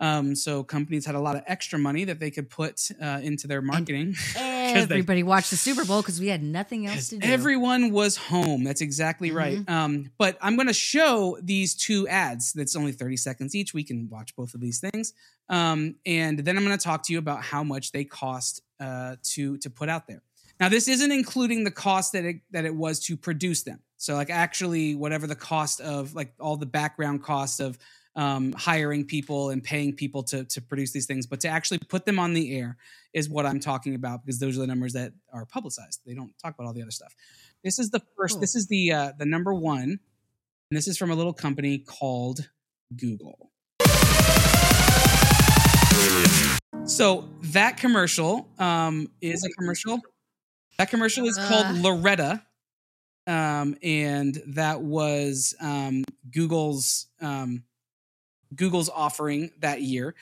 Um, 0.00 0.36
so 0.36 0.62
companies 0.62 1.04
had 1.06 1.16
a 1.16 1.20
lot 1.20 1.34
of 1.34 1.42
extra 1.48 1.76
money 1.78 2.04
that 2.04 2.20
they 2.20 2.30
could 2.30 2.48
put 2.48 2.88
uh, 3.02 3.18
into 3.22 3.48
their 3.48 3.60
marketing. 3.62 4.14
they- 4.34 4.40
Everybody 4.76 5.22
watched 5.22 5.50
the 5.50 5.56
Super 5.56 5.84
Bowl 5.84 6.02
because 6.02 6.20
we 6.20 6.28
had 6.28 6.42
nothing 6.42 6.86
else 6.86 7.08
to 7.08 7.18
do. 7.18 7.26
Everyone 7.26 7.90
was 7.90 8.16
home. 8.16 8.64
That's 8.64 8.80
exactly 8.80 9.30
right. 9.30 9.58
Mm-hmm. 9.58 9.72
Um, 9.72 10.10
but 10.18 10.38
I'm 10.40 10.56
going 10.56 10.68
to 10.68 10.74
show 10.74 11.38
these 11.42 11.74
two 11.74 12.06
ads. 12.08 12.52
That's 12.52 12.76
only 12.76 12.92
30 12.92 13.16
seconds 13.16 13.54
each. 13.54 13.74
We 13.74 13.84
can 13.84 14.08
watch 14.08 14.34
both 14.36 14.54
of 14.54 14.60
these 14.60 14.80
things, 14.80 15.12
um, 15.48 15.96
and 16.06 16.38
then 16.38 16.56
I'm 16.56 16.64
going 16.64 16.76
to 16.76 16.82
talk 16.82 17.04
to 17.04 17.12
you 17.12 17.18
about 17.18 17.42
how 17.42 17.62
much 17.62 17.92
they 17.92 18.04
cost 18.04 18.62
uh, 18.80 19.16
to 19.22 19.58
to 19.58 19.70
put 19.70 19.88
out 19.88 20.06
there. 20.06 20.22
Now, 20.60 20.68
this 20.68 20.88
isn't 20.88 21.12
including 21.12 21.64
the 21.64 21.70
cost 21.70 22.12
that 22.12 22.24
it 22.24 22.36
that 22.50 22.64
it 22.64 22.74
was 22.74 23.00
to 23.06 23.16
produce 23.16 23.62
them. 23.62 23.80
So, 23.96 24.14
like, 24.14 24.30
actually, 24.30 24.94
whatever 24.94 25.26
the 25.26 25.36
cost 25.36 25.80
of 25.80 26.14
like 26.14 26.32
all 26.40 26.56
the 26.56 26.66
background 26.66 27.22
cost 27.22 27.60
of 27.60 27.78
um, 28.18 28.52
hiring 28.52 29.04
people 29.04 29.50
and 29.50 29.62
paying 29.62 29.94
people 29.94 30.24
to 30.24 30.44
to 30.44 30.60
produce 30.60 30.90
these 30.90 31.06
things, 31.06 31.24
but 31.24 31.40
to 31.40 31.48
actually 31.48 31.78
put 31.78 32.04
them 32.04 32.18
on 32.18 32.34
the 32.34 32.58
air 32.58 32.76
is 33.14 33.30
what 33.30 33.46
I'm 33.46 33.60
talking 33.60 33.94
about 33.94 34.24
because 34.24 34.40
those 34.40 34.58
are 34.58 34.60
the 34.60 34.66
numbers 34.66 34.94
that 34.94 35.12
are 35.32 35.46
publicized. 35.46 36.00
They 36.04 36.14
don't 36.14 36.36
talk 36.42 36.54
about 36.54 36.66
all 36.66 36.72
the 36.72 36.82
other 36.82 36.90
stuff. 36.90 37.14
This 37.62 37.78
is 37.78 37.90
the 37.90 38.02
first. 38.16 38.34
Cool. 38.34 38.40
This 38.40 38.56
is 38.56 38.66
the 38.66 38.92
uh, 38.92 39.12
the 39.16 39.24
number 39.24 39.54
one, 39.54 39.82
and 39.82 40.76
this 40.76 40.88
is 40.88 40.98
from 40.98 41.12
a 41.12 41.14
little 41.14 41.32
company 41.32 41.78
called 41.78 42.50
Google. 42.96 43.52
So 46.86 47.28
that 47.42 47.76
commercial 47.76 48.48
um, 48.58 49.12
is 49.20 49.44
a 49.44 49.48
commercial. 49.50 50.00
That 50.78 50.90
commercial 50.90 51.26
is 51.26 51.36
called 51.36 51.66
Uh. 51.66 51.82
Loretta, 51.82 52.42
um, 53.28 53.76
and 53.80 54.42
that 54.48 54.80
was 54.80 55.54
um, 55.60 56.02
Google's 56.32 57.06
um, 57.20 57.62
Google's 58.54 58.88
offering 58.88 59.50
that 59.60 59.82
year. 59.82 60.14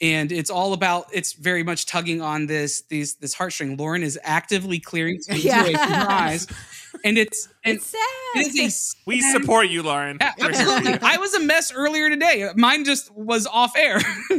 And 0.00 0.32
it's 0.32 0.50
all 0.50 0.72
about. 0.72 1.06
It's 1.12 1.32
very 1.32 1.62
much 1.62 1.86
tugging 1.86 2.20
on 2.20 2.46
this 2.46 2.82
these 2.88 3.14
this 3.16 3.36
heartstring. 3.36 3.78
Lauren 3.78 4.02
is 4.02 4.18
actively 4.24 4.80
clearing 4.80 5.20
tears 5.20 5.44
Yeah. 5.44 5.60
away 5.62 5.74
from 5.74 5.90
her 5.92 6.10
eyes, 6.10 6.48
and 7.04 7.16
it's 7.16 7.46
and 7.64 7.76
It's 7.76 7.86
sad. 7.86 8.00
it 8.34 8.46
is 8.58 8.94
a 8.96 8.96
We 9.06 9.20
sad- 9.20 9.40
support 9.40 9.68
you, 9.68 9.84
Lauren. 9.84 10.16
Yeah, 10.20 10.32
absolutely. 10.40 10.98
I 11.02 11.18
was 11.18 11.34
a 11.34 11.40
mess 11.40 11.70
earlier 11.72 12.10
today. 12.10 12.48
Mine 12.56 12.84
just 12.84 13.14
was 13.14 13.46
off 13.46 13.76
air. 13.76 14.00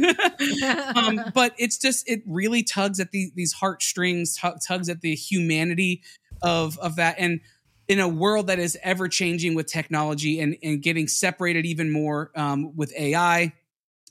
um, 0.96 1.20
but 1.34 1.54
it's 1.58 1.78
just 1.78 2.08
it 2.08 2.22
really 2.26 2.62
tugs 2.62 3.00
at 3.00 3.10
the, 3.12 3.30
these 3.34 3.52
heartstrings, 3.54 4.36
tu- 4.36 4.56
tugs 4.66 4.90
at 4.90 5.00
the 5.00 5.14
humanity 5.14 6.02
of 6.42 6.78
of 6.78 6.96
that, 6.96 7.16
and 7.18 7.40
in 7.88 8.00
a 8.00 8.08
world 8.08 8.46
that 8.46 8.58
is 8.58 8.78
ever 8.82 9.08
changing 9.08 9.54
with 9.54 9.66
technology 9.66 10.40
and 10.40 10.56
and 10.62 10.82
getting 10.82 11.08
separated 11.08 11.66
even 11.66 11.90
more 11.90 12.30
um, 12.34 12.74
with 12.76 12.92
AI, 12.96 13.52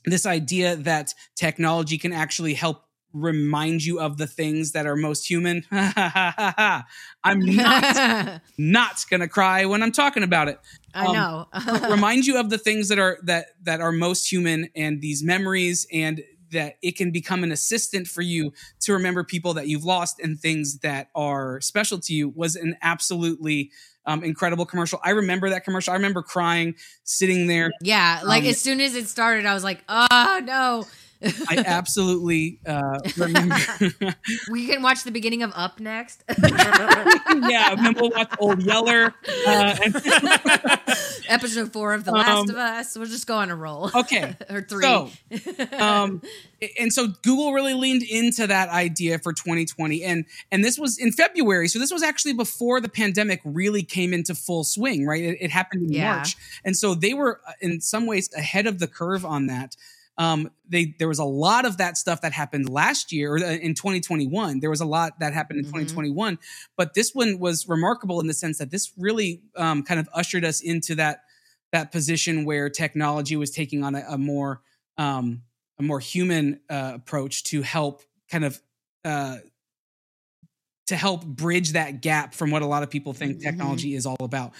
this 0.04 0.26
idea 0.26 0.76
that 0.76 1.14
technology 1.34 1.98
can 1.98 2.12
actually 2.12 2.54
help 2.54 2.84
remind 3.12 3.84
you 3.84 4.00
of 4.00 4.18
the 4.18 4.26
things 4.26 4.72
that 4.72 4.86
are 4.86 4.96
most 4.96 5.28
human. 5.28 5.64
I'm 5.70 6.84
not 7.24 8.42
not 8.58 9.04
gonna 9.10 9.28
cry 9.28 9.64
when 9.66 9.82
I'm 9.82 9.92
talking 9.92 10.22
about 10.22 10.48
it 10.48 10.58
I 10.94 11.06
um, 11.06 11.12
know. 11.12 11.48
remind 11.90 12.26
you 12.26 12.38
of 12.38 12.50
the 12.50 12.58
things 12.58 12.88
that 12.88 12.98
are 12.98 13.18
that 13.24 13.46
that 13.64 13.80
are 13.80 13.92
most 13.92 14.30
human 14.30 14.68
and 14.76 15.00
these 15.00 15.24
memories 15.24 15.86
and 15.92 16.22
that 16.54 16.76
it 16.82 16.96
can 16.96 17.10
become 17.10 17.44
an 17.44 17.52
assistant 17.52 18.08
for 18.08 18.22
you 18.22 18.52
to 18.80 18.92
remember 18.94 19.22
people 19.22 19.54
that 19.54 19.68
you've 19.68 19.84
lost 19.84 20.18
and 20.18 20.40
things 20.40 20.78
that 20.78 21.08
are 21.14 21.60
special 21.60 21.98
to 22.00 22.12
you 22.12 22.30
was 22.30 22.56
an 22.56 22.76
absolutely 22.82 23.70
um, 24.06 24.24
incredible 24.24 24.66
commercial. 24.66 24.98
I 25.02 25.10
remember 25.10 25.50
that 25.50 25.64
commercial. 25.64 25.92
I 25.92 25.96
remember 25.96 26.22
crying, 26.22 26.74
sitting 27.04 27.46
there. 27.46 27.70
yeah, 27.80 28.20
like 28.24 28.42
Um, 28.44 28.50
as 28.50 28.60
soon 28.60 28.80
as 28.80 28.94
it 28.94 29.08
started, 29.08 29.46
I 29.46 29.54
was 29.54 29.64
like, 29.64 29.82
oh 29.88 30.40
no. 30.44 30.86
I 31.48 31.62
absolutely 31.66 32.58
uh, 32.66 32.98
remember. 33.16 33.56
we 34.50 34.66
can 34.66 34.82
watch 34.82 35.04
the 35.04 35.10
beginning 35.10 35.42
of 35.42 35.52
Up 35.54 35.80
next. 35.80 36.24
yeah, 36.38 37.72
and 37.72 37.84
then 37.86 37.94
we'll 37.98 38.10
watch 38.10 38.32
Old 38.38 38.62
Yeller. 38.62 39.14
Uh, 39.46 39.76
Episode 41.28 41.72
four 41.72 41.94
of 41.94 42.04
The 42.04 42.12
Last 42.12 42.48
Um, 42.48 42.50
of 42.50 42.56
Us. 42.56 42.96
We'll 42.96 43.06
just 43.06 43.26
go 43.26 43.36
on 43.36 43.50
a 43.50 43.56
roll. 43.56 43.90
okay, 43.94 44.36
or 44.50 44.62
three. 44.62 44.82
So, 44.82 45.10
um, 45.78 46.20
and 46.78 46.92
so 46.92 47.08
Google 47.22 47.52
really 47.52 47.74
leaned 47.74 48.02
into 48.02 48.46
that 48.46 48.68
idea 48.68 49.18
for 49.18 49.32
2020, 49.32 50.04
and 50.04 50.24
and 50.52 50.62
this 50.64 50.78
was 50.78 50.98
in 50.98 51.12
February. 51.12 51.68
So 51.68 51.78
this 51.78 51.90
was 51.92 52.02
actually 52.02 52.34
before 52.34 52.80
the 52.80 52.88
pandemic 52.88 53.40
really 53.44 53.82
came 53.82 54.12
into 54.12 54.34
full 54.34 54.64
swing, 54.64 55.06
right? 55.06 55.22
It, 55.22 55.38
it 55.40 55.50
happened 55.50 55.84
in 55.84 55.92
Yeah. 55.92 56.16
March, 56.16 56.36
and 56.64 56.76
so 56.76 56.94
they 56.94 57.14
were 57.14 57.40
uh, 57.48 57.52
in 57.60 57.80
some 57.80 58.06
ways 58.06 58.28
ahead 58.36 58.66
of 58.66 58.78
the 58.78 58.86
curve 58.86 59.24
on 59.24 59.46
that. 59.46 59.76
Um, 60.16 60.50
they 60.68 60.94
there 60.98 61.08
was 61.08 61.18
a 61.18 61.24
lot 61.24 61.64
of 61.64 61.78
that 61.78 61.96
stuff 61.98 62.20
that 62.22 62.32
happened 62.32 62.68
last 62.68 63.12
year 63.12 63.34
or 63.34 63.38
uh, 63.38 63.52
in 63.52 63.74
2021. 63.74 64.60
There 64.60 64.70
was 64.70 64.80
a 64.80 64.86
lot 64.86 65.18
that 65.20 65.32
happened 65.34 65.58
in 65.58 65.64
Mhm. 65.64 65.68
2021, 65.68 66.38
but 66.76 66.94
this 66.94 67.14
one 67.14 67.38
was 67.38 67.68
remarkable 67.68 68.20
in 68.20 68.26
the 68.28 68.34
sense 68.34 68.58
that 68.58 68.70
this 68.70 68.92
really 68.96 69.42
um, 69.56 69.82
kind 69.82 69.98
of 69.98 70.08
ushered 70.14 70.44
us 70.44 70.60
into 70.60 70.94
that 70.96 71.22
that 71.72 71.90
position 71.90 72.44
where 72.44 72.70
technology 72.70 73.36
was 73.36 73.50
taking 73.50 73.82
on 73.82 73.94
a, 73.96 74.04
a 74.08 74.18
more 74.18 74.62
um, 74.98 75.42
a 75.78 75.82
more 75.82 75.98
human 75.98 76.60
uh, 76.70 76.92
approach 76.94 77.42
to 77.44 77.62
help 77.62 78.02
kind 78.30 78.44
of 78.44 78.60
uh, 79.04 79.38
to 80.86 80.96
help 80.96 81.24
bridge 81.24 81.72
that 81.72 82.02
gap 82.02 82.34
from 82.34 82.50
what 82.50 82.62
a 82.62 82.66
lot 82.66 82.82
of 82.82 82.90
people 82.90 83.12
think 83.14 83.38
Mhm. 83.38 83.40
technology 83.40 83.94
is 83.94 84.06
all 84.06 84.16
about. 84.20 84.52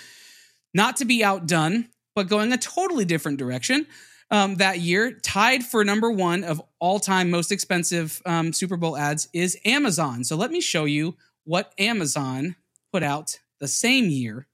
Not 0.73 0.97
to 0.99 1.05
be 1.05 1.23
outdone, 1.23 1.89
but 2.15 2.29
going 2.29 2.53
a 2.53 2.57
totally 2.59 3.05
different 3.05 3.39
direction. 3.39 3.87
Um, 4.35 4.57
that 4.57 4.80
year, 4.80 5.12
tied 5.22 5.62
for 5.62 5.85
number 5.85 6.11
one 6.11 6.43
of 6.43 6.61
all 6.80 6.99
time 6.99 7.30
most 7.30 7.53
expensive 7.53 8.20
um, 8.26 8.53
Super 8.53 8.76
Bowl 8.76 8.97
ads 8.97 9.28
is 9.32 9.57
Amazon. 9.64 10.24
So 10.24 10.35
let 10.35 10.51
me 10.51 10.61
show 10.61 10.87
you 10.87 11.14
what 11.45 11.72
Amazon 11.78 12.57
put 12.93 13.05
out 13.05 13.39
the 13.61 13.68
same 13.68 14.07
year. 14.07 14.49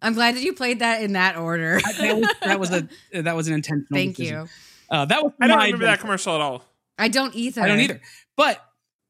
I'm 0.00 0.14
glad 0.14 0.36
that 0.36 0.42
you 0.42 0.52
played 0.52 0.78
that 0.78 1.02
in 1.02 1.14
that 1.14 1.36
order. 1.36 1.80
That 1.98 2.16
was, 2.16 2.34
that 2.40 2.60
was 2.60 2.70
a 2.70 2.88
that 3.22 3.34
was 3.34 3.48
an 3.48 3.54
intentional. 3.54 3.98
Thank 3.98 4.14
decision. 4.14 4.42
you. 4.42 4.48
Uh, 4.96 5.06
that 5.06 5.24
was 5.24 5.32
I 5.40 5.48
don't 5.48 5.58
my 5.58 5.64
remember 5.64 5.86
that 5.86 5.98
commercial 5.98 6.36
at 6.36 6.40
all. 6.40 6.62
I 6.96 7.08
don't 7.08 7.34
either. 7.34 7.62
I 7.62 7.66
don't 7.66 7.80
either. 7.80 8.00
But 8.36 8.64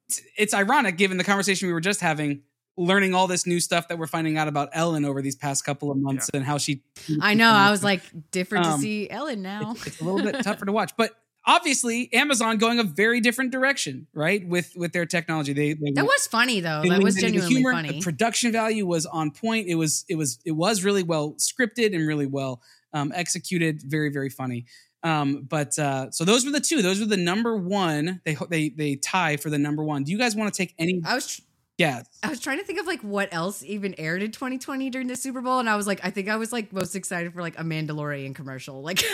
it's, 0.09 0.23
it's 0.39 0.55
ironic 0.55 0.97
given 0.97 1.19
the 1.19 1.25
conversation 1.25 1.69
we 1.69 1.75
were 1.75 1.81
just 1.83 2.01
having, 2.01 2.41
learning 2.77 3.15
all 3.15 3.27
this 3.27 3.47
new 3.47 3.61
stuff 3.61 3.89
that 3.89 3.99
we're 3.99 4.07
finding 4.07 4.39
out 4.39 4.49
about 4.49 4.71
Ellen 4.73 5.05
over 5.05 5.21
these 5.21 5.37
past 5.37 5.65
couple 5.65 5.91
of 5.91 5.99
months 5.99 6.31
and 6.33 6.45
how 6.45 6.59
she. 6.59 6.83
I 7.21 7.35
know. 7.35 7.51
I 7.51 7.71
was 7.71 7.85
like, 7.85 8.03
different 8.31 8.67
Um, 8.67 8.77
to 8.77 8.83
see 8.83 9.11
Ellen 9.11 9.43
now. 9.43 9.73
It's, 9.73 9.87
it's 9.87 10.01
a 10.01 10.05
little 10.05 10.23
bit 10.23 10.43
tougher 10.43 10.65
to 10.65 10.73
watch, 10.73 10.93
but 10.97 11.13
obviously 11.47 12.13
Amazon 12.13 12.59
going 12.59 12.79
a 12.79 12.85
very 12.85 13.21
different 13.21 13.51
direction, 13.51 14.07
right? 14.15 14.47
With 14.47 14.73
with 14.77 14.93
their 14.93 15.07
technology, 15.07 15.53
they, 15.53 15.73
they 15.73 15.93
That 15.95 16.05
was 16.05 16.27
funny 16.27 16.61
though. 16.61 16.83
That 16.83 17.03
was 17.03 17.17
into 17.17 17.27
the 17.27 17.33
genuinely 17.33 17.55
humor. 17.57 17.73
funny. 17.73 17.89
The 17.93 18.01
production 18.01 18.53
value 18.53 18.87
was 18.87 19.07
on 19.07 19.31
point. 19.31 19.67
It 19.69 19.75
was 19.75 20.05
it 20.09 20.17
was 20.17 20.39
it 20.45 20.53
was 20.53 20.85
really 20.85 21.03
well 21.03 21.33
scripted 21.39 21.95
and 21.95 22.07
really 22.07 22.27
well 22.27 22.63
um, 22.93 23.13
executed. 23.15 23.83
Very 23.85 24.11
very 24.11 24.31
funny. 24.31 24.67
Um, 25.03 25.47
but 25.49 25.79
uh, 25.79 26.11
so 26.11 26.25
those 26.25 26.45
were 26.45 26.51
the 26.53 26.61
two. 26.61 26.83
Those 26.83 27.01
were 27.01 27.07
the 27.07 27.17
number 27.17 27.57
one. 27.57 28.21
They 28.25 28.37
they 28.51 28.69
they 28.69 28.97
tie 28.97 29.37
for 29.39 29.49
the 29.49 29.59
number 29.59 29.83
one. 29.83 30.05
Do 30.05 30.13
you 30.13 30.19
guys 30.19 30.37
want 30.37 30.53
to 30.53 30.57
take 30.57 30.75
any? 30.79 31.01
I 31.05 31.15
was. 31.15 31.41
Tr- 31.81 31.87
guess. 31.87 32.07
I 32.23 32.29
was 32.29 32.41
trying 32.41 32.59
to 32.59 32.65
think 32.65 32.79
of 32.79 32.87
like 32.87 33.01
what 33.01 33.33
else 33.33 33.63
even 33.63 33.95
aired 33.99 34.23
in 34.23 34.31
2020 34.31 34.91
during 34.91 35.07
the 35.07 35.17
Super 35.17 35.41
Bowl, 35.41 35.59
and 35.59 35.69
I 35.69 35.77
was 35.77 35.87
like, 35.87 36.01
I 36.05 36.11
think 36.11 36.29
I 36.29 36.37
was 36.37 36.53
like 36.53 36.73
most 36.73 36.95
excited 36.95 37.33
for 37.33 37.41
like 37.41 37.59
a 37.59 37.63
Mandalorian 37.63 38.35
commercial, 38.35 38.83
like, 38.83 39.01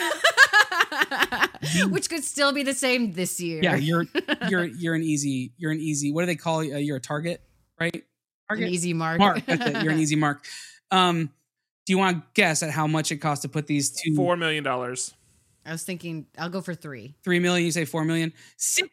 which 1.88 2.08
could 2.08 2.24
still 2.24 2.52
be 2.52 2.62
the 2.62 2.74
same 2.74 3.12
this 3.12 3.40
year. 3.40 3.60
Yeah, 3.62 3.76
you're 3.76 4.06
you're 4.48 4.64
you're 4.64 4.94
an 4.94 5.02
easy 5.02 5.52
you're 5.56 5.72
an 5.72 5.80
easy. 5.80 6.12
What 6.12 6.22
do 6.22 6.26
they 6.26 6.36
call 6.36 6.62
you? 6.62 6.74
Uh, 6.74 6.78
you're 6.78 6.96
a 6.96 7.00
target, 7.00 7.40
right? 7.80 7.94
an 7.94 8.02
Target 8.48 8.68
easy 8.68 8.92
mark. 8.92 9.18
mark. 9.18 9.44
That's. 9.46 9.82
You're 9.82 9.92
an 9.92 9.98
easy 9.98 10.16
mark. 10.16 10.44
Um, 10.90 11.30
do 11.86 11.92
you 11.92 11.98
want 11.98 12.18
to 12.18 12.22
guess 12.34 12.62
at 12.62 12.70
how 12.70 12.86
much 12.86 13.12
it 13.12 13.18
costs 13.18 13.42
to 13.42 13.48
put 13.48 13.66
these 13.66 13.90
two? 13.90 14.14
Four 14.14 14.36
million 14.36 14.64
dollars. 14.64 15.14
I 15.64 15.72
was 15.72 15.82
thinking 15.82 16.26
I'll 16.38 16.48
go 16.48 16.60
for 16.60 16.74
three. 16.74 17.16
Three 17.24 17.40
million. 17.40 17.64
You 17.64 17.72
say 17.72 17.84
four 17.84 18.04
million. 18.04 18.32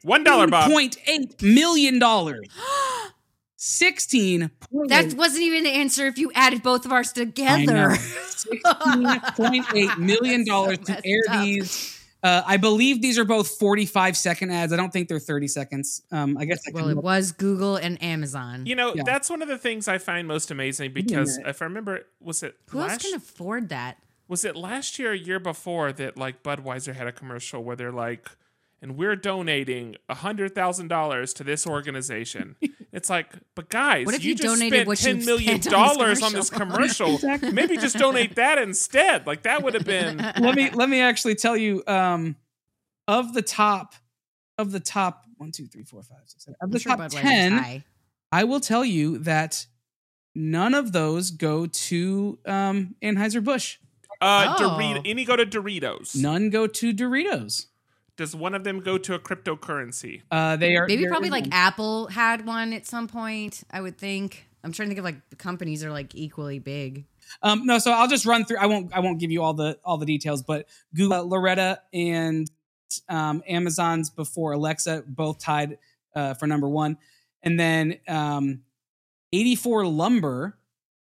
One 0.03 0.24
dollar, 0.24 0.47
Bob. 0.47 0.71
Point 0.71 0.97
eight 1.07 1.41
million 1.41 1.99
dollars. 1.99 2.47
Sixteen. 3.66 4.51
That 4.88 5.14
wasn't 5.14 5.43
even 5.43 5.64
the 5.64 5.70
answer 5.70 6.05
if 6.07 6.18
you 6.18 6.32
added 6.36 6.61
both 6.64 6.86
of 6.86 6.91
ours 6.91 7.14
together. 7.14 7.95
Sixteen 7.95 9.22
point 9.38 9.66
eight 9.74 9.97
million 9.97 10.43
dollars 10.45 10.80
So 10.84 10.93
to 10.95 11.01
air 11.05 11.22
up. 11.30 11.43
these. 11.45 11.99
Uh, 12.22 12.41
I 12.45 12.57
believe 12.57 13.01
these 13.01 13.18
are 13.18 13.24
both 13.24 13.47
forty-five 13.57 14.18
second 14.18 14.51
ads. 14.51 14.74
I 14.74 14.76
don't 14.76 14.91
think 14.91 15.07
they're 15.07 15.18
thirty 15.18 15.47
seconds. 15.47 16.01
Um, 16.11 16.38
I 16.38 16.43
guess. 16.43 16.61
I 16.68 16.72
Well, 16.74 16.89
can 16.89 16.97
it 16.97 17.03
was 17.03 17.32
Google 17.32 17.78
and 17.78 18.01
Amazon. 18.03 18.66
You 18.66 18.76
know, 18.76 18.93
Yeah. 18.95 19.03
that's 19.05 19.30
one 19.30 19.41
of 19.41 19.47
the 19.47 19.57
things 19.57 19.88
I 19.88 19.97
find 19.97 20.28
most 20.28 20.51
amazing 20.51 20.91
because 20.93 21.38
minute. 21.38 21.49
if 21.49 21.61
I 21.61 21.66
remember, 21.66 22.05
was 22.22 22.43
it 22.43 22.55
Who 22.70 22.80
else 22.82 22.89
last, 22.91 23.01
can 23.05 23.16
afford 23.16 23.70
that? 23.70 23.97
was 24.28 24.43
it 24.43 24.57
last 24.57 24.99
year 24.99 25.11
or 25.11 25.14
year 25.16 25.39
before 25.39 25.91
that 25.93 26.18
like 26.18 26.43
Budweiser 26.43 26.95
had 26.95 27.07
a 27.07 27.11
commercial 27.14 27.64
where 27.64 27.76
they're 27.78 27.91
like, 27.91 28.30
and 28.84 28.97
we're 28.97 29.15
donating 29.15 29.95
a 30.09 30.13
hundred 30.13 30.53
thousand 30.53 30.89
dollars 30.89 31.34
to 31.36 31.43
this 31.43 31.65
organization. 31.65 32.55
it's 32.91 33.09
like, 33.09 33.27
but 33.55 33.69
guys, 33.69 34.05
What 34.05 34.13
if 34.13 34.23
you, 34.23 34.29
you 34.31 34.36
just 34.36 34.55
donated 34.59 34.73
spent 34.73 34.88
what 34.88 35.01
you 35.01 35.13
ten 35.13 35.25
million 35.25 35.61
spent 35.61 35.73
on 35.73 35.88
this 35.88 35.97
dollars 35.97 36.21
on 36.21 36.34
this 36.34 36.49
commercial. 36.51 37.19
Maybe 37.51 37.77
just 37.77 37.97
donate 37.97 38.36
that 38.36 38.57
instead. 38.59 39.25
Like 39.25 39.43
that 39.43 39.63
would 39.63 39.73
have 39.73 39.86
been. 39.86 40.17
let 40.39 40.53
me 40.55 40.69
let 40.69 40.89
me 40.89 40.99
actually 40.99 41.36
tell 41.36 41.55
you 41.57 41.81
um 41.88 42.36
of 43.07 43.34
the 43.34 43.41
top 43.41 43.95
of 44.57 44.71
the 44.71 44.79
top 44.79 45.25
one 45.38 45.51
two 45.51 45.65
three 45.65 45.84
four 45.84 46.03
five 46.03 46.17
six 46.25 46.43
seven 46.45 46.55
of 46.61 46.69
the 46.69 46.75
I'm 46.75 46.79
sure 46.79 46.91
top 46.91 46.99
Budweiser's 46.99 47.21
10 47.21 47.84
i 48.31 48.43
will 48.43 48.59
tell 48.59 48.86
you 48.86 49.17
that 49.19 49.65
none 50.36 50.73
of 50.73 50.91
those 50.91 51.31
go 51.31 51.65
to 51.65 52.39
um 52.45 52.95
anheuser-busch 53.03 53.77
Uh, 54.21 54.55
Oh. 54.57 54.77
Dorito, 54.77 55.01
any 55.05 55.25
go 55.25 55.36
to 55.36 55.45
Doritos. 55.45 56.15
none 56.15 56.49
go 56.49 56.65
to 56.67 56.93
doritos 56.93 57.65
Does 58.18 58.36
one 58.36 58.53
of 58.53 58.64
them 58.64 58.80
go 58.80 58.97
to 58.97 59.14
a 59.16 59.20
cryptocurrency? 59.20 60.22
uh 60.32 60.55
they 60.55 60.76
are 60.76 60.86
Maybe 60.88 61.07
probably 61.07 61.30
like. 61.30 61.47
Apple 61.51 62.07
had 62.07 62.45
one 62.45 62.74
at 62.74 62.86
some 62.86 63.07
point. 63.07 63.64
I 63.72 63.82
would 63.82 63.97
think. 63.97 64.47
I'm 64.64 64.72
trying 64.72 64.88
to 64.88 64.95
think 64.95 64.99
of 64.99 65.05
like 65.05 65.30
the 65.30 65.36
companies 65.36 65.84
are 65.84 65.91
like 65.91 66.16
equally 66.16 66.59
big. 66.59 67.05
um 67.41 67.66
no 67.66 67.80
so 67.80 67.91
i'll 67.91 68.07
just 68.07 68.26
run 68.26 68.45
through 68.45 68.57
i 68.57 68.66
won't 68.66 68.93
i 68.93 68.99
won't 68.99 69.20
give 69.20 69.32
you 69.32 69.41
all 69.41 69.53
the 69.53 69.78
all 69.84 69.97
the 69.97 70.05
details 70.05 70.43
but 70.43 70.68
google 70.93 71.28
loretta 71.28 71.80
and 71.93 72.49
um 73.09 73.41
amazon's 73.47 74.09
before 74.09 74.51
alexa 74.53 75.03
both 75.07 75.39
tied 75.39 75.78
uh 76.16 76.34
for 76.34 76.47
number 76.47 76.68
one 76.70 76.97
and 77.41 77.57
then 77.59 77.97
um 78.07 78.61
84 79.32 79.86
lumber 79.88 80.57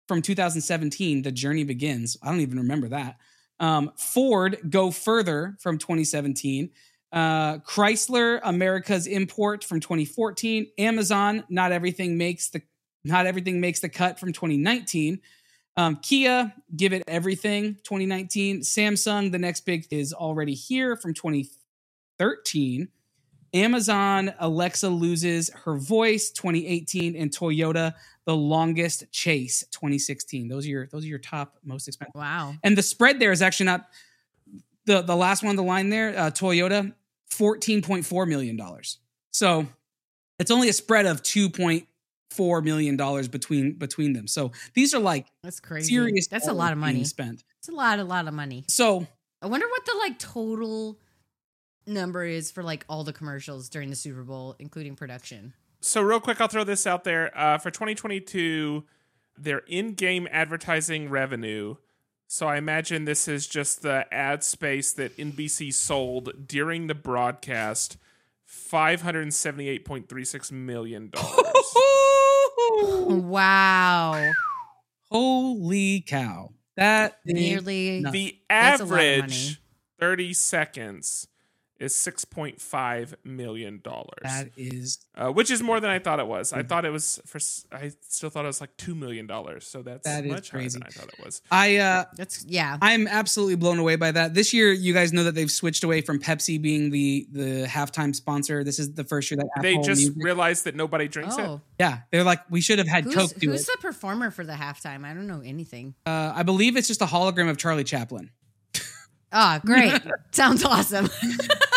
from 0.08 0.20
2017 0.22 1.22
the 1.22 1.30
journey 1.32 1.64
begins 1.64 2.16
i 2.22 2.30
don't 2.30 2.40
even 2.40 2.58
remember 2.58 2.88
that 2.88 3.16
um, 3.60 3.92
ford 3.96 4.58
go 4.68 4.90
further 4.90 5.56
from 5.60 5.78
2017 5.78 6.70
uh, 7.12 7.58
chrysler 7.58 8.40
america's 8.44 9.06
import 9.06 9.62
from 9.64 9.80
2014 9.80 10.66
amazon 10.78 11.44
not 11.48 11.72
everything 11.72 12.18
makes 12.18 12.48
the 12.48 12.60
not 13.04 13.26
everything 13.26 13.60
makes 13.60 13.80
the 13.80 13.88
cut 13.88 14.18
from 14.18 14.32
2019 14.32 15.20
um, 15.76 15.96
kia 15.96 16.52
give 16.76 16.92
it 16.92 17.02
everything 17.06 17.74
2019 17.84 18.60
samsung 18.60 19.30
the 19.30 19.38
next 19.38 19.60
big 19.62 19.86
is 19.90 20.12
already 20.12 20.54
here 20.54 20.96
from 20.96 21.14
2013 21.14 22.88
Amazon 23.54 24.34
Alexa 24.38 24.88
loses 24.88 25.50
her 25.64 25.76
voice 25.76 26.30
2018 26.30 27.16
and 27.16 27.30
Toyota 27.30 27.94
the 28.26 28.36
longest 28.36 29.10
chase 29.12 29.64
2016. 29.70 30.48
Those 30.48 30.66
are 30.66 30.68
your 30.68 30.86
those 30.88 31.04
are 31.04 31.08
your 31.08 31.18
top 31.18 31.56
most 31.64 31.88
expensive. 31.88 32.14
Wow. 32.14 32.54
And 32.62 32.76
the 32.76 32.82
spread 32.82 33.18
there 33.18 33.32
is 33.32 33.40
actually 33.40 33.66
not 33.66 33.88
the 34.86 35.02
the 35.02 35.16
last 35.16 35.42
one 35.42 35.50
on 35.50 35.56
the 35.56 35.62
line 35.62 35.90
there, 35.90 36.16
uh, 36.16 36.30
Toyota 36.30 36.92
14.4 37.30 38.28
million 38.28 38.56
dollars. 38.56 38.98
So 39.32 39.66
it's 40.38 40.50
only 40.50 40.68
a 40.68 40.72
spread 40.72 41.06
of 41.06 41.22
2.4 41.22 42.64
million 42.64 42.96
dollars 42.96 43.28
between 43.28 43.72
between 43.74 44.12
them. 44.12 44.26
So 44.26 44.52
these 44.74 44.94
are 44.94 45.00
like 45.00 45.26
That's 45.42 45.60
crazy. 45.60 45.92
serious 45.92 46.28
That's 46.28 46.48
a 46.48 46.52
lot 46.52 46.72
of 46.72 46.78
money. 46.78 47.04
spent. 47.04 47.44
It's 47.58 47.68
a 47.68 47.72
lot, 47.72 47.98
a 47.98 48.04
lot 48.04 48.26
of 48.28 48.34
money. 48.34 48.64
So 48.68 49.06
I 49.42 49.46
wonder 49.46 49.66
what 49.68 49.84
the 49.84 49.94
like 49.98 50.18
total 50.18 50.98
number 51.86 52.24
is 52.24 52.50
for 52.50 52.62
like 52.62 52.84
all 52.88 53.04
the 53.04 53.12
commercials 53.12 53.68
during 53.68 53.90
the 53.90 53.96
Super 53.96 54.22
Bowl, 54.22 54.56
including 54.58 54.96
production. 54.96 55.52
So 55.80 56.00
real 56.00 56.20
quick, 56.20 56.40
I'll 56.40 56.48
throw 56.48 56.64
this 56.64 56.86
out 56.86 57.04
there. 57.04 57.36
Uh, 57.36 57.58
for 57.58 57.70
2022, 57.70 58.84
their 59.38 59.58
in-game 59.68 60.26
advertising 60.32 61.10
revenue. 61.10 61.76
So 62.28 62.46
I 62.48 62.56
imagine 62.56 63.04
this 63.04 63.28
is 63.28 63.46
just 63.46 63.82
the 63.82 64.12
ad 64.12 64.42
space 64.42 64.92
that 64.94 65.16
NBC 65.16 65.72
sold 65.72 66.46
during 66.48 66.86
the 66.88 66.94
broadcast. 66.94 67.96
Five 68.44 69.02
hundred 69.02 69.32
seventy-eight 69.34 69.84
point 69.84 70.08
three 70.08 70.24
six 70.24 70.50
million 70.52 71.10
dollars. 71.10 71.74
Wow. 73.08 74.32
holy 75.10 76.00
cow. 76.00 76.52
That 76.76 77.18
Nearly. 77.24 78.02
the 78.02 78.38
That's 78.48 78.80
a 78.80 78.84
lot 78.84 78.92
of 78.92 78.98
money. 78.98 79.18
average 79.18 79.62
thirty 80.00 80.32
seconds 80.34 81.28
is 81.78 81.94
six 81.94 82.24
point 82.24 82.60
five 82.60 83.14
million 83.24 83.80
dollars, 83.82 84.22
that 84.22 84.48
is 84.56 84.98
uh, 85.14 85.30
which 85.30 85.50
is 85.50 85.62
more 85.62 85.80
than 85.80 85.90
I 85.90 85.98
thought 85.98 86.20
it 86.20 86.26
was. 86.26 86.52
I 86.52 86.62
thought 86.62 86.84
it 86.84 86.90
was 86.90 87.20
for. 87.26 87.38
I 87.74 87.90
still 88.00 88.30
thought 88.30 88.44
it 88.44 88.48
was 88.48 88.60
like 88.60 88.76
two 88.76 88.94
million 88.94 89.26
dollars. 89.26 89.66
So 89.66 89.82
that's 89.82 90.04
That 90.04 90.24
is 90.24 90.32
much 90.32 90.50
crazy. 90.50 90.78
higher 90.80 90.88
than 90.90 91.00
I 91.02 91.06
thought 91.06 91.12
it 91.18 91.24
was. 91.24 91.42
I 91.50 91.76
uh 91.76 92.04
That's 92.16 92.44
yeah. 92.48 92.78
I'm 92.80 93.06
absolutely 93.06 93.56
blown 93.56 93.78
away 93.78 93.96
by 93.96 94.10
that. 94.12 94.34
This 94.34 94.52
year, 94.54 94.72
you 94.72 94.92
guys 94.94 95.12
know 95.12 95.24
that 95.24 95.34
they've 95.34 95.50
switched 95.50 95.84
away 95.84 96.00
from 96.00 96.18
Pepsi 96.20 96.60
being 96.60 96.90
the 96.90 97.26
the 97.32 97.66
halftime 97.66 98.14
sponsor. 98.14 98.64
This 98.64 98.78
is 98.78 98.94
the 98.94 99.04
first 99.04 99.30
year 99.30 99.38
that 99.38 99.62
They 99.62 99.76
just 99.76 100.00
Music- 100.00 100.14
realized 100.16 100.64
that 100.64 100.74
nobody 100.76 101.08
drinks 101.08 101.36
it. 101.36 101.42
Oh, 101.42 101.60
yeah, 101.78 102.00
they're 102.10 102.24
like 102.24 102.40
we 102.50 102.60
should 102.60 102.78
have 102.78 102.88
had 102.88 103.04
who's, 103.04 103.14
Coke 103.14 103.34
do 103.38 103.50
who's 103.50 103.68
it. 103.68 103.72
the 103.76 103.78
performer 103.82 104.30
for 104.30 104.44
the 104.44 104.54
halftime? 104.54 105.04
I 105.04 105.12
don't 105.14 105.26
know 105.26 105.42
anything. 105.44 105.94
Uh, 106.06 106.32
I 106.34 106.42
believe 106.42 106.76
it's 106.76 106.88
just 106.88 107.02
a 107.02 107.06
hologram 107.06 107.50
of 107.50 107.58
Charlie 107.58 107.84
Chaplin. 107.84 108.30
Ah, 109.32 109.60
great. 109.64 110.00
Sounds 110.30 110.64
awesome. 110.64 111.08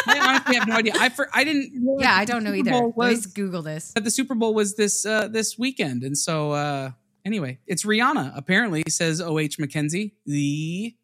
I 0.07 0.19
honestly 0.19 0.55
have 0.55 0.67
no 0.67 0.75
idea. 0.75 0.93
I 0.97 1.09
for, 1.09 1.29
I 1.33 1.43
didn't. 1.43 1.71
realize 1.73 2.01
yeah, 2.03 2.15
I 2.15 2.25
don't 2.25 2.43
know 2.43 2.51
Super 2.53 2.69
either. 2.69 2.71
Bowl 2.71 2.93
Let's 2.95 3.25
Google 3.25 3.61
this. 3.61 3.91
that 3.93 4.03
the 4.03 4.11
Super 4.11 4.35
Bowl 4.35 4.53
was 4.53 4.75
this 4.75 5.05
uh, 5.05 5.27
this 5.27 5.57
weekend, 5.57 6.03
and 6.03 6.17
so 6.17 6.51
uh, 6.51 6.91
anyway, 7.25 7.59
it's 7.67 7.85
Rihanna. 7.85 8.33
Apparently, 8.35 8.83
says 8.87 9.19
O. 9.21 9.39
H. 9.39 9.59
Mackenzie. 9.59 10.15
The 10.25 10.95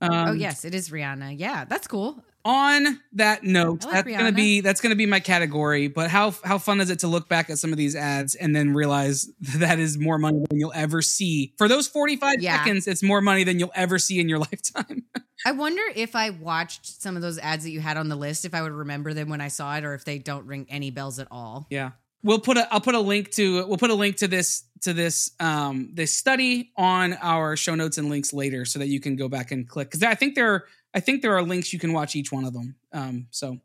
um, 0.00 0.10
oh 0.12 0.32
yes, 0.32 0.64
it 0.64 0.74
is 0.74 0.90
Rihanna. 0.90 1.38
Yeah, 1.38 1.64
that's 1.64 1.86
cool. 1.86 2.24
On 2.44 3.00
that 3.12 3.44
note, 3.44 3.84
like 3.84 4.04
that's 4.04 4.16
gonna 4.16 4.32
be 4.32 4.60
that's 4.60 4.80
gonna 4.80 4.94
be 4.96 5.06
my 5.06 5.20
category. 5.20 5.88
But 5.88 6.10
how 6.10 6.32
how 6.44 6.58
fun 6.58 6.80
is 6.80 6.90
it 6.90 7.00
to 7.00 7.08
look 7.08 7.28
back 7.28 7.50
at 7.50 7.58
some 7.58 7.72
of 7.72 7.78
these 7.78 7.94
ads 7.94 8.34
and 8.34 8.54
then 8.54 8.74
realize 8.74 9.28
that 9.56 9.78
is 9.78 9.98
more 9.98 10.18
money 10.18 10.44
than 10.48 10.58
you'll 10.58 10.72
ever 10.74 11.02
see 11.02 11.52
for 11.58 11.68
those 11.68 11.86
forty 11.86 12.16
five 12.16 12.40
Yeah. 12.40 12.56
seconds? 12.58 12.86
It's 12.86 13.02
more 13.02 13.20
money 13.20 13.44
than 13.44 13.58
you'll 13.58 13.72
ever 13.74 13.98
see 13.98 14.18
in 14.20 14.28
your 14.28 14.38
lifetime. 14.50 15.04
I 15.44 15.52
wonder 15.52 15.82
if 15.94 16.14
I 16.14 16.30
watched 16.30 16.84
some 17.00 17.16
of 17.16 17.22
those 17.22 17.38
ads 17.38 17.64
that 17.64 17.70
you 17.70 17.80
had 17.80 17.96
on 17.96 18.08
the 18.08 18.16
list, 18.16 18.44
if 18.44 18.54
I 18.54 18.60
would 18.62 18.72
remember 18.72 19.14
them 19.14 19.28
when 19.30 19.40
I 19.40 19.48
saw 19.48 19.76
it, 19.76 19.84
or 19.84 19.94
if 19.94 20.04
they 20.04 20.18
don't 20.18 20.46
ring 20.46 20.66
any 20.68 20.90
bells 20.90 21.18
at 21.18 21.28
all. 21.30 21.66
yeah, 21.70 21.92
we'll 22.22 22.40
put 22.40 22.56
a 22.58 22.72
I'll 22.72 22.80
put 22.80 22.94
a 22.94 23.00
link 23.00 23.30
to 23.32 23.66
we'll 23.66 23.78
put 23.78 23.90
a 23.90 23.94
link 23.94 24.16
to 24.16 24.28
this 24.28 24.64
to 24.82 24.92
this 24.94 25.30
um 25.40 25.90
this 25.92 26.14
study 26.14 26.72
on 26.76 27.12
our 27.20 27.54
show 27.56 27.74
notes 27.74 27.98
and 27.98 28.08
links 28.08 28.32
later 28.32 28.64
so 28.64 28.78
that 28.78 28.86
you 28.88 28.98
can 29.00 29.14
go 29.16 29.28
back 29.28 29.50
and 29.50 29.68
click 29.68 29.88
because 29.90 30.02
I 30.02 30.14
think 30.14 30.34
there 30.34 30.54
are, 30.54 30.64
I 30.94 31.00
think 31.00 31.22
there 31.22 31.36
are 31.36 31.42
links 31.42 31.72
you 31.72 31.78
can 31.78 31.92
watch 31.92 32.16
each 32.16 32.32
one 32.32 32.44
of 32.44 32.52
them. 32.52 32.74
Um, 32.92 33.26
so 33.30 33.58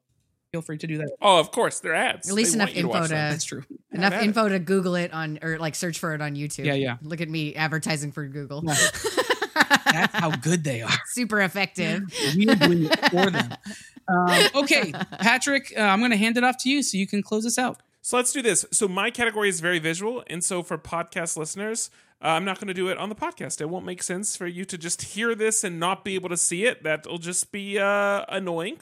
feel 0.52 0.62
free 0.62 0.78
to 0.78 0.88
do 0.88 0.98
that. 1.00 1.10
Oh, 1.22 1.40
of 1.40 1.52
course, 1.52 1.80
they're 1.80 1.96
ads. 1.96 2.30
At 2.30 2.36
least 2.36 2.52
They 2.54 2.58
enough 2.58 2.68
want 2.70 2.76
you 2.78 2.82
to 2.84 2.88
info 2.90 3.04
to- 3.04 3.10
That's 3.14 3.44
true. 3.46 3.64
Enough 3.92 4.14
at 4.14 4.22
it. 4.22 4.26
info 4.26 4.50
to 4.50 4.60
Google 4.60 4.96
it 4.96 5.12
on 5.14 5.40
or 5.42 5.58
like 5.58 5.76
search 5.76 6.00
for 6.00 6.14
it 6.14 6.22
on 6.22 6.36
YouTube. 6.36 6.66
Yeah, 6.66 6.74
yeah. 6.74 6.98
Look 7.02 7.22
at 7.22 7.30
me 7.30 7.56
advertising 7.56 8.12
for 8.12 8.26
Google. 8.28 8.62
That's 8.62 10.14
how 10.14 10.36
good 10.36 10.64
they 10.64 10.82
are. 10.82 10.92
Super 11.08 11.42
effective. 11.42 12.04
weirdly 12.36 12.88
for 13.10 13.30
them. 13.32 13.54
Um, 14.08 14.44
okay, 14.56 14.92
Patrick, 15.20 15.74
uh, 15.76 15.82
I'm 15.82 16.00
going 16.00 16.12
to 16.12 16.18
hand 16.18 16.38
it 16.38 16.44
off 16.44 16.58
to 16.60 16.70
you 16.70 16.84
so 16.84 16.98
you 16.98 17.08
can 17.08 17.24
close 17.24 17.46
us 17.46 17.58
out. 17.58 17.82
So 18.06 18.18
let's 18.18 18.32
do 18.32 18.44
this. 18.44 18.68
So 18.72 18.88
my 18.88 19.10
category 19.10 19.50
is 19.50 19.62
very 19.62 19.80
visual, 19.80 20.24
and 20.28 20.44
so 20.44 20.62
for 20.62 20.78
podcast 20.78 21.38
listeners, 21.38 21.90
uh, 22.24 22.28
I'm 22.28 22.46
not 22.46 22.60
going 22.60 22.68
to 22.68 22.74
do 22.76 22.88
it 22.90 23.00
on 23.00 23.10
the 23.10 23.16
podcast. 23.16 23.62
It 23.62 23.66
won't 23.68 23.84
make 23.84 24.04
sense 24.04 24.38
for 24.38 24.46
you 24.46 24.64
to 24.64 24.78
just 24.78 25.02
hear 25.02 25.34
this 25.34 25.64
and 25.64 25.80
not 25.80 26.06
be 26.06 26.14
able 26.14 26.30
to 26.30 26.38
see 26.38 26.66
it. 26.66 26.84
That'll 26.84 27.18
just 27.18 27.52
be 27.52 27.80
uh, 27.80 28.24
annoying. 28.30 28.78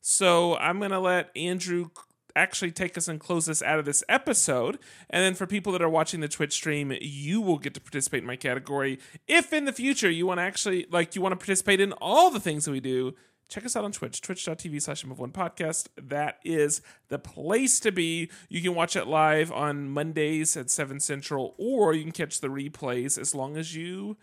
So 0.00 0.56
I'm 0.58 0.78
going 0.78 0.92
to 0.92 1.00
let 1.00 1.30
Andrew 1.34 1.90
actually 2.36 2.70
take 2.70 2.96
us 2.96 3.08
and 3.08 3.18
close 3.18 3.48
us 3.48 3.60
out 3.60 3.80
of 3.80 3.86
this 3.86 4.04
episode. 4.08 4.78
And 5.08 5.24
then 5.24 5.34
for 5.34 5.48
people 5.48 5.72
that 5.72 5.82
are 5.82 5.88
watching 5.88 6.20
the 6.20 6.28
Twitch 6.28 6.52
stream, 6.52 6.96
you 7.00 7.40
will 7.40 7.58
get 7.58 7.74
to 7.74 7.80
participate 7.80 8.22
in 8.22 8.26
my 8.28 8.36
category. 8.36 9.00
If 9.26 9.52
in 9.52 9.64
the 9.64 9.72
future 9.72 10.08
you 10.08 10.28
want 10.28 10.38
to 10.38 10.42
actually 10.42 10.86
like 10.92 11.16
you 11.16 11.22
want 11.22 11.32
to 11.32 11.36
participate 11.36 11.80
in 11.80 11.90
all 11.94 12.30
the 12.30 12.38
things 12.38 12.66
that 12.66 12.70
we 12.70 12.78
do, 12.78 13.16
check 13.50 13.66
us 13.66 13.76
out 13.76 13.84
on 13.84 13.92
Twitch, 13.92 14.20
twitch.tv 14.22 14.80
slash 14.80 15.04
one 15.04 15.32
podcast. 15.32 15.88
That 16.00 16.38
is 16.44 16.80
the 17.08 17.18
place 17.18 17.78
to 17.80 17.92
be. 17.92 18.30
You 18.48 18.62
can 18.62 18.74
watch 18.74 18.96
it 18.96 19.06
live 19.06 19.52
on 19.52 19.90
Mondays 19.90 20.56
at 20.56 20.70
7 20.70 21.00
Central, 21.00 21.54
or 21.58 21.92
you 21.92 22.02
can 22.02 22.12
catch 22.12 22.40
the 22.40 22.48
replays 22.48 23.18
as 23.18 23.34
long 23.34 23.56
as 23.56 23.74
you 23.76 24.16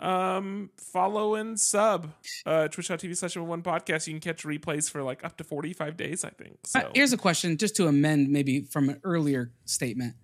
um 0.00 0.70
follow 0.76 1.36
and 1.36 1.58
sub 1.60 2.12
uh 2.46 2.66
twitch.tv 2.66 3.16
slash 3.16 3.36
one 3.36 3.62
podcast 3.62 4.08
you 4.08 4.12
can 4.14 4.20
catch 4.20 4.42
replays 4.42 4.90
for 4.90 5.04
like 5.04 5.22
up 5.22 5.36
to 5.36 5.44
45 5.44 5.96
days 5.96 6.24
i 6.24 6.30
think 6.30 6.58
so 6.64 6.80
Uh, 6.80 6.90
here's 6.96 7.12
a 7.12 7.16
question, 7.16 7.56
just 7.56 7.76
to 7.76 7.86
amend 7.86 8.28
maybe 8.28 8.62
from 8.62 8.88
an 8.88 9.00
earlier 9.04 9.52
statement. 9.66 10.14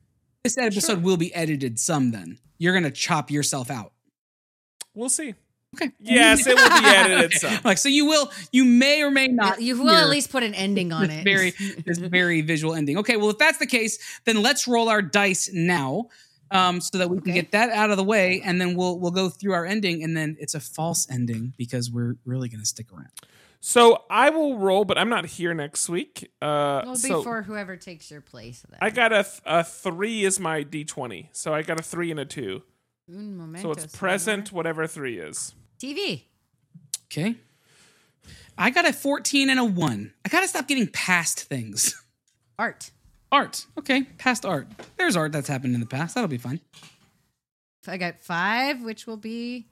This 0.43 0.59
episode 0.59 0.95
Sure. 0.95 0.99
will 1.01 1.17
be 1.17 1.33
edited 1.37 1.79
some. 1.79 2.11
Then 2.11 2.39
you're 2.59 2.75
gonna 2.75 2.91
chop 2.91 3.31
yourself 3.31 3.71
out. 3.71 3.93
we'll 4.93 5.09
see 5.09 5.35
Okay. 5.77 5.93
yes 6.01 6.47
it 6.47 6.57
will 6.57 6.81
be 6.81 6.87
edited 6.97 7.33
some 7.39 7.59
Like 7.65 7.79
so, 7.79 7.89
you 7.89 8.07
will. 8.07 8.31
You 8.51 8.65
may 8.65 9.03
or 9.03 9.11
may 9.11 9.29
not. 9.29 9.61
you 9.63 9.81
will 9.81 9.91
at 9.91 10.09
least 10.09 10.31
put 10.31 10.43
an 10.43 10.53
ending 10.55 10.93
on 10.93 11.07
this 11.07 11.19
it. 11.19 11.25
very 11.25 11.51
this 11.87 11.99
very 11.99 12.41
visual 12.41 12.75
ending. 12.75 12.99
Okay, 12.99 13.17
well 13.17 13.31
if 13.31 13.39
that's 13.39 13.59
the 13.59 13.67
case, 13.67 13.99
then 14.25 14.43
let's 14.43 14.67
roll 14.67 14.89
our 14.89 15.01
dice 15.01 15.49
now, 15.53 16.09
um, 16.51 16.81
so 16.81 16.99
that 16.99 17.09
we 17.09 17.21
can 17.21 17.33
get 17.35 17.53
that 17.53 17.71
out 17.71 17.91
of 17.91 17.97
the 17.97 18.05
way, 18.05 18.43
and 18.45 18.61
then 18.61 18.75
we'll 18.75 18.99
we'll 18.99 19.13
go 19.13 19.29
through 19.29 19.53
our 19.53 19.65
ending, 19.65 20.03
and 20.03 20.17
then 20.17 20.37
it's 20.41 20.55
a 20.55 20.61
false 20.61 21.07
ending 21.11 21.55
because 21.57 21.89
we're 21.91 22.17
really 22.25 22.49
gonna 22.49 22.65
stick 22.65 22.87
around. 22.93 23.11
so 23.61 24.03
i 24.11 24.31
will 24.31 24.57
roll 24.59 24.85
but 24.87 24.97
i'm 24.99 25.11
not 25.11 25.27
here 25.27 25.53
next 25.55 25.89
week 25.89 26.31
uh 26.43 26.81
Well, 26.85 26.97
so 26.97 27.19
before 27.19 27.43
whoever 27.43 27.77
takes 27.77 28.11
your 28.11 28.23
place. 28.23 28.65
Then. 28.69 28.79
i 28.81 28.89
got 28.91 29.13
a, 29.13 29.23
th- 29.23 29.43
a 29.45 29.63
three 29.63 30.25
is 30.25 30.41
my 30.41 30.65
d20 30.65 31.29
so 31.33 31.53
i 31.55 31.61
got 31.63 31.79
a 31.79 31.83
three 31.83 32.11
and 32.11 32.19
a 32.19 32.25
two 32.25 32.63
Un 33.13 33.37
momento, 33.37 33.63
so 33.69 33.73
it's 33.73 33.87
señor. 33.87 33.99
present 33.99 34.53
whatever 34.53 34.87
three 34.87 35.19
is 35.19 35.55
TV. 35.81 36.23
Okay. 37.07 37.37
I 38.57 38.71
got 38.71 38.87
a 38.87 38.93
14 38.93 39.49
and 39.51 39.59
a 39.59 39.65
1. 39.65 40.13
I 40.25 40.29
got 40.29 40.41
to 40.43 40.49
stop 40.49 40.69
getting 40.69 40.87
past 40.87 41.41
things. 41.45 42.01
Art. 42.59 42.91
Art. 43.33 43.65
Okay, 43.79 44.03
past 44.19 44.45
art. 44.45 44.69
There's 44.99 45.17
art 45.17 45.33
that's 45.33 45.49
happened 45.49 45.75
in 45.75 45.81
the 45.81 45.87
past. 45.87 46.15
That'll 46.15 46.29
be 46.29 46.37
fun. 46.37 46.61
I 47.89 47.97
got 47.97 48.21
five, 48.21 48.83
which 48.83 49.07
will 49.07 49.17
be 49.17 49.67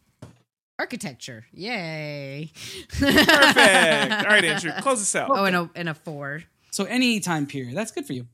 architecture. 0.79 1.45
Yay. 1.53 2.51
perfect 2.89 3.31
all 3.33 4.25
right 4.25 4.45
andrew 4.45 4.71
close 4.81 5.03
us 5.03 5.15
out 5.15 5.29
Oh, 5.31 5.45
and 5.45 5.55
a, 5.57 5.71
and 5.75 5.89
a 5.89 5.95
four. 5.95 6.43
So 6.71 6.85
any 6.85 7.21
time 7.21 7.47
period. 7.47 7.77
That's 7.77 7.91
good 7.91 8.07
for 8.07 8.15
you. 8.15 8.27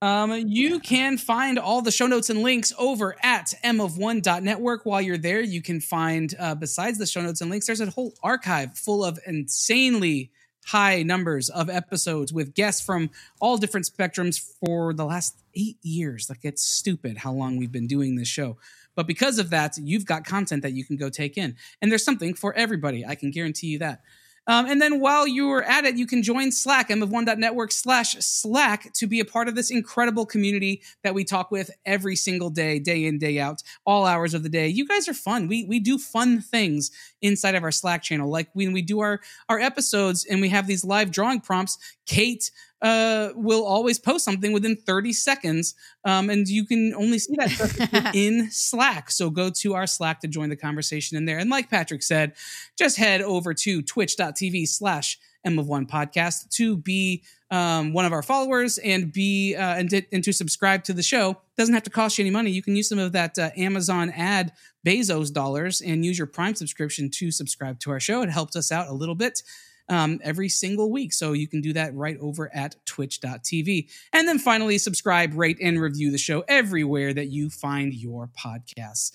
Um, 0.00 0.32
you 0.46 0.78
can 0.78 1.18
find 1.18 1.58
all 1.58 1.82
the 1.82 1.90
show 1.90 2.06
notes 2.06 2.30
and 2.30 2.42
links 2.42 2.72
over 2.78 3.16
at 3.22 3.54
mof1.network. 3.64 4.86
While 4.86 5.00
you're 5.00 5.18
there, 5.18 5.40
you 5.40 5.60
can 5.60 5.80
find, 5.80 6.34
uh, 6.38 6.54
besides 6.54 6.98
the 6.98 7.06
show 7.06 7.20
notes 7.20 7.40
and 7.40 7.50
links, 7.50 7.66
there's 7.66 7.80
a 7.80 7.90
whole 7.90 8.14
archive 8.22 8.78
full 8.78 9.04
of 9.04 9.18
insanely 9.26 10.30
high 10.66 11.02
numbers 11.02 11.48
of 11.48 11.68
episodes 11.68 12.32
with 12.32 12.54
guests 12.54 12.84
from 12.84 13.10
all 13.40 13.56
different 13.56 13.86
spectrums 13.86 14.38
for 14.64 14.92
the 14.92 15.04
last 15.04 15.42
eight 15.56 15.78
years. 15.82 16.28
Like, 16.28 16.44
it's 16.44 16.62
stupid 16.62 17.18
how 17.18 17.32
long 17.32 17.56
we've 17.56 17.72
been 17.72 17.86
doing 17.88 18.14
this 18.14 18.28
show. 18.28 18.56
But 18.94 19.06
because 19.06 19.38
of 19.38 19.50
that, 19.50 19.78
you've 19.78 20.06
got 20.06 20.24
content 20.24 20.62
that 20.62 20.72
you 20.74 20.84
can 20.84 20.96
go 20.96 21.08
take 21.08 21.36
in. 21.36 21.56
And 21.80 21.90
there's 21.90 22.04
something 22.04 22.34
for 22.34 22.54
everybody. 22.54 23.04
I 23.04 23.16
can 23.16 23.30
guarantee 23.30 23.68
you 23.68 23.78
that. 23.80 24.02
Um, 24.48 24.64
and 24.66 24.80
then 24.80 24.98
while 24.98 25.28
you're 25.28 25.62
at 25.62 25.84
it, 25.84 25.96
you 25.96 26.06
can 26.06 26.22
join 26.22 26.50
Slack, 26.50 26.88
mof1.network 26.88 27.70
slash 27.70 28.16
Slack, 28.18 28.92
to 28.94 29.06
be 29.06 29.20
a 29.20 29.24
part 29.24 29.46
of 29.46 29.54
this 29.54 29.70
incredible 29.70 30.24
community 30.24 30.82
that 31.04 31.14
we 31.14 31.22
talk 31.22 31.50
with 31.50 31.70
every 31.84 32.16
single 32.16 32.48
day, 32.48 32.78
day 32.78 33.04
in, 33.04 33.18
day 33.18 33.38
out, 33.38 33.62
all 33.84 34.06
hours 34.06 34.32
of 34.32 34.42
the 34.42 34.48
day. 34.48 34.66
You 34.66 34.86
guys 34.86 35.06
are 35.06 35.14
fun. 35.14 35.48
We 35.48 35.64
we 35.64 35.78
do 35.78 35.98
fun 35.98 36.40
things 36.40 36.90
inside 37.20 37.54
of 37.54 37.62
our 37.62 37.70
Slack 37.70 38.02
channel. 38.02 38.30
Like 38.30 38.48
when 38.54 38.72
we 38.72 38.80
do 38.80 39.00
our 39.00 39.20
our 39.50 39.60
episodes 39.60 40.24
and 40.24 40.40
we 40.40 40.48
have 40.48 40.66
these 40.66 40.84
live 40.84 41.10
drawing 41.10 41.40
prompts, 41.40 41.76
Kate 42.06 42.50
uh, 42.82 43.30
will 43.34 43.64
always 43.64 43.98
post 43.98 44.24
something 44.24 44.52
within 44.52 44.76
30 44.76 45.12
seconds. 45.12 45.74
Um, 46.04 46.30
and 46.30 46.46
you 46.48 46.64
can 46.64 46.94
only 46.94 47.18
see 47.18 47.34
that 47.36 47.50
stuff 47.50 48.14
in 48.14 48.50
Slack. 48.50 49.10
So 49.10 49.30
go 49.30 49.50
to 49.50 49.74
our 49.74 49.86
Slack 49.86 50.20
to 50.20 50.28
join 50.28 50.48
the 50.48 50.56
conversation 50.56 51.16
in 51.16 51.24
there. 51.24 51.38
And 51.38 51.50
like 51.50 51.70
Patrick 51.70 52.02
said, 52.02 52.34
just 52.76 52.96
head 52.96 53.20
over 53.20 53.54
to 53.54 53.82
twitch.tv 53.82 54.68
slash 54.68 55.18
M 55.44 55.58
of 55.58 55.68
One 55.68 55.86
podcast 55.86 56.50
to 56.50 56.76
be 56.76 57.22
um, 57.50 57.92
one 57.92 58.04
of 58.04 58.12
our 58.12 58.22
followers 58.22 58.78
and 58.78 59.12
be 59.12 59.54
uh, 59.54 59.76
and, 59.76 59.88
to, 59.90 60.02
and 60.12 60.22
to 60.24 60.32
subscribe 60.32 60.84
to 60.84 60.92
the 60.92 61.02
show. 61.02 61.38
Doesn't 61.56 61.74
have 61.74 61.84
to 61.84 61.90
cost 61.90 62.18
you 62.18 62.22
any 62.22 62.30
money. 62.30 62.50
You 62.50 62.62
can 62.62 62.76
use 62.76 62.88
some 62.88 62.98
of 62.98 63.12
that 63.12 63.38
uh, 63.38 63.50
Amazon 63.56 64.10
ad 64.10 64.52
Bezos 64.86 65.32
dollars 65.32 65.80
and 65.80 66.04
use 66.04 66.18
your 66.18 66.26
Prime 66.26 66.54
subscription 66.54 67.10
to 67.10 67.30
subscribe 67.30 67.78
to 67.80 67.90
our 67.90 68.00
show. 68.00 68.22
It 68.22 68.30
helps 68.30 68.56
us 68.56 68.70
out 68.70 68.88
a 68.88 68.92
little 68.92 69.14
bit 69.14 69.42
um, 69.88 70.20
every 70.22 70.48
single 70.48 70.90
week. 70.90 71.12
So 71.12 71.32
you 71.32 71.48
can 71.48 71.60
do 71.60 71.72
that 71.74 71.94
right 71.94 72.18
over 72.20 72.50
at 72.54 72.76
twitch.tv. 72.84 73.88
And 74.12 74.28
then 74.28 74.38
finally, 74.38 74.78
subscribe, 74.78 75.34
rate, 75.34 75.58
and 75.62 75.80
review 75.80 76.10
the 76.10 76.18
show 76.18 76.44
everywhere 76.48 77.12
that 77.14 77.28
you 77.28 77.50
find 77.50 77.94
your 77.94 78.28
podcasts. 78.28 79.12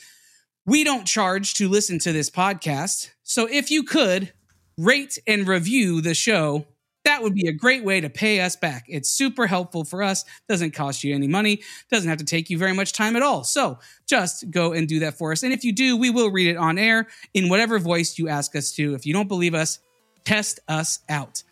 We 0.66 0.84
don't 0.84 1.06
charge 1.06 1.56
to 1.56 1.68
listen 1.68 2.00
to 2.00 2.14
this 2.14 2.30
podcast. 2.30 3.10
So 3.24 3.48
if 3.50 3.70
you 3.70 3.84
could 3.84 4.32
rate 4.78 5.20
and 5.28 5.48
review 5.48 6.02
the 6.02 6.14
show, 6.14 6.66
that 7.06 7.22
would 7.22 7.36
be 7.36 7.48
a 7.48 7.54
great 7.54 7.84
way 7.84 8.00
to 8.00 8.10
pay 8.10 8.40
us 8.40 8.56
back. 8.56 8.86
It's 8.88 9.10
super 9.10 9.46
helpful 9.46 9.84
for 9.84 10.02
us, 10.02 10.24
doesn't 10.48 10.72
cost 10.72 11.04
you 11.04 11.14
any 11.14 11.28
money, 11.28 11.62
doesn't 11.92 12.08
have 12.08 12.20
to 12.20 12.26
take 12.26 12.50
you 12.50 12.58
very 12.58 12.74
much 12.74 12.94
time 12.94 13.18
at 13.18 13.22
all. 13.22 13.44
So 13.44 13.80
just 14.08 14.50
go 14.52 14.72
and 14.72 14.88
do 14.88 15.00
that 15.00 15.18
for 15.18 15.34
us. 15.34 15.44
And 15.44 15.52
if 15.52 15.66
you 15.66 15.74
do, 15.74 15.98
we 15.98 16.10
will 16.10 16.32
read 16.32 16.48
it 16.48 16.58
on 16.58 16.78
air 16.78 17.08
in 17.34 17.50
whatever 17.50 17.78
voice 17.78 18.18
you 18.18 18.30
ask 18.30 18.56
us 18.56 18.72
to. 18.74 18.96
If 18.96 19.06
you 19.06 19.14
don't 19.14 19.28
believe 19.28 19.54
us, 19.54 19.80
test 20.26 20.60
us 20.68 21.00
out. 21.10 21.44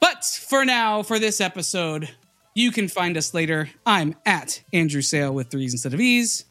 But 0.00 0.24
for 0.24 0.64
now, 0.64 1.02
for 1.02 1.18
this 1.18 1.40
episode, 1.40 2.10
you 2.54 2.70
can 2.72 2.88
find 2.88 3.16
us 3.16 3.34
later. 3.34 3.70
I'm 3.84 4.14
at 4.26 4.62
Andrew 4.72 5.02
Sale 5.02 5.32
with 5.32 5.50
threes 5.50 5.72
instead 5.72 5.94
of 5.94 6.00
E's. 6.00 6.44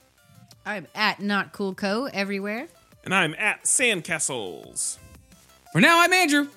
I'm 0.66 0.88
at 0.96 1.22
Not 1.22 1.54
Cool 1.54 1.74
Co 1.76 2.06
everywhere. 2.06 2.68
And 3.06 3.16
I'm 3.16 3.36
at 3.36 3.64
Sandcastles. 3.64 4.98
For 5.72 5.80
now, 5.80 6.02
I'm 6.02 6.12
Andrew. 6.12 6.48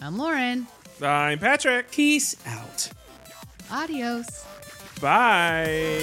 I'm 0.00 0.18
Lauren. 0.18 0.66
I'm 1.00 1.38
Patrick. 1.38 1.90
Peace 1.90 2.36
out. 2.46 2.90
Adios. 3.70 4.44
Bye. 5.00 6.02